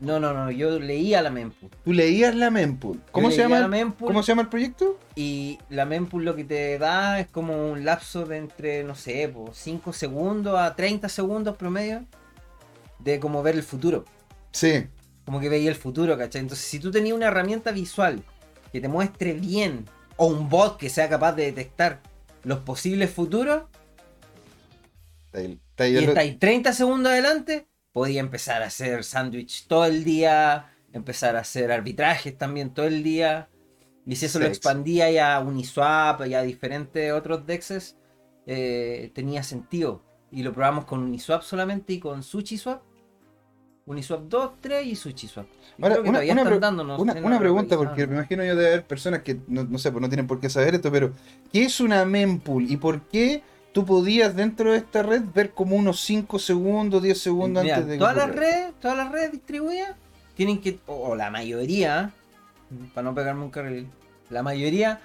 no, 0.00 0.20
no, 0.20 0.32
no, 0.32 0.50
yo 0.52 0.78
leía 0.78 1.22
la 1.22 1.30
mempool. 1.30 1.70
Tú 1.84 1.92
leías 1.92 2.34
la 2.34 2.50
mempool. 2.50 3.00
¿Cómo 3.10 3.30
se 3.32 3.38
llama? 3.38 3.58
la 3.58 3.64
el- 3.64 3.70
mempool 3.70 4.06
¿Cómo 4.06 4.22
se 4.22 4.28
llama 4.32 4.42
el 4.42 4.48
proyecto? 4.48 4.98
y 5.16 5.58
la 5.70 5.84
mempool 5.86 6.24
lo 6.24 6.36
que 6.36 6.44
te 6.44 6.78
da 6.78 7.18
es 7.18 7.26
como 7.28 7.70
un 7.72 7.84
lapso 7.84 8.24
de 8.24 8.36
entre, 8.36 8.84
no 8.84 8.94
sé, 8.94 9.32
5 9.52 9.92
segundos 9.92 10.56
a 10.58 10.76
30 10.76 11.08
segundos 11.08 11.56
promedio 11.56 12.04
de 13.00 13.18
como 13.18 13.42
ver 13.42 13.54
el 13.56 13.62
futuro. 13.62 14.04
Sí. 14.52 14.86
como 15.24 15.40
que 15.40 15.50
veía 15.50 15.68
el 15.68 15.76
futuro, 15.76 16.16
¿cachai? 16.16 16.40
Entonces, 16.40 16.64
si 16.66 16.78
tú 16.80 16.90
tenías 16.90 17.14
una 17.14 17.26
herramienta 17.26 17.70
visual 17.70 18.22
que 18.72 18.80
te 18.80 18.88
muestre 18.88 19.34
bien, 19.34 19.84
o 20.16 20.26
un 20.26 20.48
bot 20.48 20.78
que 20.78 20.88
sea 20.88 21.06
capaz 21.10 21.32
de 21.34 21.44
detectar 21.44 22.00
los 22.44 22.60
posibles 22.60 23.10
futuros, 23.10 23.64
Está 25.38 25.48
ahí- 25.48 25.60
está 25.70 25.84
ahí 25.84 25.92
y 25.94 25.96
el- 25.98 26.04
estáis 26.04 26.38
30 26.38 26.72
segundos 26.72 27.12
adelante, 27.12 27.66
podía 27.92 28.20
empezar 28.20 28.62
a 28.62 28.66
hacer 28.66 29.04
sándwich 29.04 29.66
todo 29.66 29.84
el 29.86 30.04
día, 30.04 30.72
empezar 30.92 31.36
a 31.36 31.40
hacer 31.40 31.70
arbitrajes 31.72 32.36
también 32.36 32.70
todo 32.74 32.86
el 32.86 33.02
día. 33.02 33.48
Y 34.06 34.16
si 34.16 34.26
eso 34.26 34.38
lo 34.38 34.46
expandía 34.46 35.10
ya 35.10 35.36
a 35.36 35.40
Uniswap 35.40 36.26
y 36.26 36.34
a 36.34 36.42
diferentes 36.42 37.12
otros 37.12 37.46
dexes, 37.46 37.96
eh, 38.46 39.10
tenía 39.14 39.42
sentido. 39.42 40.02
Y 40.30 40.42
lo 40.42 40.52
probamos 40.52 40.84
con 40.86 41.02
Uniswap 41.02 41.42
solamente 41.42 41.92
y 41.94 42.00
con 42.00 42.22
SushiSwap. 42.22 42.82
Uniswap 43.86 44.22
2, 44.28 44.52
3 44.60 44.86
y 44.86 44.94
SushiSwap. 44.96 45.46
Y 45.78 45.82
Ahora, 45.82 45.94
creo 45.94 46.04
que 46.04 46.10
una, 46.10 46.18
todavía 46.18 46.32
están 46.32 46.46
pregunta, 47.38 47.76
porque 47.76 48.06
me 48.06 48.14
imagino 48.16 48.44
yo 48.44 48.56
de 48.56 48.66
haber 48.66 48.86
personas 48.86 49.22
que 49.22 49.40
no, 49.46 49.64
no 49.64 49.78
sé, 49.78 49.90
pues 49.90 50.02
no 50.02 50.08
tienen 50.08 50.26
por 50.26 50.40
qué 50.40 50.50
saber 50.50 50.74
esto, 50.74 50.92
pero 50.92 51.12
¿qué 51.52 51.64
es 51.64 51.80
una 51.80 52.04
mempool 52.04 52.70
y 52.70 52.76
por 52.76 53.00
qué 53.08 53.42
tú 53.72 53.84
podías 53.84 54.34
dentro 54.34 54.72
de 54.72 54.78
esta 54.78 55.02
red 55.02 55.22
ver 55.34 55.50
como 55.50 55.76
unos 55.76 56.00
5 56.00 56.38
segundos, 56.38 57.02
10 57.02 57.20
segundos 57.20 57.62
Mira, 57.64 57.76
antes 57.76 57.88
de 57.88 57.94
que 57.94 57.98
todas 57.98 58.16
las 58.16 58.34
redes, 58.34 58.72
todas 58.80 58.96
las 58.96 59.12
redes 59.12 59.32
distribuidas 59.32 59.96
tienen 60.34 60.60
que, 60.60 60.78
o, 60.86 61.10
o 61.10 61.16
la 61.16 61.30
mayoría, 61.30 62.12
para 62.94 63.04
no 63.04 63.14
pegarme 63.14 63.44
un 63.44 63.50
carril, 63.50 63.88
la 64.30 64.42
mayoría 64.42 65.00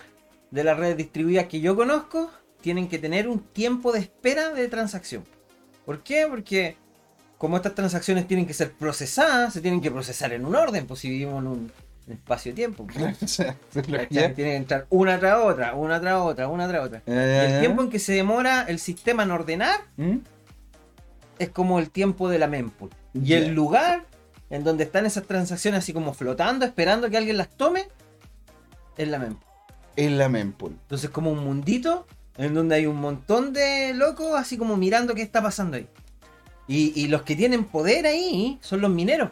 de 0.52 0.64
las 0.64 0.78
redes 0.78 0.98
distribuidas 0.98 1.48
que 1.48 1.60
yo 1.60 1.76
conozco 1.76 2.30
tienen 2.62 2.88
que 2.88 3.00
tener 3.00 3.28
un 3.28 3.40
tiempo 3.40 3.92
de 3.92 4.00
espera 4.00 4.54
de 4.54 4.68
transacción. 4.68 5.24
¿Por 5.86 6.02
qué? 6.02 6.28
Porque 6.30 6.78
como 7.38 7.58
estas 7.58 7.76
transacciones 7.76 8.26
tienen 8.26 8.46
que 8.46 8.54
ser 8.54 8.72
procesadas, 8.72 9.52
se 9.52 9.62
tienen 9.62 9.82
que 9.82 9.92
procesar 9.92 10.32
en 10.32 10.46
un 10.46 10.56
orden, 10.56 10.88
pues 10.88 11.02
si 11.02 11.10
vivimos 11.10 11.42
en 11.42 11.48
un 11.48 11.72
espacio-tiempo. 12.08 12.86
pues, 12.94 13.24
O 13.24 13.28
sea, 13.28 13.56
es 13.76 13.90
lo 13.90 14.08
que 14.08 14.56
entrar 14.56 14.86
una 14.90 15.20
tras 15.20 15.40
otra, 15.44 15.76
una 15.76 16.00
tras 16.02 16.20
otra, 16.20 16.48
una 16.48 16.68
tras 16.68 16.86
otra. 16.86 17.04
ya, 17.06 17.56
el 17.56 17.60
tiempo 17.62 17.84
en 17.84 17.90
que 17.90 18.00
se 18.00 18.14
demora 18.14 18.66
el 18.68 18.80
sistema 18.80 19.24
en 19.24 19.32
ordenar 19.32 19.80
¿Mm? 19.98 20.18
es 21.40 21.50
como 21.50 21.80
el 21.80 21.90
tiempo 21.90 22.30
de 22.30 22.40
la 22.40 22.48
mempool. 22.48 22.90
Y 23.14 23.34
el 23.34 23.54
lugar 23.54 24.06
en 24.50 24.64
donde 24.64 24.84
están 24.84 25.06
esas 25.06 25.26
transacciones 25.26 25.80
así 25.80 25.94
como 25.94 26.14
flotando, 26.14 26.66
esperando 26.66 27.10
que 27.10 27.18
alguien 27.18 27.38
las 27.38 27.50
tome, 27.50 27.88
es 28.98 29.08
la 29.08 29.20
mempool. 29.20 29.48
Es 29.96 30.12
la 30.12 30.30
mempool. 30.30 30.72
Entonces 30.72 31.10
como 31.10 31.32
un 31.32 31.44
mundito 31.44 32.06
en 32.38 32.54
donde 32.54 32.76
hay 32.76 32.86
un 32.86 32.98
montón 32.98 33.54
de 33.54 33.94
locos 33.94 34.34
así 34.36 34.58
como 34.58 34.78
mirando 34.78 35.14
qué 35.16 35.22
está 35.22 35.42
pasando 35.42 35.78
ahí. 35.78 35.88
Y, 36.68 36.94
y 37.00 37.08
los 37.08 37.24
que 37.24 37.36
tienen 37.36 37.66
poder 37.66 38.06
ahí 38.06 38.58
son 38.62 38.82
los 38.82 38.90
mineros. 38.90 39.32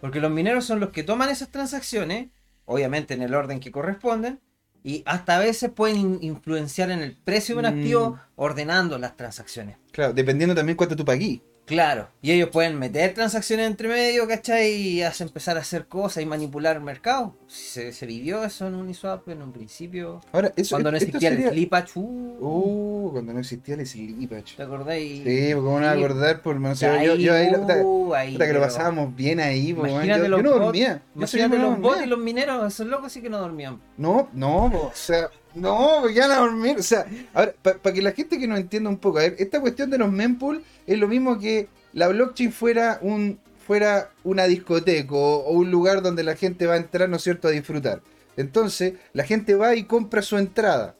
Porque 0.00 0.20
los 0.20 0.30
mineros 0.30 0.64
son 0.64 0.80
los 0.80 0.90
que 0.90 1.02
toman 1.02 1.28
esas 1.28 1.50
transacciones, 1.50 2.28
obviamente 2.64 3.14
en 3.14 3.22
el 3.22 3.34
orden 3.34 3.60
que 3.60 3.70
corresponden, 3.70 4.40
y 4.82 5.02
hasta 5.04 5.36
a 5.36 5.40
veces 5.40 5.70
pueden 5.70 5.96
in- 5.98 6.18
influenciar 6.22 6.90
en 6.90 7.00
el 7.00 7.16
precio 7.16 7.54
de 7.54 7.58
un 7.68 7.74
Mm. 7.74 7.78
activo 7.78 8.18
ordenando 8.36 8.98
las 8.98 9.16
transacciones. 9.16 9.76
Claro, 9.92 10.12
dependiendo 10.14 10.54
también 10.54 10.76
cuánto 10.76 10.96
tú 10.96 11.04
paguís. 11.04 11.42
Claro, 11.70 12.08
y 12.20 12.32
ellos 12.32 12.48
pueden 12.48 12.76
meter 12.80 13.14
transacciones 13.14 13.68
entre 13.68 13.86
medio, 13.86 14.26
¿cachai? 14.26 14.72
Y 14.72 15.02
hace 15.02 15.22
empezar 15.22 15.56
a 15.56 15.60
hacer 15.60 15.86
cosas 15.86 16.20
y 16.20 16.26
manipular 16.26 16.74
el 16.74 16.82
mercado. 16.82 17.36
Se, 17.46 17.92
se 17.92 18.06
vivió 18.06 18.42
eso 18.42 18.66
en 18.66 18.74
Uniswap 18.74 19.28
en 19.28 19.40
un 19.40 19.52
principio. 19.52 20.20
Ahora, 20.32 20.52
eso 20.56 20.74
Cuando 20.74 20.90
no 20.90 20.96
existía 20.96 21.30
sería- 21.30 21.46
el 21.46 21.52
Flipach, 21.52 21.90
uh, 21.94 23.10
cuando 23.12 23.32
no 23.34 23.38
existía 23.38 23.76
el 23.76 23.86
Slipach. 23.86 24.56
¿te 24.56 24.62
acordáis? 24.64 25.22
Sí, 25.22 25.54
porque 25.54 25.70
me 25.70 25.80
Sí. 25.80 25.98
acordar 26.04 26.42
por 26.42 26.56
no 26.60 26.74
sé, 26.74 26.86
Ahí, 26.88 27.06
yo, 27.06 27.14
yo 27.14 27.34
ahí, 27.34 27.48
uh, 27.84 28.14
ahí, 28.14 28.32
puta 28.32 28.46
que 28.48 28.52
lo 28.52 28.60
pasábamos 28.60 29.14
bien 29.14 29.38
ahí, 29.38 29.72
po, 29.72 29.82
weón. 29.82 29.94
Imagínate 29.94 30.22
yo, 30.22 30.28
los 30.28 30.42
yo 30.42 30.42
no 30.42 30.64
dormía. 30.64 31.02
Yo 31.14 31.18
Imagínate 31.20 31.56
no 31.58 31.70
los 31.70 31.80
bots 31.80 32.02
y 32.02 32.06
los 32.06 32.18
mineros, 32.18 32.72
esos 32.74 32.86
locos 32.88 33.12
sí 33.12 33.22
que 33.22 33.30
no 33.30 33.38
dormían. 33.38 33.80
No, 33.96 34.28
no, 34.32 34.68
po, 34.72 34.78
o 34.88 34.92
sea, 34.94 35.28
no, 35.54 35.98
porque 36.00 36.14
ya 36.14 36.24
a 36.24 36.40
dormir. 36.40 36.76
O 36.78 36.82
sea, 36.82 37.06
para 37.32 37.94
que 37.94 38.02
la 38.02 38.12
gente 38.12 38.38
que 38.38 38.46
no 38.46 38.56
entienda 38.56 38.90
un 38.90 38.98
poco, 38.98 39.18
a 39.18 39.22
ver, 39.22 39.36
esta 39.38 39.60
cuestión 39.60 39.90
de 39.90 39.98
los 39.98 40.10
mempool 40.12 40.62
es 40.86 40.98
lo 40.98 41.08
mismo 41.08 41.38
que 41.38 41.68
la 41.92 42.08
blockchain 42.08 42.52
fuera 42.52 42.98
un 43.02 43.40
fuera 43.66 44.10
una 44.24 44.44
discoteca 44.46 45.14
o, 45.14 45.50
un 45.52 45.70
lugar 45.70 46.02
donde 46.02 46.24
la 46.24 46.34
gente 46.34 46.66
va 46.66 46.74
a 46.74 46.78
entrar, 46.78 47.08
¿no 47.08 47.16
es 47.16 47.22
cierto?, 47.22 47.46
a 47.46 47.52
disfrutar. 47.52 48.02
Entonces, 48.36 48.94
la 49.12 49.22
gente 49.24 49.54
va 49.54 49.76
y 49.76 49.84
compra 49.84 50.22
su 50.22 50.38
entrada. 50.38 50.96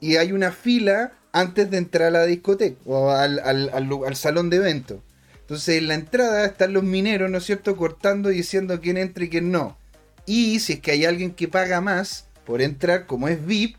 Y 0.00 0.16
hay 0.16 0.32
una 0.32 0.52
fila 0.52 1.12
antes 1.32 1.70
de 1.70 1.78
entrar 1.78 2.08
a 2.08 2.10
la 2.10 2.26
discoteca 2.26 2.78
o 2.84 3.10
al, 3.10 3.38
al- 3.38 3.70
al 3.70 4.16
salón 4.16 4.50
de 4.50 4.58
eventos. 4.58 4.98
Entonces, 5.40 5.78
en 5.78 5.88
la 5.88 5.94
entrada 5.94 6.44
están 6.44 6.72
los 6.74 6.82
mineros, 6.82 7.30
¿no 7.30 7.38
es 7.38 7.44
cierto?, 7.44 7.74
cortando 7.76 8.30
y 8.30 8.36
diciendo 8.36 8.80
quién 8.82 8.98
entra 8.98 9.24
y 9.24 9.30
quién 9.30 9.50
no. 9.50 9.78
Y 10.26 10.60
si 10.60 10.74
es 10.74 10.80
que 10.80 10.90
hay 10.90 11.04
alguien 11.06 11.32
que 11.32 11.48
paga 11.48 11.80
más 11.80 12.26
por 12.44 12.62
entrar, 12.62 13.06
como 13.06 13.28
es 13.28 13.44
VIP, 13.44 13.76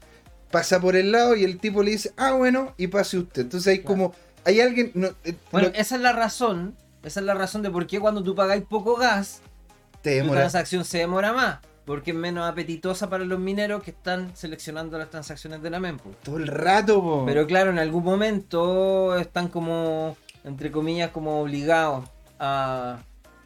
pasa 0.51 0.79
por 0.79 0.95
el 0.95 1.11
lado 1.11 1.35
y 1.35 1.43
el 1.43 1.59
tipo 1.59 1.83
le 1.83 1.91
dice, 1.91 2.13
ah, 2.17 2.31
bueno, 2.33 2.73
y 2.77 2.87
pase 2.87 3.17
usted. 3.17 3.43
Entonces 3.43 3.67
hay 3.71 3.79
Claro. 3.79 3.87
como, 3.95 4.13
hay 4.45 4.61
alguien... 4.61 4.91
no, 4.93 5.07
eh, 5.23 5.35
Bueno, 5.51 5.69
lo- 5.69 5.73
esa 5.75 5.95
es 5.95 6.01
la 6.01 6.13
razón, 6.13 6.75
esa 7.03 7.19
es 7.19 7.25
la 7.25 7.33
razón 7.33 7.61
de 7.61 7.69
por 7.71 7.87
qué 7.87 7.99
cuando 7.99 8.23
tú 8.23 8.35
pagáis 8.35 8.63
poco 8.63 8.95
gas, 8.95 9.41
te 10.01 10.21
tu 10.21 10.29
transacción 10.31 10.85
se 10.85 10.99
demora 10.99 11.33
más. 11.33 11.59
Porque 11.85 12.11
es 12.11 12.17
menos 12.17 12.49
apetitosa 12.49 13.11
para 13.11 13.25
los 13.25 13.39
mineros 13.39 13.83
que 13.83 13.91
están 13.91 14.35
seleccionando 14.35 14.97
las 14.97 15.11
transacciones 15.11 15.61
de 15.61 15.69
la 15.69 15.79
mempool. 15.79 16.15
Todo 16.23 16.37
el 16.37 16.47
rato, 16.47 16.99
po. 16.99 17.23
Pero 17.27 17.45
claro, 17.45 17.69
en 17.69 17.77
algún 17.77 18.03
momento 18.03 19.15
están 19.19 19.49
como, 19.49 20.17
entre 20.43 20.71
comillas, 20.71 21.11
como 21.11 21.41
obligados 21.41 22.09
a... 22.39 22.97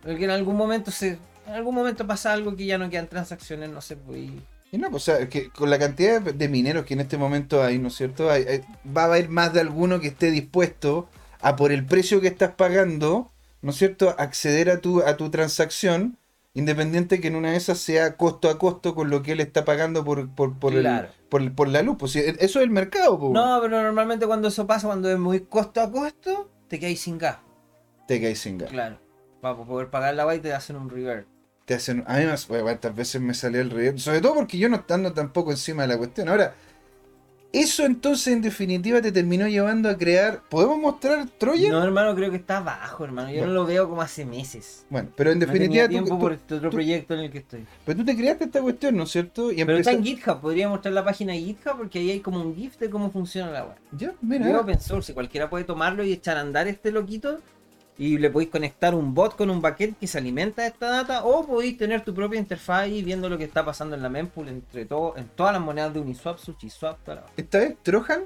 Porque 0.01 0.23
en 0.23 0.31
algún 0.31 0.55
momento 0.55 0.89
se... 0.89 1.17
En 1.47 1.53
algún 1.53 1.75
momento 1.75 2.07
pasa 2.07 2.31
algo 2.31 2.55
que 2.55 2.65
ya 2.65 2.77
no 2.77 2.89
quedan 2.89 3.07
transacciones, 3.07 3.69
no 3.71 3.81
sé, 3.81 3.97
pues... 3.97 4.19
y- 4.19 4.41
Y 4.71 4.77
no, 4.77 4.89
pues, 4.91 5.07
o 5.09 5.15
sea, 5.17 5.29
que 5.29 5.49
con 5.49 5.69
la 5.69 5.79
cantidad 5.79 6.21
de 6.21 6.47
mineros 6.49 6.85
que 6.85 6.93
en 6.93 6.99
este 7.01 7.17
momento 7.17 7.63
hay, 7.63 7.79
¿no 7.79 7.87
es 7.87 7.95
cierto? 7.95 8.29
Hay- 8.29 8.43
hay- 8.43 8.61
va 8.95 9.03
a 9.03 9.05
haber 9.05 9.29
más 9.29 9.51
de 9.53 9.61
alguno 9.61 9.99
que 9.99 10.07
esté 10.07 10.29
dispuesto 10.31 11.09
a 11.41 11.55
por 11.55 11.71
el 11.71 11.85
precio 11.85 12.21
que 12.21 12.27
estás 12.27 12.51
pagando, 12.51 13.31
¿no 13.61 13.71
es 13.71 13.77
cierto?, 13.77 14.13
acceder 14.17 14.69
a 14.69 14.79
tu, 14.79 15.01
a 15.01 15.17
tu 15.17 15.31
transacción, 15.31 16.17
independiente 16.53 17.19
que 17.21 17.29
en 17.29 17.35
una 17.35 17.51
de 17.51 17.57
esas 17.57 17.79
sea 17.79 18.15
costo 18.17 18.49
a 18.49 18.59
costo 18.59 18.93
con 18.93 19.09
lo 19.09 19.21
que 19.23 19.31
él 19.31 19.39
está 19.39 19.65
pagando 19.65 20.03
por, 20.03 20.29
por, 20.35 20.57
por, 20.59 20.73
el- 20.73 20.81
Claro. 20.81 21.09
por, 21.29 21.51
por 21.55 21.67
la 21.67 21.81
luz. 21.81 21.95
Pues, 21.97 22.11
sí, 22.11 22.19
eso 22.19 22.59
es 22.59 22.63
el 22.63 22.69
mercado, 22.69 23.17
po. 23.19 23.31
No, 23.33 23.59
pero 23.61 23.81
normalmente 23.81 24.27
cuando 24.27 24.49
eso 24.49 24.67
pasa, 24.67 24.87
cuando 24.87 25.09
es 25.11 25.17
muy 25.17 25.41
costo 25.41 25.81
a 25.81 25.91
costo, 25.91 26.51
te 26.67 26.79
quedas 26.79 26.99
sin 26.99 27.17
gas. 27.17 27.37
Te 28.07 28.19
caes 28.21 28.39
sin 28.39 28.57
gas. 28.57 28.69
Claro. 28.69 28.99
Para 29.41 29.55
poder 29.55 29.89
pagar 29.89 30.13
la 30.15 30.35
y 30.35 30.39
te 30.39 30.53
hacen 30.53 30.75
un 30.75 30.89
revert. 30.89 31.27
Te 31.69 31.75
hacen. 31.75 32.03
A 32.07 32.17
mí 32.17 32.25
me, 32.25 32.33
bueno, 32.47 32.63
cuántas 32.63 32.95
veces 32.95 33.21
me 33.21 33.35
salió 33.35 33.61
el 33.61 33.69
río. 33.69 33.95
Sobre 33.99 34.21
todo 34.21 34.33
porque 34.33 34.57
yo 34.57 34.67
no 34.69 34.77
estando 34.77 35.13
tampoco 35.13 35.51
encima 35.51 35.83
de 35.83 35.89
la 35.89 35.97
cuestión. 35.99 36.27
Ahora, 36.27 36.55
eso 37.53 37.83
entonces 37.85 38.33
en 38.33 38.41
definitiva 38.41 39.01
te 39.03 39.11
terminó 39.11 39.47
llevando 39.47 39.87
a 39.87 39.95
crear. 39.95 40.41
¿Podemos 40.49 40.79
mostrar 40.79 41.27
Troya? 41.37 41.69
No, 41.71 41.83
hermano, 41.83 42.15
creo 42.15 42.31
que 42.31 42.37
está 42.37 42.57
abajo, 42.57 43.03
hermano. 43.05 43.29
Yo 43.29 43.37
Bueno. 43.37 43.47
no 43.53 43.53
lo 43.59 43.65
veo 43.67 43.87
como 43.87 44.01
hace 44.01 44.25
meses. 44.25 44.83
Bueno, 44.89 45.09
pero 45.15 45.31
en 45.31 45.37
No 45.39 45.45
definitiva 45.45 45.83
tenía 45.83 45.87
tú, 45.87 45.91
tiempo 46.05 46.09
tú- 46.15 46.19
por 46.19 46.33
este 46.33 46.55
otro 46.55 46.69
tú- 46.71 46.75
proyecto 46.75 47.13
en 47.13 47.19
el 47.19 47.31
que 47.31 47.37
estoy. 47.39 47.65
pero 47.85 47.99
tú 47.99 48.05
te 48.05 48.15
creaste 48.17 48.45
esta 48.45 48.61
cuestión, 48.61 48.97
¿no 48.97 49.03
es 49.03 49.11
cierto? 49.11 49.51
Y 49.51 49.63
Pero 49.63 49.77
está 49.77 49.91
en 49.91 50.03
GitHub, 50.03 50.41
podría 50.41 50.69
mostrar 50.69 50.93
la 50.95 51.03
página 51.05 51.33
de 51.33 51.39
GitHub 51.39 51.77
porque 51.77 51.99
ahí 51.99 52.09
hay 52.11 52.19
como 52.19 52.41
un 52.41 52.55
GIF 52.55 52.77
de 52.79 52.89
cómo 52.89 53.11
funciona 53.11 53.51
la 53.51 53.63
web. 53.65 53.75
Ya, 53.91 54.07
Yo 54.07 54.13
mira. 54.21 54.59
open 54.59 54.79
source, 54.79 55.07
si 55.07 55.13
cualquiera 55.13 55.49
puede 55.51 55.65
tomarlo 55.65 56.03
y 56.03 56.13
echar 56.13 56.37
a 56.37 56.41
andar 56.41 56.67
este 56.67 56.91
loquito 56.91 57.39
y 57.99 58.17
le 58.17 58.29
podéis 58.31 58.49
conectar 58.49 58.95
un 58.95 59.13
bot 59.13 59.35
con 59.35 59.49
un 59.51 59.61
backend 59.61 59.97
que 59.97 60.07
se 60.07 60.17
alimenta 60.17 60.61
de 60.63 60.69
esta 60.69 60.89
data 60.89 61.25
o 61.25 61.45
podéis 61.45 61.77
tener 61.77 62.01
tu 62.01 62.13
propia 62.15 62.39
interfaz 62.39 62.87
y 62.87 63.03
viendo 63.03 63.27
lo 63.29 63.37
que 63.37 63.43
está 63.43 63.63
pasando 63.63 63.95
en 63.95 64.01
la 64.01 64.09
mempool 64.09 64.47
entre 64.47 64.85
todo, 64.85 65.15
en 65.17 65.27
todas 65.27 65.51
las 65.53 65.61
monedas 65.61 65.93
de 65.93 65.99
Uniswap, 65.99 66.39
SushiSwap, 66.39 67.03
toda 67.03 67.15
la- 67.17 67.25
¿Esta 67.37 67.59
vez 67.59 67.75
Trojan? 67.83 68.21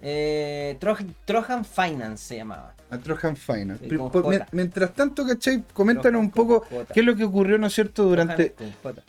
Eh, 0.00 0.76
Troj- 0.80 1.04
Trojan 1.24 1.64
Finance 1.64 2.24
se 2.24 2.36
llamaba. 2.36 2.74
A 2.90 2.98
Trojan 2.98 3.36
Finance. 3.36 3.84
Pero, 3.88 4.08
por- 4.10 4.46
mientras 4.52 4.94
tanto, 4.94 5.26
¿cachai? 5.26 5.64
Coméntanos 5.74 6.20
un 6.20 6.30
poco 6.30 6.60
J. 6.60 6.94
qué 6.94 7.00
es 7.00 7.06
lo 7.06 7.16
que 7.16 7.24
ocurrió, 7.24 7.58
¿no 7.58 7.66
es 7.66 7.74
cierto? 7.74 8.04
Durante... 8.04 8.50
Trojan 8.50 9.02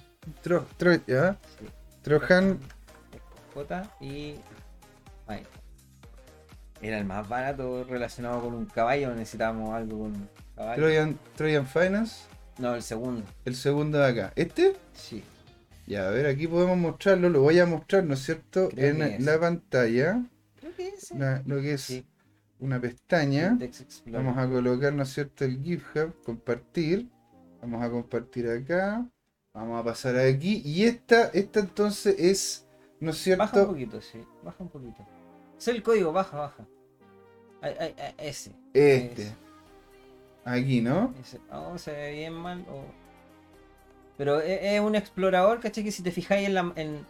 Tro- 0.44 0.66
Tro- 0.80 1.02
¿ya? 1.08 1.38
sí. 1.60 1.66
Trojan... 2.02 2.60
J 3.54 3.84
y 4.02 4.36
Finance. 5.28 5.59
Era 6.82 6.98
el 6.98 7.06
más 7.06 7.28
barato 7.28 7.84
relacionado 7.84 8.42
con 8.42 8.54
un 8.54 8.66
caballo, 8.66 9.14
necesitábamos 9.14 9.74
algo 9.74 10.00
con 10.00 10.30
caballo. 10.56 10.82
Trojan, 10.84 11.20
Trojan 11.36 11.68
Finance. 11.68 12.24
No, 12.58 12.76
el 12.76 12.82
segundo, 12.84 13.24
El 13.46 13.56
segundo 13.56 13.98
de 14.00 14.06
acá. 14.08 14.34
¿Este? 14.36 14.76
sí. 14.94 15.24
Ya, 15.88 16.08
a 16.08 16.12
ver, 16.12 16.28
aquí 16.28 16.48
podemos 16.48 16.78
mostrarlo. 16.78 17.30
Lo 17.30 17.42
voy 17.42 17.58
a 17.60 17.66
mostrar, 17.66 18.04
¿no 18.04 18.14
es 18.14 18.20
cierto? 18.24 18.70
Creo 18.70 18.92
en 18.92 19.02
es. 19.02 19.24
la 19.24 19.40
pantalla. 19.40 20.24
Creo 20.60 20.76
que 20.76 20.88
ese. 20.90 21.18
la- 21.18 21.42
lo 21.48 21.60
que 21.62 21.74
es 21.74 21.82
Sí. 21.82 22.06
una 22.60 22.80
pestaña. 22.80 23.58
Vamos 24.06 24.38
a 24.38 24.48
colocar, 24.48 24.94
¿no 24.94 25.02
es 25.02 25.10
cierto? 25.14 25.46
El 25.46 25.64
GitHub, 25.64 26.14
compartir. 26.24 27.10
Vamos 27.62 27.82
a 27.84 27.90
compartir 27.90 28.48
acá. 28.50 29.04
Vamos 29.52 29.82
a 29.82 29.84
pasar 29.84 30.16
aquí. 30.18 30.62
Y 30.64 30.84
esta, 30.84 31.30
esta 31.34 31.60
entonces 31.60 32.16
es, 32.20 32.68
¿no 33.00 33.10
es 33.10 33.16
Baja 33.36 33.48
un 33.48 33.54
cierto? 33.54 33.68
poquito, 33.68 34.02
sí, 34.02 34.20
baja 34.44 34.58
un 34.64 34.70
poquito. 34.70 35.08
Es 35.60 35.68
el 35.68 35.84
código, 35.84 36.12
baja, 36.14 36.38
baja. 36.38 36.66
Ay, 37.62 37.76
ay, 37.80 37.96
ay, 38.00 38.14
ese. 38.18 38.52
Este. 38.74 39.36
Aquí, 40.46 40.82
¿no? 40.82 41.14
ese. 41.22 41.40
Oh, 41.52 41.78
se 41.78 41.92
ve 41.92 42.12
bien 42.14 42.34
mal. 42.34 42.66
o- 42.70 42.86
Pero 44.18 44.40
es, 44.40 44.60
es 44.64 44.80
un 44.82 44.96
explorador, 44.96 45.60
¿cachai? 45.60 45.84
Que 45.84 45.92
si 45.92 46.02
te 46.02 46.12
fijáis 46.12 46.48
en 46.48 46.54
la, 46.54 46.72
en, 46.76 47.06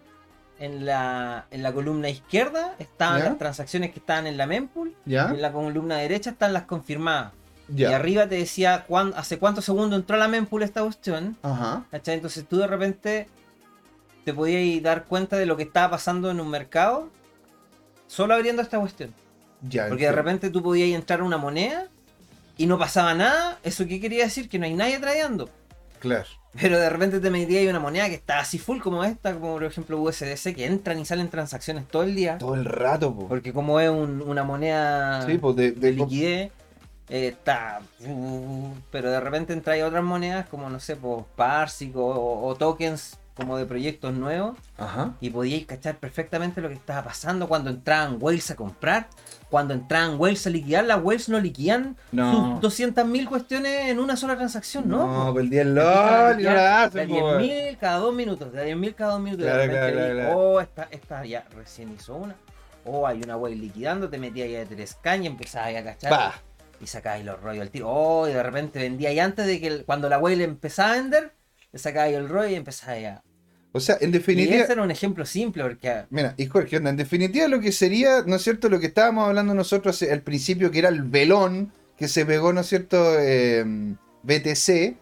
en 0.59 0.85
la, 0.85 1.45
en 1.51 1.63
la 1.63 1.71
columna 1.71 2.09
izquierda 2.09 2.75
estaban 2.79 3.19
¿Ya? 3.19 3.25
las 3.29 3.37
transacciones 3.37 3.91
que 3.91 3.99
estaban 3.99 4.25
en 4.27 4.37
la 4.37 4.47
mempool. 4.47 4.95
¿Ya? 5.05 5.29
En 5.29 5.41
la 5.41 5.51
columna 5.51 5.97
derecha 5.97 6.31
están 6.31 6.53
las 6.53 6.63
confirmadas. 6.63 7.33
Y 7.69 7.77
Ya. 7.81 7.95
arriba 7.95 8.27
te 8.27 8.35
decía 8.35 8.85
cuán- 8.87 9.13
hace 9.15 9.37
cuántos 9.37 9.65
segundos 9.65 9.99
entró 9.99 10.15
a 10.15 10.19
la 10.19 10.27
mempool 10.27 10.63
esta 10.63 10.81
cuestión. 10.81 11.37
Ajá. 11.43 11.85
¿Cachai? 11.91 12.15
Entonces 12.15 12.47
tú 12.47 12.57
de 12.57 12.65
repente 12.67 13.27
te 14.25 14.33
podías 14.33 14.81
dar 14.83 15.05
cuenta 15.05 15.37
de 15.37 15.45
lo 15.45 15.55
que 15.55 15.63
estaba 15.63 15.91
pasando 15.91 16.31
en 16.31 16.39
un 16.39 16.49
mercado 16.49 17.09
solo 18.09 18.33
abriendo 18.33 18.61
esta 18.63 18.79
cuestión. 18.79 19.13
Ya. 19.61 19.87
Porque 19.87 20.05
de 20.05 20.11
repente 20.11 20.49
tú 20.49 20.63
podías 20.63 20.89
entrar 20.97 21.21
una 21.21 21.37
moneda 21.37 21.87
y 22.57 22.65
no 22.65 22.77
pasaba 22.79 23.13
nada. 23.13 23.59
¿Eso 23.63 23.85
qué 23.85 23.99
quería 24.01 24.23
decir? 24.23 24.49
Que 24.49 24.57
no 24.57 24.65
hay 24.65 24.73
nadie 24.73 24.99
tradeando. 24.99 25.49
Claro. 25.99 26.25
Pero 26.59 26.79
de 26.79 26.89
repente 26.89 27.19
te 27.19 27.29
metías 27.29 27.69
una 27.69 27.79
moneda 27.79 28.07
que 28.09 28.15
está 28.15 28.39
así 28.39 28.57
full 28.57 28.79
como 28.79 29.03
esta, 29.03 29.33
como 29.35 29.53
por 29.53 29.63
ejemplo 29.65 30.01
USDC, 30.01 30.55
que 30.55 30.65
entran 30.65 30.97
y 30.99 31.05
salen 31.05 31.29
transacciones 31.29 31.87
todo 31.87 32.03
el 32.03 32.15
día. 32.15 32.37
Todo 32.39 32.55
el 32.55 32.65
rato, 32.65 33.13
po. 33.13 33.27
Porque 33.27 33.53
como 33.53 33.79
es 33.79 33.89
un- 33.89 34.21
una 34.23 34.43
moneda 34.43 35.25
Sí, 35.27 35.37
de, 35.37 35.53
de 35.53 35.71
de- 35.73 35.91
liquidez, 35.91 36.51
eh, 37.09 37.27
está. 37.27 37.81
Pero 38.91 39.11
de 39.11 39.19
repente 39.19 39.53
entráis 39.53 39.83
otras 39.83 40.03
monedas 40.03 40.47
como, 40.49 40.69
no 40.69 40.79
sé, 40.79 40.95
pues 40.95 41.23
Parsic 41.35 41.95
o, 41.95 42.47
o 42.47 42.55
tokens 42.55 43.17
como 43.39 43.57
de 43.57 43.65
proyectos 43.65 44.13
nuevos 44.13 44.57
Ajá. 44.77 45.13
y 45.19 45.29
podíais 45.31 45.65
cachar 45.65 45.97
perfectamente 45.97 46.61
lo 46.61 46.67
que 46.67 46.75
estaba 46.75 47.05
pasando 47.05 47.47
cuando 47.47 47.69
entraban 47.71 48.17
whales 48.19 48.51
a 48.51 48.55
comprar, 48.55 49.07
cuando 49.49 49.73
entraban 49.73 50.19
whales 50.19 50.45
a 50.45 50.49
liquidar, 50.51 50.83
las 50.85 51.01
whales 51.01 51.27
no 51.29 51.39
liquidan 51.39 51.97
No. 52.11 52.59
sus 52.61 52.79
200.000 52.79 53.27
cuestiones 53.27 53.89
en 53.89 53.99
una 53.99 54.15
sola 54.15 54.35
transacción, 54.35 54.87
¿no? 54.87 55.07
No, 55.07 55.25
po. 55.27 55.33
pues 55.33 55.51
el 55.51 55.73
LOL 55.73 56.39
y 56.39 56.43
no 56.43 56.53
la 56.53 56.61
de 56.61 56.67
hacen, 57.01 57.09
po, 57.09 57.15
10.000 57.39 57.77
cada 57.79 57.97
dos 57.97 58.13
minutos, 58.13 58.51
de 58.53 58.65
10.000 58.75 58.93
cada 58.95 59.11
dos 59.13 59.21
minutos. 59.21 59.45
y 59.45 59.47
de 59.47 59.53
Claro, 59.53 59.71
repente 59.73 59.93
claro, 59.97 60.13
claro, 60.15 60.37
Oh, 60.37 60.61
esta, 60.61 60.87
esta 60.91 61.25
ya 61.25 61.45
recién 61.55 61.91
hizo 61.93 62.15
una. 62.15 62.35
O 62.85 63.07
hay 63.07 63.21
una 63.21 63.35
whale 63.37 63.55
liquidando, 63.55 64.09
te 64.09 64.17
metías 64.17 64.49
ya 64.49 64.59
de 64.59 64.65
tres 64.67 64.95
cañas, 65.01 65.27
empezabas 65.31 65.75
a 65.75 65.83
cachar 65.83 66.31
y 66.81 66.87
sacabas 66.87 67.23
los 67.25 67.39
rollos 67.41 67.61
al 67.63 67.69
tiro. 67.71 67.89
Oh, 67.89 68.27
y 68.27 68.31
de 68.31 68.41
repente 68.41 68.79
vendía 68.79 69.11
y 69.11 69.19
antes 69.19 69.45
de 69.45 69.59
que 69.59 69.67
el- 69.67 69.85
cuando 69.85 70.07
la 70.09 70.17
whale 70.17 70.43
empezaba 70.45 70.91
a 70.91 70.95
vender, 70.95 71.33
le 71.71 71.77
sacabas 71.79 72.09
el 72.11 72.29
rollo 72.29 72.47
y 72.49 72.55
empezabas 72.55 73.03
a. 73.05 73.23
O 73.79 73.85
sea, 73.85 73.97
en 74.01 74.09
Y 74.09 74.13
definitiva. 74.13 74.55
ese 74.63 74.71
era 74.73 74.83
un 74.83 74.91
ejemplo 74.91 75.25
simple 75.25 75.63
porque 75.63 76.03
Mira, 76.09 76.33
y 76.37 76.45
Jorge, 76.45 76.77
onda, 76.77 76.89
en 76.91 76.97
definitiva 76.97 77.47
lo 77.47 77.59
que 77.59 77.71
sería, 77.71 78.23
¿no 78.25 78.35
es 78.35 78.41
cierto? 78.43 78.69
Lo 78.69 78.79
que 78.79 78.87
estábamos 78.87 79.27
hablando 79.27 79.53
nosotros 79.53 80.01
al 80.03 80.21
principio, 80.21 80.69
que 80.71 80.79
era 80.79 80.89
el 80.89 81.01
velón 81.03 81.71
que 81.97 82.07
se 82.07 82.25
pegó, 82.25 82.53
¿no 82.53 82.61
es 82.61 82.67
cierto? 82.67 82.97
Eh, 83.19 83.65
BTC. 84.23 84.95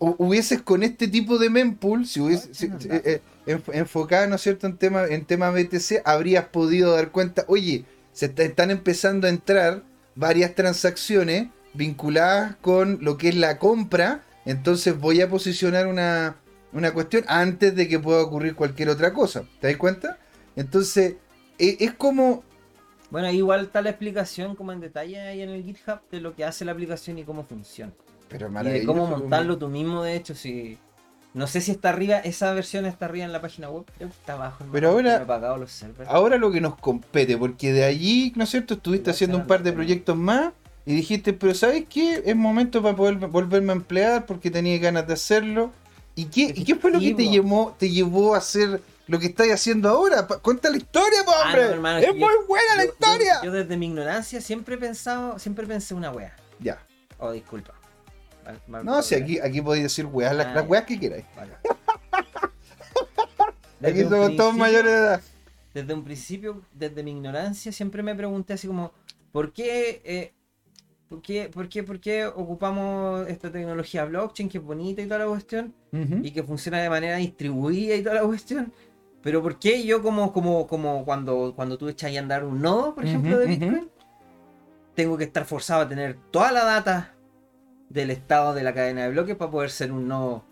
hu- 0.00 0.16
Hubieses 0.18 0.60
con 0.62 0.82
este 0.82 1.08
tipo 1.08 1.38
de 1.38 1.48
mempool, 1.50 2.06
si 2.06 2.20
hubiese 2.20 2.52
si- 2.52 2.66
eh, 2.90 3.20
eh, 3.46 3.60
enfocada, 3.72 4.26
¿no 4.26 4.34
es 4.36 4.42
cierto?, 4.42 4.66
en 4.66 4.76
tema, 4.76 5.06
en 5.06 5.24
tema 5.24 5.50
BTC, 5.50 6.02
habrías 6.04 6.44
podido 6.46 6.94
dar 6.94 7.10
cuenta, 7.10 7.44
oye, 7.48 7.84
se 8.12 8.26
está- 8.26 8.42
están 8.42 8.70
empezando 8.70 9.26
a 9.26 9.30
entrar 9.30 9.82
varias 10.14 10.54
transacciones 10.54 11.48
vinculadas 11.72 12.56
con 12.60 12.98
lo 13.00 13.16
que 13.16 13.28
es 13.30 13.36
la 13.36 13.58
compra, 13.58 14.22
entonces 14.44 14.98
voy 14.98 15.20
a 15.22 15.28
posicionar 15.30 15.86
una, 15.86 16.36
una 16.72 16.92
cuestión 16.92 17.24
antes 17.28 17.74
de 17.74 17.88
que 17.88 17.98
pueda 17.98 18.22
ocurrir 18.22 18.54
cualquier 18.54 18.90
otra 18.90 19.12
cosa. 19.12 19.44
¿Te 19.60 19.68
das 19.68 19.76
cuenta? 19.76 20.18
Entonces, 20.56 21.16
e- 21.58 21.76
es 21.80 21.92
como... 21.94 22.42
Bueno, 23.10 23.30
igual 23.30 23.62
está 23.62 23.80
la 23.80 23.90
explicación 23.90 24.54
como 24.54 24.72
en 24.72 24.80
detalle 24.80 25.18
ahí 25.20 25.40
en 25.40 25.48
el 25.50 25.64
GitHub 25.64 26.00
de 26.10 26.20
lo 26.20 26.34
que 26.34 26.44
hace 26.44 26.64
la 26.64 26.72
aplicación 26.72 27.18
y 27.18 27.24
cómo 27.24 27.44
funciona. 27.44 27.92
Pero 28.28 28.50
Y 28.60 28.64
de 28.64 28.84
cómo 28.84 29.04
como- 29.04 29.16
montarlo 29.18 29.56
tú 29.56 29.68
mismo, 29.68 30.02
de 30.02 30.14
hecho, 30.16 30.34
si... 30.34 30.78
No 31.34 31.46
sé 31.46 31.60
si 31.60 31.70
está 31.70 31.90
arriba, 31.90 32.18
esa 32.18 32.52
versión 32.52 32.84
está 32.86 33.04
arriba 33.06 33.24
en 33.24 33.32
la 33.32 33.40
página 33.40 33.68
web, 33.70 33.84
creo 33.96 34.08
que 34.08 34.14
está 34.14 34.32
abajo. 34.32 34.56
hermano, 34.64 34.72
Pero 34.72 34.88
ahora- 34.90 35.56
los 35.56 35.70
servers. 35.70 36.08
Ahora 36.10 36.36
lo 36.38 36.50
que 36.50 36.60
nos 36.60 36.76
compete, 36.76 37.36
porque 37.36 37.72
de 37.72 37.84
allí, 37.84 38.32
¿no 38.34 38.44
es 38.44 38.50
cierto? 38.50 38.74
Estuviste 38.74 39.10
haciendo 39.10 39.36
un 39.38 39.46
par 39.46 39.62
de 39.62 39.72
proyectos 39.72 40.16
más 40.16 40.52
y 40.84 40.94
dijiste, 40.94 41.34
pero 41.34 41.54
¿sabes 41.54 41.84
qué? 41.88 42.22
Es 42.24 42.34
momento 42.34 42.82
para 42.82 42.96
poder 42.96 43.16
volverme 43.16 43.72
a 43.72 43.76
emplear 43.76 44.26
porque 44.26 44.50
tenía 44.50 44.78
ganas 44.78 45.06
de 45.06 45.12
hacerlo. 45.12 45.70
¿Y 46.18 46.24
qué, 46.24 46.52
¿y 46.52 46.64
qué 46.64 46.74
fue 46.74 46.90
lo 46.90 46.98
que 46.98 47.14
te 47.14 47.28
llevó, 47.28 47.76
te 47.78 47.88
llevó 47.88 48.34
a 48.34 48.38
hacer 48.38 48.82
lo 49.06 49.18
que 49.20 49.26
estás 49.26 49.46
haciendo 49.50 49.88
ahora? 49.88 50.26
Cuenta 50.26 50.68
la 50.68 50.76
historia, 50.76 51.22
po, 51.24 51.30
Ah, 51.32 51.44
hombre. 51.46 51.62
no, 51.62 51.68
hermano, 51.74 51.98
es 51.98 52.06
yo- 52.06 52.14
muy 52.14 52.34
buena 52.48 52.74
la 52.74 52.84
Yo- 52.86 52.90
historia. 52.90 53.40
Yo, 53.44 53.52
desde 53.52 53.76
mi 53.76 53.86
ignorancia 53.86 54.40
siempre 54.40 54.74
he 54.74 54.78
pensado, 54.78 55.38
siempre 55.38 55.64
pensé 55.66 55.94
una 55.94 56.10
wea. 56.10 56.34
Ya. 56.58 56.84
Oh, 57.18 57.30
disculpa. 57.30 57.72
Mal- 58.44 58.60
mal- 58.66 58.84
No, 58.84 59.00
si 59.02 59.14
aquí, 59.14 59.38
aquí 59.38 59.60
podéis 59.62 59.84
decir 59.84 60.06
weas, 60.06 60.34
las, 60.34 60.46
Ah, 60.48 60.54
las 60.54 60.64
ya. 60.64 60.68
weas 60.68 60.84
que 60.86 60.98
queráis. 60.98 61.24
Vale. 61.36 61.52
Aquí 63.84 64.02
somos 64.02 64.34
todos 64.36 64.54
mayores 64.56 64.90
de 64.92 64.98
edad. 64.98 65.20
Desde 65.72 65.94
un 65.94 66.02
principio, 66.02 66.62
desde 66.72 67.02
mi 67.04 67.12
ignorancia, 67.12 67.70
siempre 67.70 68.02
me 68.02 68.14
pregunté 68.16 68.54
así 68.54 68.66
como, 68.66 68.92
¿por 69.30 69.52
qué, 69.52 70.02
eh, 70.04 70.32
por 71.08 71.22
qué, 71.22 71.48
por 71.48 71.68
qué, 71.68 71.82
por 71.82 72.00
qué 72.00 72.26
ocupamos 72.26 73.26
esta 73.28 73.50
tecnología 73.50 74.04
blockchain 74.04 74.48
que 74.48 74.58
es 74.58 74.64
bonita 74.64 75.00
y 75.00 75.06
toda 75.06 75.20
la 75.20 75.26
cuestión? 75.26 75.74
Y 75.92 76.30
que 76.30 76.42
funciona 76.42 76.78
de 76.80 76.90
manera 76.90 77.16
distribuida 77.16 77.94
y 77.94 78.02
toda 78.02 78.16
la 78.16 78.22
cuestión. 78.22 78.72
Pero 79.22 79.42
¿por 79.42 79.58
qué 79.58 79.84
yo 79.84 80.02
como, 80.02 80.32
como, 80.32 80.66
como 80.66 81.04
cuando, 81.04 81.52
cuando 81.56 81.78
tú 81.78 81.88
echas 81.88 82.14
a 82.14 82.18
andar 82.18 82.44
un 82.44 82.60
nodo, 82.60 82.94
por 82.94 83.04
ejemplo, 83.04 83.38
de. 83.38 83.46
Bitcoin, 83.46 83.90
tengo 84.94 85.16
que 85.16 85.24
estar 85.24 85.44
forzado 85.44 85.82
a 85.82 85.88
tener 85.88 86.16
toda 86.30 86.52
la 86.52 86.64
data 86.64 87.14
del 87.88 88.10
estado 88.10 88.54
de 88.54 88.62
la 88.62 88.74
cadena 88.74 89.04
de 89.04 89.10
bloques 89.10 89.36
para 89.36 89.50
poder 89.50 89.70
ser 89.70 89.92
un 89.92 90.08
nodo, 90.08 90.44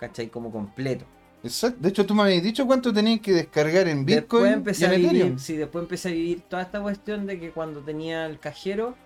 ¿cachai? 0.00 0.28
Como 0.28 0.50
completo. 0.50 1.04
Exacto. 1.44 1.78
De 1.80 1.88
hecho, 1.88 2.06
tú 2.06 2.14
me 2.14 2.22
habías 2.22 2.42
dicho 2.42 2.66
cuánto 2.66 2.92
tenías 2.92 3.20
que 3.20 3.32
descargar 3.32 3.88
en 3.88 4.04
Después 4.04 4.42
Bitcoin 4.42 4.50
y 4.50 4.54
empecé, 4.54 4.86
a 4.86 4.90
vivir, 4.90 5.06
Ethereum. 5.06 5.38
sí, 5.38 5.56
después 5.56 5.82
empecé 5.82 6.08
a 6.08 6.12
vivir 6.12 6.40
toda 6.42 6.62
esta 6.62 6.80
cuestión 6.80 7.26
de 7.26 7.38
que 7.38 7.50
cuando 7.50 7.80
tenía 7.80 8.26
el 8.26 8.38
cajero 8.38 8.96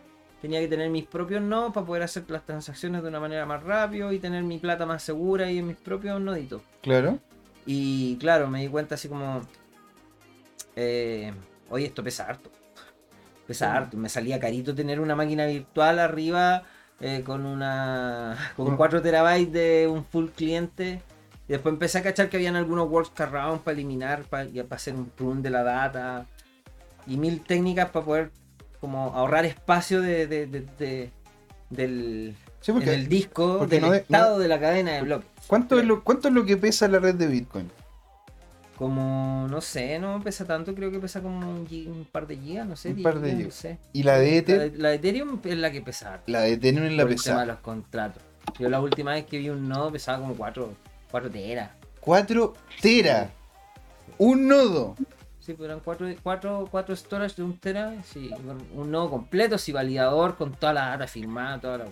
tenía 0.47 0.61
que 0.61 0.69
tener 0.69 0.89
mis 0.91 1.05
propios 1.07 1.43
nodos 1.43 1.73
para 1.73 1.85
poder 1.85 2.05
hacer 2.05 2.23
las 2.29 2.47
transacciones 2.47 3.03
de 3.03 3.09
una 3.09 3.19
manera 3.19 3.45
más 3.47 3.65
rápida 3.65 4.13
y 4.13 4.21
tener 4.21 4.45
mi 4.45 4.59
plata 4.59 4.87
más 4.87 5.03
segura 5.03 5.51
y 5.51 5.59
en 5.59 5.67
mis 5.67 5.77
propios 5.77 6.21
noditos. 6.21 6.63
Claro. 6.83 7.19
Y 7.67 8.17
claro, 8.19 8.49
me 8.49 8.61
di 8.61 8.69
cuenta 8.69 8.95
así 8.95 9.09
como. 9.09 9.43
Eh, 10.77 11.33
oye, 11.69 11.87
esto 11.87 12.05
pesa 12.05 12.27
harto. 12.29 12.49
Pesa 13.49 13.71
Sí. 13.73 13.77
harto. 13.77 13.97
Me 13.97 14.09
salía 14.09 14.39
carito 14.39 14.73
tener 14.73 15.01
una 15.01 15.17
máquina 15.17 15.47
virtual 15.47 15.99
arriba 15.99 16.63
eh, 17.01 17.23
con 17.25 17.45
una. 17.45 18.37
con 18.57 18.67
Con- 18.67 18.77
4 18.77 19.03
terabytes 19.03 19.53
de 19.53 19.89
un 19.91 20.05
full 20.05 20.29
cliente. 20.29 21.03
Y 21.49 21.53
después 21.55 21.73
empecé 21.73 21.99
a 21.99 22.03
cachar 22.05 22.29
que 22.29 22.37
habían 22.37 22.55
algunos 22.55 22.89
workarounds 22.89 23.63
para 23.63 23.75
eliminar, 23.75 24.23
para, 24.25 24.49
hacer 24.71 24.95
un 24.95 25.07
prune 25.07 25.43
de 25.43 25.51
la 25.51 25.65
data. 25.65 26.27
Y 27.09 27.17
mil 27.17 27.41
técnicas 27.43 27.91
para 27.91 28.05
poder 28.05 28.31
como 28.81 29.15
ahorrar 29.15 29.45
espacio 29.47 30.01
de, 30.01 30.27
de- 30.27 30.47
de- 30.47 30.67
de- 30.79 31.11
del, 31.71 32.37
Sí, 32.61 32.71
en 32.71 32.77
porque 32.79 32.95
el 32.95 33.09
disco 33.09 33.59
porque 33.59 33.77
del 33.77 33.85
no 33.85 33.95
estado 33.95 34.39
de 34.39 34.49
la 34.49 34.59
cadena 34.61 34.93
de 34.93 35.03
bloques. 35.03 35.29
¿cuánto, 35.47 35.79
es 35.79 35.85
lo, 35.85 36.03
¿cuánto 36.05 36.29
es 36.29 36.35
lo 36.35 36.45
que 36.45 36.57
pesa 36.57 36.87
la 36.89 36.99
red 36.99 37.15
de 37.15 37.27
Bitcoin? 37.27 37.71
Como, 38.77 39.47
no 39.49 39.61
sé, 39.63 39.99
no 39.99 40.21
pesa 40.23 40.45
tanto, 40.45 40.75
creo 40.75 40.91
que 40.91 40.99
pesa 40.99 41.23
como 41.23 41.39
un, 41.51 42.07
par 42.13 42.27
de 42.27 42.37
gigas, 42.37 42.67
no 42.67 42.77
sé. 42.77 42.91
Un 42.91 42.97
10 42.97 43.05
par 43.05 43.21
de 43.21 43.31
gigas, 43.31 43.39
gigas. 43.39 43.55
No 43.55 43.61
sé. 43.61 43.79
Y 43.95 44.03
la 44.03 44.19
de 44.19 44.27
La, 44.31 44.37
Ether, 44.37 44.73
de- 44.73 44.79
la 44.79 44.89
de 44.91 44.95
Ethereum 44.97 45.41
es 45.45 45.57
la 45.57 45.73
que 45.73 45.81
pesa. 45.81 46.21
la 46.27 46.41
de 46.43 46.53
Ethereum 46.53 46.85
es 46.85 46.93
la 46.93 47.05
por 47.05 47.13
el 47.13 47.17
tema 47.23 47.41
de 47.41 47.41
pesada. 47.41 47.47
los 47.47 47.59
contratos. 47.61 48.23
Yo 48.59 48.69
la 48.69 48.81
última 48.81 49.13
vez 49.15 49.25
que 49.25 49.39
vi 49.39 49.49
un 49.49 49.67
nodo 49.69 49.91
pesaba 49.91 50.19
como 50.19 50.35
4, 50.35 50.73
4 51.11 51.31
teras. 51.31 51.71
4 52.01 52.55
tera. 52.83 53.31
Un 54.19 54.47
nodo. 54.47 54.95
Sí, 55.47 55.53
pues 55.55 55.69
eran 55.69 55.79
4 55.79 56.09
cuatro, 56.25 56.67
cuatro 56.69 56.97
storage 56.97 57.37
de 57.37 57.45
un 57.45 57.57
tera. 57.61 58.03
Sí, 58.03 58.31
un 58.75 58.91
nodo 58.91 59.09
completo, 59.11 59.57
sí, 59.59 59.71
validador, 59.71 60.37
con 60.37 60.51
toda 60.53 60.73
la 60.73 60.89
data 60.89 61.07
firmada, 61.07 61.61
toda 61.61 61.79
la. 61.79 61.85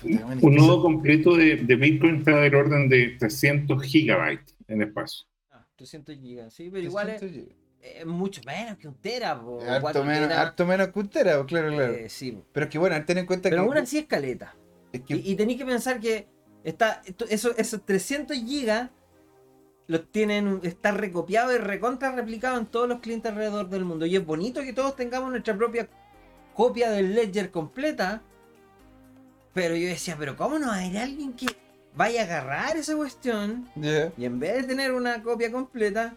Puta, 0.00 0.24
Un 0.40 0.54
nodo 0.56 0.80
completo 0.80 1.36
de, 1.36 1.56
de 1.56 1.76
Bitcoin 1.76 2.16
está 2.16 2.36
del 2.40 2.54
orden 2.54 2.88
de 2.88 3.16
300 3.18 3.82
gigabytes 3.82 4.56
en 4.68 4.80
espacio. 4.80 5.26
Ah, 5.50 5.66
300 5.76 6.16
gigas, 6.16 6.54
sí, 6.54 6.70
pero 6.72 6.82
igual 6.82 7.10
es, 7.10 7.20
300 7.20 7.54
es 7.82 8.06
mucho 8.06 8.40
menos 8.46 8.78
que 8.78 8.88
un 8.88 8.94
tera. 8.94 9.38
po, 9.38 9.60
Harto 9.60 9.80
cuatro 9.82 10.04
menos, 10.04 10.28
teras, 10.28 10.38
harto 10.46 10.64
menos 10.66 10.88
que 10.88 10.98
un 10.98 11.08
tera, 11.10 11.44
claro, 11.44 11.68
claro. 11.68 11.92
eh, 11.92 12.08
sí, 12.08 12.38
Pero 12.52 12.64
es 12.64 12.70
que 12.72 12.78
bueno, 12.78 13.04
ten 13.04 13.18
en 13.18 13.26
cuenta 13.26 13.50
pero 13.50 13.62
que. 13.64 13.68
aún 13.68 13.76
así 13.76 13.98
es 13.98 14.06
caleta. 14.06 14.56
es 14.92 15.02
que- 15.02 15.14
Y, 15.16 15.32
y 15.32 15.36
tenéis 15.36 15.58
que 15.58 15.66
pensar 15.66 16.00
que 16.00 16.26
está, 16.64 17.02
esto- 17.04 17.26
eso- 17.28 17.54
esos 17.58 17.84
300 17.84 18.34
gigas 18.38 18.90
los 19.88 20.12
tienen, 20.12 20.60
está 20.62 20.92
recopiado 20.92 21.54
y 21.54 21.58
recontra 21.58 22.12
replicado 22.12 22.58
en 22.58 22.66
todos 22.66 22.86
los 22.88 23.00
clientes 23.00 23.32
alrededor 23.32 23.68
del 23.70 23.86
mundo. 23.86 24.04
Y 24.06 24.16
es 24.16 24.24
bonito 24.24 24.60
que 24.60 24.74
todos 24.74 24.94
tengamos 24.94 25.30
nuestra 25.30 25.56
propia 25.56 25.88
copia 26.54 26.90
del 26.90 27.14
Ledger 27.14 27.50
completa. 27.50 28.22
Pero 29.54 29.74
yo 29.74 29.88
decía, 29.88 30.14
pero 30.18 30.36
¿cómo 30.36 30.58
no 30.58 30.70
hay 30.70 30.94
alguien 30.96 31.32
que 31.32 31.46
vaya 31.94 32.20
a 32.20 32.24
agarrar 32.24 32.76
esa 32.76 32.94
cuestión 32.94 33.68
y 34.16 34.24
en 34.24 34.38
vez 34.38 34.56
de 34.56 34.64
tener 34.64 34.92
una 34.92 35.22
copia 35.22 35.50
completa, 35.50 36.14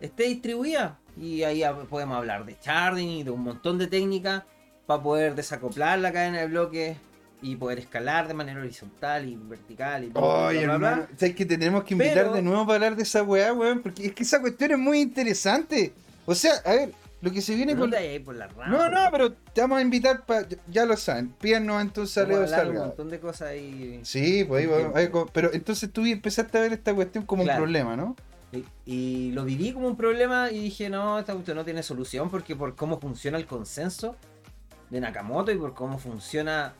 esté 0.00 0.24
distribuida? 0.24 0.98
Y 1.16 1.44
ahí 1.44 1.62
podemos 1.88 2.16
hablar 2.16 2.44
de 2.44 2.56
sharding 2.60 3.08
y 3.08 3.22
de 3.22 3.30
un 3.30 3.44
montón 3.44 3.78
de 3.78 3.86
técnicas 3.86 4.42
para 4.84 5.00
poder 5.00 5.36
desacoplar 5.36 6.00
la 6.00 6.12
cadena 6.12 6.40
de 6.40 6.48
bloques 6.48 6.98
y 7.42 7.56
poder 7.56 7.80
escalar 7.80 8.28
de 8.28 8.34
manera 8.34 8.60
horizontal 8.60 9.28
y 9.28 9.36
vertical 9.36 10.04
y 10.04 10.08
bla, 10.08 10.22
Oye, 10.22 10.62
hermano, 10.62 11.06
¿sabes 11.16 11.34
que 11.34 11.44
tenemos 11.44 11.82
que 11.84 11.94
invitar 11.94 12.14
Pero- 12.24 12.32
de 12.34 12.42
nuevo 12.42 12.64
para 12.64 12.76
hablar 12.76 12.96
de 12.96 13.02
esa 13.02 13.22
weá, 13.22 13.52
weón? 13.52 13.82
Porque 13.82 14.06
es 14.06 14.12
que 14.14 14.22
esa 14.22 14.40
cuestión 14.40 14.70
es 14.72 14.78
muy 14.78 15.00
interesante. 15.00 15.92
O 16.24 16.34
sea, 16.36 16.52
a 16.64 16.70
ver, 16.72 16.92
lo 17.20 17.30
que 17.32 17.40
se 17.42 17.54
viene 17.54 17.74
No 17.74 17.80
con. 17.80 17.92
por 18.24 18.34
la 18.36 18.46
rama. 18.46 18.66
No, 18.68 18.88
no, 18.88 19.08
pero 19.10 19.32
te 19.32 19.60
vamos 19.60 19.78
a 19.78 19.82
invitar 19.82 20.24
para. 20.24 20.46
Ya 20.68 20.84
lo 20.86 20.96
saben, 20.96 21.30
pídanos 21.40 21.82
entonces 21.82 22.16
a 22.18 22.26
Leo 22.26 22.40
de 22.46 22.70
un 22.70 22.76
montón 22.78 23.08
de 23.10 23.18
cosas 23.20 23.48
ahí. 23.48 24.00
Sí, 24.04 24.44
pues 24.44 24.68
ahí 24.94 25.08
Pero 25.32 25.52
entonces 25.52 25.92
tú 25.92 26.04
empezaste 26.06 26.58
a 26.58 26.60
ver 26.62 26.72
esta 26.72 26.94
cuestión 26.94 27.26
como 27.26 27.42
Claro. 27.42 27.58
un 27.60 27.64
problema, 27.64 27.96
¿no? 27.96 28.16
Y, 28.52 28.64
y 28.84 29.32
lo 29.32 29.44
viví 29.44 29.72
como 29.72 29.88
un 29.88 29.96
problema 29.96 30.50
y 30.50 30.60
dije, 30.64 30.90
no, 30.90 31.18
esta 31.18 31.32
cuestión 31.32 31.56
no 31.56 31.64
tiene 31.64 31.82
solución 31.82 32.28
porque 32.30 32.54
por 32.54 32.76
cómo 32.76 33.00
funciona 33.00 33.38
el 33.38 33.46
consenso 33.46 34.14
de 34.90 35.00
Nakamoto 35.00 35.50
y 35.52 35.56
por 35.56 35.72
cómo 35.72 35.98
funciona 35.98 36.74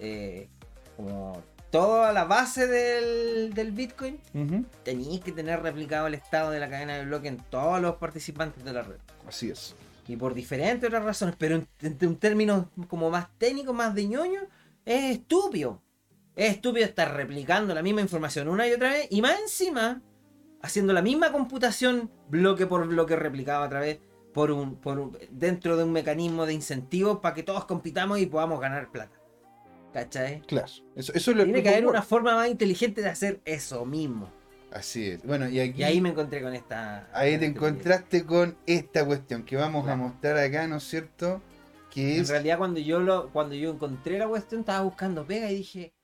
eh, 0.00 0.48
como 0.96 1.42
toda 1.70 2.12
la 2.12 2.24
base 2.24 2.66
del, 2.66 3.52
del 3.54 3.72
Bitcoin, 3.72 4.18
Ujú. 4.34 4.64
tenéis 4.84 5.20
que 5.20 5.32
tener 5.32 5.62
replicado 5.62 6.06
el 6.06 6.14
estado 6.14 6.50
de 6.50 6.60
la 6.60 6.68
cadena 6.70 6.96
de 6.96 7.04
bloque 7.04 7.28
en 7.28 7.36
todos 7.36 7.80
los 7.80 7.96
participantes 7.96 8.64
de 8.64 8.72
la 8.72 8.82
red. 8.82 8.96
Así 9.26 9.50
es. 9.50 9.74
Y 10.06 10.16
por 10.16 10.32
diferentes 10.32 10.86
otras 10.88 11.04
razones, 11.04 11.34
pero 11.38 11.56
en, 11.56 11.68
en- 11.82 11.98
en 12.00 12.16
términos 12.16 12.66
como 12.88 13.10
más 13.10 13.28
técnicos, 13.36 13.74
más 13.74 13.94
de 13.94 14.06
ñoño, 14.06 14.40
es 14.86 15.16
estúpido. 15.18 15.82
Es 16.34 16.52
estúpido 16.52 16.86
estar 16.86 17.14
replicando 17.14 17.74
la 17.74 17.82
misma 17.82 18.00
información 18.00 18.48
una 18.48 18.66
y 18.66 18.72
otra 18.72 18.90
vez 18.90 19.08
y 19.10 19.20
más 19.20 19.38
encima 19.40 20.00
haciendo 20.62 20.92
la 20.92 21.02
misma 21.02 21.30
computación 21.32 22.10
bloque 22.28 22.66
por 22.66 22.86
bloque 22.88 23.16
replicado 23.16 23.62
a 23.64 23.68
través 23.68 23.98
por 24.32 24.50
un, 24.52 24.76
por 24.76 24.98
un- 24.98 25.18
dentro 25.30 25.76
de 25.76 25.84
un 25.84 25.92
mecanismo 25.92 26.46
de 26.46 26.54
incentivos 26.54 27.18
para 27.18 27.34
que 27.34 27.42
todos 27.42 27.64
compitamos 27.66 28.18
y 28.20 28.26
podamos 28.26 28.60
ganar 28.60 28.90
plata. 28.90 29.17
¿Cachai? 29.92 30.42
Claro. 30.42 30.68
Eso, 30.94 31.12
eso 31.14 31.32
lo 31.32 31.44
Tiene 31.44 31.62
que 31.62 31.70
haber 31.70 31.86
una 31.86 32.02
forma 32.02 32.34
más 32.34 32.48
inteligente 32.48 33.00
de 33.02 33.08
hacer 33.08 33.40
eso 33.44 33.84
mismo. 33.84 34.30
Así 34.70 35.08
es. 35.08 35.22
Bueno, 35.24 35.48
y 35.48 35.60
aquí. 35.60 35.80
Y 35.80 35.84
ahí 35.84 36.00
me 36.00 36.10
encontré 36.10 36.42
con 36.42 36.54
esta. 36.54 37.08
Ahí 37.12 37.38
te 37.38 37.46
encontraste 37.46 38.24
con 38.24 38.56
esta 38.66 39.04
cuestión 39.06 39.44
que 39.44 39.56
vamos 39.56 39.88
a 39.88 39.96
mostrar 39.96 40.36
acá, 40.36 40.66
¿no 40.66 40.76
es 40.76 40.84
cierto? 40.84 41.40
Que 41.90 42.16
En 42.16 42.22
es. 42.22 42.28
realidad 42.28 42.58
cuando 42.58 42.78
yo 42.80 43.00
lo, 43.00 43.30
cuando 43.30 43.54
yo 43.54 43.70
encontré 43.70 44.18
la 44.18 44.28
cuestión 44.28 44.60
estaba 44.60 44.82
buscando 44.82 45.26
pega 45.26 45.50
y 45.50 45.56
dije, 45.56 45.94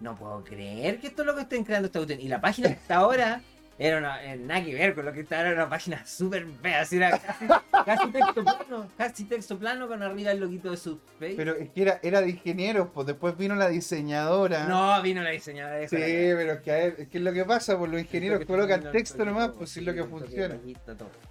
no 0.00 0.14
puedo 0.14 0.44
creer 0.44 1.00
que 1.00 1.06
esto 1.06 1.22
es 1.22 1.26
lo 1.26 1.34
que 1.34 1.42
estén 1.42 1.64
creando 1.64 1.86
esta 1.86 1.98
cuestión. 1.98 2.20
Y 2.20 2.28
la 2.28 2.42
página 2.42 2.68
hasta 2.68 2.96
ahora 2.96 3.42
era 3.78 3.98
una, 3.98 4.24
eh, 4.24 4.36
nada 4.36 4.64
que 4.64 4.72
ver 4.72 4.94
con 4.94 5.04
lo 5.04 5.12
que 5.12 5.20
estaba, 5.20 5.42
era 5.42 5.54
una 5.54 5.68
página 5.68 6.06
súper 6.06 6.46
fea, 6.62 6.82
así 6.82 6.96
era 6.96 7.18
casi, 7.18 7.46
casi 7.84 8.10
texto 8.10 8.44
plano, 8.44 8.90
casi 8.96 9.24
texto 9.24 9.58
plano 9.58 9.88
con 9.88 10.02
arriba 10.02 10.30
el 10.30 10.40
loguito 10.40 10.70
de 10.70 10.76
Subspace. 10.76 11.34
Pero 11.36 11.56
es 11.56 11.70
que 11.70 11.82
era, 11.82 11.98
era 12.02 12.20
de 12.20 12.30
ingenieros, 12.30 12.88
pues 12.94 13.06
después 13.06 13.36
vino 13.36 13.56
la 13.56 13.68
diseñadora. 13.68 14.66
No, 14.66 15.02
vino 15.02 15.22
la 15.22 15.30
diseñadora 15.30 15.88
Sí, 15.88 15.96
pero 15.96 16.52
es 16.52 16.60
que, 16.60 16.70
a 16.70 16.74
ver, 16.74 16.96
es 16.98 17.08
que 17.08 17.18
es 17.18 17.24
lo 17.24 17.32
que 17.32 17.44
pasa, 17.44 17.76
pues 17.76 17.90
los 17.90 18.00
ingenieros 18.00 18.44
colocan 18.44 18.92
texto 18.92 19.24
nomás, 19.24 19.50
pues 19.50 19.76
es 19.76 19.82
lo 19.82 19.92
que 19.92 20.04
funciona. 20.04 20.56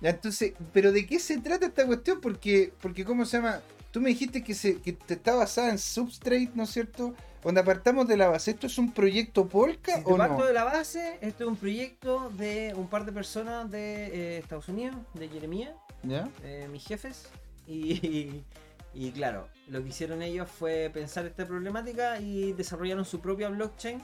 Ya, 0.01 0.09
entonces, 0.09 0.53
pero 0.73 0.91
¿de 0.91 1.05
qué 1.05 1.19
se 1.19 1.39
trata 1.39 1.67
esta 1.67 1.85
cuestión? 1.85 2.19
Porque, 2.19 2.73
porque 2.81 3.05
¿cómo 3.05 3.25
se 3.25 3.37
llama? 3.37 3.61
Tú 3.91 4.01
me 4.01 4.09
dijiste 4.09 4.43
que, 4.43 4.53
se, 4.53 4.81
que 4.81 4.93
te 4.93 5.13
está 5.13 5.35
basada 5.35 5.69
en 5.69 5.77
Substrate, 5.77 6.49
¿no 6.55 6.63
es 6.63 6.71
cierto? 6.71 7.13
Donde 7.43 7.61
apartamos 7.61 8.07
de 8.07 8.15
la 8.17 8.29
base. 8.29 8.51
¿Esto 8.51 8.67
es 8.67 8.77
un 8.77 8.91
proyecto 8.93 9.47
Polka 9.47 9.97
Si 9.97 10.03
o 10.05 10.15
parto 10.17 10.39
no? 10.39 10.45
de 10.45 10.53
la 10.53 10.63
base, 10.63 11.17
esto 11.21 11.43
es 11.43 11.49
un 11.49 11.55
proyecto 11.57 12.29
de 12.37 12.73
un 12.75 12.87
par 12.87 13.05
de 13.05 13.11
personas 13.11 13.69
de 13.69 14.05
eh, 14.07 14.37
Estados 14.37 14.69
Unidos, 14.69 14.95
de 15.13 15.27
Jeremía, 15.27 15.75
¿Ya? 16.03 16.29
eh, 16.43 16.67
mis 16.71 16.85
jefes. 16.85 17.27
Y, 17.67 18.43
y 18.93 19.11
claro, 19.11 19.47
lo 19.67 19.83
que 19.83 19.89
hicieron 19.89 20.21
ellos 20.21 20.49
fue 20.49 20.89
pensar 20.93 21.25
esta 21.25 21.45
problemática 21.45 22.19
y 22.19 22.53
desarrollaron 22.53 23.03
su 23.03 23.19
propia 23.19 23.49
blockchain 23.49 24.01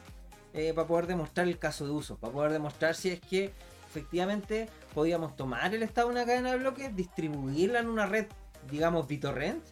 eh, 0.54 0.74
para 0.74 0.88
poder 0.88 1.08
demostrar 1.08 1.48
el 1.48 1.60
caso 1.60 1.86
de 1.86 1.92
uso, 1.92 2.18
para 2.18 2.34
poder 2.34 2.52
demostrar 2.52 2.96
si 2.96 3.10
es 3.10 3.22
que 3.22 3.54
efectivamente 3.88 4.68
podíamos 4.94 5.36
tomar 5.36 5.74
el 5.74 5.84
estado 5.84 6.08
de 6.10 6.14
una 6.16 6.26
cadena 6.26 6.52
de 6.52 6.58
bloques, 6.58 6.96
distribuirla 6.96 7.80
en 7.80 7.88
una 7.88 8.06
red, 8.06 8.26
digamos, 8.70 9.08
BitTorrent, 9.08 9.64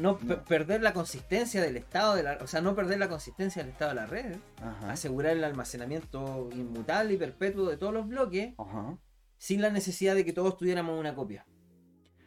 no, 0.00 0.18
per- 0.18 0.44
perder 0.44 0.82
la 0.82 0.92
consistencia 0.92 1.60
del 1.60 1.76
estado 1.76 2.14
de 2.14 2.22
la, 2.22 2.38
o 2.40 2.46
sea, 2.46 2.60
no 2.60 2.74
perder 2.74 2.98
la 2.98 3.08
consistencia 3.08 3.62
del 3.62 3.72
estado 3.72 3.90
de 3.90 3.94
la 3.96 4.06
red, 4.06 4.36
Ajá. 4.62 4.90
asegurar 4.92 5.36
el 5.36 5.44
almacenamiento 5.44 6.48
inmutable 6.52 7.14
y 7.14 7.16
perpetuo 7.16 7.68
de 7.68 7.76
todos 7.76 7.92
los 7.92 8.06
bloques 8.08 8.54
Ajá. 8.58 8.98
sin 9.38 9.60
la 9.60 9.70
necesidad 9.70 10.14
de 10.14 10.24
que 10.24 10.32
todos 10.32 10.56
tuviéramos 10.56 10.98
una 10.98 11.14
copia. 11.14 11.46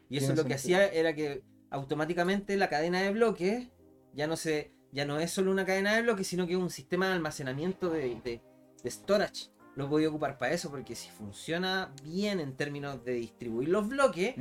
Y 0.09 0.17
eso 0.17 0.35
lo 0.35 0.45
que 0.45 0.53
hacía 0.53 0.85
era 0.87 1.13
que 1.15 1.43
automáticamente 1.71 2.55
la 2.57 2.69
cadena 2.69 3.01
de 3.01 3.11
bloques 3.11 3.67
ya 4.13 4.27
no 4.27 4.35
se 4.37 4.71
ya 4.91 5.03
no 5.05 5.19
es 5.19 5.31
solo 5.31 5.51
una 5.51 5.65
cadena 5.65 5.93
de 5.95 6.03
bloques, 6.03 6.25
sino 6.25 6.47
que 6.47 6.53
es 6.53 6.59
un 6.59 6.69
sistema 6.69 7.07
de 7.07 7.13
almacenamiento 7.15 7.89
de, 7.89 8.15
de- 8.23 8.41
de 8.81 8.91
storage. 8.91 9.49
Lo 9.75 9.89
podía 9.89 10.07
ocupar 10.07 10.37
para 10.37 10.53
eso, 10.53 10.69
porque 10.71 10.95
si 10.95 11.09
funciona 11.09 11.93
bien 12.01 12.39
en 12.39 12.55
términos 12.55 13.03
de 13.03 13.11
distribuir 13.15 13.67
los 13.67 13.89
bloques. 13.89 14.35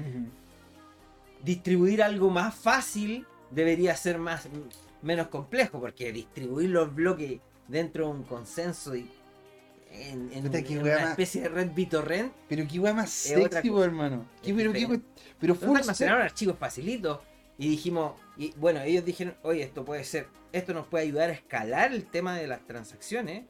Distribuir 1.44 2.02
algo 2.02 2.30
más 2.30 2.54
fácil 2.54 3.26
debería 3.50 3.94
ser 3.96 4.18
más 4.18 4.48
menos 5.02 5.28
complejo, 5.28 5.80
porque 5.80 6.12
distribuir 6.12 6.70
los 6.70 6.94
bloques 6.94 7.40
dentro 7.68 8.06
de 8.06 8.10
un 8.12 8.22
consenso 8.24 8.96
y 8.96 9.10
en, 9.90 10.30
en- 10.32 10.42
Puta, 10.44 10.62
qué 10.62 10.72
en 10.74 10.82
wea 10.82 10.94
una 10.96 11.02
más- 11.02 11.10
especie 11.10 11.42
de 11.42 11.48
red 11.50 11.70
BitTorrent 11.72 12.32
Pero 12.48 12.66
qué 12.66 12.80
weá 12.80 12.94
más 12.94 13.10
sexy, 13.10 13.68
hermano. 13.80 14.28
¿Qué, 14.42 14.52
pero, 14.54 14.72
qué, 14.72 15.00
pero 15.38 15.56
almacenaron 15.76 16.22
archivos 16.22 16.56
facilitos 16.58 17.20
y 17.56 17.68
dijimos, 17.68 18.14
y 18.36 18.52
bueno, 18.56 18.80
ellos 18.80 19.04
dijeron, 19.04 19.36
oye, 19.44 19.62
esto 19.62 19.84
puede 19.84 20.02
ser, 20.02 20.26
esto 20.52 20.74
nos 20.74 20.88
puede 20.88 21.04
ayudar 21.04 21.30
a 21.30 21.34
escalar 21.34 21.92
el 21.92 22.04
tema 22.06 22.34
de 22.36 22.48
las 22.48 22.66
transacciones, 22.66 23.44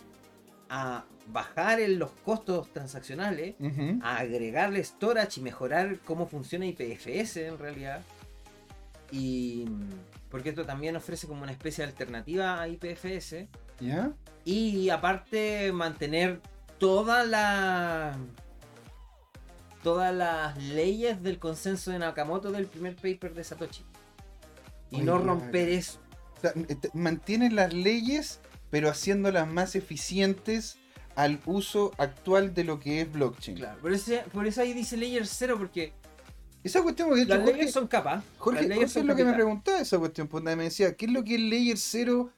a 0.75 1.05
bajar 1.29 1.81
en 1.81 2.01
los 2.01 2.11
costos 2.25 2.69
transaccionales, 2.73 3.55
a 4.03 4.17
agregarle 4.17 4.83
storage 4.83 5.39
y 5.39 5.43
mejorar 5.45 6.01
cómo 6.05 6.27
funciona 6.27 6.67
IPFS 6.67 7.37
en 7.37 7.59
realidad. 7.59 8.03
Y 9.13 9.67
porque 10.31 10.49
esto 10.49 10.67
también 10.67 10.97
ofrece 10.97 11.29
como 11.29 11.45
una 11.45 11.53
especie 11.53 11.85
de 11.85 11.93
alternativa 11.93 12.61
a 12.61 12.67
IPFS. 12.67 13.47
¿Ya? 13.79 14.13
Y 14.45 14.91
aparte 14.91 15.71
mantener 15.73 16.41
toda 16.79 17.25
la 17.25 18.17
todas 19.85 20.13
las 20.13 20.61
leyes 20.61 21.23
del 21.23 21.39
consenso 21.39 21.93
de 21.93 22.01
Nakamoto 22.01 22.51
del 22.51 22.67
primer 22.67 22.97
paper 22.97 23.33
de 23.33 23.45
Satoshi. 23.45 23.85
Y 24.91 24.97
Oye, 24.97 25.05
no 25.05 25.19
romper 25.19 25.69
eso. 25.69 26.01
O 26.39 26.41
sea, 26.41 26.53
este, 26.69 26.91
mantienen 26.95 27.55
las 27.55 27.73
leyes, 27.73 28.41
pero 28.75 28.91
haciéndolas 28.91 29.47
más 29.47 29.77
eficientes 29.77 30.79
al 31.15 31.39
uso 31.47 31.93
actual 31.97 32.55
de 32.55 32.65
lo 32.65 32.81
que 32.81 33.03
es 33.03 33.13
blockchain. 33.13 33.57
Claro. 33.57 33.81
Por 33.81 33.93
eso, 33.93 34.15
por 34.33 34.49
eso 34.49 34.63
ahí 34.63 34.73
dice 34.73 34.97
layer 34.97 35.29
0, 35.29 35.55
porque 35.59 35.93
Esa 36.65 36.83
cuestión, 36.83 37.07
porque 37.09 37.23
hecho, 37.23 37.37
las 37.37 37.45
Jorge, 37.49 37.69
son 37.69 37.87
capas. 37.87 38.25
Jorge, 38.37 38.67
las 38.67 38.77
Jorge 38.79 38.89
son 38.93 39.03
es 39.03 39.07
lo 39.07 39.15
que 39.15 39.25
me 39.25 39.33
preguntaba 39.33 39.79
esa 39.79 39.97
cuestión, 40.01 40.27
pues, 40.27 40.43
me 40.43 40.57
decía, 40.57 40.97
¿qué 40.97 41.07
es 41.07 41.13
lo 41.13 41.23
que 41.23 41.37
es 41.37 41.41
Layer 41.41 41.79
0 41.79 42.33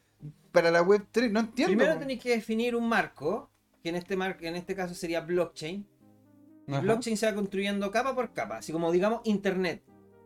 para 0.53 0.71
la 0.71 0.83
web 0.83 1.07
3? 1.11 1.33
No 1.33 1.41
entiendo. 1.41 1.71
Primero 1.71 1.93
pues. 1.93 2.01
tenéis 2.01 2.23
que 2.23 2.31
definir 2.33 2.77
un 2.77 2.87
marco, 2.87 3.49
que 3.83 3.89
en 3.89 3.97
este 3.97 4.15
mar 4.15 4.37
en 4.43 4.57
este 4.57 4.75
caso 4.75 4.95
sería 4.95 5.23
blockchain, 5.23 5.87
Ajá. 6.69 6.81
blockchain 6.81 7.17
se 7.17 7.25
va 7.25 7.35
construyendo 7.35 7.91
capa 7.91 8.15
por 8.15 8.35
capa, 8.35 8.59
así 8.59 8.73
como 8.73 8.93
digamos 8.93 9.23
internet. 9.25 9.83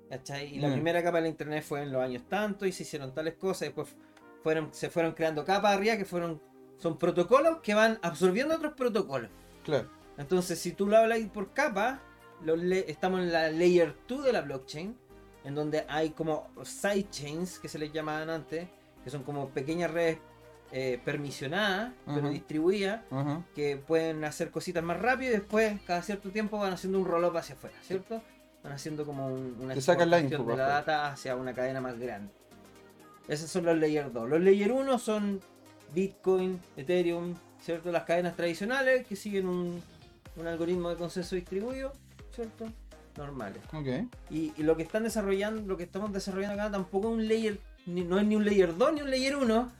¿cachai? 0.08 0.56
Y 0.56 0.58
la 0.58 0.66
Mm. 0.70 0.72
primera 0.72 1.04
capa 1.04 1.18
de 1.18 1.22
la 1.22 1.28
internet 1.28 1.62
fue 1.62 1.82
en 1.84 1.92
los 1.92 2.02
años 2.02 2.24
tanto 2.28 2.66
y 2.66 2.72
se 2.72 2.82
hicieron 2.82 3.14
tales 3.14 3.34
cosas, 3.34 3.68
después 3.68 3.94
fueron, 4.42 4.68
se 4.72 4.90
fueron 4.90 5.12
creando 5.12 5.44
capas 5.44 5.74
arriba 5.76 5.96
que 5.96 6.04
fueron 6.04 6.40
son 6.78 6.96
protocolos 6.98 7.58
que 7.62 7.74
van 7.74 7.98
absorbiendo 8.02 8.54
otros 8.54 8.72
protocolos. 8.74 9.30
Claro. 9.64 9.88
Entonces, 10.16 10.58
si 10.58 10.72
tú 10.72 10.86
lo 10.86 10.96
hablas 10.96 11.18
por 11.32 11.52
capa, 11.52 12.00
le- 12.44 12.90
estamos 12.90 13.20
en 13.20 13.32
la 13.32 13.50
layer 13.50 13.94
2 14.08 14.24
de 14.24 14.32
la 14.32 14.40
blockchain, 14.40 14.96
en 15.44 15.54
donde 15.54 15.84
hay 15.88 16.10
como 16.10 16.48
sidechains, 16.62 17.58
que 17.58 17.68
se 17.68 17.78
les 17.78 17.92
llamaban 17.92 18.30
antes, 18.30 18.66
que 19.04 19.10
son 19.10 19.22
como 19.24 19.48
pequeñas 19.50 19.90
redes 19.90 20.18
eh, 20.72 21.00
permisionadas, 21.04 21.92
pero 22.06 22.28
distribuidas, 22.30 23.02
que 23.56 23.76
pueden 23.76 24.24
hacer 24.24 24.50
cositas 24.52 24.84
más 24.84 25.00
rápido 25.00 25.30
y 25.32 25.34
después, 25.34 25.80
cada 25.86 26.00
cierto 26.02 26.30
tiempo, 26.30 26.58
van 26.58 26.72
haciendo 26.72 26.98
un 26.98 27.06
roll-up 27.06 27.36
hacia 27.36 27.56
afuera, 27.56 27.76
¿cierto? 27.82 28.22
Van 28.62 28.72
haciendo 28.74 29.04
como 29.04 29.26
un- 29.26 29.56
una 29.60 29.74
Te 29.74 29.80
sacan 29.80 30.08
la 30.10 30.18
de 30.22 30.28
la 30.38 30.66
data 30.68 31.08
hacia 31.12 31.34
una 31.34 31.52
cadena 31.52 31.80
más 31.80 31.98
grande. 31.98 32.32
Esos 33.28 33.50
son 33.50 33.64
los 33.66 33.78
layer 33.78 34.12
2. 34.12 34.28
Los 34.28 34.40
layer 34.40 34.72
1 34.72 34.98
son 34.98 35.40
Bitcoin, 35.94 36.60
Ethereum, 36.76 37.34
¿cierto? 37.60 37.90
Las 37.92 38.04
cadenas 38.04 38.36
tradicionales 38.36 39.06
que 39.06 39.16
siguen 39.16 39.46
un, 39.48 39.82
un 40.36 40.46
algoritmo 40.46 40.88
de 40.90 40.96
consenso 40.96 41.36
distribuido, 41.36 41.92
¿cierto? 42.34 42.66
Normales. 43.16 43.62
Ok. 43.72 44.08
Y, 44.30 44.52
y 44.56 44.62
lo 44.62 44.76
que 44.76 44.82
están 44.84 45.02
desarrollando, 45.04 45.62
lo 45.62 45.76
que 45.76 45.84
estamos 45.84 46.12
desarrollando 46.12 46.54
acá 46.60 46.70
tampoco 46.72 47.08
es 47.08 47.14
un 47.14 47.28
layer, 47.28 47.58
ni- 47.86 48.04
no 48.04 48.18
es 48.18 48.26
ni 48.26 48.36
un 48.36 48.44
layer 48.44 48.76
2 48.76 48.92
ni 48.94 49.02
un 49.02 49.10
layer 49.10 49.36
1, 49.36 49.72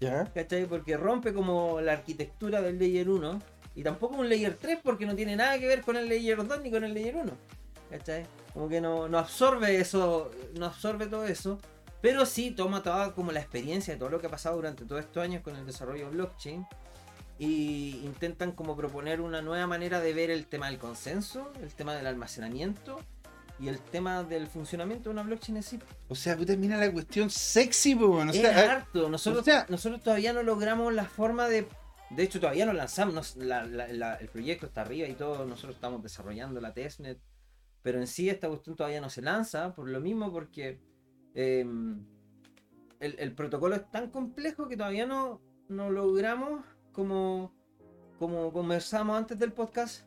Ya. 0.00 0.24
¿cachai? 0.32 0.66
Porque 0.66 0.96
rompe 0.96 1.32
como 1.32 1.80
la 1.80 1.92
arquitectura 1.92 2.60
del 2.62 2.78
layer 2.78 3.08
1 3.08 3.40
y 3.74 3.82
tampoco 3.82 4.16
un 4.16 4.28
layer 4.28 4.54
3 4.54 4.78
porque 4.82 5.06
no 5.06 5.14
tiene 5.14 5.36
nada 5.36 5.58
que 5.58 5.66
ver 5.66 5.82
con 5.82 5.96
el 5.96 6.08
layer 6.08 6.36
2 6.46 6.60
ni 6.62 6.70
con 6.70 6.84
el 6.84 6.94
layer 6.94 7.16
1, 7.16 7.32
¿cachai? 7.90 8.24
Como 8.54 8.68
que 8.68 8.80
no, 8.80 9.08
no 9.08 9.18
absorbe 9.18 9.78
eso, 9.80 10.30
no 10.58 10.66
absorbe 10.66 11.06
todo 11.06 11.26
eso, 11.26 11.58
pero 12.00 12.26
sí 12.26 12.50
toma 12.50 12.82
toda 12.82 13.14
como 13.14 13.32
la 13.32 13.40
experiencia 13.40 13.94
de 13.94 13.98
todo 13.98 14.10
lo 14.10 14.20
que 14.20 14.26
ha 14.26 14.30
pasado 14.30 14.56
durante 14.56 14.84
todos 14.84 15.02
estos 15.02 15.22
años 15.22 15.42
con 15.42 15.56
el 15.56 15.66
desarrollo 15.66 16.06
de 16.06 16.10
blockchain 16.16 16.66
y 17.38 18.00
intentan 18.04 18.52
como 18.52 18.76
proponer 18.76 19.20
una 19.20 19.42
nueva 19.42 19.66
manera 19.66 20.00
de 20.00 20.12
ver 20.14 20.30
el 20.30 20.46
tema 20.46 20.68
del 20.68 20.78
consenso, 20.78 21.52
el 21.60 21.74
tema 21.74 21.94
del 21.94 22.06
almacenamiento 22.06 22.98
y 23.58 23.68
el 23.68 23.78
tema 23.78 24.22
del 24.22 24.46
funcionamiento 24.46 25.04
de 25.08 25.14
una 25.14 25.22
blockchain 25.22 25.56
en 25.58 25.62
sí. 25.62 25.78
O 26.08 26.14
sea, 26.14 26.36
puta, 26.36 26.56
mira 26.56 26.76
la 26.78 26.90
cuestión 26.92 27.28
sexy, 27.30 27.94
weón. 27.94 28.28
O 28.28 28.32
es 28.32 28.38
sea, 28.38 28.64
eh, 28.64 28.68
harto. 28.68 29.08
Nosotros, 29.08 29.42
o 29.42 29.44
sea- 29.44 29.66
nosotros 29.68 30.02
todavía 30.02 30.32
no 30.32 30.42
logramos 30.42 30.92
la 30.94 31.04
forma 31.04 31.48
de. 31.48 31.66
De 32.10 32.22
hecho, 32.22 32.38
todavía 32.38 32.66
no 32.66 32.72
lanzamos. 32.72 33.14
nos- 33.14 33.36
la- 33.36 33.64
la- 33.64 33.88
la- 33.88 34.14
el 34.16 34.28
proyecto 34.28 34.66
está 34.66 34.82
arriba 34.82 35.08
y 35.08 35.14
todo. 35.14 35.44
Nosotros 35.44 35.74
estamos 35.74 36.02
desarrollando 36.02 36.60
la 36.60 36.72
testnet. 36.72 37.18
Pero 37.82 37.98
en 38.00 38.06
sí, 38.06 38.28
esta 38.28 38.48
cuestión 38.48 38.76
todavía 38.76 39.00
no 39.00 39.10
se 39.10 39.22
lanza. 39.22 39.74
Por 39.74 39.88
lo 39.88 40.00
mismo, 40.00 40.30
porque 40.32 40.78
eh, 41.36 41.60
el, 43.00 43.14
el 43.18 43.32
protocolo 43.34 43.76
es 43.76 43.88
tan 43.90 44.10
complejo 44.10 44.66
que 44.68 44.76
todavía 44.76 45.06
no, 45.06 45.40
no 45.68 45.90
logramos, 45.90 46.64
como, 46.92 47.52
como 48.18 48.52
conversamos 48.52 49.16
antes 49.16 49.38
del 49.38 49.52
podcast, 49.52 50.04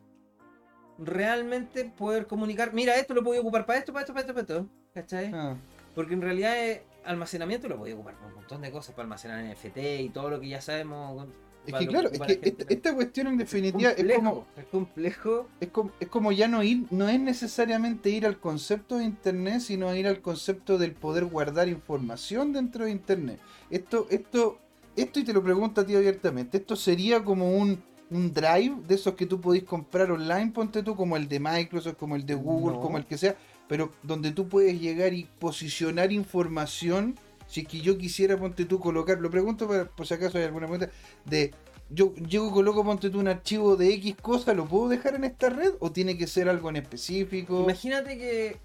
realmente 0.98 1.84
poder 1.96 2.26
comunicar. 2.26 2.72
Mira, 2.72 2.96
esto 2.96 3.14
lo 3.14 3.22
puedo 3.24 3.40
ocupar 3.40 3.64
para 3.66 3.78
esto, 3.78 3.92
para 3.92 4.02
esto, 4.02 4.12
para 4.12 4.20
esto, 4.22 4.34
para 4.34 4.42
esto. 4.60 4.68
¿Cachai? 4.92 5.30
ah, 5.32 5.56
Porque 5.94 6.14
en 6.14 6.20
realidad 6.22 6.58
eh, 6.58 6.82
almacenamiento 7.04 7.68
lo 7.68 7.78
podía 7.78 7.94
ocupar 7.94 8.14
para 8.16 8.26
un 8.26 8.34
montón 8.34 8.60
de 8.60 8.70
cosas, 8.70 8.94
para 8.94 9.04
almacenar 9.04 9.42
NFT 9.44 9.76
y 10.00 10.08
todo 10.10 10.30
lo 10.30 10.40
que 10.40 10.48
ya 10.48 10.60
sabemos. 10.60 11.16
con- 11.16 11.49
es 11.66 11.74
que 11.74 11.86
claro, 11.86 12.10
es 12.10 12.18
que 12.20 12.40
esta, 12.42 12.64
esta 12.68 12.94
cuestión 12.94 13.26
en 13.28 13.38
definitiva 13.38 13.90
es 13.90 14.14
como, 14.16 14.46
es 14.56 14.64
complejo. 14.66 15.46
es 15.60 15.68
como 15.68 15.90
es 16.00 16.08
como 16.08 16.32
ya 16.32 16.48
no 16.48 16.62
ir, 16.62 16.84
no 16.90 17.08
es 17.08 17.20
necesariamente 17.20 18.10
ir 18.10 18.26
al 18.26 18.38
concepto 18.40 18.98
de 18.98 19.04
internet, 19.04 19.60
sino 19.60 19.94
ir 19.94 20.06
al 20.06 20.20
concepto 20.20 20.78
del 20.78 20.92
poder 20.92 21.26
guardar 21.26 21.68
información 21.68 22.52
dentro 22.52 22.84
de 22.86 22.90
internet. 22.92 23.38
Esto, 23.70 24.06
esto, 24.10 24.58
esto 24.96 25.20
y 25.20 25.24
te 25.24 25.32
lo 25.32 25.42
pregunto 25.42 25.80
a 25.82 25.86
ti 25.86 25.94
abiertamente, 25.94 26.58
esto 26.58 26.76
sería 26.76 27.22
como 27.22 27.56
un, 27.56 27.82
un 28.10 28.32
drive 28.32 28.76
de 28.88 28.94
esos 28.94 29.14
que 29.14 29.26
tú 29.26 29.40
podés 29.40 29.62
comprar 29.64 30.10
online, 30.10 30.50
ponte 30.52 30.82
tú, 30.82 30.96
como 30.96 31.16
el 31.16 31.28
de 31.28 31.40
Microsoft, 31.40 31.96
como 31.96 32.16
el 32.16 32.26
de 32.26 32.34
Google, 32.34 32.76
No. 32.76 32.80
como 32.82 32.98
el 32.98 33.06
que 33.06 33.18
sea, 33.18 33.36
pero 33.68 33.92
donde 34.02 34.32
tú 34.32 34.48
puedes 34.48 34.80
llegar 34.80 35.14
y 35.14 35.28
posicionar 35.38 36.10
información. 36.10 37.16
Si 37.50 37.62
es 37.62 37.68
que 37.68 37.80
yo 37.80 37.98
quisiera, 37.98 38.36
ponte 38.36 38.64
tú, 38.64 38.78
colocar, 38.78 39.18
lo 39.18 39.28
pregunto 39.30 39.66
para- 39.66 39.84
por 39.86 40.06
si 40.06 40.14
acaso 40.14 40.38
hay 40.38 40.44
alguna 40.44 40.68
pregunta, 40.68 40.92
de 41.24 41.52
yo 41.90 42.14
llego, 42.14 42.52
coloco, 42.52 42.84
ponte 42.84 43.10
tú 43.10 43.18
un 43.18 43.26
archivo 43.26 43.74
de 43.76 43.92
X 43.94 44.14
cosa, 44.22 44.54
¿lo 44.54 44.66
puedo 44.66 44.88
dejar 44.88 45.16
en 45.16 45.24
esta 45.24 45.48
red? 45.50 45.72
¿O 45.80 45.90
tiene 45.90 46.16
que 46.16 46.28
ser 46.28 46.48
algo 46.48 46.70
en 46.70 46.76
específico? 46.76 47.62
Imagínate 47.64 48.16
que 48.16 48.56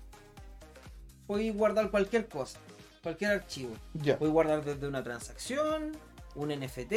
podéis 1.27 1.55
guardar 1.55 1.89
cualquier 1.89 2.27
cosa, 2.27 2.59
cualquier 3.01 3.31
archivo. 3.31 3.71
Ya, 3.95 4.17
Podéis 4.17 4.33
guardar 4.33 4.63
desde 4.63 4.87
una 4.87 5.03
transacción, 5.03 5.93
un 6.35 6.49
NFT, 6.51 6.93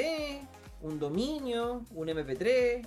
un 0.82 0.98
dominio, 0.98 1.84
un 1.94 2.08
MP3, 2.08 2.86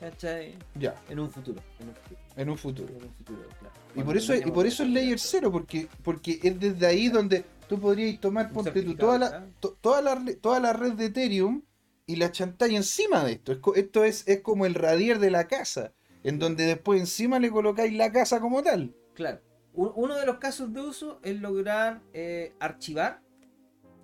¿cachai? 0.00 0.54
ya, 0.74 0.94
En 1.08 1.18
un 1.20 1.30
futuro. 1.30 1.62
En 1.80 1.88
un 1.88 1.94
futuro, 1.94 2.18
en 2.36 2.48
un 2.50 2.54
futuro. 2.58 2.88
en 2.98 3.04
un 3.04 3.14
futuro, 3.14 3.48
claro. 3.60 3.74
Y 3.96 4.02
por 4.02 4.16
eso, 4.16 4.34
y 4.34 4.40
por 4.50 4.66
eso 4.66 4.82
es 4.82 4.90
layer 4.90 5.12
desarrollado. 5.12 5.30
cero, 5.30 5.52
porque, 5.52 5.88
porque 6.02 6.40
es 6.42 6.58
desde 6.60 6.84
ahí 6.86 7.08
donde 7.08 7.44
tú 7.68 7.80
podrías 7.80 8.20
tomar, 8.20 8.52
ponte 8.52 8.82
tú, 8.82 8.94
toda 8.96 9.18
la, 9.18 9.46
toda 9.80 10.00
la, 10.02 10.24
toda 10.40 10.60
la 10.60 10.72
red 10.72 10.92
de 10.92 11.06
Ethereum 11.06 11.62
y 12.06 12.16
la 12.16 12.30
chantáis 12.32 12.74
encima 12.74 13.24
de 13.24 13.32
esto. 13.32 13.52
Es 13.52 13.58
esto 13.76 14.04
es, 14.04 14.26
es 14.28 14.40
como 14.40 14.66
el 14.66 14.74
radier 14.74 15.18
de 15.18 15.30
la 15.30 15.46
casa, 15.48 15.92
en 16.22 16.38
donde 16.38 16.64
después 16.66 17.00
encima 17.00 17.38
le 17.38 17.50
colocáis 17.50 17.92
la 17.94 18.12
casa 18.12 18.40
como 18.40 18.62
tal. 18.62 18.94
Claro. 19.14 19.40
Un- 19.74 19.92
Uno 19.96 20.16
de 20.16 20.26
los 20.26 20.38
casos 20.38 20.72
de 20.72 20.80
uso 20.80 21.20
es 21.22 21.40
lograr 21.40 22.00
eh, 22.12 22.52
archivar, 22.60 23.20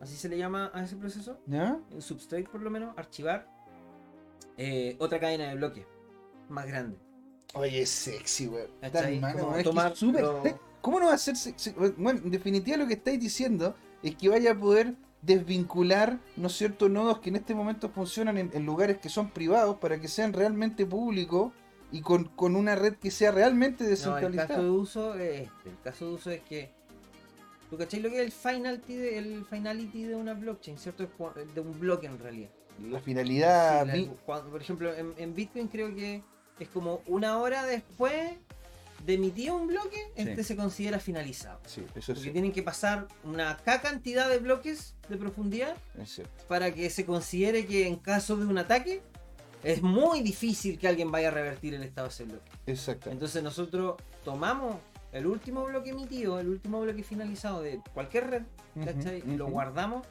así 0.01 0.17
se 0.17 0.29
le 0.29 0.39
llama 0.39 0.71
a 0.75 0.83
ese 0.85 0.97
proceso, 0.97 1.39
¿Ya? 1.47 1.79
en 1.91 2.01
Substrate 2.03 2.45
por 2.45 2.61
lo 2.63 2.71
menos, 2.71 2.97
archivar 2.97 3.47
eh, 4.57 4.97
otra 4.99 5.19
cadena 5.21 5.49
de 5.49 5.55
bloques 5.57 5.87
más 6.49 6.67
grande. 6.67 6.99
Oye, 7.55 7.83
es 7.83 7.91
sexy, 7.91 8.47
weón. 8.49 8.71
Como 9.39 9.53
es 9.53 9.57
que 9.59 9.63
tomar 9.65 9.93
súper- 9.97 10.23
lo- 10.23 10.43
¿Cómo 10.81 10.99
no 11.01 11.07
va 11.07 11.15
a 11.15 11.19
ser? 11.19 11.35
Bueno, 11.97 12.21
en 12.25 12.31
definitiva 12.31 12.77
lo 12.77 12.87
que 12.87 12.95
estáis 12.95 13.21
diciendo 13.21 13.75
es 14.03 14.17
que 14.17 14.29
vaya 14.29 14.53
a 14.53 14.55
poder 14.59 14.95
desvincular, 15.23 16.19
¿no 16.37 16.47
es 16.47 16.55
cierto?, 16.55 16.89
nodos 16.89 17.19
que 17.21 17.29
en 17.29 17.37
este 17.37 17.55
momento 17.55 17.91
funcionan 17.91 18.39
en, 18.39 18.51
en 18.55 18.65
lugares 18.65 18.99
que 18.99 19.09
son 19.11 19.31
privados 19.31 19.77
para 19.77 20.01
que 20.01 20.09
sean 20.09 20.33
realmente 20.33 20.87
públicos 20.87 21.53
y 21.93 22.01
con, 22.01 22.25
con 22.25 22.57
una 22.57 22.75
red 22.77 22.95
que 22.95 23.11
sea 23.11 23.31
realmente 23.31 23.85
No, 23.85 23.91
el 23.91 23.97
descentralizada. 23.97 24.49
caso 24.49 24.63
de 24.63 24.71
uso 24.71 25.15
es 25.17 25.41
este. 25.43 25.69
El 25.71 25.79
caso 25.85 26.07
de 26.09 26.13
uso 26.15 26.31
es 26.31 26.41
que. 26.43 26.71
¿Tú 27.69 27.77
cachai 27.77 28.01
lo 28.01 28.09
que 28.11 28.17
es 28.17 28.23
el 28.23 28.33
finality 28.33 28.95
de, 28.97 29.19
el 29.19 29.45
finality 29.45 30.05
de 30.05 30.15
una 30.17 30.35
blockchain, 30.35 30.79
¿cierto? 30.79 31.07
De 31.55 31.61
un 31.61 31.79
bloque 31.79 32.07
en 32.07 32.19
realidad. 32.19 32.51
La 32.89 32.99
finalidad... 33.01 33.83
Sí, 33.83 33.87
la- 33.89 33.95
mi- 33.95 34.11
cuando- 34.27 34.51
por 34.51 34.61
ejemplo, 34.63 34.93
en, 34.95 35.13
en 35.19 35.35
Bitcoin 35.35 35.69
creo 35.69 35.95
que 35.95 36.23
es 36.59 36.69
como 36.69 37.01
una 37.07 37.39
hora 37.39 37.65
después 37.67 38.33
de 39.05 39.15
emitir 39.15 39.51
un 39.51 39.67
bloque, 39.67 40.13
este 40.15 40.45
se 40.45 40.57
considera 40.57 40.99
finalizado. 40.99 41.61
Sí, 41.67 41.83
eso 41.95 42.13
Porque 42.13 42.29
sí, 42.29 42.31
tienen 42.31 42.53
que 42.53 42.63
pasar 42.63 43.09
una 43.25 43.57
K 43.57 43.81
cantidad 43.81 44.29
de 44.29 44.39
bloques 44.39 44.95
de 45.09 45.17
profundidad 45.17 45.75
para 46.49 46.73
que 46.73 46.91
se 46.91 47.05
considere 47.07 47.67
que 47.67 47.87
en 47.87 47.97
caso 47.97 48.37
de 48.37 48.47
un 48.47 48.59
ataque 48.59 49.03
es 49.65 49.83
muy 49.83 50.21
difícil 50.23 50.79
que 50.79 50.89
alguien 50.89 51.11
vaya 51.11 51.29
a 51.29 51.31
revertir 51.31 51.75
el 51.75 51.83
estado 51.83 52.09
de 52.09 52.15
ese 52.15 52.25
bloque. 52.25 52.51
Exacto. 52.67 53.11
Entonces 53.11 53.43
nosotros 53.43 53.97
tomamos 54.25 54.77
el 55.13 55.27
último 55.27 55.65
bloque 55.65 55.91
emitido, 55.91 56.39
el 56.39 56.49
último 56.49 56.81
bloque 56.81 57.03
finalizado 57.03 57.63
de 57.63 57.81
cualquier 57.93 58.29
red, 58.31 58.43
¿cachai? 58.85 59.21
Ujú, 59.23 59.37
Lo 59.37 59.47
guardamos 59.49 60.07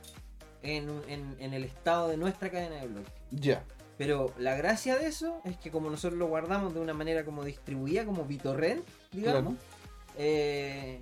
en, 0.61 0.89
en- 1.07 1.35
en 1.39 1.53
el 1.53 1.63
estado 1.63 2.09
de 2.09 2.17
nuestra 2.17 2.49
cadena 2.51 2.75
de 2.81 2.87
bloques. 2.87 3.13
Ya. 3.31 3.63
Pero 3.99 4.33
la 4.37 4.55
gracia 4.55 4.97
de 4.97 5.07
eso 5.07 5.41
es 5.43 5.57
que 5.57 5.69
como 5.71 5.89
nosotros 5.91 6.17
lo 6.17 6.25
guardamos 6.27 6.73
de 6.73 6.79
una 6.79 6.93
manera 6.95 7.23
como 7.25 7.43
distribuida, 7.43 8.05
como 8.05 8.23
BitTorrent, 8.25 8.83
digamos, 9.11 9.55
eh, 10.17 11.01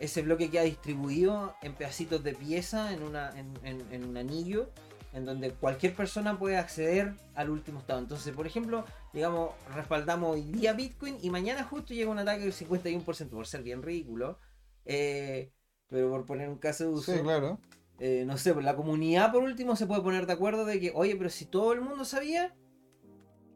ese 0.00 0.22
bloque 0.22 0.48
queda 0.50 0.62
distribuido 0.62 1.54
en 1.62 1.74
pedacitos 1.74 2.22
de 2.22 2.34
pieza, 2.34 2.92
en, 2.94 3.02
una, 3.02 3.38
en, 3.38 3.52
en- 3.64 3.92
en 3.92 4.04
un 4.04 4.16
anillo, 4.16 4.70
en 5.12 5.24
donde 5.24 5.50
cualquier 5.50 5.94
persona 5.96 6.38
puede 6.38 6.56
acceder 6.56 7.14
al 7.34 7.50
último 7.50 7.80
estado. 7.80 7.98
Entonces, 7.98 8.32
por 8.34 8.46
ejemplo, 8.46 8.84
digamos, 9.12 9.50
respaldamos 9.74 10.34
hoy 10.34 10.42
día 10.42 10.72
Bitcoin 10.74 11.18
y 11.20 11.30
mañana 11.30 11.64
justo 11.64 11.92
llega 11.92 12.10
un 12.10 12.18
ataque 12.20 12.44
del 12.44 12.52
51%, 12.52 13.30
por 13.30 13.46
ser 13.48 13.62
bien 13.62 13.82
ridículo. 13.82 14.38
eh, 14.84 15.50
pero 15.88 16.10
por 16.10 16.24
poner 16.26 16.48
un 16.50 16.58
caso 16.58 16.84
de 16.84 16.90
uso, 16.90 17.12
Sí, 17.14 17.20
claro. 17.20 17.58
Eh, 17.98 18.24
no 18.26 18.38
sé, 18.38 18.54
la 18.60 18.76
comunidad 18.76 19.32
por 19.32 19.42
último 19.42 19.76
se 19.76 19.86
puede 19.86 20.02
poner 20.02 20.26
de 20.26 20.32
acuerdo 20.32 20.64
de 20.64 20.80
que, 20.80 20.92
oye, 20.94 21.16
pero 21.16 21.30
si 21.30 21.46
todo 21.46 21.72
el 21.72 21.80
mundo 21.80 22.04
sabía 22.04 22.54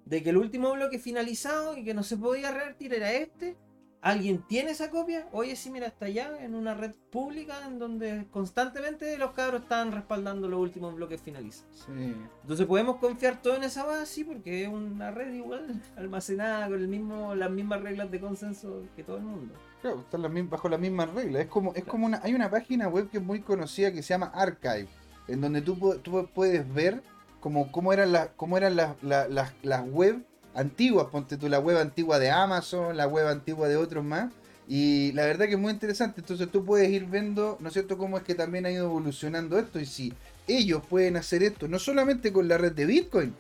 de 0.05 0.23
que 0.23 0.31
el 0.31 0.37
último 0.37 0.73
bloque 0.73 0.99
finalizado 0.99 1.77
y 1.77 1.85
que 1.85 1.95
no 1.95 2.03
se 2.03 2.17
podía 2.17 2.51
revertir 2.51 2.93
era 2.93 3.13
este, 3.13 3.57
¿Alguien 4.03 4.43
tiene 4.49 4.73
esa 4.73 4.91
copia? 4.91 5.29
Oye, 5.31 5.55
sí, 5.55 5.71
mira, 5.71 5.87
está 5.87 6.07
allá 6.07 6.37
en 6.41 6.57
una 6.57 6.75
red 6.75 6.93
pública 7.13 7.65
en 7.65 7.79
donde 7.79 8.27
constantemente 8.33 9.17
los 9.17 9.31
cabros 9.31 9.63
están 9.63 9.93
respaldando 9.93 10.49
los 10.49 10.59
últimos 10.59 10.97
bloques 10.97 11.23
finalizan. 11.23 11.69
Sí. 11.73 12.13
Entonces 12.43 12.67
podemos 12.67 12.97
confiar 12.97 13.41
todo 13.41 13.55
en 13.55 13.63
esa 13.63 13.85
base, 13.85 14.07
sí, 14.07 14.25
porque 14.25 14.65
es 14.65 14.69
una 14.69 15.13
red 15.13 15.33
igual, 15.33 15.81
almacenada 15.97 16.67
con 16.67 16.81
el 16.81 16.89
mismo, 16.89 17.37
las 17.37 17.53
mismas 17.53 17.81
reglas 17.81 18.11
de 18.11 18.19
consenso 18.19 18.83
que 18.97 19.05
todo 19.05 19.19
el 19.19 19.23
mundo. 19.23 19.55
Claro, 19.83 20.01
están 20.01 20.23
las 20.23 20.49
bajo 20.49 20.69
las 20.69 20.79
mismas 20.79 21.13
reglas. 21.13 21.43
Es 21.43 21.49
como, 21.49 22.07
una, 22.07 22.21
hay 22.23 22.35
una 22.35 22.49
página 22.49 22.87
web 22.87 23.11
que 23.11 23.19
es 23.19 23.23
muy 23.23 23.41
conocida 23.41 23.93
que 23.93 24.01
se 24.01 24.11
llama 24.15 24.31
Archive, 24.33 24.87
en 25.27 25.41
donde 25.41 25.61
tú, 25.61 25.99
tú 26.05 26.29
puedes 26.33 26.73
ver 26.73 27.03
cómo 27.41 27.93
eran, 27.93 28.13
las 28.13 29.89
web 29.91 30.25
antiguas, 30.55 31.09
ponte 31.11 31.37
tú 31.37 31.49
la 31.49 31.59
web 31.59 31.79
antigua 31.79 32.21
de 32.21 32.31
Amazon, 32.31 32.97
la 32.97 33.09
web 33.09 33.27
antigua 33.27 33.67
de 33.67 33.77
otros 33.77 34.05
más. 34.05 34.33
Y 34.69 35.11
la 35.13 35.27
verdad 35.27 35.47
que 35.47 35.55
es 35.55 35.59
muy 35.59 35.73
interesante. 35.73 36.21
Entonces 36.21 36.49
tú 36.49 36.65
puedes 36.65 36.89
ir 36.89 37.07
viendo, 37.07 37.57
¿no 37.59 37.67
es 37.67 37.73
cierto?, 37.73 37.99
cómo 37.99 38.17
es 38.17 38.23
que 38.23 38.37
también 38.37 38.67
ha 38.67 38.71
ido 38.71 38.85
evolucionando 38.85 39.59
esto. 39.59 39.81
Y 39.81 39.87
si 39.87 40.15
ellos 40.47 40.81
pueden 40.89 41.17
hacer 41.17 41.43
esto, 41.43 41.67
no 41.67 41.81
solamente 41.81 42.33
con 42.33 42.47
la 42.47 42.57
red 42.57 42.71
de 42.71 42.87
Bitcoin, 42.87 43.35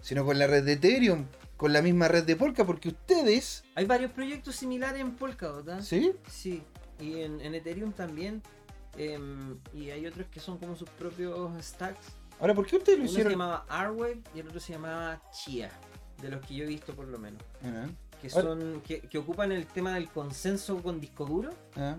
sino 0.00 0.24
con 0.24 0.38
la 0.38 0.46
red 0.46 0.64
de 0.64 0.74
Ethereum, 0.74 1.26
con 1.62 1.72
la 1.72 1.80
misma 1.80 2.08
red 2.08 2.24
de 2.24 2.34
Polka, 2.34 2.64
porque 2.66 2.88
ustedes, 2.88 3.62
Hay 3.76 3.86
varios 3.86 4.10
proyectos 4.10 4.56
similares 4.56 5.00
en 5.00 5.12
Polkadot, 5.14 5.68
¿ah? 5.68 5.80
¿sí? 5.80 6.12
Sí, 6.28 6.60
y 6.98 7.20
en, 7.20 7.40
en 7.40 7.54
Ethereum 7.54 7.92
también. 7.92 8.42
em, 8.98 9.56
y 9.72 9.90
hay 9.90 10.04
otros 10.08 10.26
que 10.26 10.40
son 10.40 10.58
como 10.58 10.74
sus 10.74 10.88
propios 10.90 11.52
stacks. 11.64 12.04
Ahora, 12.40 12.52
¿por 12.52 12.66
qué 12.66 12.78
ustedes 12.78 12.98
lo 12.98 13.04
Uno 13.04 13.08
se 13.08 13.12
hicieron? 13.12 13.32
llamaba 13.34 13.64
Arwave 13.68 14.20
y 14.34 14.40
el 14.40 14.48
otro 14.48 14.58
se 14.58 14.72
llamaba 14.72 15.22
Chia, 15.30 15.70
de 16.20 16.30
los 16.30 16.44
que 16.44 16.56
yo 16.56 16.64
he 16.64 16.66
visto 16.66 16.96
por 16.96 17.06
lo 17.06 17.16
menos. 17.16 17.40
Ah, 17.62 17.86
Que 18.20 18.28
son 18.28 18.80
que, 18.84 19.02
que 19.02 19.18
ocupan 19.18 19.52
el 19.52 19.64
tema 19.68 19.94
del 19.94 20.08
consenso 20.08 20.82
con 20.82 21.00
disco 21.00 21.24
duro, 21.26 21.50
ah. 21.76 21.96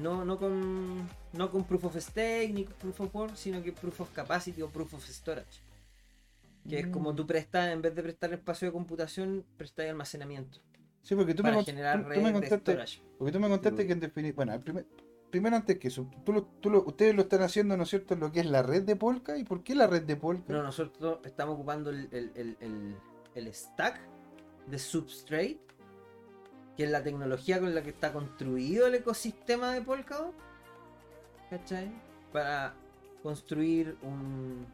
no, 0.00 0.24
no 0.24 0.38
con 0.38 1.06
no 1.34 1.50
con 1.50 1.64
proof 1.64 1.84
of 1.84 1.96
stake 1.98 2.54
ni 2.54 2.64
proof 2.64 3.00
of 3.02 3.14
work, 3.14 3.36
sino 3.36 3.62
que 3.62 3.70
proof 3.70 4.00
of 4.00 4.10
capacity 4.14 4.62
o 4.62 4.70
proof 4.70 4.94
of 4.94 5.04
storage. 5.06 5.60
Que 6.68 6.78
es 6.80 6.86
como 6.88 7.12
Mm. 7.12 7.16
tú 7.16 7.26
prestas, 7.26 7.70
en 7.72 7.82
vez 7.82 7.94
de 7.94 8.02
prestar 8.02 8.32
espacio 8.32 8.68
de 8.68 8.72
computación, 8.72 9.44
prestas 9.56 9.86
almacenamiento 9.88 10.60
Sí, 11.02 11.14
porque 11.14 11.34
tú 11.34 11.42
me, 11.42 11.50
para 11.50 11.60
cont- 11.62 11.66
generar 11.66 11.98
tú- 11.98 12.14
tú 12.14 12.20
me 12.20 12.26
de 12.28 12.32
contaste, 12.32 12.56
storage. 12.72 13.02
porque 13.18 13.32
tú 13.32 13.40
me 13.40 13.48
contaste 13.50 13.86
que 13.86 13.92
en 13.92 14.00
definitiva, 14.00 14.36
bueno, 14.44 14.60
primer- 14.62 14.86
primero 15.30 15.56
antes 15.56 15.78
que 15.78 15.88
eso, 15.88 16.08
tú 16.24 16.32
lo- 16.32 16.44
tú 16.44 16.70
lo- 16.70 16.82
ustedes 16.86 17.14
lo 17.14 17.22
están 17.22 17.42
haciendo, 17.42 17.76
¿no 17.76 17.82
es 17.82 17.90
cierto?, 17.90 18.16
lo 18.16 18.32
que 18.32 18.40
es 18.40 18.46
la 18.46 18.62
red 18.62 18.82
de 18.84 18.96
Polka, 18.96 19.36
¿y 19.36 19.44
por 19.44 19.62
qué 19.62 19.74
la 19.74 19.86
red 19.86 20.02
de 20.04 20.16
Polka? 20.16 20.50
No, 20.52 20.62
nosotros 20.62 21.18
estamos 21.24 21.56
ocupando 21.56 21.90
el, 21.90 22.08
el- 22.12 22.32
el- 22.34 22.56
el- 22.60 22.96
el 23.34 23.52
stack 23.54 24.00
de 24.66 24.78
Substrate, 24.78 25.60
que 26.76 26.84
es 26.84 26.90
la 26.90 27.02
tecnología 27.02 27.60
con 27.60 27.74
la 27.74 27.82
que 27.82 27.90
está 27.90 28.12
construido 28.12 28.86
el 28.86 28.94
ecosistema 28.94 29.72
de 29.74 29.82
Polkadot, 29.82 30.32
¿cachai? 31.50 31.90
Para 32.32 32.74
construir 33.22 33.96
un- 34.02 34.66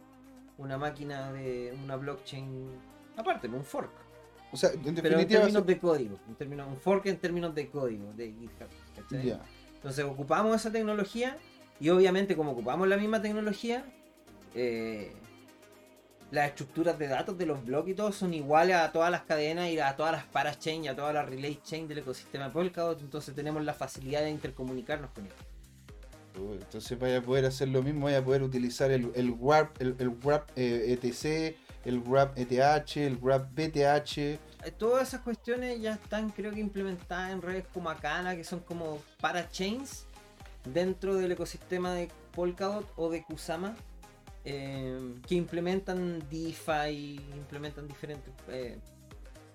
una 0.61 0.79
máquina 0.79 1.33
de 1.33 1.77
una 1.83 1.97
blockchain 1.97 2.71
aparte, 3.17 3.49
un 3.49 3.65
fork. 3.65 3.91
o 4.53 4.57
sea, 4.57 4.71
en 4.73 4.95
Pero 4.95 5.19
en 5.19 5.29
términos 5.29 5.67
de 5.67 5.79
código, 5.79 6.19
en 6.29 6.35
términos, 6.35 6.69
un 6.69 6.77
fork 6.77 7.07
en 7.07 7.19
términos 7.19 7.55
de 7.55 7.69
código, 7.69 8.13
de 8.15 8.33
GitHub, 8.33 9.23
ya. 9.25 9.41
Entonces 9.75 10.05
ocupamos 10.05 10.55
esa 10.55 10.71
tecnología 10.71 11.39
y 11.79 11.89
obviamente 11.89 12.37
como 12.37 12.53
ocupamos 12.53 12.87
la 12.87 12.99
misma 12.99 13.23
tecnología, 13.23 13.85
eh, 14.55 15.13
las 16.31 16.49
estructuras 16.49 16.99
de 16.99 17.09
datos 17.09 17.39
de 17.39 17.47
los 17.47 17.65
bloques 17.65 17.93
y 17.93 17.97
todo 17.97 18.13
son 18.13 18.35
iguales 18.35 18.77
a 18.77 18.93
todas 18.93 19.11
las 19.11 19.23
cadenas 19.23 19.71
y 19.71 19.79
a 19.79 19.97
todas 19.97 20.13
las 20.13 20.25
parachain 20.25 20.85
y 20.85 20.89
a 20.89 20.95
todas 20.95 21.15
las 21.15 21.29
relay 21.29 21.59
chain 21.65 21.89
del 21.89 21.99
ecosistema 21.99 22.53
Polkadot, 22.53 23.01
entonces 23.01 23.35
tenemos 23.35 23.65
la 23.65 23.75
facilidad 23.75 24.21
de 24.21 24.31
intercomunicarnos 24.31 25.11
con 25.11 25.25
ellos. 25.25 25.37
Uy, 26.39 26.59
Entonces 26.61 26.99
vaya 26.99 27.19
a 27.19 27.23
poder 27.23 27.45
hacer 27.45 27.69
lo 27.69 27.83
mismo, 27.83 28.05
vaya 28.05 28.19
a 28.19 28.25
poder 28.25 28.43
utilizar 28.43 28.91
el, 28.91 29.11
el 29.15 29.31
WRAP, 29.31 29.81
el, 29.81 29.97
el 29.99 30.09
WRAP 30.09 30.51
eh, 30.57 30.93
ETC, 30.93 31.57
el 31.85 31.99
WRAP 31.99 32.39
ETH, 32.39 32.97
el 32.97 33.17
WRAP 33.17 33.51
BTH. 33.53 34.19
Eh, 34.19 34.41
Todas 34.79 35.09
esas 35.09 35.23
cuestiones 35.23 35.81
ya 35.81 35.95
están 35.95 36.31
creo 36.31 36.53
que 36.53 36.61
implementadas 36.61 37.33
en 37.33 37.43
redes 37.43 37.65
como 37.73 37.91
Akana, 37.91 38.37
que 38.37 38.45
son 38.45 38.61
como 38.61 38.99
parachains 39.21 40.07
dentro 40.73 41.17
del 41.17 41.33
ecosistema 41.33 41.93
de 41.95 42.09
Polkadot 42.33 42.87
o 42.97 43.11
de 43.11 43.25
Kusama, 43.25 43.75
eh, 44.45 44.99
que 45.27 45.35
implementan 45.35 46.21
DeFi, 46.31 47.21
implementan 47.37 47.89
diferentes 47.89 48.33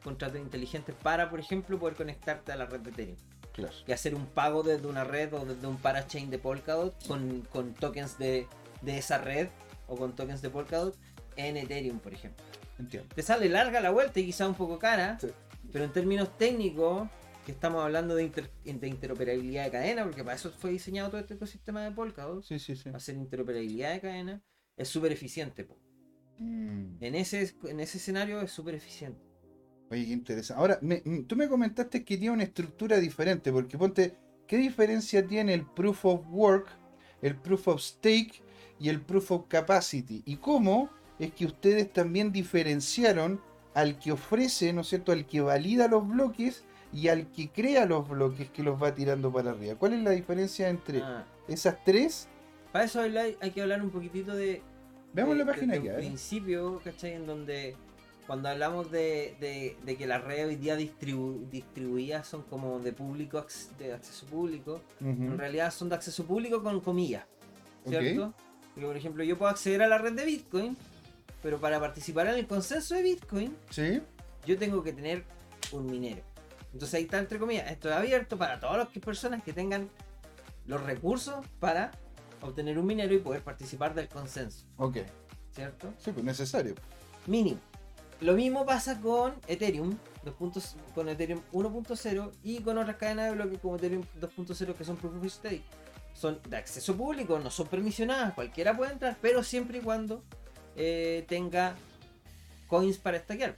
contratos 0.04 0.40
inteligentes 0.40 0.94
para, 1.02 1.30
por 1.30 1.40
ejemplo, 1.40 1.80
poder 1.80 1.96
conectarte 1.96 2.52
a 2.52 2.56
la 2.56 2.66
red 2.66 2.82
de 2.82 2.92
Ethereum 2.92 3.18
Claro. 3.56 3.74
y 3.88 3.92
hacer 3.94 4.16
un 4.16 4.26
pago 4.26 4.64
desde 4.64 4.86
una 4.88 5.06
red 5.06 5.34
o 5.34 5.46
desde 5.46 5.66
un 5.66 5.78
parachain 5.78 6.30
de 6.30 6.38
Polkadot 6.40 7.08
con, 7.08 7.42
con 7.52 7.74
tokens 7.74 8.18
de, 8.18 8.48
de 8.82 8.98
esa 8.98 9.18
red 9.18 9.48
o 9.88 9.96
con 9.96 10.14
tokens 10.14 10.42
de 10.42 10.50
Polkadot 10.50 10.94
en 11.38 11.56
Ethereum, 11.56 12.00
por 12.00 12.14
ejemplo 12.14 12.44
Entiendo. 12.78 13.08
te 13.16 13.22
sale 13.22 13.48
larga 13.48 13.80
la 13.80 13.92
vuelta 13.92 14.20
y 14.20 14.26
quizá 14.26 14.46
un 14.48 14.56
poco 14.56 14.78
cara, 14.78 15.18
Sí. 15.22 15.28
pero 15.72 15.86
en 15.86 15.94
términos 15.94 16.38
técnicos, 16.38 17.08
que 17.46 17.52
estamos 17.54 17.82
hablando 17.84 18.16
de, 18.16 18.24
inter- 18.24 18.52
de 18.66 18.88
interoperabilidad 18.88 19.66
de 19.66 19.72
cadena, 19.72 20.04
porque 20.04 20.24
para 20.24 20.36
eso 20.36 20.52
fue 20.52 20.72
diseñado 20.72 21.10
todo 21.12 21.22
este 21.22 21.36
ecosistema 21.36 21.82
de 21.84 21.92
Polkadot, 21.92 22.44
Sí, 22.44 22.60
sí, 22.60 22.76
sí. 22.76 22.90
hacer 22.94 23.16
interoperabilidad 23.16 23.94
de 23.94 24.02
cadena, 24.02 24.44
es 24.76 24.90
súper 24.90 25.12
eficiente. 25.14 25.66
Mm. 26.40 26.98
En 27.02 27.16
ese, 27.16 27.56
en 27.64 27.80
ese 27.80 28.00
escenario 28.00 28.42
es 28.42 28.52
súper 28.52 28.76
eficiente. 28.76 29.24
Oye, 29.92 30.06
qué 30.06 30.14
interesante. 30.14 30.60
Ahora, 30.60 30.80
me- 30.82 31.02
tú 31.28 31.36
me 31.36 31.48
comentaste 31.48 32.04
que 32.04 32.18
tiene 32.18 32.34
una 32.34 32.44
estructura 32.44 32.98
diferente, 32.98 33.52
porque 33.52 33.78
ponte, 33.78 34.16
¿qué 34.48 34.58
diferencia 34.58 35.26
tiene 35.26 35.54
el 35.54 35.66
Proof 35.66 36.06
of 36.06 36.22
Work, 36.32 36.68
el 37.22 37.36
Proof 37.36 37.68
of 37.68 37.82
Stake 37.82 38.42
y 38.80 38.90
el 38.90 39.02
Proof 39.02 39.32
of 39.32 39.48
Capacity? 39.48 40.24
¿Y 40.26 40.38
cómo 40.38 40.90
es 41.20 41.32
que 41.34 41.46
ustedes 41.46 41.92
también 41.94 42.32
diferenciaron 42.32 43.40
al 43.74 44.00
que 44.00 44.12
ofrece, 44.12 44.74
¿no 44.74 44.82
es 44.82 44.88
cierto?, 44.88 45.12
al 45.12 45.26
que 45.28 45.42
valida 45.42 45.88
los 45.88 46.08
bloques 46.08 46.64
y 46.94 47.10
al 47.10 47.30
que 47.32 47.50
crea 47.50 47.86
los 47.86 48.08
bloques 48.08 48.50
que 48.50 48.64
los 48.64 48.82
va 48.82 48.96
tirando 48.96 49.32
para 49.32 49.52
arriba. 49.52 49.76
¿Cuál 49.76 49.94
es 49.94 50.02
la 50.04 50.12
diferencia 50.12 50.70
entre 50.70 51.02
Ah, 51.02 51.26
esas 51.48 51.84
tres? 51.84 52.28
para 52.72 52.86
eso 52.86 53.00
hay 53.02 53.52
que 53.54 53.62
hablar 53.62 53.82
un 53.82 53.90
poquitito 53.90 54.36
de, 54.36 54.62
Veamos 55.14 55.38
de- 55.38 55.46
la 55.46 55.52
página 55.52 55.74
de- 55.76 55.80
de 55.82 55.90
un 55.90 55.96
principio, 55.98 56.82
¿cachai? 56.84 57.14
En 57.14 57.26
donde 57.26 57.76
cuando 58.28 58.50
hablamos 58.50 58.92
de, 58.92 59.36
de- 59.40 59.78
de 59.84 59.98
que 59.98 60.08
las 60.08 60.24
redes 60.24 60.48
hoy 60.48 60.56
día 60.56 60.78
distribu- 60.78 61.48
distribuidas 61.50 62.28
son 62.28 62.42
como 62.44 62.80
de 62.80 62.92
público, 62.94 63.46
de 63.78 63.94
acceso 63.94 64.26
público, 64.26 64.82
en 65.00 65.38
realidad 65.38 65.72
son 65.72 65.90
de 65.90 65.96
acceso 65.96 66.26
público 66.26 66.62
con 66.64 66.80
comillas. 66.82 67.26
¿cierto? 67.88 68.34
Porque, 68.74 68.88
por 68.88 68.98
ejemplo, 68.98 69.24
yo 69.24 69.38
puedo 69.38 69.52
acceder 69.52 69.84
a 69.84 69.88
la 69.88 70.00
red 70.00 70.14
de 70.14 70.26
Bitcoin, 70.26 70.76
pero 71.44 71.60
para 71.60 71.80
participar 71.80 72.26
en 72.28 72.34
el 72.36 72.48
consenso 72.48 72.96
de 72.96 73.04
Bitcoin, 73.04 73.56
¿Sí? 73.70 74.02
yo 74.48 74.58
tengo 74.58 74.82
que 74.84 74.92
tener 74.92 75.24
un 75.72 75.86
minero. 75.86 76.22
Entonces 76.74 76.96
ahí 76.96 77.04
está, 77.04 77.20
entre 77.20 77.38
comillas, 77.38 77.72
esto 77.72 77.90
es 77.90 77.96
abierto 77.96 78.38
para 78.38 78.60
todas 78.60 78.78
las 78.78 78.88
personas 79.04 79.44
que 79.44 79.54
tengan 79.54 79.88
los 80.66 80.82
recursos 80.82 81.46
para 81.60 81.92
obtener 82.42 82.78
un 82.80 82.88
minero 82.88 83.14
y 83.14 83.20
poder 83.20 83.44
participar 83.44 83.94
del 83.94 84.08
consenso, 84.10 84.66
Ok. 84.78 84.98
¿cierto? 85.52 85.94
Sí, 86.00 86.12
pues 86.12 86.26
necesario. 86.26 86.74
Mínimo. 87.28 87.60
Lo 88.22 88.34
mismo 88.34 88.66
pasa 88.66 89.00
con 89.02 89.34
Ethereum, 89.48 89.98
2 90.24 90.34
puntos- 90.36 90.76
con 90.94 91.10
Ethereum 91.10 91.42
1.0 91.52 92.32
y 92.44 92.60
con 92.62 92.78
otras 92.78 92.96
cadenas 92.96 93.26
de 93.26 93.32
bloques 93.36 93.60
como 93.60 93.76
Ethereum 93.76 94.04
2.0 94.20 94.74
que 94.76 94.84
son 94.86 94.96
Proof 94.98 95.16
of 95.18 95.32
Stake. 95.32 95.64
Son 96.14 96.40
de 96.50 96.56
acceso 96.58 96.96
público, 96.96 97.38
no 97.40 97.50
son 97.52 97.68
permisionadas, 97.68 98.34
cualquiera 98.34 98.76
puede 98.76 98.94
entrar, 98.94 99.18
pero 99.22 99.44
siempre 99.44 99.80
y 99.80 99.82
cuando 99.82 100.24
eh, 100.78 101.26
tenga 101.28 101.76
coins 102.68 102.98
para 102.98 103.20
stackear. 103.20 103.58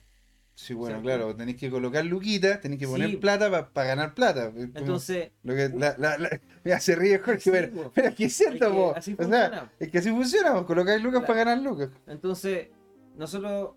Sí, 0.56 0.74
bueno, 0.74 0.96
¿Cierto? 1.00 1.04
claro, 1.18 1.36
tenéis 1.36 1.58
que 1.58 1.70
colocar 1.70 2.04
luquitas, 2.04 2.60
tenéis 2.60 2.80
que 2.80 2.88
poner 2.88 3.12
Sí. 3.12 3.18
plata 3.18 3.70
para 3.72 3.88
ganar 3.88 4.16
plata. 4.16 4.52
Entonces, 4.56 5.32
lo 5.44 5.54
que, 5.54 5.70
la, 5.70 5.96
la, 6.00 6.18
la- 6.18 6.42
mira, 6.64 6.80
se 6.80 6.96
ríe 6.96 7.20
Jorge, 7.20 7.40
Sí, 7.42 7.52
pero, 7.52 7.92
pero 7.94 8.08
es 8.10 8.16
que 8.16 8.26
es 8.26 8.34
cierto, 8.36 8.66
es 8.66 8.72
que 8.72 8.76
po. 8.76 8.94
así 8.96 9.16
O 9.20 9.24
sea, 9.28 9.72
es 9.80 9.92
que 9.92 9.98
así 10.00 10.10
funciona, 10.10 10.54
po, 10.56 10.66
colocáis 10.66 11.00
lucas 11.04 11.20
Claro. 11.20 11.28
para 11.28 11.40
ganar 11.46 11.64
lucas. 11.64 11.90
Entonces, 12.08 12.70
nosotros 13.16 13.76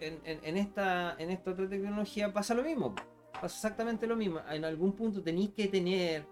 en, 0.00 0.20
en- 0.24 0.40
en 0.42 0.56
esta, 0.56 1.14
en 1.18 1.30
esta 1.30 1.50
otra 1.52 1.68
tecnología 1.68 2.32
pasa 2.32 2.54
lo 2.54 2.62
mismo. 2.62 2.94
Pasa 3.32 3.46
exactamente 3.46 4.06
lo 4.06 4.16
mismo. 4.16 4.40
En 4.50 4.64
algún 4.64 4.92
punto 4.92 5.22
tenéis 5.22 5.50
que 5.50 5.68
tener 5.68 6.24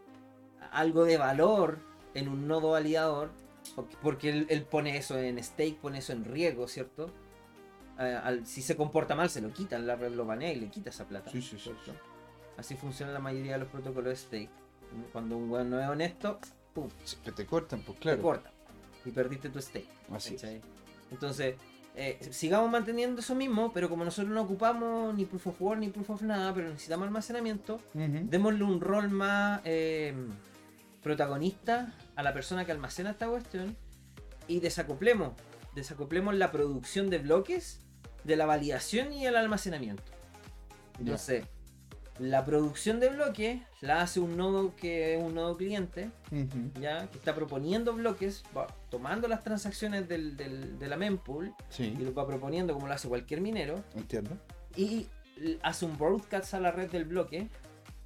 algo 0.73 1.05
de 1.05 1.19
valor 1.19 1.78
en 2.15 2.28
un 2.28 2.47
nodo 2.49 2.70
validador. 2.70 3.31
Porque, 3.74 3.97
porque 4.03 4.28
él, 4.31 4.47
él 4.51 4.62
pone 4.65 4.97
eso 4.97 5.19
en 5.19 5.43
stake, 5.43 5.77
pone 5.81 5.99
eso 5.99 6.12
en 6.12 6.24
riesgo, 6.24 6.69
¿cierto? 6.69 7.11
Eh, 7.99 8.19
al- 8.23 8.47
si 8.47 8.61
se 8.62 8.77
comporta 8.77 9.15
mal, 9.15 9.31
se 9.31 9.41
lo 9.41 9.53
quitan, 9.53 9.86
la 9.86 9.97
red 9.97 10.12
lo 10.12 10.27
banea 10.27 10.53
y 10.53 10.61
le 10.61 10.69
quita 10.69 10.91
esa 10.91 11.07
plata. 11.07 11.31
Sí, 11.31 11.41
sí, 11.41 11.59
sí. 11.59 11.73
Así 12.57 12.74
funciona 12.77 13.12
la 13.12 13.20
mayoría 13.20 13.53
de 13.55 13.59
los 13.61 13.69
protocolos 13.69 14.11
de 14.11 14.16
stake. 14.16 14.51
Cuando 15.12 15.36
un 15.36 15.51
weón 15.51 15.70
no 15.70 15.81
es 15.81 15.89
honesto, 15.89 16.39
pum, 16.73 16.89
Siempre 17.05 17.32
te 17.32 17.47
cortan, 17.47 17.81
pues 17.82 17.97
te 17.99 18.03
claro. 18.03 18.23
corta. 18.23 18.51
Y 19.05 19.11
perdiste 19.11 19.49
tu 19.51 19.61
stake. 19.61 19.89
Así. 20.12 20.36
Entonces, 21.11 21.57
eh, 21.96 22.18
sigamos 22.30 22.70
manteniendo 22.70 23.20
eso 23.20 23.36
mismo, 23.36 23.72
pero 23.72 23.88
como 23.88 24.04
nosotros 24.04 24.34
no 24.34 24.42
ocupamos 24.42 25.14
ni 25.14 25.24
proof 25.26 25.46
of 25.46 25.62
work 25.62 25.78
ni 25.78 25.88
proof 25.88 26.10
of 26.10 26.22
nada, 26.22 26.52
pero 26.52 26.68
necesitamos 26.68 27.06
almacenamiento, 27.06 27.80
démosle 27.94 28.64
un 28.64 28.80
rol 28.80 29.10
más 29.10 29.60
eh, 29.64 30.12
protagonista 31.02 31.94
a 32.16 32.22
la 32.24 32.34
persona 32.34 32.64
que 32.64 32.72
almacena 32.72 33.10
esta 33.10 33.28
cuestión 33.28 33.76
y 34.48 34.58
desacoplemos, 34.58 35.34
desacoplemos 35.76 36.34
la 36.34 36.50
producción 36.50 37.10
de 37.10 37.18
bloques 37.18 37.80
de 38.24 38.36
la 38.36 38.46
validación 38.46 39.12
y 39.12 39.26
el 39.26 39.36
almacenamiento. 39.36 40.02
Entonces, 40.98 41.44
la 42.19 42.45
producción 42.45 43.01
de 43.01 43.09
bloques 43.09 43.61
la 43.81 44.01
hace 44.03 44.20
un 44.20 44.36
nodo 44.36 44.74
que 44.77 45.15
es 45.16 45.23
un 45.23 45.35
nodo 45.35 45.57
cliente, 45.57 46.11
ya 46.81 47.09
que 47.11 47.19
está 47.19 47.35
proponiendo 47.35 47.93
bloques, 47.93 48.45
va 48.57 48.69
tomando 48.91 49.27
las 49.27 49.43
transacciones 49.43 50.09
del, 50.09 50.36
del- 50.36 50.78
de 50.78 50.89
la 50.89 50.97
mempool 50.97 51.53
Sí, 51.70 51.95
y 51.99 52.03
lo 52.05 52.15
va 52.15 52.27
proponiendo 52.27 52.73
como 52.74 52.86
lo 52.86 52.93
hace 52.95 53.09
cualquier 53.09 53.41
minero 53.41 53.82
entiendo. 53.97 54.31
y 54.77 55.09
hace 55.62 55.85
un 55.86 55.99
broadcast 55.99 56.55
a 56.55 56.61
la 56.61 56.70
red 56.70 56.89
del 56.91 57.05
bloque 57.05 57.49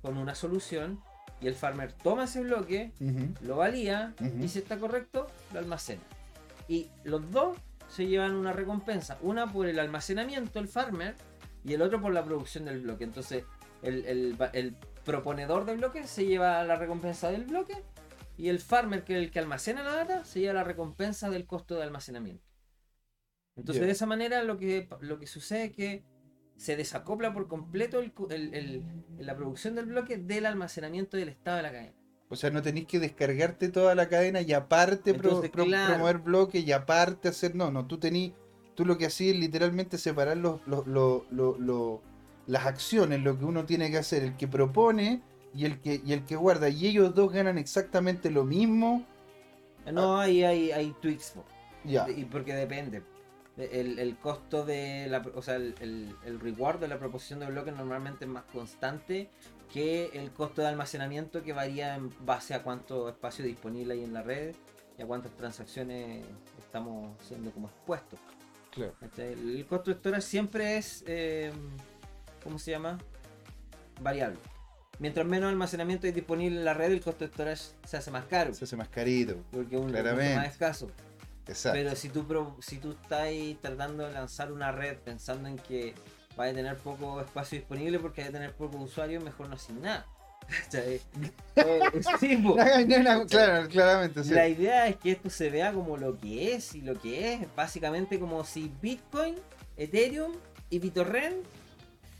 con 0.00 0.16
una 0.16 0.34
solución 0.34 1.00
y 1.40 1.46
el 1.46 1.54
farmer 1.54 1.92
toma 1.92 2.24
ese 2.24 2.40
bloque, 2.40 2.92
lo 3.42 3.56
valía 3.56 4.14
y 4.42 4.48
si 4.48 4.58
está 4.60 4.78
correcto, 4.78 5.26
lo 5.52 5.58
almacena. 5.60 6.02
Y 6.66 6.88
los 7.04 7.30
dos 7.30 7.56
se 7.88 8.06
llevan 8.06 8.34
una 8.34 8.52
recompensa, 8.52 9.18
una 9.22 9.46
por 9.52 9.66
el 9.68 9.78
almacenamiento, 9.78 10.58
el 10.58 10.66
farmer, 10.68 11.14
y 11.64 11.74
el 11.74 11.82
otro 11.82 12.00
por 12.00 12.12
la 12.12 12.24
producción 12.24 12.64
del 12.64 12.80
bloque. 12.80 13.04
Entonces, 13.04 13.44
el, 13.82 14.04
el 14.06 14.36
el 14.52 14.76
proponedor 15.04 15.64
del 15.64 15.78
bloque 15.78 16.06
se 16.06 16.26
lleva 16.26 16.62
la 16.64 16.76
recompensa 16.76 17.30
del 17.30 17.44
bloque 17.44 17.74
y 18.36 18.48
el 18.48 18.60
farmer, 18.60 19.04
que 19.04 19.14
es 19.16 19.22
el 19.24 19.30
que 19.30 19.38
almacena 19.38 19.82
la 19.82 19.94
data, 19.94 20.24
se 20.24 20.40
lleva 20.40 20.54
la 20.54 20.64
recompensa 20.64 21.30
del 21.30 21.46
costo 21.46 21.74
de 21.76 21.82
almacenamiento. 21.82 22.44
Entonces, 23.56 23.84
de 23.84 23.90
esa 23.90 24.06
manera, 24.06 24.44
lo 24.44 24.56
que, 24.58 24.88
lo 25.00 25.18
que 25.18 25.26
sucede 25.26 25.64
es 25.64 25.72
que 25.72 26.04
se 26.56 26.76
desacopla 26.76 27.32
por 27.32 27.48
completo 27.48 28.00
el 28.00 28.12
el- 28.30 28.84
la 29.18 29.36
producción 29.36 29.74
del 29.74 29.86
bloque 29.86 30.16
del 30.18 30.46
almacenamiento 30.46 31.16
del 31.16 31.28
estado 31.28 31.56
de 31.58 31.62
la 31.64 31.72
cadena. 31.72 31.94
O 32.28 32.36
sea, 32.36 32.50
no 32.50 32.62
tenéis 32.62 32.86
que 32.86 32.98
descargarte 33.00 33.68
toda 33.70 33.94
la 33.94 34.08
cadena 34.08 34.42
y 34.42 34.52
aparte 34.52 35.14
pro- 35.14 35.28
Entonces, 35.30 35.50
pro- 35.50 35.64
claro. 35.64 35.94
promover 35.94 36.18
bloques 36.18 36.62
y 36.64 36.72
aparte 36.72 37.28
hacer. 37.28 37.54
No, 37.54 37.70
no, 37.70 37.86
tú 37.86 37.98
tenís. 37.98 38.32
Tú 38.74 38.84
lo 38.84 38.96
que 38.98 39.06
hacías 39.06 39.34
es 39.34 39.40
literalmente 39.40 39.98
separar 39.98 40.36
los, 40.36 40.60
los- 40.66 40.86
lo- 40.86 41.24
lo- 41.30 41.58
lo- 41.58 42.02
las 42.48 42.66
acciones, 42.66 43.20
lo 43.22 43.38
que 43.38 43.44
uno 43.44 43.64
tiene 43.64 43.90
que 43.90 43.98
hacer, 43.98 44.24
el 44.24 44.36
que 44.36 44.48
propone 44.48 45.22
y 45.54 45.66
el 45.66 45.80
que, 45.80 46.00
y 46.04 46.12
el 46.12 46.24
que 46.24 46.34
guarda. 46.34 46.68
Y 46.68 46.86
ellos 46.88 47.14
dos 47.14 47.32
ganan 47.32 47.58
exactamente 47.58 48.30
lo 48.30 48.44
mismo. 48.44 49.06
No, 49.92 50.18
hay, 50.18 50.42
hay, 50.42 50.72
hay 50.72 50.94
tweaks. 51.00 51.34
Ya. 51.84 52.08
Y 52.08 52.24
porque 52.24 52.54
depende. 52.54 53.02
El, 53.56 53.98
el 53.98 54.16
costo 54.16 54.64
de 54.64 55.06
la. 55.08 55.18
O 55.34 55.42
sea, 55.42 55.56
el, 55.56 55.74
el, 55.80 56.14
el 56.24 56.40
reward 56.40 56.80
de 56.80 56.88
la 56.88 56.98
proposición 56.98 57.40
de 57.40 57.46
bloques 57.46 57.74
normalmente 57.76 58.24
es 58.24 58.30
más 58.30 58.44
constante 58.52 59.30
que 59.72 60.10
el 60.14 60.30
costo 60.32 60.62
de 60.62 60.68
almacenamiento 60.68 61.42
que 61.42 61.52
varía 61.52 61.96
en 61.96 62.10
base 62.24 62.54
a 62.54 62.62
cuánto 62.62 63.08
espacio 63.08 63.44
disponible 63.44 63.94
hay 63.94 64.04
en 64.04 64.14
la 64.14 64.22
red 64.22 64.54
y 64.96 65.02
a 65.02 65.06
cuántas 65.06 65.32
transacciones 65.36 66.24
estamos 66.58 67.16
siendo 67.22 67.50
como 67.50 67.68
expuestos. 67.68 68.18
Claro. 68.70 68.94
El 69.18 69.66
costo 69.66 69.90
de 69.90 69.96
storage 69.98 70.22
siempre 70.22 70.78
es. 70.78 71.04
eh, 71.06 71.52
¿Cómo 72.42 72.58
se 72.58 72.70
llama? 72.70 72.98
Variable. 74.00 74.38
Mientras 74.98 75.26
menos 75.26 75.48
almacenamiento 75.48 76.06
hay 76.06 76.12
disponible 76.12 76.58
en 76.58 76.64
la 76.64 76.74
red, 76.74 76.90
el 76.90 77.00
costo 77.00 77.24
de 77.24 77.32
storage 77.32 77.62
se 77.84 77.96
hace 77.96 78.10
más 78.10 78.24
caro. 78.24 78.52
Se 78.52 78.64
hace 78.64 78.76
más 78.76 78.88
carito. 78.88 79.36
Porque 79.52 79.76
es 79.76 79.80
un 79.80 79.92
recurso 79.92 80.16
más 80.16 80.46
escaso. 80.46 80.90
Exacto. 81.46 81.78
Pero 81.78 81.96
si 81.96 82.08
tú, 82.08 82.56
si 82.60 82.78
tú 82.78 82.92
estás 82.92 83.28
tratando 83.62 84.06
de 84.06 84.12
lanzar 84.12 84.52
una 84.52 84.72
red 84.72 84.96
pensando 84.98 85.48
en 85.48 85.56
que 85.56 85.94
vaya 86.36 86.52
a 86.52 86.54
tener 86.54 86.76
poco 86.76 87.20
espacio 87.20 87.58
disponible 87.58 87.98
porque 87.98 88.22
vaya 88.22 88.30
a 88.30 88.32
tener 88.32 88.52
pocos 88.52 88.80
usuarios, 88.80 89.22
mejor 89.22 89.48
no 89.48 89.54
hacer 89.54 89.76
nada. 89.76 90.06
Eh, 91.56 92.00
sí, 92.20 92.36
po. 92.36 92.54
claro, 92.54 93.68
claramente. 93.68 94.22
sí. 94.22 94.30
La 94.32 94.48
idea 94.48 94.86
es 94.86 94.96
que 94.96 95.10
esto 95.10 95.28
se 95.28 95.50
vea 95.50 95.72
como 95.72 95.96
lo 95.96 96.16
que 96.18 96.54
es 96.54 96.74
y 96.74 96.82
lo 96.82 96.98
que 96.98 97.34
es, 97.34 97.40
básicamente 97.56 98.18
como 98.20 98.44
si 98.44 98.72
Bitcoin, 98.80 99.34
Ethereum 99.76 100.32
y 100.70 100.78
BitTorrent 100.78 101.44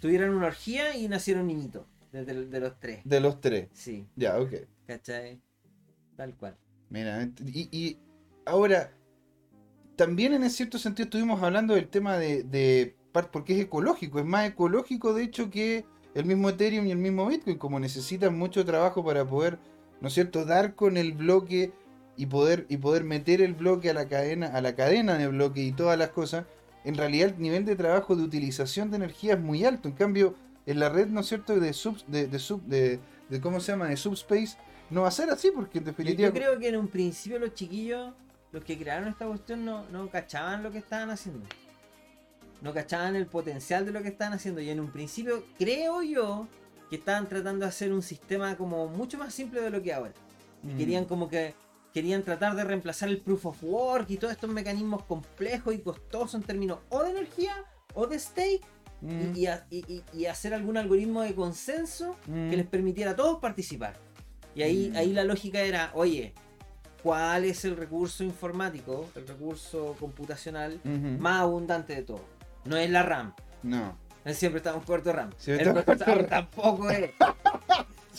tuvieran 0.00 0.30
una 0.30 0.46
orgía 0.46 0.96
y 0.96 1.08
nacieron 1.08 1.46
niñitos 1.46 1.86
de 2.12 2.60
los 2.60 2.78
tres. 2.80 3.00
De 3.04 3.20
los 3.20 3.40
tres. 3.40 3.68
Sí, 3.72 4.06
Ya, 4.16 4.38
ok. 4.38 4.52
¿cachai? 4.86 5.40
Tal 6.16 6.34
cual. 6.34 6.56
Mira, 6.90 7.28
y, 7.44 7.68
y 7.70 7.98
ahora, 8.46 8.92
también 9.96 10.32
en 10.32 10.48
cierto 10.50 10.78
sentido 10.78 11.04
estuvimos 11.04 11.42
hablando 11.42 11.74
del 11.74 11.88
tema 11.88 12.16
de, 12.16 12.42
de 12.44 12.96
porque 13.32 13.54
es 13.54 13.60
ecológico, 13.60 14.18
es 14.20 14.24
más 14.24 14.48
ecológico 14.48 15.12
de 15.12 15.24
hecho 15.24 15.50
que 15.50 15.84
el 16.14 16.24
mismo 16.24 16.48
Ethereum 16.48 16.86
y 16.86 16.92
el 16.92 16.98
mismo 16.98 17.26
Bitcoin, 17.26 17.58
como 17.58 17.80
necesitan 17.80 18.36
mucho 18.38 18.64
trabajo 18.64 19.04
para 19.04 19.24
poder, 19.26 19.58
¿no 20.00 20.08
es 20.08 20.14
cierto?, 20.14 20.44
dar 20.44 20.74
con 20.74 20.96
el 20.96 21.12
bloque 21.12 21.72
y 22.16 22.26
poder, 22.26 22.66
y 22.68 22.78
poder 22.78 23.04
meter 23.04 23.40
el 23.40 23.54
bloque 23.54 23.90
a 23.90 23.94
la 23.94 24.08
cadena, 24.08 24.48
a 24.48 24.60
la 24.60 24.74
cadena 24.74 25.18
de 25.18 25.28
bloque 25.28 25.62
y 25.62 25.72
todas 25.72 25.98
las 25.98 26.10
cosas, 26.10 26.46
en 26.84 26.94
realidad 26.96 27.30
el 27.30 27.40
nivel 27.40 27.64
de 27.64 27.76
trabajo 27.76 28.16
de 28.16 28.22
utilización 28.22 28.90
de 28.90 28.96
energía 28.96 29.34
es 29.34 29.40
muy 29.40 29.64
alto. 29.64 29.88
En 29.88 29.94
cambio, 29.94 30.34
en 30.66 30.80
la 30.80 30.88
red, 30.88 31.08
¿no 31.08 31.20
es 31.20 31.26
cierto?, 31.26 31.58
de 31.58 31.72
sub, 31.72 32.04
de, 32.06 32.26
de 32.26 32.38
sub, 32.38 32.62
de, 32.62 33.00
de 33.28 33.40
¿cómo 33.40 33.60
se 33.60 33.72
llama?, 33.72 33.88
de 33.88 33.96
subspace, 33.96 34.56
no 34.90 35.02
va 35.02 35.08
a 35.08 35.12
ser 35.12 35.30
así 35.30 35.50
porque 35.54 35.78
en 35.78 35.84
definitiva... 35.84 36.28
yo 36.28 36.34
creo 36.34 36.58
que 36.58 36.68
en 36.68 36.76
un 36.76 36.88
principio 36.88 37.38
los 37.38 37.54
chiquillos, 37.54 38.12
los 38.52 38.64
que 38.64 38.78
crearon 38.78 39.08
esta 39.08 39.26
cuestión, 39.26 39.64
no, 39.64 39.84
no 39.90 40.08
cachaban 40.08 40.62
lo 40.62 40.70
que 40.70 40.78
estaban 40.78 41.10
haciendo. 41.10 41.46
No 42.60 42.72
cachaban 42.72 43.14
el 43.14 43.26
potencial 43.26 43.84
de 43.86 43.92
lo 43.92 44.02
que 44.02 44.08
estaban 44.08 44.32
haciendo. 44.34 44.60
Y 44.60 44.70
en 44.70 44.80
un 44.80 44.90
principio, 44.90 45.44
creo 45.58 46.02
yo, 46.02 46.48
que 46.90 46.96
estaban 46.96 47.28
tratando 47.28 47.60
de 47.64 47.68
hacer 47.68 47.92
un 47.92 48.02
sistema 48.02 48.56
como 48.56 48.88
mucho 48.88 49.18
más 49.18 49.34
simple 49.34 49.60
de 49.60 49.70
lo 49.70 49.82
que 49.82 49.92
ahora. 49.92 50.12
Y 50.64 50.68
Mm. 50.68 50.76
querían 50.78 51.04
como 51.04 51.28
que 51.28 51.54
querían 51.98 52.22
tratar 52.22 52.54
de 52.54 52.62
reemplazar 52.62 53.08
el 53.08 53.18
proof 53.18 53.46
of 53.46 53.58
work 53.64 54.06
y 54.08 54.18
todos 54.18 54.32
estos 54.32 54.48
mecanismos 54.50 55.02
complejos 55.02 55.74
y 55.74 55.78
costosos 55.78 56.34
en 56.36 56.42
términos 56.44 56.78
o 56.90 57.02
de 57.02 57.10
energía 57.10 57.52
o 57.94 58.06
de 58.06 58.18
stake 58.18 58.64
Mm, 59.00 59.36
y, 59.36 59.40
y 59.42 59.46
a- 59.46 59.64
y- 59.70 59.84
y- 59.92 60.02
y 60.12 60.26
hacer 60.26 60.52
algún 60.54 60.76
algoritmo 60.76 61.22
de 61.22 61.32
consenso 61.32 62.16
mm. 62.26 62.50
que 62.50 62.56
les 62.56 62.66
permitiera 62.66 63.12
a 63.12 63.16
todos 63.16 63.38
participar. 63.40 63.94
Y 64.56 64.62
ahí, 64.62 64.90
Mm. 64.92 64.96
ahí 64.96 65.12
la 65.12 65.22
lógica 65.22 65.60
era, 65.60 65.92
oye, 65.94 66.34
¿cuál 67.04 67.44
es 67.44 67.64
el 67.64 67.76
recurso 67.76 68.24
informático, 68.24 69.08
el 69.14 69.26
recurso 69.28 69.94
computacional 70.00 70.80
más 71.20 71.42
abundante 71.42 71.94
de 71.94 72.02
todo? 72.02 72.24
No 72.64 72.76
es 72.76 72.90
la 72.90 73.04
RAM. 73.04 73.34
No. 73.62 73.96
Siempre 74.32 74.58
estamos 74.58 74.84
cortos 74.84 75.06
de 75.06 75.12
RAM. 75.12 75.30
Cortos 75.30 75.74
de 75.74 75.82
procesador 75.84 76.26
tampoco 76.26 76.90
es. 76.90 77.10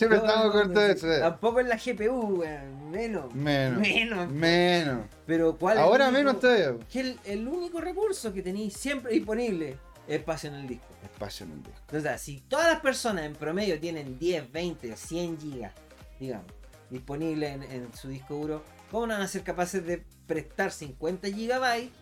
Siempre 0.00 0.18
No, 0.18 0.24
estamos 0.24 0.46
no, 0.46 0.52
cortos 0.52 0.72
no, 0.74 0.80
de 0.80 0.92
eso. 0.92 1.06
Tampoco 1.20 1.60
es 1.60 1.66
la 1.66 1.76
GPU, 1.76 2.38
weón. 2.40 2.90
Menos. 2.90 3.34
Menos. 3.34 3.78
Menos. 3.80 4.30
Menos. 4.30 5.06
Pero 5.26 5.58
¿cuál 5.58 5.76
es 5.76 5.82
el 5.82 5.84
Ahora 5.88 6.04
único- 6.08 6.18
menos 6.18 6.40
todavía. 6.40 6.86
Que 6.90 7.00
el, 7.00 7.20
el 7.24 7.46
único 7.46 7.80
recurso 7.82 8.32
que 8.32 8.42
tenéis 8.42 8.72
siempre 8.74 9.12
disponible 9.12 9.76
es 10.08 10.16
espacio 10.20 10.48
en 10.48 10.56
el 10.56 10.66
disco. 10.68 10.86
Espacio 11.04 11.44
en 11.44 11.52
el 11.52 11.62
disco. 11.62 12.00
Sea, 12.00 12.16
si 12.16 12.40
todas 12.40 12.66
las 12.72 12.80
personas 12.80 13.24
en 13.26 13.34
promedio 13.34 13.78
tienen 13.78 14.18
10, 14.18 14.50
20 14.50 14.92
o 14.92 14.96
100 14.96 15.38
gigas, 15.38 15.74
digamos, 16.18 16.46
disponibles 16.88 17.54
en, 17.56 17.62
en 17.64 17.94
su 17.94 18.08
disco 18.08 18.34
duro, 18.36 18.64
¿cómo 18.90 19.06
no 19.06 19.12
van 19.12 19.22
a 19.22 19.28
ser 19.28 19.42
capaces 19.44 19.84
de 19.84 20.02
prestar 20.26 20.72
50 20.72 21.28
gigabytes, 21.28 21.92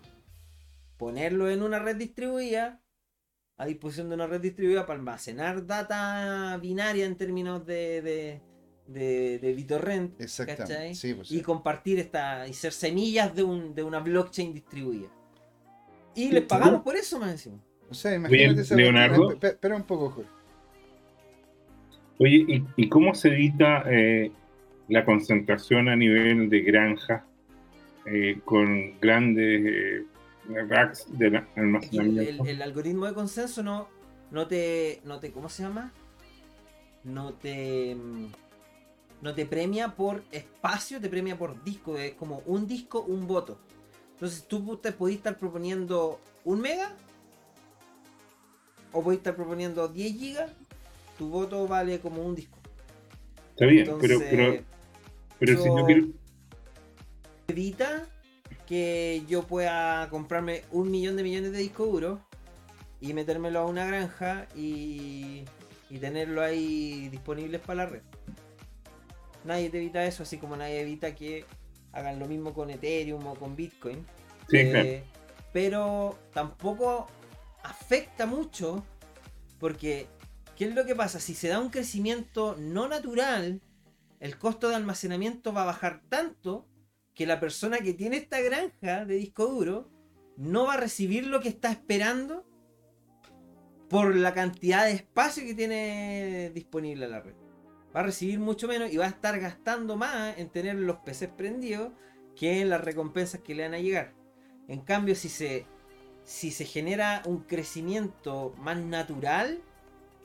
ponerlo 0.96 1.50
en 1.50 1.62
una 1.62 1.78
red 1.80 1.96
distribuida, 1.96 2.80
a 3.58 3.66
disposición 3.66 4.08
de 4.08 4.14
una 4.14 4.26
red 4.26 4.40
distribuida 4.40 4.86
para 4.86 4.98
almacenar 4.98 5.66
data 5.66 6.56
binaria 6.58 7.04
en 7.04 7.16
términos 7.16 7.66
de, 7.66 8.00
de, 8.02 8.40
de, 8.86 9.38
de 9.40 9.52
BitTorrent. 9.52 10.20
Sí, 10.22 11.14
pues, 11.14 11.30
y 11.30 11.36
sí. 11.38 11.42
compartir 11.42 11.98
esta 11.98 12.46
y 12.46 12.54
ser 12.54 12.72
semillas 12.72 13.34
de, 13.34 13.42
un, 13.42 13.74
de 13.74 13.82
una 13.82 13.98
blockchain 13.98 14.54
distribuida. 14.54 15.08
Y 16.14 16.30
les 16.30 16.44
pagamos 16.44 16.82
por 16.82 16.96
eso, 16.96 17.18
más 17.18 17.32
encima. 17.32 17.58
O 17.90 17.94
sea, 17.94 18.14
imagínate 18.14 18.74
Leonardo. 18.76 19.36
Espera 19.40 19.76
un 19.76 19.84
poco, 19.84 20.10
Jorge. 20.10 20.30
Oye, 22.18 22.44
¿y, 22.48 22.64
y 22.76 22.88
cómo 22.88 23.14
se 23.14 23.28
evita 23.28 23.84
eh, 23.86 24.32
la 24.88 25.04
concentración 25.04 25.88
a 25.88 25.96
nivel 25.96 26.48
de 26.48 26.60
granja 26.62 27.24
eh, 28.06 28.40
con 28.44 28.98
grandes 29.00 29.62
eh, 29.64 30.04
racks 30.68 31.06
de 31.18 31.26
el, 31.28 31.36
almacenamiento? 31.56 32.42
el- 32.44 32.48
el 32.50 32.62
algoritmo 32.62 33.06
de 33.06 33.14
consenso 33.14 33.62
no, 33.62 33.88
no 34.30 34.46
te. 34.46 35.00
no 35.04 35.20
te. 35.20 35.30
¿cómo 35.32 35.48
se 35.48 35.62
llama? 35.62 35.92
No 37.04 37.34
te. 37.34 37.94
mm, 37.94 38.26
No 39.22 39.34
te 39.34 39.46
premia 39.46 39.94
por 39.96 40.22
espacio, 40.30 41.00
te 41.00 41.08
premia 41.08 41.36
por 41.36 41.62
disco. 41.64 41.96
Es 41.98 42.14
como 42.14 42.38
un 42.46 42.66
disco, 42.66 43.02
un 43.02 43.26
voto. 43.26 43.58
Entonces 44.14 44.46
tú 44.48 44.76
te 44.76 44.92
estar 45.16 45.36
proponiendo 45.38 46.20
un 46.44 46.60
mega. 46.60 46.92
O 48.92 49.02
podés 49.02 49.18
estar 49.18 49.36
proponiendo 49.36 49.86
10 49.88 50.12
gigas. 50.18 50.50
Tu 51.18 51.28
voto 51.28 51.66
vale 51.66 51.98
como 52.00 52.22
un 52.22 52.34
disco. 52.34 52.56
Está 53.50 53.66
bien, 53.66 53.80
Entonces, 53.86 54.08
pero, 54.08 54.30
pero, 54.30 54.64
pero 55.40 55.62
si 55.62 55.68
yo 55.68 55.84
quiero... 55.84 56.06
evita 57.48 58.06
que 58.68 59.24
yo 59.26 59.44
pueda 59.46 60.10
comprarme 60.10 60.62
un 60.70 60.90
millón 60.90 61.16
de 61.16 61.22
millones 61.22 61.52
de 61.52 61.58
discos 61.58 61.90
duros 61.90 62.20
y 63.00 63.14
metérmelo 63.14 63.60
a 63.60 63.66
una 63.66 63.86
granja 63.86 64.46
y, 64.54 65.44
y 65.88 65.98
tenerlo 65.98 66.42
ahí 66.42 67.08
disponibles 67.08 67.62
para 67.62 67.84
la 67.84 67.90
red. 67.90 68.02
Nadie 69.44 69.70
te 69.70 69.78
evita 69.78 70.04
eso, 70.04 70.22
así 70.22 70.36
como 70.36 70.54
nadie 70.56 70.80
evita 70.82 71.14
que 71.14 71.46
hagan 71.92 72.18
lo 72.18 72.26
mismo 72.26 72.52
con 72.52 72.68
Ethereum 72.68 73.26
o 73.26 73.34
con 73.36 73.56
Bitcoin. 73.56 74.04
Sí, 74.50 74.58
Eh, 74.58 74.70
claro. 74.70 74.88
Pero 75.52 76.18
tampoco 76.34 77.06
afecta 77.62 78.26
mucho 78.26 78.84
porque 79.58 80.08
¿qué 80.56 80.66
es 80.66 80.74
lo 80.74 80.84
que 80.84 80.94
pasa? 80.94 81.20
Si 81.20 81.34
se 81.34 81.48
da 81.48 81.58
un 81.58 81.70
crecimiento 81.70 82.54
no 82.58 82.86
natural, 82.86 83.62
el 84.20 84.38
costo 84.38 84.68
de 84.68 84.74
almacenamiento 84.76 85.54
va 85.54 85.62
a 85.62 85.66
bajar 85.66 86.02
tanto 86.10 86.66
que 87.18 87.26
la 87.26 87.40
persona 87.40 87.78
que 87.78 87.94
tiene 87.94 88.16
esta 88.16 88.40
granja 88.40 89.04
de 89.04 89.16
disco 89.16 89.48
duro 89.48 89.90
no 90.36 90.66
va 90.66 90.74
a 90.74 90.76
recibir 90.76 91.26
lo 91.26 91.40
que 91.40 91.48
está 91.48 91.68
esperando 91.68 92.46
por 93.88 94.14
la 94.14 94.32
cantidad 94.34 94.84
de 94.84 94.92
espacio 94.92 95.44
que 95.44 95.56
tiene 95.56 96.52
disponible 96.54 97.08
la 97.08 97.18
red. 97.18 97.34
Va 97.94 98.00
a 98.00 98.04
recibir 98.04 98.38
mucho 98.38 98.68
menos 98.68 98.92
y 98.92 98.98
va 98.98 99.06
a 99.06 99.08
estar 99.08 99.40
gastando 99.40 99.96
más 99.96 100.38
en 100.38 100.48
tener 100.48 100.76
los 100.76 100.98
PCs 100.98 101.30
prendidos 101.36 101.90
que 102.36 102.60
en 102.60 102.70
las 102.70 102.84
recompensas 102.84 103.40
que 103.40 103.56
le 103.56 103.64
van 103.64 103.74
a 103.74 103.80
llegar. 103.80 104.14
En 104.68 104.82
cambio, 104.82 105.16
si 105.16 105.28
se, 105.28 105.66
si 106.22 106.52
se 106.52 106.66
genera 106.66 107.22
un 107.26 107.40
crecimiento 107.40 108.54
más 108.58 108.78
natural 108.78 109.60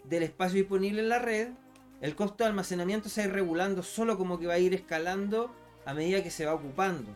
del 0.03 0.21
espacio 0.21 0.59
disponible 0.59 1.01
en 1.01 1.09
la 1.09 1.17
red, 1.17 1.53
el 2.01 2.15
costo 2.15 2.43
de 2.43 2.51
almacenamiento 2.51 3.09
se 3.09 3.21
va 3.21 3.25
a 3.25 3.27
ir 3.29 3.33
regulando 3.33 3.81
solo 3.81 4.15
como 4.15 4.37
que 4.37 4.45
va 4.45 4.53
a 4.53 4.59
ir 4.59 4.75
escalando 4.75 5.55
a 5.85 5.93
medida 5.93 6.23
que 6.23 6.31
se 6.31 6.45
va 6.45 6.53
ocupando. 6.53 7.09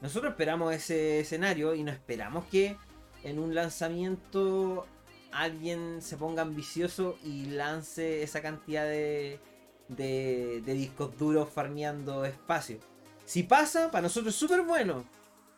Nosotros 0.00 0.32
esperamos 0.32 0.74
ese 0.74 1.20
escenario 1.20 1.74
y 1.74 1.82
no 1.82 1.90
esperamos 1.90 2.44
que 2.46 2.76
en 3.24 3.38
un 3.38 3.54
lanzamiento 3.54 4.86
alguien 5.32 6.00
se 6.02 6.16
ponga 6.16 6.42
ambicioso 6.42 7.16
y 7.24 7.46
lance 7.46 8.22
esa 8.22 8.40
cantidad 8.40 8.84
de, 8.84 9.40
de, 9.88 10.62
de 10.64 10.74
discos 10.74 11.16
duros 11.18 11.48
farmeando 11.48 12.24
espacio. 12.24 12.78
Si 13.24 13.42
pasa, 13.42 13.90
para 13.90 14.02
nosotros 14.02 14.34
es 14.34 14.38
súper 14.38 14.62
bueno. 14.62 15.04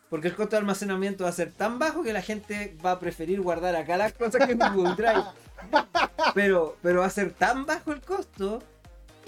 Porque 0.08 0.28
el 0.28 0.34
costo 0.34 0.52
de 0.52 0.60
almacenamiento 0.60 1.24
va 1.24 1.30
a 1.30 1.34
ser 1.34 1.52
tan 1.52 1.78
bajo 1.78 2.02
que 2.02 2.14
la 2.14 2.22
gente 2.22 2.76
va 2.84 2.92
a 2.92 2.98
preferir 2.98 3.42
guardar 3.42 3.76
acá 3.76 3.96
las 3.98 4.14
cosas 4.14 4.46
que 4.46 4.52
en 4.52 4.58
Google 4.58 4.94
Drive. 4.94 5.24
Pero, 6.34 6.76
pero 6.82 7.00
va 7.00 7.06
a 7.06 7.10
ser 7.10 7.32
tan 7.32 7.66
bajo 7.66 7.92
el 7.92 8.00
costo 8.00 8.62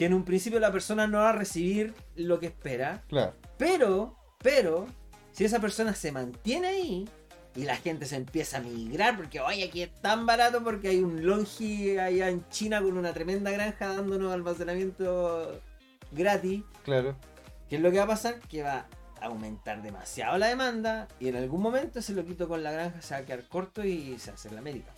que 0.01 0.06
en 0.06 0.14
un 0.14 0.24
principio 0.24 0.59
la 0.60 0.72
persona 0.72 1.06
no 1.06 1.18
va 1.18 1.28
a 1.28 1.32
recibir 1.32 1.93
lo 2.16 2.40
que 2.40 2.47
espera. 2.47 3.02
Claro. 3.06 3.35
Pero, 3.59 4.16
pero, 4.39 4.86
si 5.31 5.44
esa 5.44 5.60
persona 5.60 5.94
se 5.94 6.10
mantiene 6.10 6.68
ahí 6.68 7.09
y 7.55 7.64
la 7.64 7.77
gente 7.77 8.06
se 8.06 8.16
empieza 8.16 8.56
a 8.56 8.60
migrar 8.62 9.14
porque, 9.18 9.40
oye, 9.40 9.62
aquí 9.62 9.82
es 9.82 9.93
tan 10.01 10.24
barato 10.24 10.64
porque 10.64 10.89
hay 10.89 11.01
un 11.01 11.27
Longi 11.27 11.98
allá 11.98 12.31
en 12.31 12.48
China 12.48 12.81
con 12.81 12.97
una 12.97 13.12
tremenda 13.12 13.51
granja 13.51 13.89
dándonos 13.89 14.32
almacenamiento 14.32 15.60
gratis. 16.12 16.62
Claro. 16.82 17.14
¿Qué 17.68 17.77
es 17.77 17.82
lo 17.82 17.90
que 17.90 17.98
va 17.98 18.05
a 18.05 18.09
pasar? 18.09 18.40
Que 18.48 18.62
va 18.62 18.86
a 19.20 19.27
aumentar 19.27 19.82
demasiado 19.82 20.39
la 20.39 20.47
demanda 20.47 21.09
y 21.20 21.28
en 21.28 21.36
algún 21.36 21.60
momento 21.60 22.01
se 22.01 22.14
lo 22.14 22.24
quito 22.24 22.48
con 22.48 22.62
la 22.62 22.72
granja, 22.72 23.02
se 23.02 23.12
va 23.12 23.20
a 23.20 23.24
quedar 23.27 23.47
corto 23.48 23.85
y 23.85 24.18
se 24.18 24.31
a 24.31 24.32
hacer 24.32 24.52
la 24.52 24.60
América. 24.60 24.94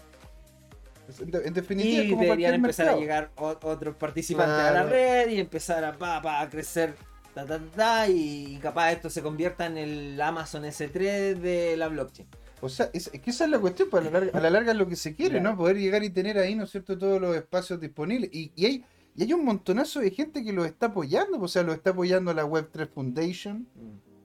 En, 1.20 1.30
de- 1.30 1.46
en 1.46 1.54
definitiva, 1.54 2.04
Y 2.04 2.10
como 2.10 2.22
deberían 2.22 2.54
empezar 2.54 2.88
a 2.88 2.96
llegar 2.96 3.30
otros 3.36 3.96
participantes 3.96 4.54
a 4.54 4.70
la 4.72 4.82
red 4.84 5.28
y 5.30 5.40
empezar 5.40 5.84
a, 5.84 5.92
pa, 5.98 6.22
pa, 6.22 6.40
a 6.40 6.48
crecer 6.48 6.94
ta, 7.34 7.44
ta, 7.44 7.58
ta, 7.58 7.64
ta, 7.76 8.08
y 8.08 8.58
capaz 8.62 8.92
esto 8.92 9.10
se 9.10 9.20
convierta 9.22 9.66
en 9.66 9.78
el 9.78 10.20
Amazon 10.20 10.64
S3 10.64 11.34
de 11.38 11.76
la 11.76 11.88
blockchain. 11.88 12.28
O 12.60 12.68
sea, 12.68 12.90
es, 12.92 13.08
que 13.10 13.30
esa 13.30 13.44
es 13.44 13.50
la 13.50 13.58
cuestión, 13.58 13.88
pues 13.90 14.02
a 14.06 14.10
la 14.10 14.10
larga, 14.20 14.38
a 14.38 14.40
la 14.40 14.50
larga 14.50 14.72
es 14.72 14.78
lo 14.78 14.86
que 14.86 14.94
se 14.96 15.14
quiere, 15.16 15.40
Claro. 15.40 15.50
¿no? 15.50 15.56
Poder 15.56 15.76
llegar 15.78 16.04
y 16.04 16.10
tener 16.10 16.38
ahí, 16.38 16.54
¿no 16.54 16.64
es 16.64 16.70
cierto?, 16.70 16.96
todos 16.96 17.20
los 17.20 17.34
espacios 17.34 17.80
disponibles. 17.80 18.30
Y, 18.32 18.52
y 18.54 18.66
hay, 18.66 18.84
y 19.16 19.24
hay 19.24 19.32
un 19.32 19.44
montonazo 19.44 19.98
de 20.00 20.10
gente 20.12 20.44
que 20.44 20.52
lo 20.52 20.64
está 20.64 20.86
apoyando, 20.86 21.38
pues, 21.40 21.50
o 21.50 21.52
sea, 21.54 21.62
lo 21.64 21.72
está 21.72 21.90
apoyando 21.90 22.32
la 22.32 22.46
Web3 22.46 22.88
Foundation, 22.88 23.66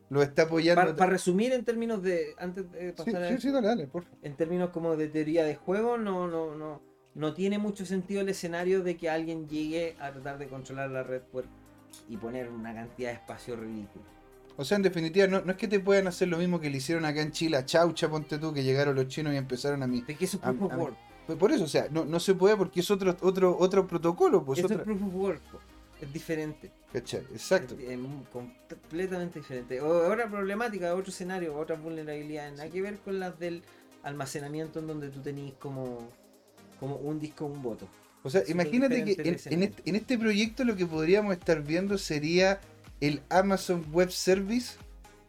lo 0.10 0.22
está 0.22 0.44
apoyando... 0.44 0.96
Para 0.96 1.12
resumir 1.12 1.52
en 1.54 1.66
términos 1.66 2.02
de, 2.02 2.34
antes 2.38 2.72
de 2.72 2.90
Sí, 2.90 3.04
pasar 3.04 3.24
a 3.24 3.30
sí, 3.30 3.38
sí, 3.40 3.52
dale, 3.52 3.68
dale, 3.68 3.88
por 3.88 4.04
favor. 4.04 4.18
en 4.22 4.36
términos 4.36 4.70
como 4.70 4.96
de 4.96 5.08
teoría 5.08 5.44
de 5.44 5.56
juego, 5.56 5.98
no, 5.98 6.28
no, 6.28 6.56
no, 6.56 6.82
no 7.16 7.34
tiene 7.34 7.58
mucho 7.58 7.86
sentido 7.86 8.22
el 8.22 8.30
escenario 8.30 8.84
de 8.84 8.96
que 8.98 9.10
alguien 9.10 9.48
llegue 9.50 9.96
a 10.00 10.12
tratar 10.12 10.38
de 10.38 10.48
controlar 10.48 10.90
la 10.90 11.04
red 11.04 11.22
por- 11.22 11.46
y 12.10 12.18
poner 12.18 12.50
una 12.50 12.74
cantidad 12.74 13.10
de 13.10 13.16
espacio 13.16 13.56
ridículo. 13.56 14.06
O 14.56 14.66
sea, 14.66 14.78
en 14.78 14.84
definitiva, 14.84 15.28
no, 15.28 15.42
no 15.42 15.52
es 15.52 15.58
que 15.58 15.68
te 15.68 15.80
puedan 15.80 16.08
hacer 16.08 16.28
lo 16.30 16.38
mismo 16.38 16.60
que 16.60 16.70
le 16.70 16.78
hicieron 16.78 17.06
acá 17.06 17.22
en 17.22 17.32
Chile 17.32 17.58
a 17.58 17.66
Chaucha, 17.66 18.10
ponte 18.10 18.40
tú, 18.40 18.54
que 18.54 18.64
llegaron 18.64 18.96
los 18.96 19.08
chinos 19.08 19.34
y 19.34 19.38
empezaron 19.38 19.84
a 19.84 19.88
mí. 19.88 20.04
Es 20.08 20.18
que 20.18 20.26
eso 20.26 20.38
es 20.38 20.44
proof 20.44 20.62
of 20.64 20.78
work. 20.78 20.96
Pues 21.28 21.38
Por 21.38 21.52
eso, 21.52 21.66
o 21.66 21.68
sea, 21.68 21.88
no, 21.92 22.06
no 22.06 22.20
se 22.20 22.34
puede 22.34 22.56
porque 22.56 22.80
es 22.80 22.90
otro 22.90 23.16
otro 23.22 23.56
otro 23.60 23.86
protocolo, 23.86 24.44
pues 24.46 24.60
Eso 24.60 24.66
otra... 24.68 24.78
es 24.78 24.84
proof 24.84 25.02
of 25.04 25.14
work. 25.14 25.42
Es 26.02 26.14
diferente. 26.14 26.72
¿Cachai? 26.94 27.22
Exacto. 27.34 27.76
Es, 27.80 27.98
completamente 28.32 29.40
diferente. 29.40 29.82
O- 29.82 30.12
otra 30.12 30.30
problemática, 30.30 30.94
otro 30.94 31.12
escenario, 31.12 31.56
otras 31.58 31.82
vulnerabilidades. 31.82 32.54
Nada 32.58 32.70
que 32.70 32.82
ver 32.82 32.98
con 33.00 33.20
las 33.20 33.38
del 33.40 33.64
almacenamiento 34.04 34.80
en 34.80 34.88
donde 34.88 35.10
tú 35.10 35.22
tenés 35.22 35.54
como, 35.56 36.10
como 36.80 36.96
un 36.98 37.20
disco, 37.20 37.46
un 37.46 37.62
voto. 37.62 37.88
O 38.24 38.30
sea, 38.30 38.44
imagínate 38.48 39.04
que 39.04 39.22
en, 39.22 39.64
este, 39.64 39.82
en 39.90 39.96
este 39.96 40.18
proyecto 40.18 40.64
lo 40.64 40.76
que 40.76 40.86
podríamos 40.86 41.34
estar 41.34 41.62
viendo 41.64 41.98
sería 41.98 42.60
el 43.00 43.22
Amazon 43.30 43.86
Web 43.92 44.12
Service, 44.12 44.76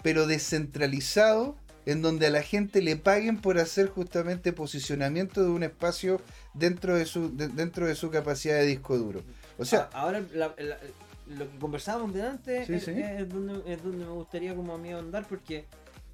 pero 0.03 0.27
descentralizado, 0.27 1.57
en 1.87 2.03
donde 2.03 2.27
a 2.27 2.31
la 2.31 2.43
gente 2.43 2.83
le 2.83 2.97
paguen 2.97 3.39
por 3.41 3.59
hacer 3.59 3.89
justamente 3.89 4.53
posicionamiento 4.53 5.43
de 5.43 5.51
un 5.51 5.63
espacio 5.63 6.21
dentro 6.55 6.97
de 6.97 7.07
su, 7.07 7.35
de- 7.37 7.49
dentro 7.49 7.87
de 7.87 7.95
su 7.95 8.11
capacidad 8.11 8.57
de 8.57 8.67
disco 8.67 8.97
duro. 8.99 9.23
O 9.59 9.65
sea, 9.65 9.89
ahora 9.93 10.23
la- 10.35 10.55
la- 10.59 10.79
lo 11.27 11.51
que 11.51 11.59
conversábamos 11.59 12.15
delante 12.15 12.65
Sí, 12.65 12.75
es, 12.75 12.85
sí. 12.85 12.93
es 12.97 13.29
donde, 13.29 13.73
es 13.73 13.83
donde 13.83 14.05
me 14.07 14.11
gustaría 14.13 14.55
como 14.55 14.73
a 14.75 14.79
mí 14.79 14.93
andar 14.93 15.27
porque 15.29 15.67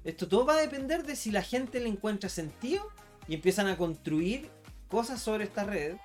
esto 0.03 0.27
todo 0.27 0.45
va 0.45 0.55
a 0.55 0.61
depender 0.61 1.03
de 1.03 1.15
si 1.15 1.31
la 1.31 1.41
gente 1.41 1.79
le 1.79 1.87
encuentra 1.87 2.27
sentido 2.29 2.83
y 3.27 3.35
empiezan 3.35 3.67
a 3.67 3.77
construir 3.77 4.49
cosas 4.89 5.21
sobre 5.21 5.45
esta 5.45 5.63
red 5.63 5.95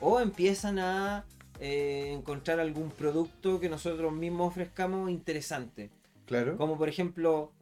o 0.00 0.18
empiezan 0.20 0.78
a 0.78 1.24
eh, 1.60 2.10
encontrar 2.12 2.58
algún 2.58 2.90
producto 2.90 3.60
que 3.60 3.68
nosotros 3.68 4.12
mismos 4.12 4.48
ofrezcamos 4.48 5.08
interesante. 5.10 5.90
claro. 6.26 6.56
Como 6.56 6.76
por 6.78 6.88
ejemplo, 6.88 7.52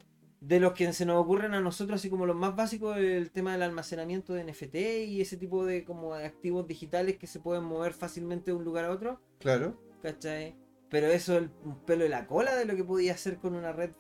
de 0.43 0.59
los 0.59 0.73
que 0.73 0.93
se 0.93 1.07
nos 1.07 1.23
ocurren 1.23 1.55
a 1.55 1.61
nosotros, 1.61 2.01
así 2.01 2.11
como 2.11 2.27
los 2.27 2.35
más 2.35 2.57
básicos, 2.57 2.97
el 2.97 3.31
tema 3.31 3.53
del 3.53 3.63
almacenamiento 3.63 4.35
de 4.35 4.43
NFT 4.43 4.75
y 5.07 5.21
ese 5.21 5.37
tipo 5.37 5.65
de 5.65 5.85
como 5.85 6.15
activos 6.15 6.67
digitales 6.67 7.17
que 7.17 7.29
se 7.29 7.39
pueden 7.39 7.63
mover 7.63 7.93
fácilmente 7.93 8.51
de 8.51 8.57
un 8.57 8.65
lugar 8.65 8.87
a 8.87 8.91
otro. 8.91 9.21
Claro. 9.39 9.81
¿Cachai? 10.03 10.57
Pero 10.91 11.07
eso 11.07 11.39
es 11.39 11.49
un 11.65 11.79
pelo 11.85 12.03
de 12.03 12.11
la 12.11 12.27
cola 12.27 12.57
de 12.57 12.65
lo 12.65 12.75
que 12.75 12.83
podía 12.83 13.13
hacer 13.13 13.37
con 13.37 13.55
una 13.55 13.73
red 13.73 13.91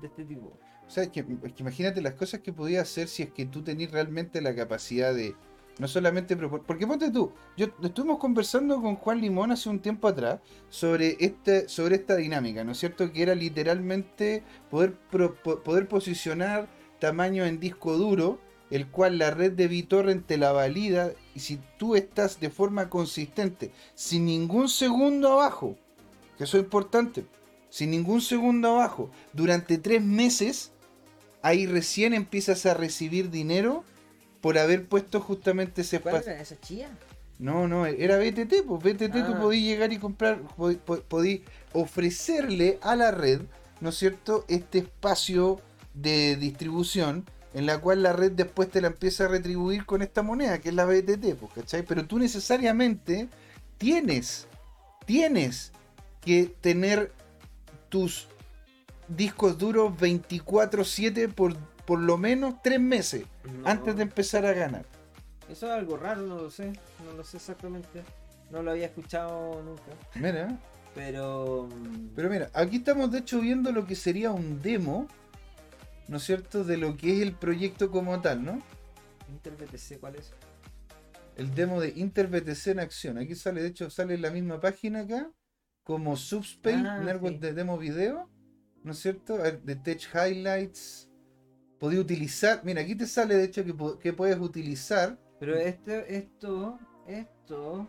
de 0.00 0.08
este 0.08 0.24
tipo. 0.24 0.58
O 0.84 0.90
sea, 0.90 1.04
es 1.04 1.10
que, 1.10 1.20
es 1.20 1.52
que 1.52 1.62
imagínate 1.62 2.02
las 2.02 2.14
cosas 2.14 2.40
que 2.40 2.52
podía 2.52 2.80
hacer 2.82 3.06
si 3.06 3.22
es 3.22 3.30
que 3.30 3.46
tú 3.46 3.62
tenés 3.62 3.92
realmente 3.92 4.42
la 4.42 4.56
capacidad 4.56 5.14
de 5.14 5.36
no 5.78 5.88
solamente 5.88 6.36
porque 6.36 6.86
ponte 6.86 7.10
tú, 7.10 7.32
yo 7.56 7.66
estuvimos 7.82 8.18
conversando 8.18 8.80
con 8.80 8.96
Juan 8.96 9.20
Limón 9.20 9.52
hace 9.52 9.68
un 9.68 9.80
tiempo 9.80 10.08
atrás 10.08 10.40
sobre 10.68 11.16
este, 11.18 11.68
sobre 11.68 11.96
esta 11.96 12.16
dinámica, 12.16 12.62
¿no 12.62 12.72
es 12.72 12.78
cierto? 12.78 13.10
Que 13.12 13.22
era 13.22 13.34
literalmente 13.34 14.42
poder 14.70 14.94
pro- 15.10 15.34
po- 15.34 15.60
poder 15.60 15.88
posicionar 15.88 16.68
tamaño 17.00 17.44
en 17.46 17.58
disco 17.58 17.96
duro, 17.96 18.38
el 18.70 18.86
cual 18.88 19.18
la 19.18 19.30
red 19.30 19.52
de 19.52 19.68
BitTorrent 19.68 20.26
te 20.26 20.36
la 20.36 20.52
valida 20.52 21.12
y 21.34 21.40
si 21.40 21.58
tú 21.78 21.94
estás 21.96 22.38
de 22.38 22.50
forma 22.50 22.88
consistente, 22.88 23.72
sin 23.94 24.26
ningún 24.26 24.68
segundo 24.68 25.32
abajo, 25.32 25.76
que 26.38 26.44
eso 26.44 26.58
es 26.58 26.64
importante, 26.64 27.26
sin 27.70 27.90
ningún 27.90 28.20
segundo 28.20 28.68
abajo, 28.68 29.10
durante 29.32 29.78
tres 29.78 30.02
meses, 30.02 30.72
ahí 31.42 31.66
recién 31.66 32.14
empiezas 32.14 32.66
a 32.66 32.74
recibir 32.74 33.30
dinero 33.30 33.84
por 34.42 34.58
haber 34.58 34.86
puesto 34.86 35.20
justamente 35.20 35.80
ese 35.80 36.00
¿Cuál 36.00 36.16
espacio. 36.16 36.38
esa 36.38 36.60
chía? 36.60 36.90
No, 37.38 37.66
no, 37.66 37.86
era 37.86 38.18
BTT, 38.18 38.62
pues 38.66 38.82
BTT 38.82 39.24
tú 39.24 39.32
Ah. 39.34 39.40
podías 39.40 39.64
llegar 39.64 39.92
y 39.92 39.98
comprar, 39.98 40.42
pod- 40.56 40.78
pod- 40.84 41.02
podías 41.02 41.40
ofrecerle 41.72 42.78
a 42.82 42.94
la 42.94 43.10
red, 43.10 43.40
¿no 43.80 43.88
es 43.88 43.96
cierto?, 43.96 44.44
este 44.48 44.78
espacio 44.78 45.60
de 45.94 46.36
distribución 46.36 47.24
en 47.54 47.66
la 47.66 47.78
cual 47.78 48.02
la 48.02 48.12
red 48.12 48.32
después 48.32 48.70
te 48.70 48.80
la 48.80 48.86
empieza 48.88 49.24
a 49.24 49.28
retribuir 49.28 49.84
con 49.86 50.02
esta 50.02 50.22
moneda, 50.22 50.58
que 50.60 50.70
es 50.70 50.74
la 50.74 50.84
BTT, 50.86 51.34
pues, 51.34 51.52
¿cachai? 51.54 51.82
Pero 51.82 52.06
tú 52.06 52.18
necesariamente 52.18 53.28
tienes, 53.78 54.46
tienes 55.04 55.72
que 56.20 56.46
tener 56.60 57.12
tus 57.88 58.28
discos 59.08 59.58
duros 59.58 59.92
24/7 59.98 61.28
por 61.28 61.56
por 61.86 62.00
lo 62.00 62.16
menos 62.18 62.54
tres 62.62 62.80
meses 62.80 63.24
No. 63.44 63.68
antes 63.68 63.96
de 63.96 64.02
empezar 64.02 64.44
a 64.46 64.52
ganar. 64.52 64.84
Eso 65.48 65.66
es 65.66 65.72
algo 65.72 65.96
raro, 65.96 66.22
no 66.22 66.36
lo 66.36 66.50
sé. 66.50 66.72
No 67.04 67.12
lo 67.16 67.24
sé 67.24 67.36
exactamente. 67.38 68.02
No 68.50 68.62
lo 68.62 68.70
había 68.70 68.86
escuchado 68.86 69.62
nunca. 69.62 69.82
Mira. 70.14 70.58
Pero. 70.94 71.68
mm, 71.74 72.08
Pero 72.14 72.28
mira, 72.30 72.50
aquí 72.54 72.76
estamos 72.76 73.10
de 73.10 73.18
hecho 73.20 73.40
viendo 73.40 73.72
lo 73.72 73.86
que 73.86 73.94
sería 73.96 74.30
un 74.30 74.60
demo, 74.60 75.08
¿no 76.08 76.18
es 76.18 76.22
cierto?, 76.24 76.64
de 76.64 76.76
lo 76.76 76.96
que 76.96 77.16
es 77.16 77.22
el 77.22 77.32
proyecto 77.34 77.90
como 77.90 78.20
tal, 78.20 78.44
¿no? 78.44 78.58
InterBTC, 79.30 79.98
¿cuál 80.00 80.16
es? 80.16 80.32
El 81.36 81.54
demo 81.54 81.80
de 81.80 81.94
InterBTC 81.96 82.66
en 82.68 82.80
acción. 82.80 83.16
Aquí 83.18 83.34
sale, 83.34 83.62
de 83.62 83.68
hecho, 83.68 83.88
sale 83.88 84.14
en 84.14 84.22
la 84.22 84.30
misma 84.30 84.60
página 84.60 85.00
acá, 85.00 85.30
como 85.82 86.14
Subspace, 86.16 86.76
Ah, 86.86 87.18
sí. 87.22 87.38
de 87.38 87.52
demo 87.54 87.78
video, 87.78 88.28
¿no 88.84 88.92
es 88.92 88.98
cierto? 88.98 89.38
De 89.38 89.76
Tech 89.76 90.02
Highlights. 90.14 91.08
Podía 91.82 91.98
utilizar, 91.98 92.60
mira, 92.62 92.80
aquí 92.80 92.94
te 92.94 93.08
sale 93.08 93.34
de 93.36 93.42
hecho 93.42 93.64
que, 93.64 93.74
que 94.00 94.12
puedes 94.12 94.38
utilizar. 94.38 95.18
Pero 95.40 95.56
esto, 95.56 95.90
esto, 95.90 96.78
esto 97.08 97.88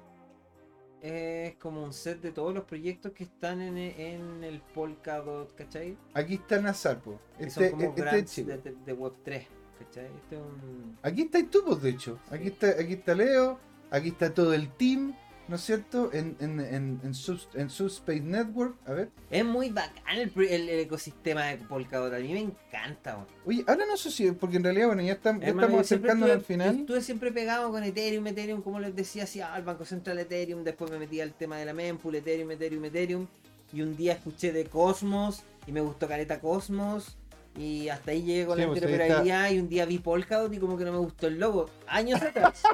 es 1.00 1.54
como 1.58 1.84
un 1.84 1.94
set 1.94 2.20
de 2.20 2.32
todos 2.32 2.56
los 2.56 2.64
proyectos 2.64 3.12
que 3.12 3.26
están 3.26 3.62
en, 3.62 3.78
en 3.78 4.44
el 4.44 4.62
Polkadot, 4.74 5.54
¿cachai? 5.54 5.96
Aquí 6.16 6.34
está 6.34 6.60
Nazar, 6.60 7.02
po. 7.04 7.20
Que 7.38 7.46
Este, 7.46 7.70
son 7.70 7.80
como 7.80 7.90
este 7.92 8.02
grants 8.02 8.36
de, 8.38 8.58
de- 8.58 8.76
de 8.84 8.98
Web3, 8.98 9.46
¿cachai? 9.78 10.06
Este 10.06 10.38
es 10.38 10.42
un... 10.42 10.98
Aquí 11.04 11.22
está 11.22 11.40
tú, 11.48 11.76
de 11.80 11.90
hecho. 11.92 12.18
Aquí 12.32 12.48
está, 12.48 12.70
aquí 12.70 12.94
está 12.94 13.14
Leo, 13.14 13.60
aquí 13.92 14.08
está 14.10 14.34
todo 14.34 14.56
el 14.56 14.72
team, 14.76 15.14
¿no 15.48 15.56
es 15.58 15.62
cierto? 15.62 16.12
En, 16.14 16.36
en, 16.40 16.60
en, 16.60 17.00
en, 17.04 17.14
Subs- 17.14 17.48
en 17.54 17.70
Subspace 17.70 18.22
Network. 18.22 18.76
A 18.88 18.94
ver. 18.94 19.10
Es 19.30 19.44
muy 19.46 19.70
bacán 19.70 20.18
el, 20.18 20.32
el- 20.38 20.70
el 20.70 20.80
ecosistema 20.80 21.46
de 21.46 21.58
Polkadot, 21.58 22.14
a 22.14 22.18
mí 22.20 22.32
me 22.34 22.40
encanta, 22.40 23.16
weón. 23.16 23.28
Oye, 23.46 23.64
ahora 23.68 23.86
no 23.86 23.98
sé 23.98 24.10
si, 24.12 24.32
porque 24.32 24.58
en 24.58 24.64
realidad, 24.64 24.88
bueno, 24.88 25.02
ya, 25.02 25.14
estamos 25.14 25.42
ya 25.42 25.50
Hermano, 25.50 25.68
estamos 25.68 25.86
acercándonos 25.86 26.36
al 26.36 26.42
final. 26.44 26.80
Estuve 26.80 27.02
siempre 27.02 27.32
pegado 27.32 27.72
con 27.72 27.84
Ethereum, 27.84 28.26
Ethereum, 28.28 28.62
como 28.62 28.80
les 28.80 28.96
decía, 28.96 29.24
así, 29.24 29.42
ah, 29.42 29.54
el 29.58 29.64
Banco 29.64 29.86
Central 29.86 30.18
Ethereum, 30.20 30.64
después 30.64 30.90
me 30.92 31.00
metí 31.00 31.20
al 31.22 31.34
tema 31.34 31.58
de 31.58 31.66
la 31.66 31.74
mempool, 31.74 32.16
Ethereum, 32.16 32.50
Ethereum, 32.52 32.86
Ethereum, 32.86 33.28
y 33.74 33.82
un 33.82 33.96
día 33.98 34.14
escuché 34.14 34.52
de 34.52 34.66
Cosmos, 34.66 35.44
y 35.68 35.72
me 35.72 35.82
gustó 35.82 36.08
Caleta 36.08 36.40
Cosmos, 36.40 37.18
y 37.58 37.90
hasta 37.90 38.12
ahí 38.12 38.24
llegué 38.24 38.46
con 38.48 38.56
Sí, 38.56 38.62
la 38.62 38.68
pues, 38.68 38.82
interoperabilidad, 38.82 39.52
y 39.52 39.60
un 39.60 39.70
día 39.70 39.86
vi 39.86 40.00
Polkadot 40.00 40.52
y 40.54 40.58
como 40.58 40.78
que 40.78 40.86
no 40.86 40.92
me 40.92 40.98
gustó 41.00 41.28
el 41.28 41.40
logo, 41.40 41.70
años 41.88 42.22
atrás. 42.22 42.64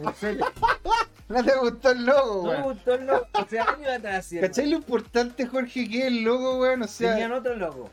En 0.00 0.14
serio, 0.14 0.46
No 1.34 1.44
te 1.44 1.56
gustó 1.58 1.90
el 1.92 2.04
logo, 2.06 2.52
no 2.52 2.58
me 2.58 2.62
gustó 2.64 2.94
el 2.94 3.06
logo, 3.06 3.26
o 3.32 3.44
sea, 3.48 3.64
años 3.64 3.88
atrás, 3.88 4.26
¿sí, 4.26 4.40
¿Cachai 4.40 4.68
lo 4.68 4.76
importante, 4.76 5.46
Jorge, 5.46 5.88
que 5.88 5.98
es 6.00 6.04
el 6.06 6.22
logo, 6.24 6.58
weón? 6.60 6.82
O 6.82 6.88
sea, 6.88 7.12
Tenían 7.12 7.32
otro 7.32 7.54
logo, 7.56 7.88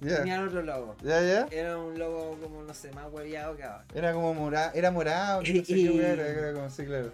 ya, 0.00 0.16
tenían 0.18 0.48
otro 0.48 0.62
logo. 0.62 0.96
ya, 1.02 1.20
ya. 1.22 1.46
Era 1.50 1.76
un 1.78 1.98
logo 1.98 2.38
como, 2.42 2.62
no 2.62 2.72
sé, 2.72 2.90
más 2.92 3.06
hueviado 3.12 3.56
que 3.56 3.64
ahora. 3.64 3.84
Era 3.94 4.12
como 4.14 4.32
morado, 4.32 4.70
era 4.74 4.90
morado, 4.90 5.40
no 5.42 5.46
sé 5.46 5.52
Y- 5.58 5.62
qué 5.64 5.90
weón 5.90 6.00
era, 6.12 6.26
era 6.28 6.52
como 6.54 6.64
así, 6.64 6.84
claro. 6.86 7.12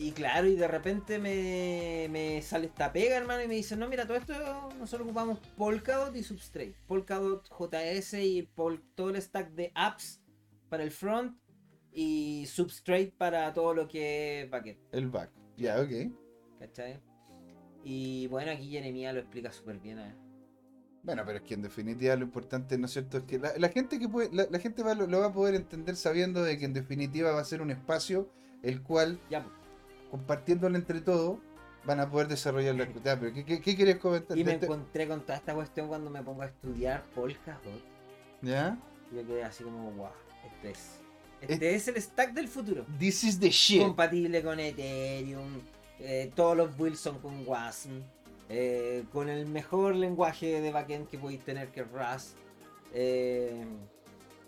Y 0.00 0.12
claro, 0.12 0.46
y 0.46 0.54
de 0.54 0.68
repente 0.68 1.18
me, 1.18 2.06
me 2.10 2.40
sale 2.42 2.66
esta 2.66 2.92
pega, 2.92 3.16
hermano, 3.16 3.42
y 3.42 3.48
me 3.48 3.54
dice, 3.54 3.76
no, 3.76 3.88
mira, 3.88 4.06
todo 4.06 4.16
esto 4.16 4.32
nosotros 4.78 5.06
ocupamos 5.06 5.38
Polkadot 5.56 6.14
y 6.14 6.22
Substrate. 6.22 6.74
Polkadot 6.86 7.48
JS 7.48 8.14
y 8.14 8.42
Pol- 8.54 8.80
todo 8.94 9.10
el 9.10 9.20
stack 9.20 9.50
de 9.50 9.72
apps 9.74 10.20
para 10.68 10.84
el 10.84 10.92
front 10.92 11.36
y 11.92 12.44
Substrate 12.46 13.12
para 13.16 13.52
todo 13.52 13.74
lo 13.74 13.88
que 13.88 14.42
es 14.42 14.50
backend, 14.50 14.78
El 14.92 15.08
back. 15.08 15.30
Ya, 15.56 15.80
ok. 15.80 16.12
¿cachai? 16.58 17.00
Y 17.84 18.26
bueno, 18.28 18.52
aquí 18.52 18.70
Jeremia 18.70 19.12
lo 19.12 19.20
explica 19.20 19.52
súper 19.52 19.78
bien. 19.78 19.98
¿eh? 19.98 20.14
Bueno, 21.02 21.22
pero 21.24 21.38
es 21.38 21.44
que 21.44 21.54
en 21.54 21.62
definitiva 21.62 22.14
lo 22.16 22.24
importante, 22.24 22.76
¿no 22.76 22.86
es 22.86 22.92
cierto? 22.92 23.18
Es 23.18 23.24
que 23.24 23.38
la, 23.38 23.52
la 23.56 23.68
gente 23.68 23.98
que 23.98 24.08
puede, 24.08 24.30
la, 24.32 24.46
la 24.50 24.58
gente 24.58 24.82
va, 24.82 24.94
lo, 24.94 25.06
lo 25.06 25.20
va 25.20 25.26
a 25.26 25.32
poder 25.32 25.54
entender 25.54 25.96
sabiendo 25.96 26.42
de 26.42 26.58
que 26.58 26.64
en 26.64 26.74
definitiva 26.74 27.32
va 27.32 27.40
a 27.40 27.44
ser 27.44 27.62
un 27.62 27.70
espacio 27.70 28.28
el 28.62 28.82
cual, 28.82 29.18
Ya, 29.30 29.46
compartiéndolo 30.10 30.76
entre 30.76 31.00
todos, 31.00 31.38
van 31.84 32.00
a 32.00 32.10
poder 32.10 32.28
desarrollar 32.28 32.74
la 32.74 32.84
actividad. 32.90 33.18
Pero 33.20 33.32
¿qué, 33.32 33.44
qué, 33.44 33.60
qué 33.60 33.76
quieres 33.76 33.96
comentar? 33.98 34.36
Y 34.36 34.44
me 34.44 34.52
este- 34.54 34.66
encontré 34.66 35.06
con 35.08 35.22
toda 35.22 35.36
esta 35.36 35.54
cuestión 35.54 35.88
cuando 35.88 36.10
me 36.10 36.22
pongo 36.22 36.42
a 36.42 36.46
estudiar 36.46 37.04
Polkadot. 37.14 37.82
¿Ya? 38.42 38.78
Y 39.10 39.16
yo 39.16 39.26
quedé 39.26 39.44
así 39.44 39.64
como, 39.64 39.90
wow, 39.92 40.10
este 40.52 40.70
es. 40.72 41.00
Este 41.40 41.74
es 41.74 41.88
el 41.88 42.00
stack 42.00 42.32
del 42.34 42.48
futuro. 42.48 42.84
This 42.98 43.24
is 43.24 43.38
the 43.38 43.50
shit. 43.50 43.80
compatible 43.82 44.42
con 44.42 44.58
Ethereum, 44.58 45.60
eh, 46.00 46.30
todos 46.34 46.56
los 46.56 46.76
builds 46.76 47.00
son 47.00 47.18
con 47.20 47.46
WASM, 47.46 48.00
eh, 48.48 49.04
con 49.12 49.28
el 49.28 49.46
mejor 49.46 49.94
lenguaje 49.94 50.60
de 50.60 50.70
backend 50.72 51.08
que 51.08 51.18
podéis 51.18 51.40
tener 51.44 51.68
que 51.68 51.82
Rust. 51.84 52.36
eh, 52.94 53.64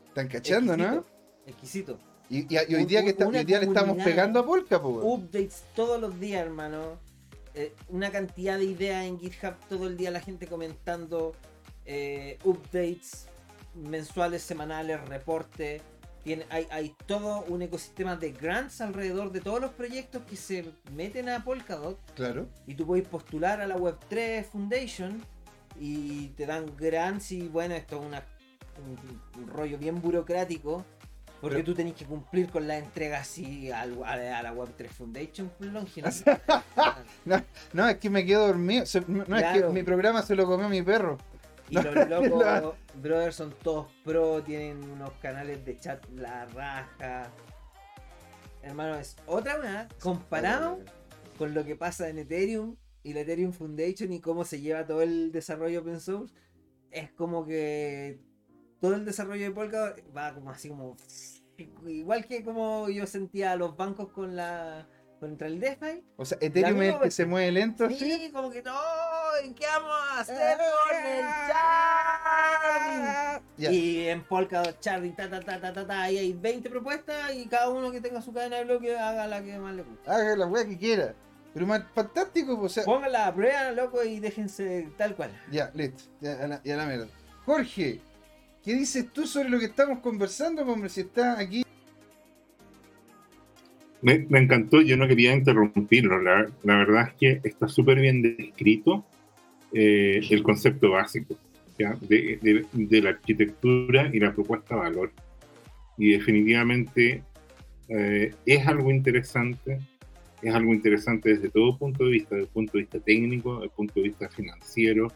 Están 0.08 0.28
cachando, 0.28 0.76
¿no? 0.76 1.04
Exquisito. 1.46 1.98
Y, 2.28 2.40
y- 2.52 2.58
y 2.68 2.74
hoy 2.74 2.84
día, 2.84 3.02
que 3.02 3.10
está- 3.10 3.26
hoy 3.26 3.44
día 3.44 3.58
le 3.60 3.66
estamos 3.66 3.96
pegando 4.02 4.40
a 4.40 4.46
Polka, 4.46 4.80
po. 4.80 4.88
Updates 5.04 5.64
todos 5.74 6.00
los 6.00 6.18
días, 6.18 6.42
hermano. 6.42 6.98
Eh, 7.54 7.74
una 7.88 8.10
cantidad 8.10 8.56
de 8.58 8.64
ideas 8.64 9.04
en 9.04 9.18
GitHub 9.18 9.54
todo 9.68 9.86
el 9.88 9.96
día, 9.96 10.10
la 10.10 10.20
gente 10.20 10.46
comentando 10.46 11.34
updates 12.44 13.26
mensuales, 13.74 14.42
semanales, 14.42 15.00
reportes. 15.08 15.82
Tiene, 16.22 16.44
hay, 16.50 16.66
hay 16.70 16.94
todo 17.06 17.44
un 17.48 17.62
ecosistema 17.62 18.14
de 18.16 18.32
grants 18.32 18.80
alrededor 18.82 19.32
de 19.32 19.40
todos 19.40 19.60
los 19.60 19.70
proyectos 19.72 20.22
que 20.28 20.36
se 20.36 20.66
meten 20.92 21.28
a 21.30 21.42
Polkadot 21.42 21.98
Claro. 22.14 22.46
y 22.66 22.74
tú 22.74 22.86
puedes 22.86 23.08
postular 23.08 23.60
a 23.62 23.66
la 23.66 23.76
Web3 23.76 24.44
Foundation 24.44 25.24
y 25.78 26.28
te 26.36 26.44
dan 26.44 26.66
grants 26.76 27.32
y 27.32 27.48
bueno, 27.48 27.74
esto 27.74 28.00
es 28.00 28.06
una- 28.06 28.22
un, 28.86 29.42
un 29.42 29.48
rollo 29.48 29.78
bien 29.78 30.00
burocrático 30.02 30.84
porque 31.40 31.56
Pero- 31.56 31.64
tú 31.66 31.74
tenés 31.74 31.94
que 31.94 32.04
cumplir 32.04 32.50
con 32.50 32.68
la 32.68 32.76
entrega 32.76 33.20
así 33.20 33.70
a, 33.72 33.86
la- 33.86 34.38
a 34.38 34.42
la 34.42 34.52
Web3 34.54 34.88
Foundation 34.90 35.50
Longines. 35.60 36.22
No, 37.72 37.88
es 37.88 37.96
que 37.98 38.10
me 38.10 38.24
quedo 38.26 38.46
dormido. 38.46 38.84
No 39.06 39.24
no, 39.26 39.36
es 39.36 39.44
que 39.58 39.64
mi 39.68 39.82
programa 39.82 40.22
se 40.22 40.34
lo 40.34 40.46
comió 40.46 40.68
mi 40.68 40.82
perro. 40.82 41.18
Y 41.70 41.74
los 41.74 41.84
locos, 42.08 42.74
brothers, 42.94 43.36
son 43.36 43.54
todos 43.62 43.86
pro, 44.04 44.42
tienen 44.42 44.82
unos 44.90 45.12
canales 45.22 45.64
de 45.64 45.78
chat 45.78 46.04
la 46.10 46.46
raja. 46.46 47.30
Hermano, 48.62 48.96
es 48.96 49.16
otra 49.26 49.58
una 49.58 49.88
comparado 50.00 50.80
con 51.38 51.54
lo 51.54 51.64
que 51.64 51.76
pasa 51.76 52.08
en 52.08 52.18
Ethereum 52.18 52.76
y 53.02 53.14
la 53.14 53.20
Ethereum 53.20 53.52
Foundation 53.52 54.12
y 54.12 54.20
cómo 54.20 54.44
se 54.44 54.60
lleva 54.60 54.86
todo 54.86 55.00
el 55.00 55.32
desarrollo 55.32 55.80
open 55.80 56.00
source, 56.00 56.34
es 56.90 57.10
como 57.12 57.46
que 57.46 58.20
todo 58.80 58.94
el 58.94 59.04
desarrollo 59.04 59.44
de 59.44 59.50
Polkadot 59.50 60.02
va 60.14 60.34
como 60.34 60.50
así 60.50 60.68
como 60.68 60.96
igual 61.86 62.26
que 62.26 62.42
como 62.42 62.88
yo 62.88 63.06
sentía 63.06 63.52
a 63.52 63.56
los 63.56 63.76
bancos 63.76 64.08
con 64.08 64.36
la 64.36 64.88
contra 65.20 65.46
el 65.46 65.60
DeFi, 65.60 66.02
O 66.16 66.24
sea, 66.24 66.38
Ethereum 66.40 66.78
La 66.78 66.84
es 66.84 66.88
el 66.88 66.92
misma 66.94 67.04
que 67.04 67.10
se 67.10 67.26
mueve 67.26 67.52
lento 67.52 67.84
así. 67.84 67.96
sí, 67.98 68.30
como 68.32 68.50
que 68.50 68.62
no, 68.62 68.74
¿qué 69.54 69.66
vamos 69.66 69.92
a 69.92 70.20
hacer 70.20 70.58
con 70.58 70.96
el. 73.68 73.74
Y 73.74 74.06
en 74.06 74.24
Polkadot 74.24 74.80
Charting, 74.80 75.12
ta 75.14 75.28
ta 75.28 75.40
ta 75.40 75.60
ta 75.60 75.72
ta 75.72 75.86
ta, 75.86 76.02
ahí 76.02 76.18
hay 76.18 76.32
20 76.32 76.70
propuestas 76.70 77.34
y 77.34 77.46
cada 77.46 77.68
uno 77.68 77.92
que 77.92 78.00
tenga 78.00 78.22
su 78.22 78.32
cadena 78.32 78.56
de 78.56 78.64
bloque 78.64 78.98
haga 78.98 79.26
la 79.26 79.42
que 79.42 79.58
más 79.58 79.74
le 79.74 79.82
guste. 79.82 80.10
Haga 80.10 80.36
la 80.36 80.46
weá 80.46 80.64
que 80.66 80.78
quiera. 80.78 81.14
Pero 81.52 81.66
más 81.66 81.82
fantástico, 81.94 82.58
pues, 82.58 82.72
o 82.72 82.74
sea. 82.74 82.84
Pónganla 82.84 83.26
a 83.26 83.34
prueba, 83.34 83.72
loco, 83.72 84.02
y 84.04 84.20
déjense 84.20 84.88
tal 84.96 85.16
cual. 85.16 85.30
Ya, 85.50 85.70
listo. 85.74 86.04
Ya, 86.20 86.32
a 86.44 86.46
la, 86.46 86.62
ya 86.62 86.74
a 86.74 86.76
la 86.78 86.86
mierda. 86.86 87.08
Jorge, 87.44 88.00
¿qué 88.64 88.74
dices 88.74 89.12
tú 89.12 89.26
sobre 89.26 89.48
lo 89.48 89.58
que 89.58 89.66
estamos 89.66 89.98
conversando, 89.98 90.62
hombre? 90.62 90.88
Si 90.88 91.00
está 91.02 91.38
aquí. 91.38 91.64
Me, 94.02 94.26
encantó, 94.38 94.80
yo 94.80 94.96
no 94.96 95.06
quería 95.06 95.34
interrumpirlo. 95.34 96.20
La, 96.22 96.48
verdad 96.64 97.08
es 97.08 97.14
que 97.40 97.48
está 97.48 97.68
súper 97.68 98.00
bien 98.00 98.22
descrito 98.22 99.04
eh, 99.72 100.20
el 100.30 100.42
concepto 100.42 100.90
básico 100.90 101.36
de- 102.00 102.66
de 102.72 103.02
la 103.02 103.10
arquitectura 103.10 104.10
y 104.12 104.18
la 104.20 104.32
propuesta 104.34 104.74
de 104.74 104.80
valor. 104.80 105.12
Y 105.98 106.10
definitivamente 106.12 107.22
eh, 107.88 108.34
es 108.46 108.66
algo 108.66 108.90
interesante, 108.90 109.78
es 110.42 110.54
algo 110.54 110.72
interesante 110.72 111.30
desde 111.30 111.48
todo 111.50 111.76
punto 111.76 112.04
de 112.04 112.10
vista, 112.12 112.34
desde 112.36 112.46
el 112.46 112.52
punto 112.52 112.72
de 112.72 112.80
vista 112.80 113.00
técnico, 113.00 113.54
desde 113.54 113.64
el 113.64 113.70
punto 113.70 113.94
de 113.96 114.02
vista 114.02 114.28
financiero, 114.28 115.12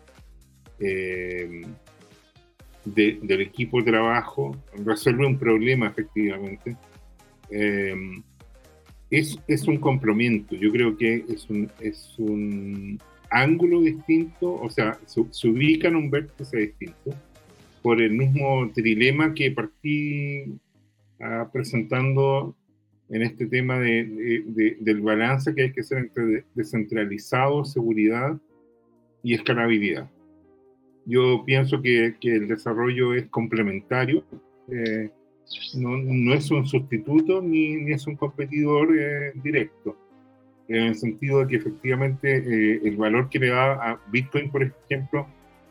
eh, 0.80 1.62
de- 2.84 3.18
del 3.22 3.40
equipo 3.40 3.78
de 3.80 3.90
trabajo, 3.92 4.56
resuelve 4.84 5.26
un 5.26 5.38
problema 5.38 5.86
efectivamente. 5.88 6.76
Eh, 7.50 7.94
es, 9.18 9.38
es 9.48 9.66
un 9.66 9.78
complemento, 9.78 10.54
yo 10.56 10.70
creo 10.72 10.96
que 10.96 11.24
es 11.28 11.48
un, 11.50 11.70
es 11.80 12.14
un 12.18 12.98
ángulo 13.30 13.80
distinto, 13.80 14.54
o 14.54 14.70
sea, 14.70 14.98
se, 15.06 15.22
se 15.30 15.48
ubica 15.48 15.88
en 15.88 15.96
un 15.96 16.10
vértice 16.10 16.56
distinto 16.58 17.10
por 17.82 18.00
el 18.00 18.12
mismo 18.12 18.70
trilema 18.74 19.34
que 19.34 19.50
partí 19.50 20.44
ah, 21.20 21.48
presentando 21.52 22.54
en 23.10 23.22
este 23.22 23.46
tema 23.46 23.78
de, 23.78 24.04
de- 24.04 24.44
de- 24.46 24.76
del 24.80 25.00
balance 25.02 25.54
que 25.54 25.62
hay 25.62 25.72
que 25.72 25.80
hacer 25.82 25.98
entre 25.98 26.24
de- 26.26 26.44
descentralizado, 26.54 27.64
seguridad 27.64 28.38
y 29.22 29.34
escalabilidad. 29.34 30.10
Yo 31.06 31.44
pienso 31.44 31.82
que, 31.82 32.14
que 32.20 32.34
el 32.36 32.48
desarrollo 32.48 33.12
es 33.14 33.26
complementario. 33.26 34.24
eh, 34.70 35.10
no, 35.74 36.34
es 36.34 36.50
un 36.50 36.66
sustituto 36.66 37.42
ni, 37.42 37.76
ni 37.76 37.92
es 37.92 38.06
un 38.06 38.16
competidor 38.16 38.96
eh, 38.98 39.32
directo. 39.42 39.96
En 40.68 40.84
el 40.84 40.94
sentido 40.94 41.40
de 41.40 41.48
que 41.48 41.56
efectivamente 41.56 42.36
eh, 42.36 42.80
el 42.84 42.96
valor 42.96 43.28
que 43.28 43.38
le 43.38 43.48
da 43.48 43.72
a 43.72 44.00
Bitcoin, 44.10 44.50
por 44.50 44.62
ejemplo, 44.62 45.26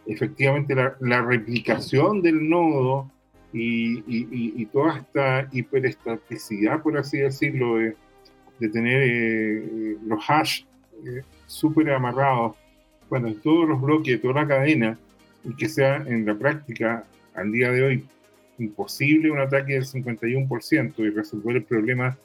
efectivamente 0.05 0.75
la, 0.75 1.21
replicación 1.21 2.21
del 2.21 2.47
nodo 2.47 3.09
y, 3.51 3.99
y, 3.99 4.27
y, 4.55 4.65
toda 4.67 4.97
esta 4.97 5.47
hiperestaticidad, 5.51 6.81
por 6.81 6.97
así 6.97 7.19
decirlo, 7.19 7.77
de, 7.77 7.95
de 8.59 8.69
tener 8.69 9.01
eh, 9.03 9.97
los 10.05 10.19
hash 10.27 10.63
súper 11.47 11.91
amarrados, 11.91 12.55
bueno, 13.09 13.27
en 13.27 13.39
todos 13.41 13.67
los 13.67 13.81
bloques, 13.81 14.21
toda 14.21 14.41
la 14.41 14.47
cadena, 14.47 14.97
y 15.43 15.55
que 15.55 15.67
sea 15.69 15.97
en 15.97 16.25
la 16.25 16.35
práctica, 16.35 17.05
al 17.35 17.51
día 17.51 17.71
de 17.71 17.83
hoy, 17.83 18.05
imposible 18.59 19.31
un 19.31 19.39
ataque 19.39 19.73
del 19.73 19.85
51% 19.85 20.93
y 20.99 21.09
resolver 21.09 21.57
el 21.57 21.63
problema 21.63 22.17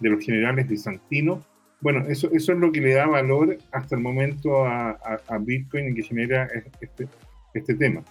de 0.00 0.10
los 0.10 0.24
generales 0.24 0.68
bizantinos, 0.68 1.44
bueno, 1.80 2.06
eso, 2.08 2.30
eso 2.32 2.52
es 2.52 2.58
lo 2.58 2.70
que 2.72 2.80
le 2.80 2.94
da 2.94 3.06
valor 3.06 3.56
hasta 3.72 3.96
el 3.96 4.02
momento 4.02 4.66
a, 4.66 4.98
Bitcoin 5.40 5.90
y 5.90 5.94
que 5.94 6.02
genera 6.02 6.48
este, 6.80 7.08
este 7.54 7.74
tema. 7.74 8.02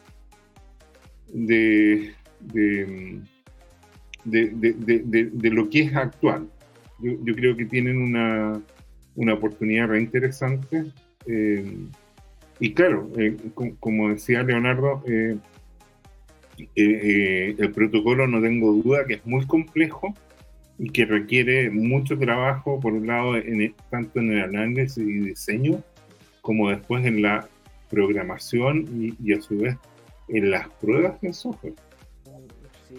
De, 1.31 2.13
de, 2.39 3.21
de, 4.25 5.29
de, 5.31 5.49
lo 5.51 5.69
que 5.69 5.81
es 5.81 5.95
actual. 5.95 6.49
Yo, 6.99 7.11
yo 7.23 7.35
creo 7.35 7.55
que 7.55 7.65
tienen 7.65 8.01
una, 8.01 8.59
una 9.15 9.33
oportunidad 9.35 9.87
re 9.87 10.01
interesante. 10.01 10.85
Eh, 11.27 11.77
y 12.59 12.73
claro, 12.73 13.09
eh, 13.17 13.37
como 13.79 14.09
decía 14.09 14.41
Leonardo, 14.43 15.03
eh, 15.07 15.37
el 16.75 17.71
protocolo 17.71 18.27
no 18.27 18.41
tengo 18.41 18.73
duda 18.73 19.05
que 19.05 19.15
es 19.15 19.25
muy 19.25 19.45
complejo 19.45 20.13
y 20.77 20.89
que 20.89 21.05
requiere 21.05 21.69
mucho 21.69 22.17
trabajo, 22.17 22.79
por 22.79 22.93
un 22.93 23.07
lado, 23.07 23.35
en, 23.35 23.75
tanto 23.89 24.19
en 24.19 24.31
el 24.31 24.43
análisis 24.43 24.97
y 24.97 25.19
diseño, 25.19 25.83
como 26.41 26.69
después 26.69 27.05
en 27.05 27.21
la 27.21 27.47
programación 27.89 28.85
y, 28.93 29.13
y 29.21 29.33
a 29.33 29.41
su 29.41 29.57
vez 29.57 29.75
en 30.29 30.51
las 30.51 30.69
pruebas 30.69 31.19
del 31.21 31.33
software. 31.33 31.73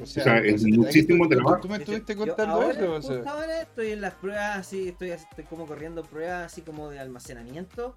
O 0.00 0.06
sea, 0.06 0.38
es 0.38 0.64
muchísimo 0.64 1.28
trabajo. 1.28 1.60
¿Tú 1.62 1.68
me 1.68 1.78
estuviste 1.78 2.14
contando 2.14 2.70
eso? 2.70 2.92
O 2.92 3.02
sea. 3.02 3.22
ahora 3.26 3.62
estoy 3.62 3.92
en 3.92 4.00
las 4.00 4.14
pruebas, 4.14 4.58
así, 4.58 4.88
estoy, 4.88 5.10
estoy 5.10 5.44
como 5.44 5.66
corriendo 5.66 6.04
pruebas 6.04 6.52
así 6.52 6.62
como 6.62 6.90
de 6.90 7.00
almacenamiento 7.00 7.94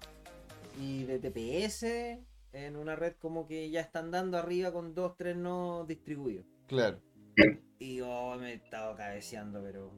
y 0.80 1.04
de 1.04 1.18
TPS 1.18 1.84
en 2.54 2.76
una 2.76 2.96
red 2.96 3.14
como 3.18 3.46
que 3.46 3.70
ya 3.70 3.80
están 3.80 4.10
dando 4.10 4.38
arriba 4.38 4.72
con 4.72 4.94
dos, 4.94 5.16
tres 5.16 5.36
nodos 5.36 5.88
distribuidos. 5.88 6.46
Claro. 6.68 7.00
Y 7.80 7.96
yo 7.96 8.36
me 8.40 8.52
he 8.52 8.54
estado 8.54 8.96
cabeceando, 8.96 9.60
pero. 9.62 9.92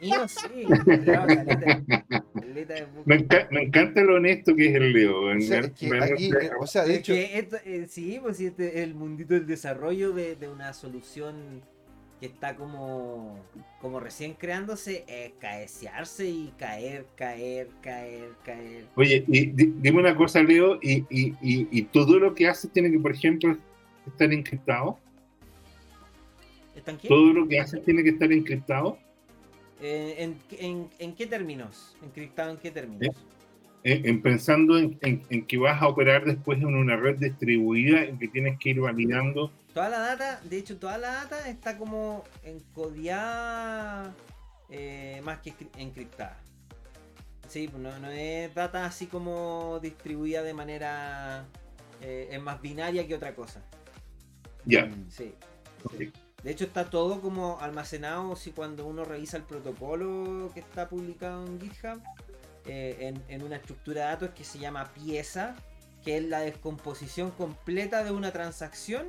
Mío, 0.00 0.26
sí. 0.26 0.66
me, 3.06 3.14
encanta, 3.62 4.02
lo 4.02 4.16
honesto 4.16 4.56
que 4.56 4.68
es 4.68 4.74
el 4.74 4.92
Leo. 4.92 5.28
O 6.60 6.66
sea, 6.66 6.84
de 6.84 6.96
hecho. 6.96 7.12
Eh, 7.14 7.86
sí, 7.88 8.18
pues 8.20 8.40
este, 8.40 8.82
el 8.82 8.94
mundito 8.94 9.34
del 9.34 9.46
desarrollo 9.46 10.12
de, 10.12 10.34
de, 10.34 10.48
una 10.48 10.72
solución 10.72 11.62
que 12.18 12.26
está 12.26 12.56
como, 12.56 13.38
como 13.80 14.00
recién 14.00 14.34
creándose 14.34 15.04
es 15.06 15.32
caecearse 15.38 16.28
y 16.28 16.52
caer, 16.58 17.06
caer, 17.16 17.68
caer, 17.80 18.30
caer. 18.44 18.84
Oye, 18.96 19.24
y, 19.28 19.46
dime 19.46 20.00
una 20.00 20.16
cosa, 20.16 20.42
Leo, 20.42 20.78
y, 20.82 21.04
y, 21.10 21.34
y, 21.40 21.82
todo 21.84 22.18
lo 22.18 22.34
que 22.34 22.48
haces 22.48 22.70
tiene 22.72 22.90
que, 22.90 22.98
por 22.98 23.12
ejemplo, 23.12 23.56
estar 24.06 24.32
encriptado. 24.32 24.98
¿Todo 27.06 27.32
lo 27.32 27.48
que 27.48 27.60
haces 27.60 27.84
tiene 27.84 28.02
que 28.02 28.10
estar 28.10 28.32
encriptado? 28.32 28.98
Eh, 29.80 30.16
en, 30.18 30.36
en, 30.58 30.88
en, 30.98 31.14
qué 31.14 31.26
términos? 31.26 31.96
¿Encriptado 32.02 32.50
en 32.50 32.56
qué 32.56 32.70
términos? 32.70 33.14
Eh, 33.84 34.02
en, 34.04 34.22
pensando 34.22 34.76
en, 34.78 34.98
que 35.46 35.56
vas 35.56 35.80
a 35.80 35.88
operar 35.88 36.24
después 36.24 36.58
en 36.58 36.74
una 36.74 36.96
red 36.96 37.16
distribuida 37.16 38.04
en 38.04 38.18
que 38.18 38.28
tienes 38.28 38.58
que 38.58 38.70
ir 38.70 38.80
validando. 38.80 39.52
Toda 39.74 39.88
la 39.88 39.98
data, 39.98 40.40
de 40.44 40.58
hecho, 40.58 40.78
toda 40.78 40.98
la 40.98 41.12
data 41.12 41.48
está 41.48 41.76
como 41.76 42.24
encodiada 42.42 44.14
eh, 44.70 45.20
más 45.24 45.40
que 45.40 45.54
encriptada. 45.76 46.38
Sí, 47.48 47.68
pues 47.68 47.82
no, 47.82 47.98
no, 47.98 48.10
es 48.10 48.54
data 48.54 48.84
así 48.84 49.06
como 49.06 49.78
distribuida 49.80 50.42
de 50.42 50.54
manera. 50.54 51.46
es 52.00 52.40
más 52.40 52.60
binaria 52.60 53.06
que 53.06 53.14
otra 53.14 53.34
cosa. 53.34 53.62
Ya. 54.64 54.88
Sí. 55.08 55.34
De 56.42 56.50
hecho 56.50 56.64
está 56.64 56.88
todo 56.88 57.20
como 57.20 57.58
almacenado 57.60 58.36
si 58.36 58.52
cuando 58.52 58.86
uno 58.86 59.04
revisa 59.04 59.36
el 59.36 59.42
protocolo 59.42 60.50
que 60.54 60.60
está 60.60 60.88
publicado 60.88 61.44
en 61.46 61.60
GitHub 61.60 62.00
eh, 62.66 63.14
en, 63.28 63.42
una 63.42 63.56
estructura 63.56 64.02
de 64.02 64.06
datos 64.08 64.30
que 64.30 64.44
se 64.44 64.58
llama 64.58 64.92
pieza, 64.92 65.56
que 66.04 66.18
es 66.18 66.24
la 66.24 66.40
descomposición 66.40 67.30
completa 67.30 68.04
de 68.04 68.10
una 68.10 68.30
transacción. 68.30 69.08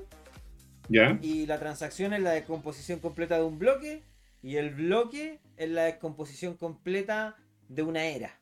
¿Ya? 0.89 1.19
Y 1.21 1.45
la 1.45 1.59
transacción 1.59 2.13
es 2.13 2.21
la 2.21 2.31
descomposición 2.31 2.99
completa 2.99 3.37
de 3.37 3.43
un 3.43 3.59
bloque 3.59 4.03
y 4.41 4.55
el 4.55 4.73
bloque 4.73 5.39
es 5.57 5.69
la 5.69 5.83
descomposición 5.83 6.55
completa 6.55 7.37
de 7.67 7.83
una 7.83 8.05
era. 8.05 8.39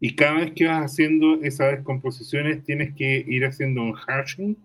Y 0.00 0.14
cada 0.16 0.40
vez 0.40 0.52
que 0.54 0.66
vas 0.66 0.92
haciendo 0.92 1.40
esas 1.42 1.72
descomposiciones 1.72 2.62
tienes 2.62 2.94
que 2.94 3.24
ir 3.26 3.44
haciendo 3.46 3.82
un 3.82 3.94
hashing 3.94 4.56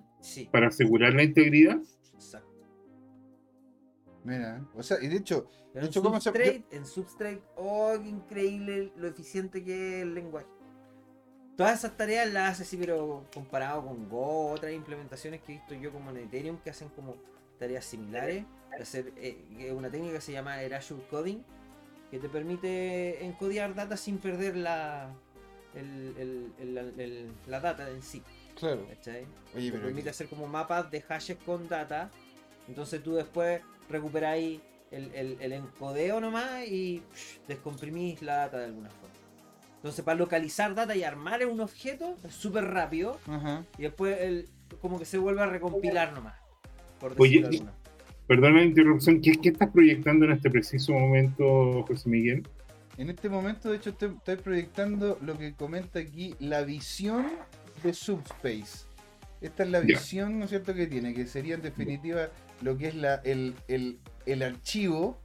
para 0.51 0.67
asegurar 0.67 1.13
la 1.13 1.23
integridad. 1.23 1.79
Mira, 4.25 4.67
o 4.75 4.83
sea, 4.83 4.97
y 5.01 5.07
de 5.07 5.15
hecho, 5.15 5.49
de 5.73 5.85
hecho 5.85 6.01
¿cómo 6.03 6.19
se... 6.19 6.63
En 6.71 6.85
Substrate, 6.85 7.41
oh, 7.55 7.93
qué 8.01 8.09
increíble 8.09 8.91
lo 8.97 9.07
eficiente 9.07 9.63
que 9.63 9.99
es 9.99 10.03
el 10.03 10.13
lenguaje. 10.13 10.58
Todas 11.59 11.79
esas 11.79 11.97
tareas 11.97 12.31
las 12.31 12.53
hace 12.53 12.63
así, 12.63 12.77
pero 12.77 13.25
comparado 13.33 13.83
con 13.83 14.07
Go, 14.07 14.51
otras 14.51 14.71
implementaciones 14.71 15.41
que 15.41 15.51
he 15.51 15.55
visto 15.55 15.73
yo 15.73 15.91
como 15.91 16.09
en 16.11 16.15
Ethereum 16.19 16.57
que 16.59 16.69
hacen 16.69 16.87
como 16.87 17.17
tareas 17.59 17.83
similares. 17.83 18.45
Hacer 18.79 19.11
eh, 19.17 19.69
una 19.75 19.91
técnica 19.91 20.13
que 20.13 20.21
se 20.21 20.31
llama 20.31 20.61
Erasure 20.61 21.03
Coding, 21.09 21.43
que 22.11 22.17
te 22.17 22.29
permite 22.29 23.25
encodiar 23.25 23.75
data 23.75 23.97
sin 23.97 24.19
perder 24.19 24.55
la, 24.55 25.13
el, 25.75 26.53
el, 26.57 27.29
la 27.45 27.59
data 27.59 27.89
en 27.89 28.03
sí. 28.03 28.23
Claro. 28.55 28.87
Oye, 29.53 29.69
te 29.69 29.79
permite 29.79 30.11
hacer 30.11 30.29
como 30.29 30.47
mapas 30.47 30.89
de 30.89 31.01
hashes 31.01 31.39
con 31.45 31.67
data. 31.67 32.09
Entonces 32.69 33.03
tú 33.03 33.15
después 33.15 33.61
recuperáis 33.89 34.61
el, 34.91 35.37
el, 35.41 35.51
encodeo 35.51 36.21
nomás 36.21 36.65
y 36.69 37.03
descomprimís 37.49 38.21
la 38.21 38.37
data 38.37 38.59
de 38.59 38.65
alguna 38.67 38.89
forma. 38.91 39.18
Entonces, 39.79 40.03
para 40.03 40.19
localizar 40.19 40.75
data 40.75 40.93
y 40.93 41.03
armar 41.03 41.45
un 41.45 41.61
objeto 41.61 42.17
es 42.25 42.33
súper 42.33 42.65
rápido. 42.65 43.17
Y 43.77 43.83
después 43.83 44.17
el, 44.19 44.49
como 44.81 44.99
que 44.99 45.05
se 45.05 45.17
vuelve 45.17 45.41
a 45.41 45.45
recompilar 45.45 46.11
nomás. 46.11 46.35
Por 46.99 47.15
Oye, 47.17 47.47
perdona 48.27 48.57
la 48.57 48.65
interrupción, 48.65 49.21
¿Qué, 49.21 49.31
¿qué, 49.41 49.49
estás 49.49 49.69
proyectando 49.69 50.25
en 50.25 50.31
este 50.33 50.49
preciso 50.49 50.91
momento, 50.91 51.85
José 51.87 52.09
Miguel? 52.09 52.45
En 52.97 53.09
este 53.09 53.29
momento, 53.29 53.71
de 53.71 53.77
hecho, 53.77 53.91
estoy, 53.91 54.09
estoy 54.17 54.35
proyectando 54.35 55.17
lo 55.21 55.37
que 55.37 55.53
comenta 55.53 55.99
aquí, 55.99 56.35
la 56.39 56.63
visión 56.63 57.27
de 57.81 57.93
Subspace. 57.93 58.85
Esta 59.39 59.63
es 59.63 59.69
la 59.69 59.79
visión, 59.79 60.39
¿no 60.39 60.43
es 60.43 60.49
cierto?, 60.49 60.73
que 60.73 60.87
tiene, 60.87 61.13
que 61.13 61.25
sería 61.25 61.55
en 61.55 61.61
definitiva 61.61 62.27
lo 62.61 62.77
que 62.77 62.89
es 62.89 62.95
la, 62.95 63.15
el, 63.23 63.55
el, 63.69 63.99
el 64.25 64.43
archivo, 64.43 65.17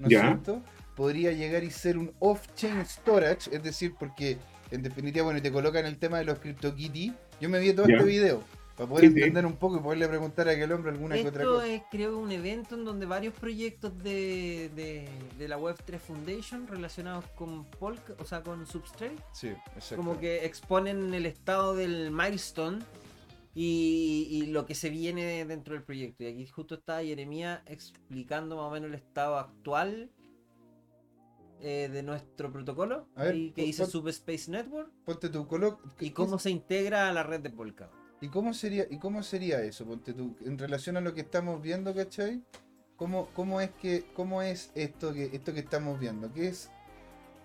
¿no 0.00 0.08
es 0.08 0.20
cierto? 0.20 0.60
Podría 1.00 1.32
llegar 1.32 1.64
y 1.64 1.70
ser 1.70 1.96
un 1.96 2.12
off-chain 2.18 2.84
storage, 2.84 3.48
es 3.56 3.62
decir, 3.62 3.94
porque 3.98 4.36
en 4.70 4.82
definitiva, 4.82 5.24
bueno, 5.24 5.40
te 5.40 5.50
colocan 5.50 5.86
el 5.86 5.96
tema 5.96 6.18
de 6.18 6.24
los 6.24 6.38
CryptoKitty. 6.40 7.14
Yo 7.40 7.48
me 7.48 7.58
vi 7.58 7.72
todo 7.72 7.86
este 7.86 8.04
video 8.04 8.42
para 8.76 8.86
poder 8.86 9.06
entender 9.06 9.46
un 9.46 9.56
poco 9.56 9.78
y 9.78 9.80
poderle 9.80 10.06
preguntar 10.08 10.46
a 10.50 10.52
aquel 10.52 10.70
hombre 10.72 10.92
alguna 10.92 11.14
que 11.14 11.26
otra 11.26 11.42
cosa. 11.42 11.66
es, 11.68 11.80
creo, 11.90 12.18
un 12.18 12.30
evento 12.30 12.74
en 12.74 12.84
donde 12.84 13.06
varios 13.06 13.32
proyectos 13.32 13.96
de, 13.96 14.70
de, 14.76 15.08
de 15.38 15.48
la 15.48 15.58
Web3 15.58 15.98
Foundation 15.98 16.66
relacionados 16.66 17.24
con 17.34 17.64
Polka, 17.64 18.12
o 18.18 18.26
sea, 18.26 18.42
con 18.42 18.66
Substrate, 18.66 19.16
sí, 19.32 19.52
como 19.96 20.20
que 20.20 20.44
exponen 20.44 21.14
el 21.14 21.24
estado 21.24 21.74
del 21.74 22.10
milestone 22.10 22.80
y, 23.54 24.48
lo 24.48 24.66
que 24.66 24.74
se 24.74 24.90
viene 24.90 25.46
dentro 25.46 25.72
del 25.72 25.82
proyecto. 25.82 26.24
Y 26.24 26.26
aquí 26.26 26.46
justo 26.46 26.74
está 26.74 27.02
Jeremía 27.02 27.62
explicando 27.64 28.56
más 28.56 28.66
o 28.66 28.70
menos 28.70 28.90
el 28.90 28.96
estado 28.96 29.38
actual 29.38 30.10
eh, 31.62 31.88
de 31.92 32.02
nuestro 32.02 32.52
protocolo 32.52 33.06
y 33.32 33.50
que 33.50 33.62
dice 33.62 33.86
Subspace 33.86 34.50
Network 34.50 34.90
ponte 35.04 35.28
tu 35.28 35.46
y 36.00 36.10
cómo 36.10 36.38
se 36.38 36.50
integra 36.50 37.08
a 37.08 37.12
la 37.12 37.22
red 37.22 37.40
de 37.40 37.50
Polkadot. 37.50 37.92
¿Y 38.20 38.28
cómo 38.28 38.52
sería, 38.52 38.86
y 38.90 38.98
cómo 38.98 39.22
sería 39.22 39.62
eso? 39.62 39.86
Ponte 39.86 40.12
tú, 40.12 40.36
en 40.44 40.58
relación 40.58 40.96
a 40.96 41.00
lo 41.00 41.14
que 41.14 41.22
estamos 41.22 41.62
viendo, 41.62 41.94
¿cachai? 41.94 42.42
¿Cómo, 42.96 43.28
cómo 43.32 43.60
es 43.62 43.70
que, 43.70 44.04
cómo 44.12 44.42
es 44.42 44.70
esto 44.74 45.14
que, 45.14 45.30
esto 45.32 45.54
que 45.54 45.60
estamos 45.60 45.98
viendo? 45.98 46.30
¿Qué 46.32 46.48
es, 46.48 46.70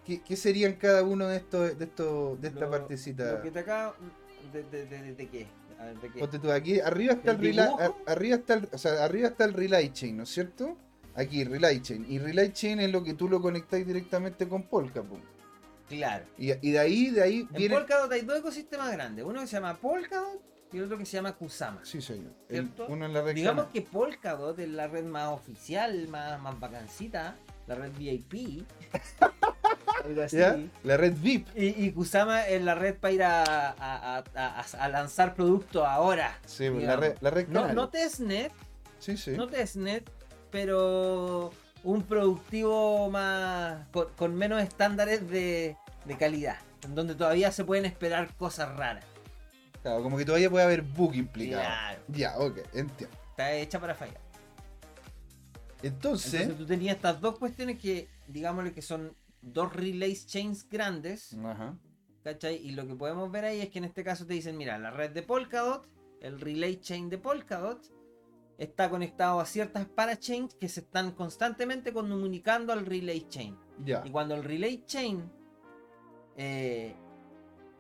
qué, 0.03 0.35
serían 0.35 0.73
cada 0.73 1.03
uno 1.03 1.27
de 1.27 1.37
estos, 1.37 1.77
de 1.77 1.85
estos, 1.85 2.41
de 2.41 2.49
esta 2.49 2.69
partecita? 2.69 3.33
Lo 3.33 3.41
que 3.41 3.51
te 3.51 3.59
acá, 3.59 3.95
de, 4.51 4.63
de 4.63 5.27
qué? 5.29 5.47
aquí 6.53 6.79
arriba 6.79 7.13
está 7.13 7.31
el, 7.31 7.37
relay, 7.39 7.69
arriba 8.05 8.35
está 8.35 8.53
el, 8.55 8.69
o 8.71 8.77
sea, 8.77 9.03
arriba 9.03 9.29
está 9.29 9.45
el 9.45 9.53
relay 9.53 9.91
chain, 9.93 10.17
¿no 10.17 10.23
es 10.23 10.29
cierto? 10.29 10.77
Aquí, 11.15 11.43
relay 11.43 11.81
chain. 11.81 12.05
Y 12.09 12.19
relay 12.19 12.51
chain 12.51 12.79
es 12.79 12.91
lo 12.91 13.03
que 13.03 13.13
tú 13.13 13.29
lo 13.29 13.41
conectáis 13.41 13.87
directamente 13.87 14.47
con 14.47 14.63
Polkadot. 14.63 15.19
Claro. 15.87 16.25
Y, 16.37 16.47
de 16.71 16.79
ahí, 16.79 17.09
de 17.11 17.21
ahí 17.23 17.39
en 17.41 17.53
viene... 17.53 17.75
Polkadot 17.75 18.11
hay 18.11 18.21
dos 18.21 18.39
ecosistemas 18.39 18.91
grandes. 18.91 19.23
Uno 19.23 19.41
que 19.41 19.47
se 19.47 19.53
llama 19.53 19.75
Polkadot 19.77 20.41
y 20.73 20.79
otro 20.79 20.97
que 20.97 21.05
se 21.05 21.13
llama 21.17 21.33
Kusama. 21.33 21.79
Sí, 21.85 22.01
señor. 22.01 22.33
El- 22.49 22.69
uno 22.87 23.05
en 23.05 23.13
la 23.13 23.21
red 23.21 23.35
Digamos 23.35 23.67
que 23.67 23.81
Polkadot 23.81 24.57
es 24.59 24.67
la 24.69 24.87
red 24.87 25.05
más 25.05 25.29
oficial, 25.29 26.07
más, 26.09 26.41
más 26.41 26.59
bacancita, 26.59 27.35
la 27.67 27.75
red 27.75 27.91
VIP. 27.97 28.65
algo 30.03 30.21
así. 30.23 30.37
¿Ya? 30.37 30.57
La 30.83 30.97
red 30.97 31.13
VIP. 31.17 31.47
Y, 31.55 31.85
y 31.85 31.91
Kusama 31.91 32.47
es 32.47 32.61
la 32.63 32.75
red 32.75 32.95
para 32.95 33.13
ir 33.13 33.23
a, 33.23 33.43
a- 33.77 34.23
a- 34.79 34.89
lanzar 34.89 35.33
productos 35.35 35.83
ahora. 35.87 36.37
Sí, 36.45 36.69
pues, 36.69 36.83
la 36.83 36.95
red, 36.95 37.15
la 37.21 37.29
red 37.29 37.47
No, 37.47 37.71
no 37.73 37.89
testnet, 37.89 38.51
Sí, 38.99 39.17
sí. 39.17 39.31
no 39.31 39.47
testnet, 39.47 40.09
pero 40.55 41.51
un 41.83 42.01
productivo 42.03 43.09
más 43.11 43.85
con, 43.89 44.07
con 44.15 44.33
menos 44.35 44.63
estándares 44.63 45.29
de, 45.29 45.75
de 46.05 46.17
calidad, 46.17 46.55
en 46.85 46.95
donde 46.95 47.13
todavía 47.13 47.51
se 47.51 47.65
pueden 47.65 47.83
esperar 47.83 48.33
cosas 48.37 48.73
raras. 48.77 49.03
Claro, 49.81 50.01
como 50.01 50.17
que 50.17 50.23
todavía 50.23 50.49
puede 50.49 50.63
haber 50.63 50.81
bug 50.81 51.13
implicado. 51.15 51.61
Claro, 51.61 52.01
Ya, 52.07 52.37
ok, 52.39 52.59
entiendo. 52.73 53.17
está 53.31 53.51
hecha 53.51 53.81
para 53.81 53.95
fallar. 53.95 54.21
Entonces, 55.83 56.33
Entonces 56.33 56.57
tú 56.57 56.65
tenías 56.65 56.95
estas 56.95 57.19
dos 57.19 57.37
cuestiones 57.37 57.77
que, 57.77 58.07
digámosle 58.27 58.71
que 58.73 58.81
son 58.81 59.13
dos 59.41 59.73
relays 59.75 60.25
chains 60.25 60.69
grandes, 60.69 61.33
ajá. 61.33 61.75
¿cachai? 62.23 62.55
Y 62.55 62.71
lo 62.71 62.87
que 62.87 62.95
podemos 62.95 63.29
ver 63.29 63.43
ahí 63.43 63.59
es 63.59 63.69
que 63.71 63.79
en 63.79 63.83
este 63.83 64.05
caso 64.05 64.25
te 64.25 64.33
dicen, 64.35 64.55
mira, 64.55 64.79
la 64.79 64.89
red 64.89 65.11
de 65.11 65.21
Polkadot, 65.21 65.85
el 66.21 66.39
relay 66.39 66.77
chain 66.77 67.09
de 67.09 67.17
Polkadot, 67.17 67.85
está 68.57 68.89
conectado 68.89 69.39
a 69.39 69.45
ciertas 69.45 69.85
parachains 69.85 70.53
que 70.55 70.69
se 70.69 70.79
están 70.81 71.11
constantemente 71.11 71.91
comunicando 71.93 72.71
al 72.73 72.85
relay 72.85 73.25
chain. 73.29 73.57
Y 73.85 74.09
cuando 74.11 74.35
el 74.35 74.43
relay 74.43 74.83
chain 74.85 75.29
eh, 76.37 76.95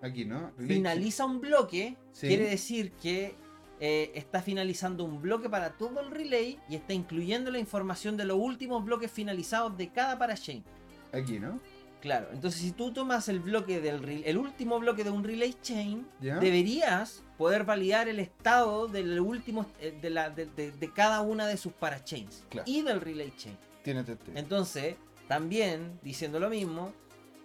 aquí, 0.01 0.25
¿no? 0.25 0.51
finaliza 0.57 1.25
un 1.25 1.41
bloque, 1.41 1.97
Sí. 2.11 2.27
quiere 2.27 2.49
decir 2.49 2.91
que 2.93 3.35
eh, 3.79 4.11
está 4.15 4.41
finalizando 4.41 5.03
un 5.03 5.21
bloque 5.21 5.49
para 5.49 5.71
todo 5.77 5.99
el 5.99 6.09
relay 6.11 6.57
y 6.69 6.75
está 6.75 6.93
incluyendo 6.93 7.51
la 7.51 7.59
información 7.59 8.15
de 8.15 8.23
los 8.25 8.37
últimos 8.37 8.83
bloques 8.85 9.11
finalizados 9.11 9.77
de 9.77 9.91
cada 9.91 10.17
parachain. 10.17 10.63
Aquí, 11.11 11.39
¿no? 11.39 11.59
Claro, 12.05 12.27
entonces 12.31 12.61
si 12.61 12.71
tú 12.71 12.91
tomas 12.93 13.27
el 13.29 13.39
bloque 13.39 13.81
del 13.81 14.21
el 14.23 14.37
último 14.37 14.79
bloque 14.79 15.03
de 15.03 15.09
un 15.09 15.23
relay 15.23 15.55
chain, 15.63 16.05
Ya. 16.21 16.37
deberías 16.37 17.23
poder 17.35 17.63
validar 17.63 18.07
el 18.07 18.19
estado 18.19 18.87
del 18.87 19.19
último 19.19 19.65
eh, 19.79 19.97
de, 19.99 20.11
la, 20.11 20.29
de, 20.29 20.45
de- 20.45 20.71
de 20.71 20.93
cada 20.93 21.21
una 21.21 21.47
de 21.47 21.57
sus 21.57 21.73
parachains 21.73 22.43
Claro. 22.49 22.69
y 22.69 22.83
del 22.83 23.01
relay 23.01 23.33
chain. 23.35 23.57
Tiene. 23.83 24.05
Entonces, 24.35 24.97
también 25.27 25.99
diciendo 26.03 26.39
lo 26.39 26.47
mismo, 26.51 26.93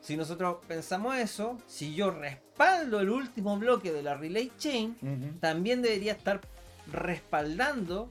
si 0.02 0.14
nosotros 0.18 0.58
pensamos 0.68 1.16
eso, 1.16 1.56
si 1.66 1.94
yo 1.94 2.10
respaldo 2.10 3.00
el 3.00 3.08
último 3.08 3.56
bloque 3.58 3.92
de 3.94 4.02
la 4.02 4.14
relay 4.14 4.52
chain, 4.58 4.94
también 5.40 5.80
debería 5.80 6.12
estar 6.12 6.42
respaldando 6.92 8.10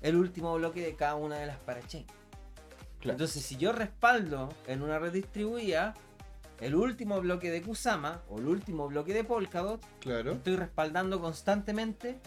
el 0.00 0.14
último 0.14 0.54
bloque 0.54 0.80
de 0.80 0.94
cada 0.94 1.16
una 1.16 1.38
de 1.38 1.46
las 1.46 1.58
parachains. 1.58 2.06
Claro. 3.06 3.12
Entonces, 3.14 3.42
si 3.44 3.56
yo 3.56 3.72
respaldo 3.72 4.48
en 4.66 4.82
una 4.82 4.98
red 4.98 5.12
distribuida 5.12 5.94
el 6.60 6.74
último 6.74 7.20
bloque 7.20 7.50
de 7.50 7.62
Kusama 7.62 8.22
o 8.28 8.38
el 8.38 8.46
último 8.46 8.88
bloque 8.88 9.12
de 9.12 9.24
Polkadot, 9.24 9.84
claro. 10.00 10.32
estoy 10.32 10.56
respaldando 10.56 11.20
constantemente 11.20 12.18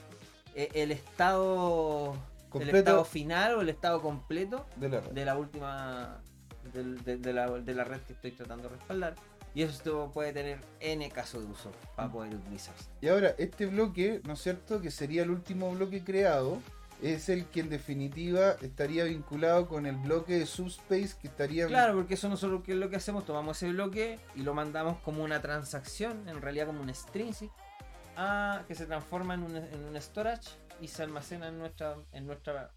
eh, 0.55 0.69
el 0.73 0.91
estado 0.91 2.13
el 2.13 2.49
Completo 2.49 2.77
estado 2.77 3.05
final 3.05 3.55
o 3.55 3.61
el 3.61 3.69
estado 3.69 4.01
completo 4.01 4.65
de 4.77 4.89
la 4.89 4.99
red. 5.01 5.11
de 5.11 5.25
la 5.25 5.37
última 5.37 6.21
del- 6.73 7.03
de, 7.03 7.17
de 7.17 7.33
la, 7.33 7.47
de 7.49 7.73
la 7.75 7.83
red 7.83 8.01
que 8.01 8.13
estoy 8.13 8.31
tratando 8.31 8.69
de 8.69 8.75
respaldar. 8.75 9.15
Y 9.55 9.63
eso 9.63 10.11
puede 10.13 10.31
tener 10.31 10.59
N 10.79 11.09
caso 11.09 11.39
de 11.41 11.47
uso 11.47 11.71
para 11.95 12.11
poder 12.11 12.35
utilizarse. 12.35 12.85
Y 13.01 13.07
ahora, 13.07 13.33
este 13.39 13.65
bloque, 13.65 14.21
¿no 14.25 14.33
es 14.33 14.41
cierto? 14.41 14.79
Que 14.79 14.91
sería 14.91 15.23
el 15.23 15.31
último 15.31 15.71
bloque 15.71 16.03
creado, 16.03 16.59
es 17.01 17.29
el 17.29 17.45
que 17.45 17.61
en 17.61 17.69
definitiva 17.69 18.51
estaría 18.61 19.05
vinculado 19.05 19.67
con 19.67 19.85
el 19.85 19.95
bloque 19.95 20.37
de 20.37 20.45
Subspace 20.45 21.15
que 21.19 21.27
estaría... 21.27 21.67
Claro, 21.67 21.95
porque 21.95 22.15
eso 22.15 22.27
nosotros 22.29 22.63
que 22.63 22.73
es 22.73 22.77
lo 22.77 22.89
que 22.89 22.97
hacemos, 22.97 23.25
tomamos 23.25 23.57
ese 23.57 23.71
bloque 23.71 24.19
y 24.35 24.41
lo 24.43 24.53
mandamos 24.53 24.99
como 24.99 25.23
una 25.23 25.41
transacción, 25.41 26.27
en 26.27 26.41
realidad 26.41 26.67
como 26.67 26.81
un 26.81 26.89
extrinsic, 26.89 27.51
a, 28.17 28.63
que 28.67 28.75
se 28.75 28.85
transforma 28.85 29.35
en 29.35 29.43
un, 29.43 29.55
en 29.55 29.83
un 29.85 29.95
storage 30.01 30.49
y 30.81 30.87
se 30.87 31.03
almacena 31.03 31.47
en 31.47 31.57
nuestra, 31.57 31.95
en 32.11 32.27
nuestra, 32.27 32.73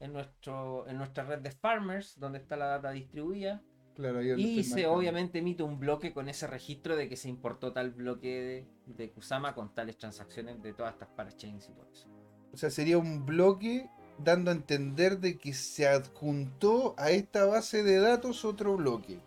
en 0.00 0.12
nuestro, 0.12 0.88
en 0.88 0.98
nuestra 0.98 1.24
red 1.24 1.38
de 1.38 1.52
farmers, 1.52 2.18
donde 2.18 2.38
está 2.38 2.56
la 2.56 2.66
data 2.66 2.90
distribuida. 2.90 3.62
Claro, 3.94 4.22
Y 4.22 4.64
se 4.64 4.70
marcando. 4.70 4.98
obviamente 4.98 5.38
emite 5.40 5.62
un 5.62 5.78
bloque 5.78 6.12
con 6.12 6.28
ese 6.28 6.46
registro 6.46 6.96
de 6.96 7.08
que 7.08 7.16
se 7.16 7.28
importó 7.28 7.72
tal 7.72 7.90
bloque 7.90 8.66
de, 8.86 8.94
de 8.94 9.10
Kusama 9.10 9.54
con 9.54 9.74
tales 9.74 9.98
transacciones 9.98 10.62
de 10.62 10.72
todas 10.72 10.94
estas 10.94 11.08
parachains 11.10 11.68
y 11.68 11.72
todo 11.72 11.88
eso. 11.92 12.08
O 12.52 12.56
sea, 12.56 12.70
sería 12.70 12.98
un 12.98 13.24
bloque 13.26 13.88
dando 14.18 14.50
a 14.50 14.54
entender 14.54 15.18
de 15.18 15.38
que 15.38 15.52
se 15.54 15.88
adjuntó 15.88 16.94
a 16.98 17.10
esta 17.10 17.44
base 17.46 17.82
de 17.82 17.98
datos 17.98 18.44
otro 18.44 18.76
bloque. 18.76 19.18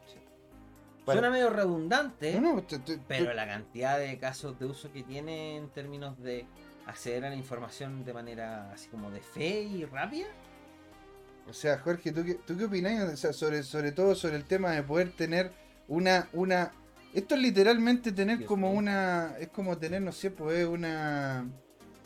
Suena 1.06 1.30
medio 1.30 1.50
redundante, 1.50 2.40
No, 2.40 2.56
no, 2.56 2.66
pero 3.08 3.34
la 3.34 3.46
cantidad 3.46 4.00
de 4.00 4.18
casos 4.20 4.58
de 4.58 4.66
uso 4.66 4.92
que 4.94 5.04
tiene 5.04 5.58
en 5.58 5.70
términos 5.70 6.18
de 6.22 6.46
acceder 6.86 7.26
a 7.26 7.30
la 7.30 7.36
información 7.36 8.06
de 8.06 8.14
manera 8.14 8.72
así 8.72 8.88
como 8.90 9.12
de 9.12 9.22
fe 9.22 9.64
y 9.64 9.84
rápida. 9.86 10.28
O 11.48 11.54
sea, 11.54 11.78
Jorge, 11.80 12.12
¿tú 12.12 12.24
qué, 12.24 12.36
tú 12.36 12.58
qué 12.58 12.66
opinás? 12.66 13.14
O 13.14 13.18
sea, 13.18 13.34
sobre, 13.34 13.64
sobre 13.64 13.92
todo 13.92 14.16
sobre 14.16 14.38
el 14.38 14.46
tema 14.46 14.72
de 14.72 14.84
poder 14.84 15.12
tener 15.12 15.52
una, 15.88 16.30
una. 16.34 16.72
Esto 17.14 17.36
es 17.36 17.42
literalmente 17.42 18.12
tener 18.12 18.38
Dios 18.38 18.48
como 18.48 18.70
mío. 18.70 18.80
una. 18.80 19.36
Es 19.40 19.50
como 19.50 19.78
tener, 19.78 20.02
no 20.02 20.12
sé, 20.12 20.32
pues 20.32 20.60
es 20.60 20.68
una. 20.68 21.50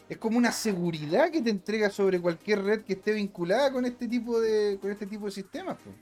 Es 0.09 0.17
como 0.17 0.37
una 0.37 0.51
seguridad 0.51 1.29
que 1.31 1.41
te 1.41 1.49
entrega 1.49 1.89
sobre 1.89 2.19
cualquier 2.19 2.63
red 2.63 2.81
que 2.81 2.93
esté 2.93 3.13
vinculada 3.13 3.71
con 3.71 3.85
este 3.85 4.07
tipo 4.07 4.39
de. 4.39 4.77
con 4.81 4.91
este 4.91 5.05
tipo 5.05 5.25
de 5.25 5.31
sistemas, 5.31 5.77
pues. 5.83 5.95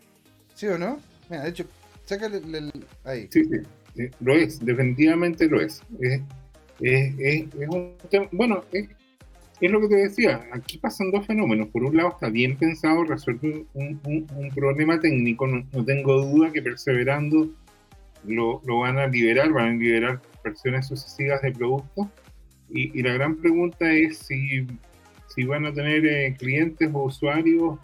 ¿Sí 0.54 0.68
o 0.68 0.78
no? 0.78 1.00
Mira, 1.30 1.44
de 1.44 1.50
hecho, 1.50 1.66
sácale 2.06 2.38
el, 2.38 2.72
ahí. 3.04 3.28
Sí, 3.32 3.44
sí, 3.46 4.04
lo 4.20 4.34
es, 4.34 4.64
definitivamente 4.64 5.48
lo 5.48 5.60
es. 5.60 5.82
Es, 6.00 6.22
es- 6.82 7.16
es- 7.20 7.68
un 7.70 7.96
tema- 8.10 8.28
bueno, 8.32 8.64
es, 8.72 8.88
lo 9.62 9.82
que 9.82 9.88
te 9.88 9.96
decía, 9.96 10.46
aquí 10.52 10.78
pasan 10.78 11.10
dos 11.12 11.26
fenómenos. 11.26 11.70
Por 11.70 11.84
un 11.84 11.98
lado 11.98 12.10
está 12.10 12.30
bien 12.30 12.58
pensado 12.58 13.04
resolver 13.06 13.64
un, 13.74 14.00
un- 14.06 14.28
problema 14.52 15.00
técnico, 15.00 15.48
no, 15.48 15.66
no 15.74 15.84
tengo 15.84 16.22
duda 16.22 16.52
que 16.52 16.62
perseverando 16.62 17.50
lo, 18.26 18.62
lo 18.66 18.80
van 18.80 19.00
a 19.00 19.08
liberar, 19.08 19.52
van 19.52 19.70
a 19.70 19.72
liberar 19.74 20.22
versiones 20.44 20.88
sucesivas 20.88 21.42
de 21.42 21.52
productos. 21.52 22.08
Y, 22.70 23.00
y 23.00 23.04
la 23.04 23.14
gran 23.14 23.36
pregunta 23.38 23.92
es 23.92 24.18
si, 24.20 24.66
si 25.28 25.44
van 25.46 25.66
a 25.66 25.74
tener 25.74 26.06
eh, 26.06 26.36
clientes 26.38 26.90
o 26.94 27.04
usuarios 27.06 27.78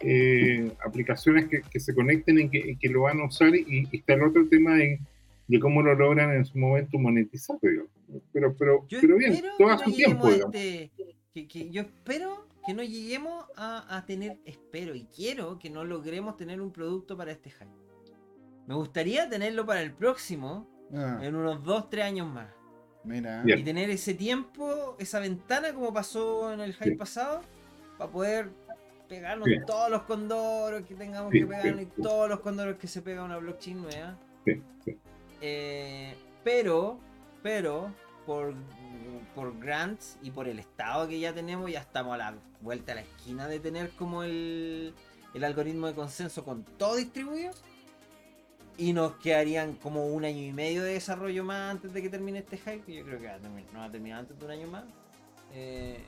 eh, 0.00 0.70
aplicaciones 0.86 1.46
que, 1.48 1.62
que 1.62 1.80
se 1.80 1.94
conecten 1.94 2.38
y 2.38 2.48
que, 2.48 2.58
y 2.58 2.76
que 2.76 2.88
lo 2.88 3.02
van 3.02 3.20
a 3.20 3.26
usar 3.26 3.54
y, 3.54 3.88
y 3.90 3.96
está 3.96 4.14
el 4.14 4.22
otro 4.22 4.46
tema 4.48 4.76
de, 4.76 4.98
de 5.48 5.60
cómo 5.60 5.82
lo 5.82 5.94
logran 5.94 6.32
en 6.32 6.44
su 6.44 6.58
momento 6.58 6.98
monetizar, 6.98 7.58
pero 7.60 7.86
pero 8.58 8.86
Yo 8.88 8.98
pero 9.00 9.16
bien, 9.16 9.42
todo 9.58 9.68
a 9.68 9.72
no 9.76 9.78
su 9.84 9.90
lleguemos 9.90 10.28
tiempo, 10.28 10.46
este- 10.46 10.90
que, 11.34 11.46
que 11.46 11.70
yo 11.70 11.82
espero 11.82 12.48
que 12.66 12.74
no 12.74 12.82
lleguemos 12.82 13.44
a, 13.56 13.96
a 13.96 14.04
tener, 14.04 14.38
espero 14.44 14.94
y 14.94 15.04
quiero 15.06 15.58
que 15.58 15.70
no 15.70 15.84
logremos 15.84 16.36
tener 16.36 16.60
un 16.60 16.72
producto 16.72 17.16
para 17.16 17.32
este 17.32 17.50
hype. 17.50 17.66
Me 18.66 18.74
gustaría 18.74 19.28
tenerlo 19.28 19.64
para 19.66 19.82
el 19.82 19.92
próximo, 19.92 20.68
Ah, 20.92 21.20
en 21.22 21.36
unos 21.36 21.62
2-3 21.62 22.02
años 22.02 22.26
más. 22.32 22.48
Mira. 23.04 23.42
Y 23.46 23.62
tener 23.62 23.90
ese 23.90 24.14
tiempo, 24.14 24.96
esa 24.98 25.18
ventana 25.20 25.72
como 25.72 25.92
pasó 25.92 26.52
en 26.52 26.60
el 26.60 26.72
hype 26.74 26.90
Sí. 26.90 26.94
pasado, 26.96 27.42
para 27.98 28.10
poder 28.10 28.50
pegarnos 29.08 29.48
todos 29.66 29.90
los 29.90 30.02
condoros 30.02 30.82
que 30.82 30.94
tengamos 30.94 31.32
Sí, 31.32 31.40
que 31.40 31.46
pegarnos 31.46 31.80
sí, 31.80 31.82
y 31.82 31.96
sí. 31.96 32.02
todos 32.02 32.28
los 32.28 32.40
condoros 32.40 32.76
que 32.76 32.86
se 32.86 33.02
pega 33.02 33.24
una 33.24 33.38
blockchain 33.38 33.82
nueva. 33.82 34.16
Sí, 34.44 34.62
sí. 34.84 34.98
Eh, 35.40 36.14
pero, 36.44 36.98
pero, 37.42 37.92
por, 38.26 38.54
por 39.34 39.58
grants 39.58 40.16
y 40.22 40.30
por 40.30 40.46
el 40.48 40.58
estado 40.58 41.08
que 41.08 41.18
ya 41.18 41.32
tenemos, 41.34 41.70
ya 41.70 41.80
estamos 41.80 42.14
a 42.14 42.18
la 42.18 42.34
vuelta 42.60 42.92
a 42.92 42.96
la 42.96 43.00
esquina 43.00 43.48
de 43.48 43.58
tener 43.58 43.90
como 43.90 44.22
el, 44.22 44.94
el 45.34 45.44
algoritmo 45.44 45.86
de 45.88 45.94
consenso 45.94 46.44
con 46.44 46.62
todo 46.64 46.96
distribuido. 46.96 47.52
Y 48.80 48.92
nos 48.94 49.12
quedarían 49.16 49.74
como 49.74 50.06
un 50.06 50.24
año 50.24 50.42
y 50.42 50.52
medio 50.52 50.82
de 50.82 50.94
desarrollo 50.94 51.44
más 51.44 51.70
antes 51.72 51.92
de 51.92 52.00
que 52.00 52.08
termine 52.08 52.38
este 52.38 52.56
hype. 52.56 52.92
Yo 52.92 53.04
creo 53.04 53.20
que 53.20 53.26
va 53.26 53.34
a 53.34 53.38
terminar- 53.38 53.72
no 53.74 53.78
va 53.80 53.84
a 53.84 53.90
terminar 53.92 54.18
antes 54.20 54.38
de 54.38 54.44
un 54.46 54.50
año 54.50 54.66
más. 54.68 54.84
Eh, 55.54 55.98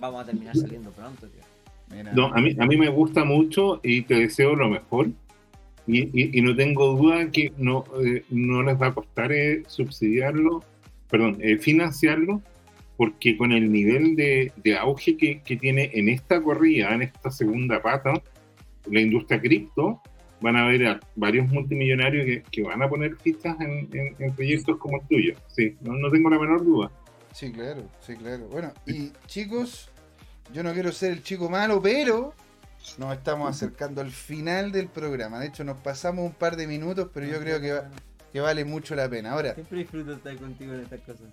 vamos 0.00 0.22
a 0.22 0.26
terminar 0.26 0.56
saliendo 0.56 0.90
pronto, 0.90 1.28
tío. 1.28 1.42
mira. 1.90 2.12
No, 2.12 2.26
a 2.34 2.40
mí, 2.40 2.56
a 2.58 2.66
mí 2.66 2.76
me 2.76 2.88
gusta 2.88 3.22
mucho 3.24 3.78
y 3.84 4.02
te 4.02 4.14
deseo 4.14 4.56
lo 4.56 4.68
mejor. 4.68 5.10
Y, 5.86 6.00
y- 6.20 6.38
y 6.38 6.42
no 6.42 6.56
tengo 6.56 6.96
duda 6.96 7.30
que 7.30 7.52
no, 7.56 7.84
eh, 8.04 8.24
no 8.30 8.62
les 8.62 8.80
va 8.80 8.88
a 8.88 8.94
costar 8.94 9.30
eh, 9.32 9.62
subsidiarlo, 9.66 10.64
perdón, 11.10 11.38
eh, 11.40 11.58
financiarlo, 11.58 12.40
porque 12.96 13.36
con 13.36 13.52
el 13.52 13.70
nivel 13.70 14.16
de, 14.16 14.52
de 14.56 14.76
auge 14.78 15.16
que, 15.16 15.40
que 15.42 15.56
tiene 15.56 15.90
en 15.94 16.08
esta 16.08 16.42
corrida, 16.42 16.94
en 16.94 17.02
esta 17.02 17.30
segunda 17.30 17.80
pata, 17.82 18.12
la 18.90 19.00
industria 19.00 19.40
cripto, 19.40 20.00
van 20.42 20.56
a 20.56 20.64
haber 20.64 20.86
a 20.86 21.00
varios 21.16 21.48
multimillonarios 21.48 22.26
que, 22.26 22.42
que 22.50 22.62
van 22.62 22.82
a 22.82 22.88
poner 22.88 23.16
fichas 23.16 23.58
en, 23.60 23.88
en- 23.92 24.16
en 24.18 24.34
proyectos 24.34 24.76
como 24.78 25.00
el 25.00 25.06
tuyo. 25.08 25.34
Sí, 25.48 25.76
no, 25.80 25.92
no 25.94 26.10
tengo 26.10 26.28
la 26.30 26.38
menor 26.38 26.64
duda. 26.64 26.90
Sí, 27.32 27.50
claro, 27.52 27.82
sí, 28.00 28.14
claro. 28.16 28.46
Bueno, 28.48 28.72
y 28.86 29.10
chicos, 29.26 29.88
yo 30.52 30.62
no 30.62 30.72
quiero 30.74 30.92
ser 30.92 31.12
el 31.12 31.22
chico 31.22 31.48
malo, 31.48 31.80
pero 31.80 32.34
nos 32.98 33.14
estamos 33.16 33.48
acercando 33.48 34.00
al 34.00 34.10
final 34.10 34.72
del 34.72 34.88
programa. 34.88 35.38
De 35.38 35.46
hecho, 35.46 35.64
nos 35.64 35.78
pasamos 35.78 36.26
un 36.26 36.32
par 36.32 36.56
de 36.56 36.66
minutos, 36.66 37.08
pero 37.14 37.26
yo 37.26 37.38
creo 37.40 37.60
que, 37.60 37.80
que 38.32 38.40
vale 38.40 38.64
mucho 38.64 38.94
la 38.94 39.08
pena. 39.08 39.32
Ahora, 39.32 39.54
Siempre 39.54 39.78
disfruto 39.78 40.12
estar 40.14 40.36
contigo 40.36 40.74
en 40.74 40.80
estas 40.80 41.00
cosas. 41.00 41.24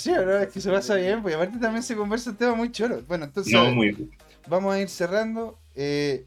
sí, 0.00 0.10
¿verdad? 0.12 0.42
es 0.44 0.48
que 0.52 0.60
se 0.60 0.70
pasa 0.70 0.94
bien, 0.96 1.22
porque 1.22 1.34
aparte 1.34 1.58
también 1.58 1.82
se 1.82 1.96
conversa 1.96 2.30
un 2.30 2.36
tema 2.36 2.54
muy 2.54 2.70
choro. 2.70 3.02
Bueno, 3.08 3.24
entonces 3.24 3.52
No, 3.52 3.70
muy 3.70 3.90
bien. 3.92 4.10
vamos 4.46 4.74
a 4.74 4.80
ir 4.80 4.88
cerrando. 4.88 5.58
Eh, 5.74 6.26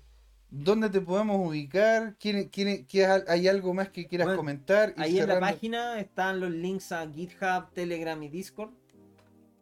¿Dónde 0.53 0.89
te 0.89 0.99
podemos 0.99 1.47
ubicar? 1.47 2.15
¿Quién, 2.19 2.49
quién, 2.49 2.85
qué- 2.85 3.05
¿Hay 3.27 3.47
algo 3.47 3.73
más 3.73 3.89
que 3.89 4.05
quieras 4.05 4.27
Bueno, 4.27 4.37
comentar? 4.39 4.93
Ahí 4.97 5.17
en 5.17 5.27
la 5.29 5.39
página 5.39 5.97
están 5.99 6.41
los 6.41 6.51
links 6.51 6.91
a 6.91 7.09
GitHub, 7.09 7.71
Telegram 7.73 8.21
y 8.21 8.27
Discord. 8.27 8.71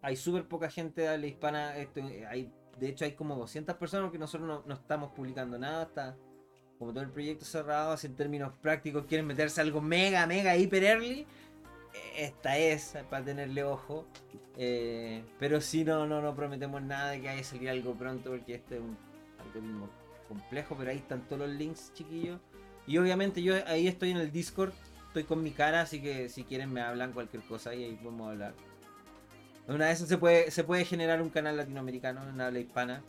Hay 0.01 0.15
súper 0.15 0.47
poca 0.47 0.69
gente 0.69 1.01
de 1.01 1.09
habla 1.09 1.27
hispana. 1.27 1.77
Esto, 1.77 1.99
eh, 1.99 2.25
hay, 2.25 2.51
de 2.79 2.89
hecho, 2.89 3.05
hay 3.05 3.11
como 3.11 3.35
200 3.35 3.75
personas 3.75 4.05
porque 4.05 4.17
nosotros 4.17 4.47
no, 4.47 4.63
no 4.65 4.73
estamos 4.73 5.11
publicando 5.11 5.59
nada. 5.59 5.83
Está 5.83 6.17
como 6.79 6.91
todo 6.91 7.03
el 7.03 7.11
proyecto 7.11 7.45
cerrado. 7.45 7.91
así 7.91 8.07
en 8.07 8.15
términos 8.15 8.53
prácticos, 8.59 9.05
quieren 9.05 9.27
meterse 9.27 9.61
algo 9.61 9.81
mega, 9.81 10.25
mega, 10.25 10.57
hiper 10.57 10.83
early. 10.85 11.19
eh, 11.93 12.25
Esta 12.25 12.57
es 12.57 12.97
para 13.11 13.23
tenerle 13.23 13.63
ojo. 13.63 14.07
Eh, 14.57 15.23
pero 15.37 15.61
sí, 15.61 15.83
no, 15.85 16.07
no, 16.07 16.19
no 16.19 16.33
prometemos 16.35 16.81
nada 16.81 17.11
de 17.11 17.21
que 17.21 17.27
vaya 17.27 17.41
a 17.41 17.43
salir 17.43 17.69
algo 17.69 17.93
pronto 17.93 18.31
porque 18.31 18.55
este 18.55 18.75
es 18.77 18.81
un 18.81 18.97
algoritmo 19.39 19.87
complejo. 20.29 20.75
Pero 20.79 20.91
ahí 20.91 20.97
están 20.97 21.21
todos 21.27 21.41
los 21.41 21.49
links, 21.49 21.91
chiquillos. 21.93 22.39
Y 22.87 22.97
obviamente 22.97 23.43
yo 23.43 23.55
ahí 23.67 23.87
estoy 23.87 24.11
en 24.11 24.17
el 24.17 24.31
Discord, 24.31 24.71
estoy 25.07 25.25
con 25.25 25.43
mi 25.43 25.51
cara, 25.51 25.81
así 25.81 26.01
que 26.01 26.29
si 26.29 26.43
quieren 26.43 26.71
me 26.71 26.81
hablan 26.81 27.11
cualquier 27.11 27.43
cosa 27.43 27.75
y 27.75 27.83
ahí 27.83 27.99
podemos 28.01 28.29
hablar. 28.29 28.53
Una 29.67 29.87
de 29.87 29.91
esas 29.91 30.07
se 30.07 30.17
puede, 30.17 30.49
se 30.49 30.63
puede 30.63 30.85
generar 30.85 31.21
un 31.21 31.29
canal 31.29 31.55
latinoamericano 31.57 32.27
en 32.27 32.41
habla 32.41 32.59
hispana. 32.59 33.03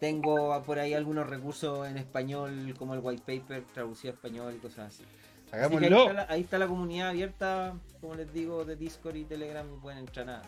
Tengo 0.00 0.60
por 0.64 0.80
ahí 0.80 0.94
algunos 0.94 1.28
recursos 1.28 1.86
en 1.86 1.98
español, 1.98 2.74
como 2.76 2.94
el 2.94 3.00
white 3.00 3.22
paper, 3.24 3.64
traducido 3.72 4.12
a 4.12 4.16
español 4.16 4.54
y 4.56 4.58
cosas 4.58 4.88
así. 4.88 5.04
Ahí, 5.52 5.72
está 5.84 6.12
la, 6.12 6.26
ahí 6.28 6.40
está 6.40 6.58
la 6.58 6.66
comunidad 6.66 7.10
abierta, 7.10 7.74
como 8.00 8.16
les 8.16 8.32
digo, 8.32 8.64
de 8.64 8.74
Discord 8.74 9.14
y 9.14 9.24
Telegram 9.24 9.64
y 9.72 9.80
pueden 9.80 10.00
entrar 10.00 10.28
a 10.28 10.42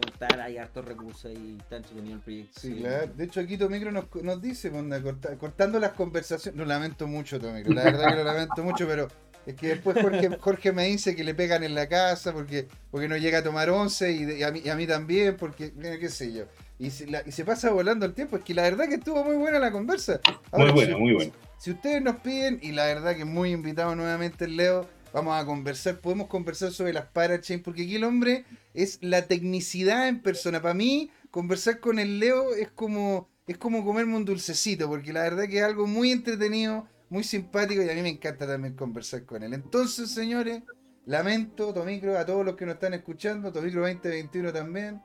preguntar, 0.00 0.40
hay 0.40 0.56
hartos 0.58 0.84
recursos 0.84 1.32
y 1.32 1.56
está 1.58 1.76
entretenido 1.76 2.14
el 2.16 2.20
proyecto. 2.20 2.60
Sí, 2.60 2.74
claro. 2.76 3.12
De 3.14 3.24
hecho, 3.24 3.40
aquí 3.40 3.56
Tomicro 3.56 3.90
nos, 3.92 4.04
nos 4.22 4.40
dice, 4.40 4.70
pues, 4.70 4.80
anda, 4.82 5.00
corta- 5.02 5.36
cortando 5.36 5.78
las 5.80 5.92
conversaciones. 5.92 6.58
Lo 6.58 6.64
lamento 6.64 7.06
mucho, 7.06 7.38
Tomicro. 7.40 7.72
La 7.74 7.84
verdad 7.84 8.10
que 8.10 8.16
lo 8.16 8.24
lamento 8.24 8.62
mucho, 8.62 8.86
pero 8.86 9.08
es 9.46 9.54
que 9.54 9.68
después 9.68 9.96
Jorge, 10.00 10.36
Jorge 10.40 10.72
me 10.72 10.86
dice 10.86 11.14
que 11.14 11.22
le 11.24 11.34
pegan 11.34 11.62
en 11.64 11.74
la 11.74 11.88
casa 11.88 12.32
porque, 12.32 12.66
porque 12.90 13.08
no 13.08 13.16
llega 13.16 13.38
a 13.38 13.42
tomar 13.42 13.70
once 13.70 14.10
y, 14.12 14.24
de- 14.24 14.38
y 14.38 14.42
a, 14.42 14.50
mí, 14.50 14.60
y 14.64 14.68
a 14.68 14.76
mí 14.76 14.86
también, 14.86 15.36
porque, 15.36 15.72
mira, 15.76 15.98
qué 15.98 16.08
sé 16.08 16.32
yo. 16.32 16.44
Y 16.78 16.90
se, 16.90 17.06
la- 17.06 17.22
y 17.24 17.32
se 17.32 17.44
pasa 17.44 17.70
volando 17.70 18.04
el 18.06 18.12
tiempo. 18.14 18.36
Es 18.36 18.42
que 18.44 18.54
la 18.54 18.62
verdad 18.62 18.88
que 18.88 18.96
estuvo 18.96 19.24
muy 19.24 19.36
buena 19.36 19.58
la 19.58 19.70
conversa. 19.72 20.20
Muy 20.52 20.70
buena, 20.72 20.94
si- 20.94 21.00
muy 21.00 21.14
buena. 21.14 21.32
Si 21.58 21.70
ustedes 21.70 22.02
nos 22.02 22.16
piden, 22.16 22.58
y 22.62 22.72
la 22.72 22.84
verdad 22.84 23.16
que 23.16 23.24
muy 23.24 23.50
invitado 23.52 23.94
nuevamente 23.96 24.44
el 24.44 24.56
Leo, 24.58 24.86
vamos 25.12 25.40
a 25.40 25.44
conversar, 25.46 26.00
podemos 26.00 26.28
conversar 26.28 26.72
sobre 26.72 26.92
las 26.92 27.06
parachain, 27.06 27.62
porque 27.62 27.82
aquí 27.82 27.96
el 27.96 28.04
hombre 28.04 28.44
es 28.74 28.98
la 29.02 29.22
tecnicidad 29.26 30.08
en 30.08 30.22
persona. 30.22 30.60
Para 30.60 30.74
mí, 30.74 31.10
conversar 31.30 31.80
con 31.80 31.98
el 31.98 32.18
Leo 32.18 32.54
es 32.54 32.70
como, 32.70 33.28
es 33.46 33.58
como 33.58 33.84
comerme 33.84 34.16
un 34.16 34.24
dulcecito, 34.24 34.88
porque 34.88 35.12
la 35.12 35.22
verdad 35.22 35.46
que 35.48 35.58
es 35.58 35.64
algo 35.64 35.86
muy 35.86 36.12
entretenido, 36.12 36.86
muy 37.08 37.24
simpático, 37.24 37.82
y 37.82 37.88
a 37.88 37.94
mí 37.94 38.02
me 38.02 38.10
encanta 38.10 38.46
también 38.46 38.74
conversar 38.74 39.24
con 39.24 39.42
él. 39.42 39.54
Entonces, 39.54 40.10
señores, 40.10 40.62
lamento, 41.06 41.72
Tomicro, 41.72 42.18
a 42.18 42.26
todos 42.26 42.44
los 42.44 42.56
que 42.56 42.66
nos 42.66 42.74
están 42.74 42.94
escuchando, 42.94 43.52
Tomicro 43.52 43.82
2021 43.82 44.52
también. 44.52 45.00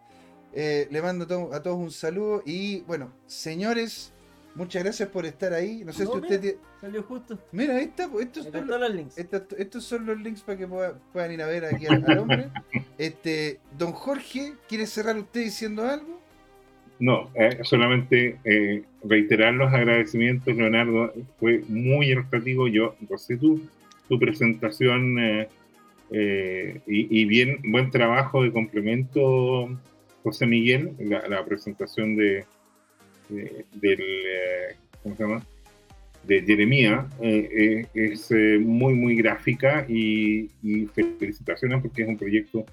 eh, 0.53 0.87
le 0.91 1.01
mando 1.01 1.51
a 1.53 1.61
todos 1.61 1.77
un 1.77 1.91
saludo 1.91 2.43
y 2.45 2.81
bueno, 2.81 3.13
señores, 3.25 4.11
muchas 4.55 4.83
gracias 4.83 5.09
por 5.09 5.25
estar 5.25 5.53
ahí. 5.53 5.83
No 5.85 5.93
sé 5.93 6.03
No, 6.05 6.11
si 6.13 6.17
usted 6.19 6.41
mira. 6.41 6.53
Salió 6.81 7.03
justo. 7.03 7.39
Mira, 7.51 7.75
ahí 7.77 7.83
está, 7.85 8.07
pues, 8.09 8.25
estos, 8.27 8.45
son 8.51 8.67
los, 8.67 8.93
links. 8.93 9.17
estos, 9.17 9.43
estos 9.57 9.83
son 9.83 10.05
los 10.05 10.19
links 10.19 10.41
para 10.41 10.57
que 10.57 10.67
pueda- 10.67 10.97
puedan 11.13 11.31
ir 11.31 11.41
a 11.41 11.47
ver 11.47 11.65
aquí 11.65 11.85
al, 11.87 12.03
al 12.07 12.17
hombre. 12.19 12.45
Este, 12.97 13.59
don 13.77 13.93
Jorge, 13.93 14.53
¿quiere 14.69 14.85
cerrar 14.85 15.17
usted 15.17 15.41
diciendo 15.43 15.83
algo? 15.83 16.21
No, 16.99 17.31
eh, 17.33 17.57
solamente 17.63 18.37
eh, 18.43 18.83
reiterar 19.03 19.53
los 19.55 19.73
agradecimientos, 19.73 20.55
Leonardo. 20.55 21.11
Fue 21.39 21.63
muy 21.67 22.11
ilustrativo. 22.11 22.67
Yo 22.67 22.95
gocé 23.09 23.37
tu, 23.37 23.59
tu 24.07 24.19
presentación 24.19 25.17
eh, 25.17 25.49
eh, 26.11 26.79
y, 26.85 27.21
y 27.21 27.25
bien, 27.25 27.57
buen 27.71 27.89
trabajo 27.89 28.43
de 28.43 28.51
complemento, 28.51 29.69
José 30.23 30.45
Miguel, 30.45 30.93
la, 30.99 31.27
la 31.27 31.43
presentación 31.43 32.15
de, 32.15 32.45
de- 33.31 33.65
del, 33.73 33.99
eh, 34.01 34.75
¿cómo 35.01 35.15
se 35.15 35.23
llama? 35.23 35.45
De 36.27 36.41
Jeremía 36.43 37.07
eh, 37.21 37.49
eh, 37.95 38.11
es 38.11 38.29
eh, 38.31 38.59
muy, 38.59 38.93
muy 38.93 39.15
gráfica 39.15 39.85
y, 39.89 40.49
y 40.61 40.85
felicitaciones 41.17 41.81
porque 41.81 42.03
es 42.03 42.07
un 42.07 42.17
proyecto 42.17 42.63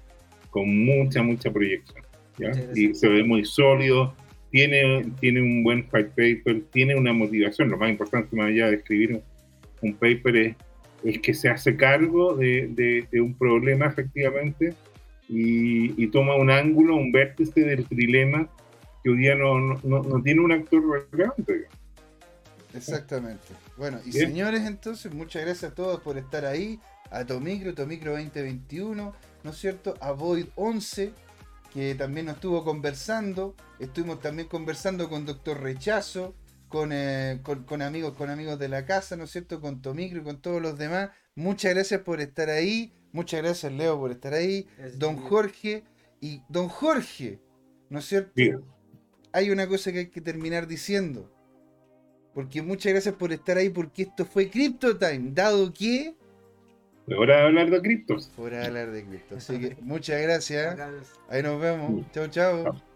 con 0.51 0.85
mucha, 0.85 1.23
mucha 1.23 1.51
proyección. 1.51 2.03
Y 2.75 2.93
se 2.93 3.07
ve 3.09 3.23
muy 3.23 3.43
sólido, 3.45 4.13
tiene, 4.51 5.03
tiene 5.19 5.41
un 5.41 5.63
buen 5.63 5.79
white 5.91 6.09
paper, 6.15 6.61
tiene 6.71 6.95
una 6.95 7.11
motivación. 7.13 7.69
Lo 7.69 7.77
más 7.77 7.89
importante, 7.89 8.35
más 8.35 8.47
allá 8.47 8.67
de 8.69 8.75
escribir 8.77 9.13
un, 9.15 9.21
un 9.81 9.93
paper, 9.95 10.35
es, 10.37 10.55
es 11.03 11.19
que 11.19 11.33
se 11.33 11.49
hace 11.49 11.75
cargo 11.75 12.35
de, 12.35 12.67
de- 12.67 13.05
de 13.11 13.21
un 13.21 13.33
problema 13.33 13.87
efectivamente 13.87 14.73
y, 15.27 16.01
y 16.01 16.07
toma 16.07 16.35
un 16.35 16.49
ángulo, 16.51 16.95
un 16.95 17.11
vértice 17.11 17.61
del 17.61 17.85
dilema 17.89 18.47
que 19.03 19.09
hoy 19.09 19.17
día 19.17 19.35
no, 19.35 19.59
no, 19.59 19.79
no- 19.83 20.03
no 20.03 20.21
tiene 20.21 20.41
un 20.41 20.51
actor 20.51 20.81
relevante. 21.11 21.67
Exactamente. 22.73 23.47
Bueno, 23.77 23.99
y 24.05 24.11
Bien. 24.11 24.27
señores, 24.27 24.61
entonces, 24.65 25.13
muchas 25.13 25.43
gracias 25.43 25.71
a 25.71 25.75
todos 25.75 26.01
por 26.01 26.17
estar 26.17 26.45
ahí. 26.45 26.79
A 27.11 27.25
Tomicro, 27.25 27.73
Tomicro 27.73 28.11
2021, 28.11 29.13
¿no 29.43 29.49
es 29.49 29.57
cierto? 29.57 29.95
A 29.99 30.11
Void 30.11 30.45
11, 30.55 31.11
que 31.73 31.95
también 31.95 32.27
nos 32.27 32.35
estuvo 32.35 32.63
conversando. 32.63 33.55
Estuvimos 33.79 34.19
también 34.19 34.47
conversando 34.47 35.09
con 35.09 35.25
Doctor 35.25 35.59
Rechazo, 35.61 36.35
con, 36.67 36.91
eh, 36.93 37.39
con, 37.41 37.63
con 37.63 37.81
amigos, 37.81 38.13
con 38.15 38.29
amigos 38.29 38.59
de 38.59 38.69
la 38.69 38.85
casa, 38.85 39.15
¿no 39.15 39.23
es 39.23 39.31
cierto? 39.31 39.59
Con 39.59 39.81
Tomicro 39.81 40.19
y 40.19 40.23
con 40.23 40.39
todos 40.39 40.61
los 40.61 40.77
demás. 40.77 41.09
Muchas 41.35 41.73
gracias 41.73 42.01
por 42.01 42.21
estar 42.21 42.49
ahí. 42.51 42.93
Muchas 43.11 43.41
gracias, 43.41 43.71
Leo, 43.73 43.97
por 43.97 44.11
estar 44.11 44.35
ahí. 44.35 44.67
Gracias, 44.77 44.99
Don. 44.99 45.17
Jorge. 45.17 45.83
Y 46.21 46.43
Don 46.47 46.67
Jorge, 46.67 47.39
¿no 47.89 47.99
es 47.99 48.05
cierto? 48.05 48.31
Diga. 48.35 48.59
Hay 49.31 49.49
una 49.51 49.67
cosa 49.67 49.91
que 49.91 49.99
hay 49.99 50.09
que 50.09 50.21
terminar 50.21 50.67
diciendo. 50.67 51.31
Porque 52.33 52.61
muchas 52.61 52.93
gracias 52.93 53.15
por 53.15 53.31
estar 53.31 53.57
ahí, 53.57 53.69
porque 53.69 54.03
esto 54.03 54.25
fue 54.25 54.49
Crypto 54.49 54.97
Time, 54.97 55.31
dado 55.33 55.73
que 55.73 56.15
hora 57.17 57.37
de 57.37 57.43
hablar 57.43 57.69
de 57.71 57.81
criptos. 57.81 58.31
por 58.35 58.53
hablar 58.53 58.91
de 58.91 59.03
cripto. 59.03 59.35
Así 59.37 59.59
que 59.59 59.77
muchas 59.81 60.21
gracias. 60.21 60.77
Ahí 61.27 61.41
nos 61.41 61.59
vemos. 61.59 62.05
Chao, 62.11 62.27
chao. 62.27 62.63
Chao. 62.63 62.89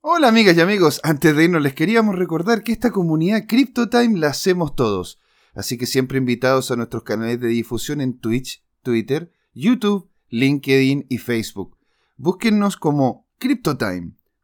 Hola 0.00 0.28
amigas 0.28 0.56
y 0.56 0.60
amigos, 0.60 1.00
antes 1.02 1.36
de 1.36 1.44
irnos 1.44 1.60
les 1.60 1.74
queríamos 1.74 2.16
recordar 2.16 2.62
que 2.62 2.72
esta 2.72 2.92
comunidad 2.92 3.46
CryptoTime 3.46 4.18
la 4.18 4.28
hacemos 4.28 4.76
todos, 4.76 5.18
así 5.54 5.76
que 5.76 5.86
siempre 5.86 6.18
invitados 6.18 6.70
a 6.70 6.76
nuestros 6.76 7.02
canales 7.02 7.40
de 7.40 7.48
difusión 7.48 8.00
en 8.00 8.18
Twitch, 8.18 8.64
Twitter, 8.82 9.32
YouTube, 9.54 10.08
LinkedIn 10.28 11.06
y 11.08 11.18
Facebook. 11.18 11.76
Búsquennos 12.16 12.76
como 12.76 13.28
CryptoTime, 13.38 14.12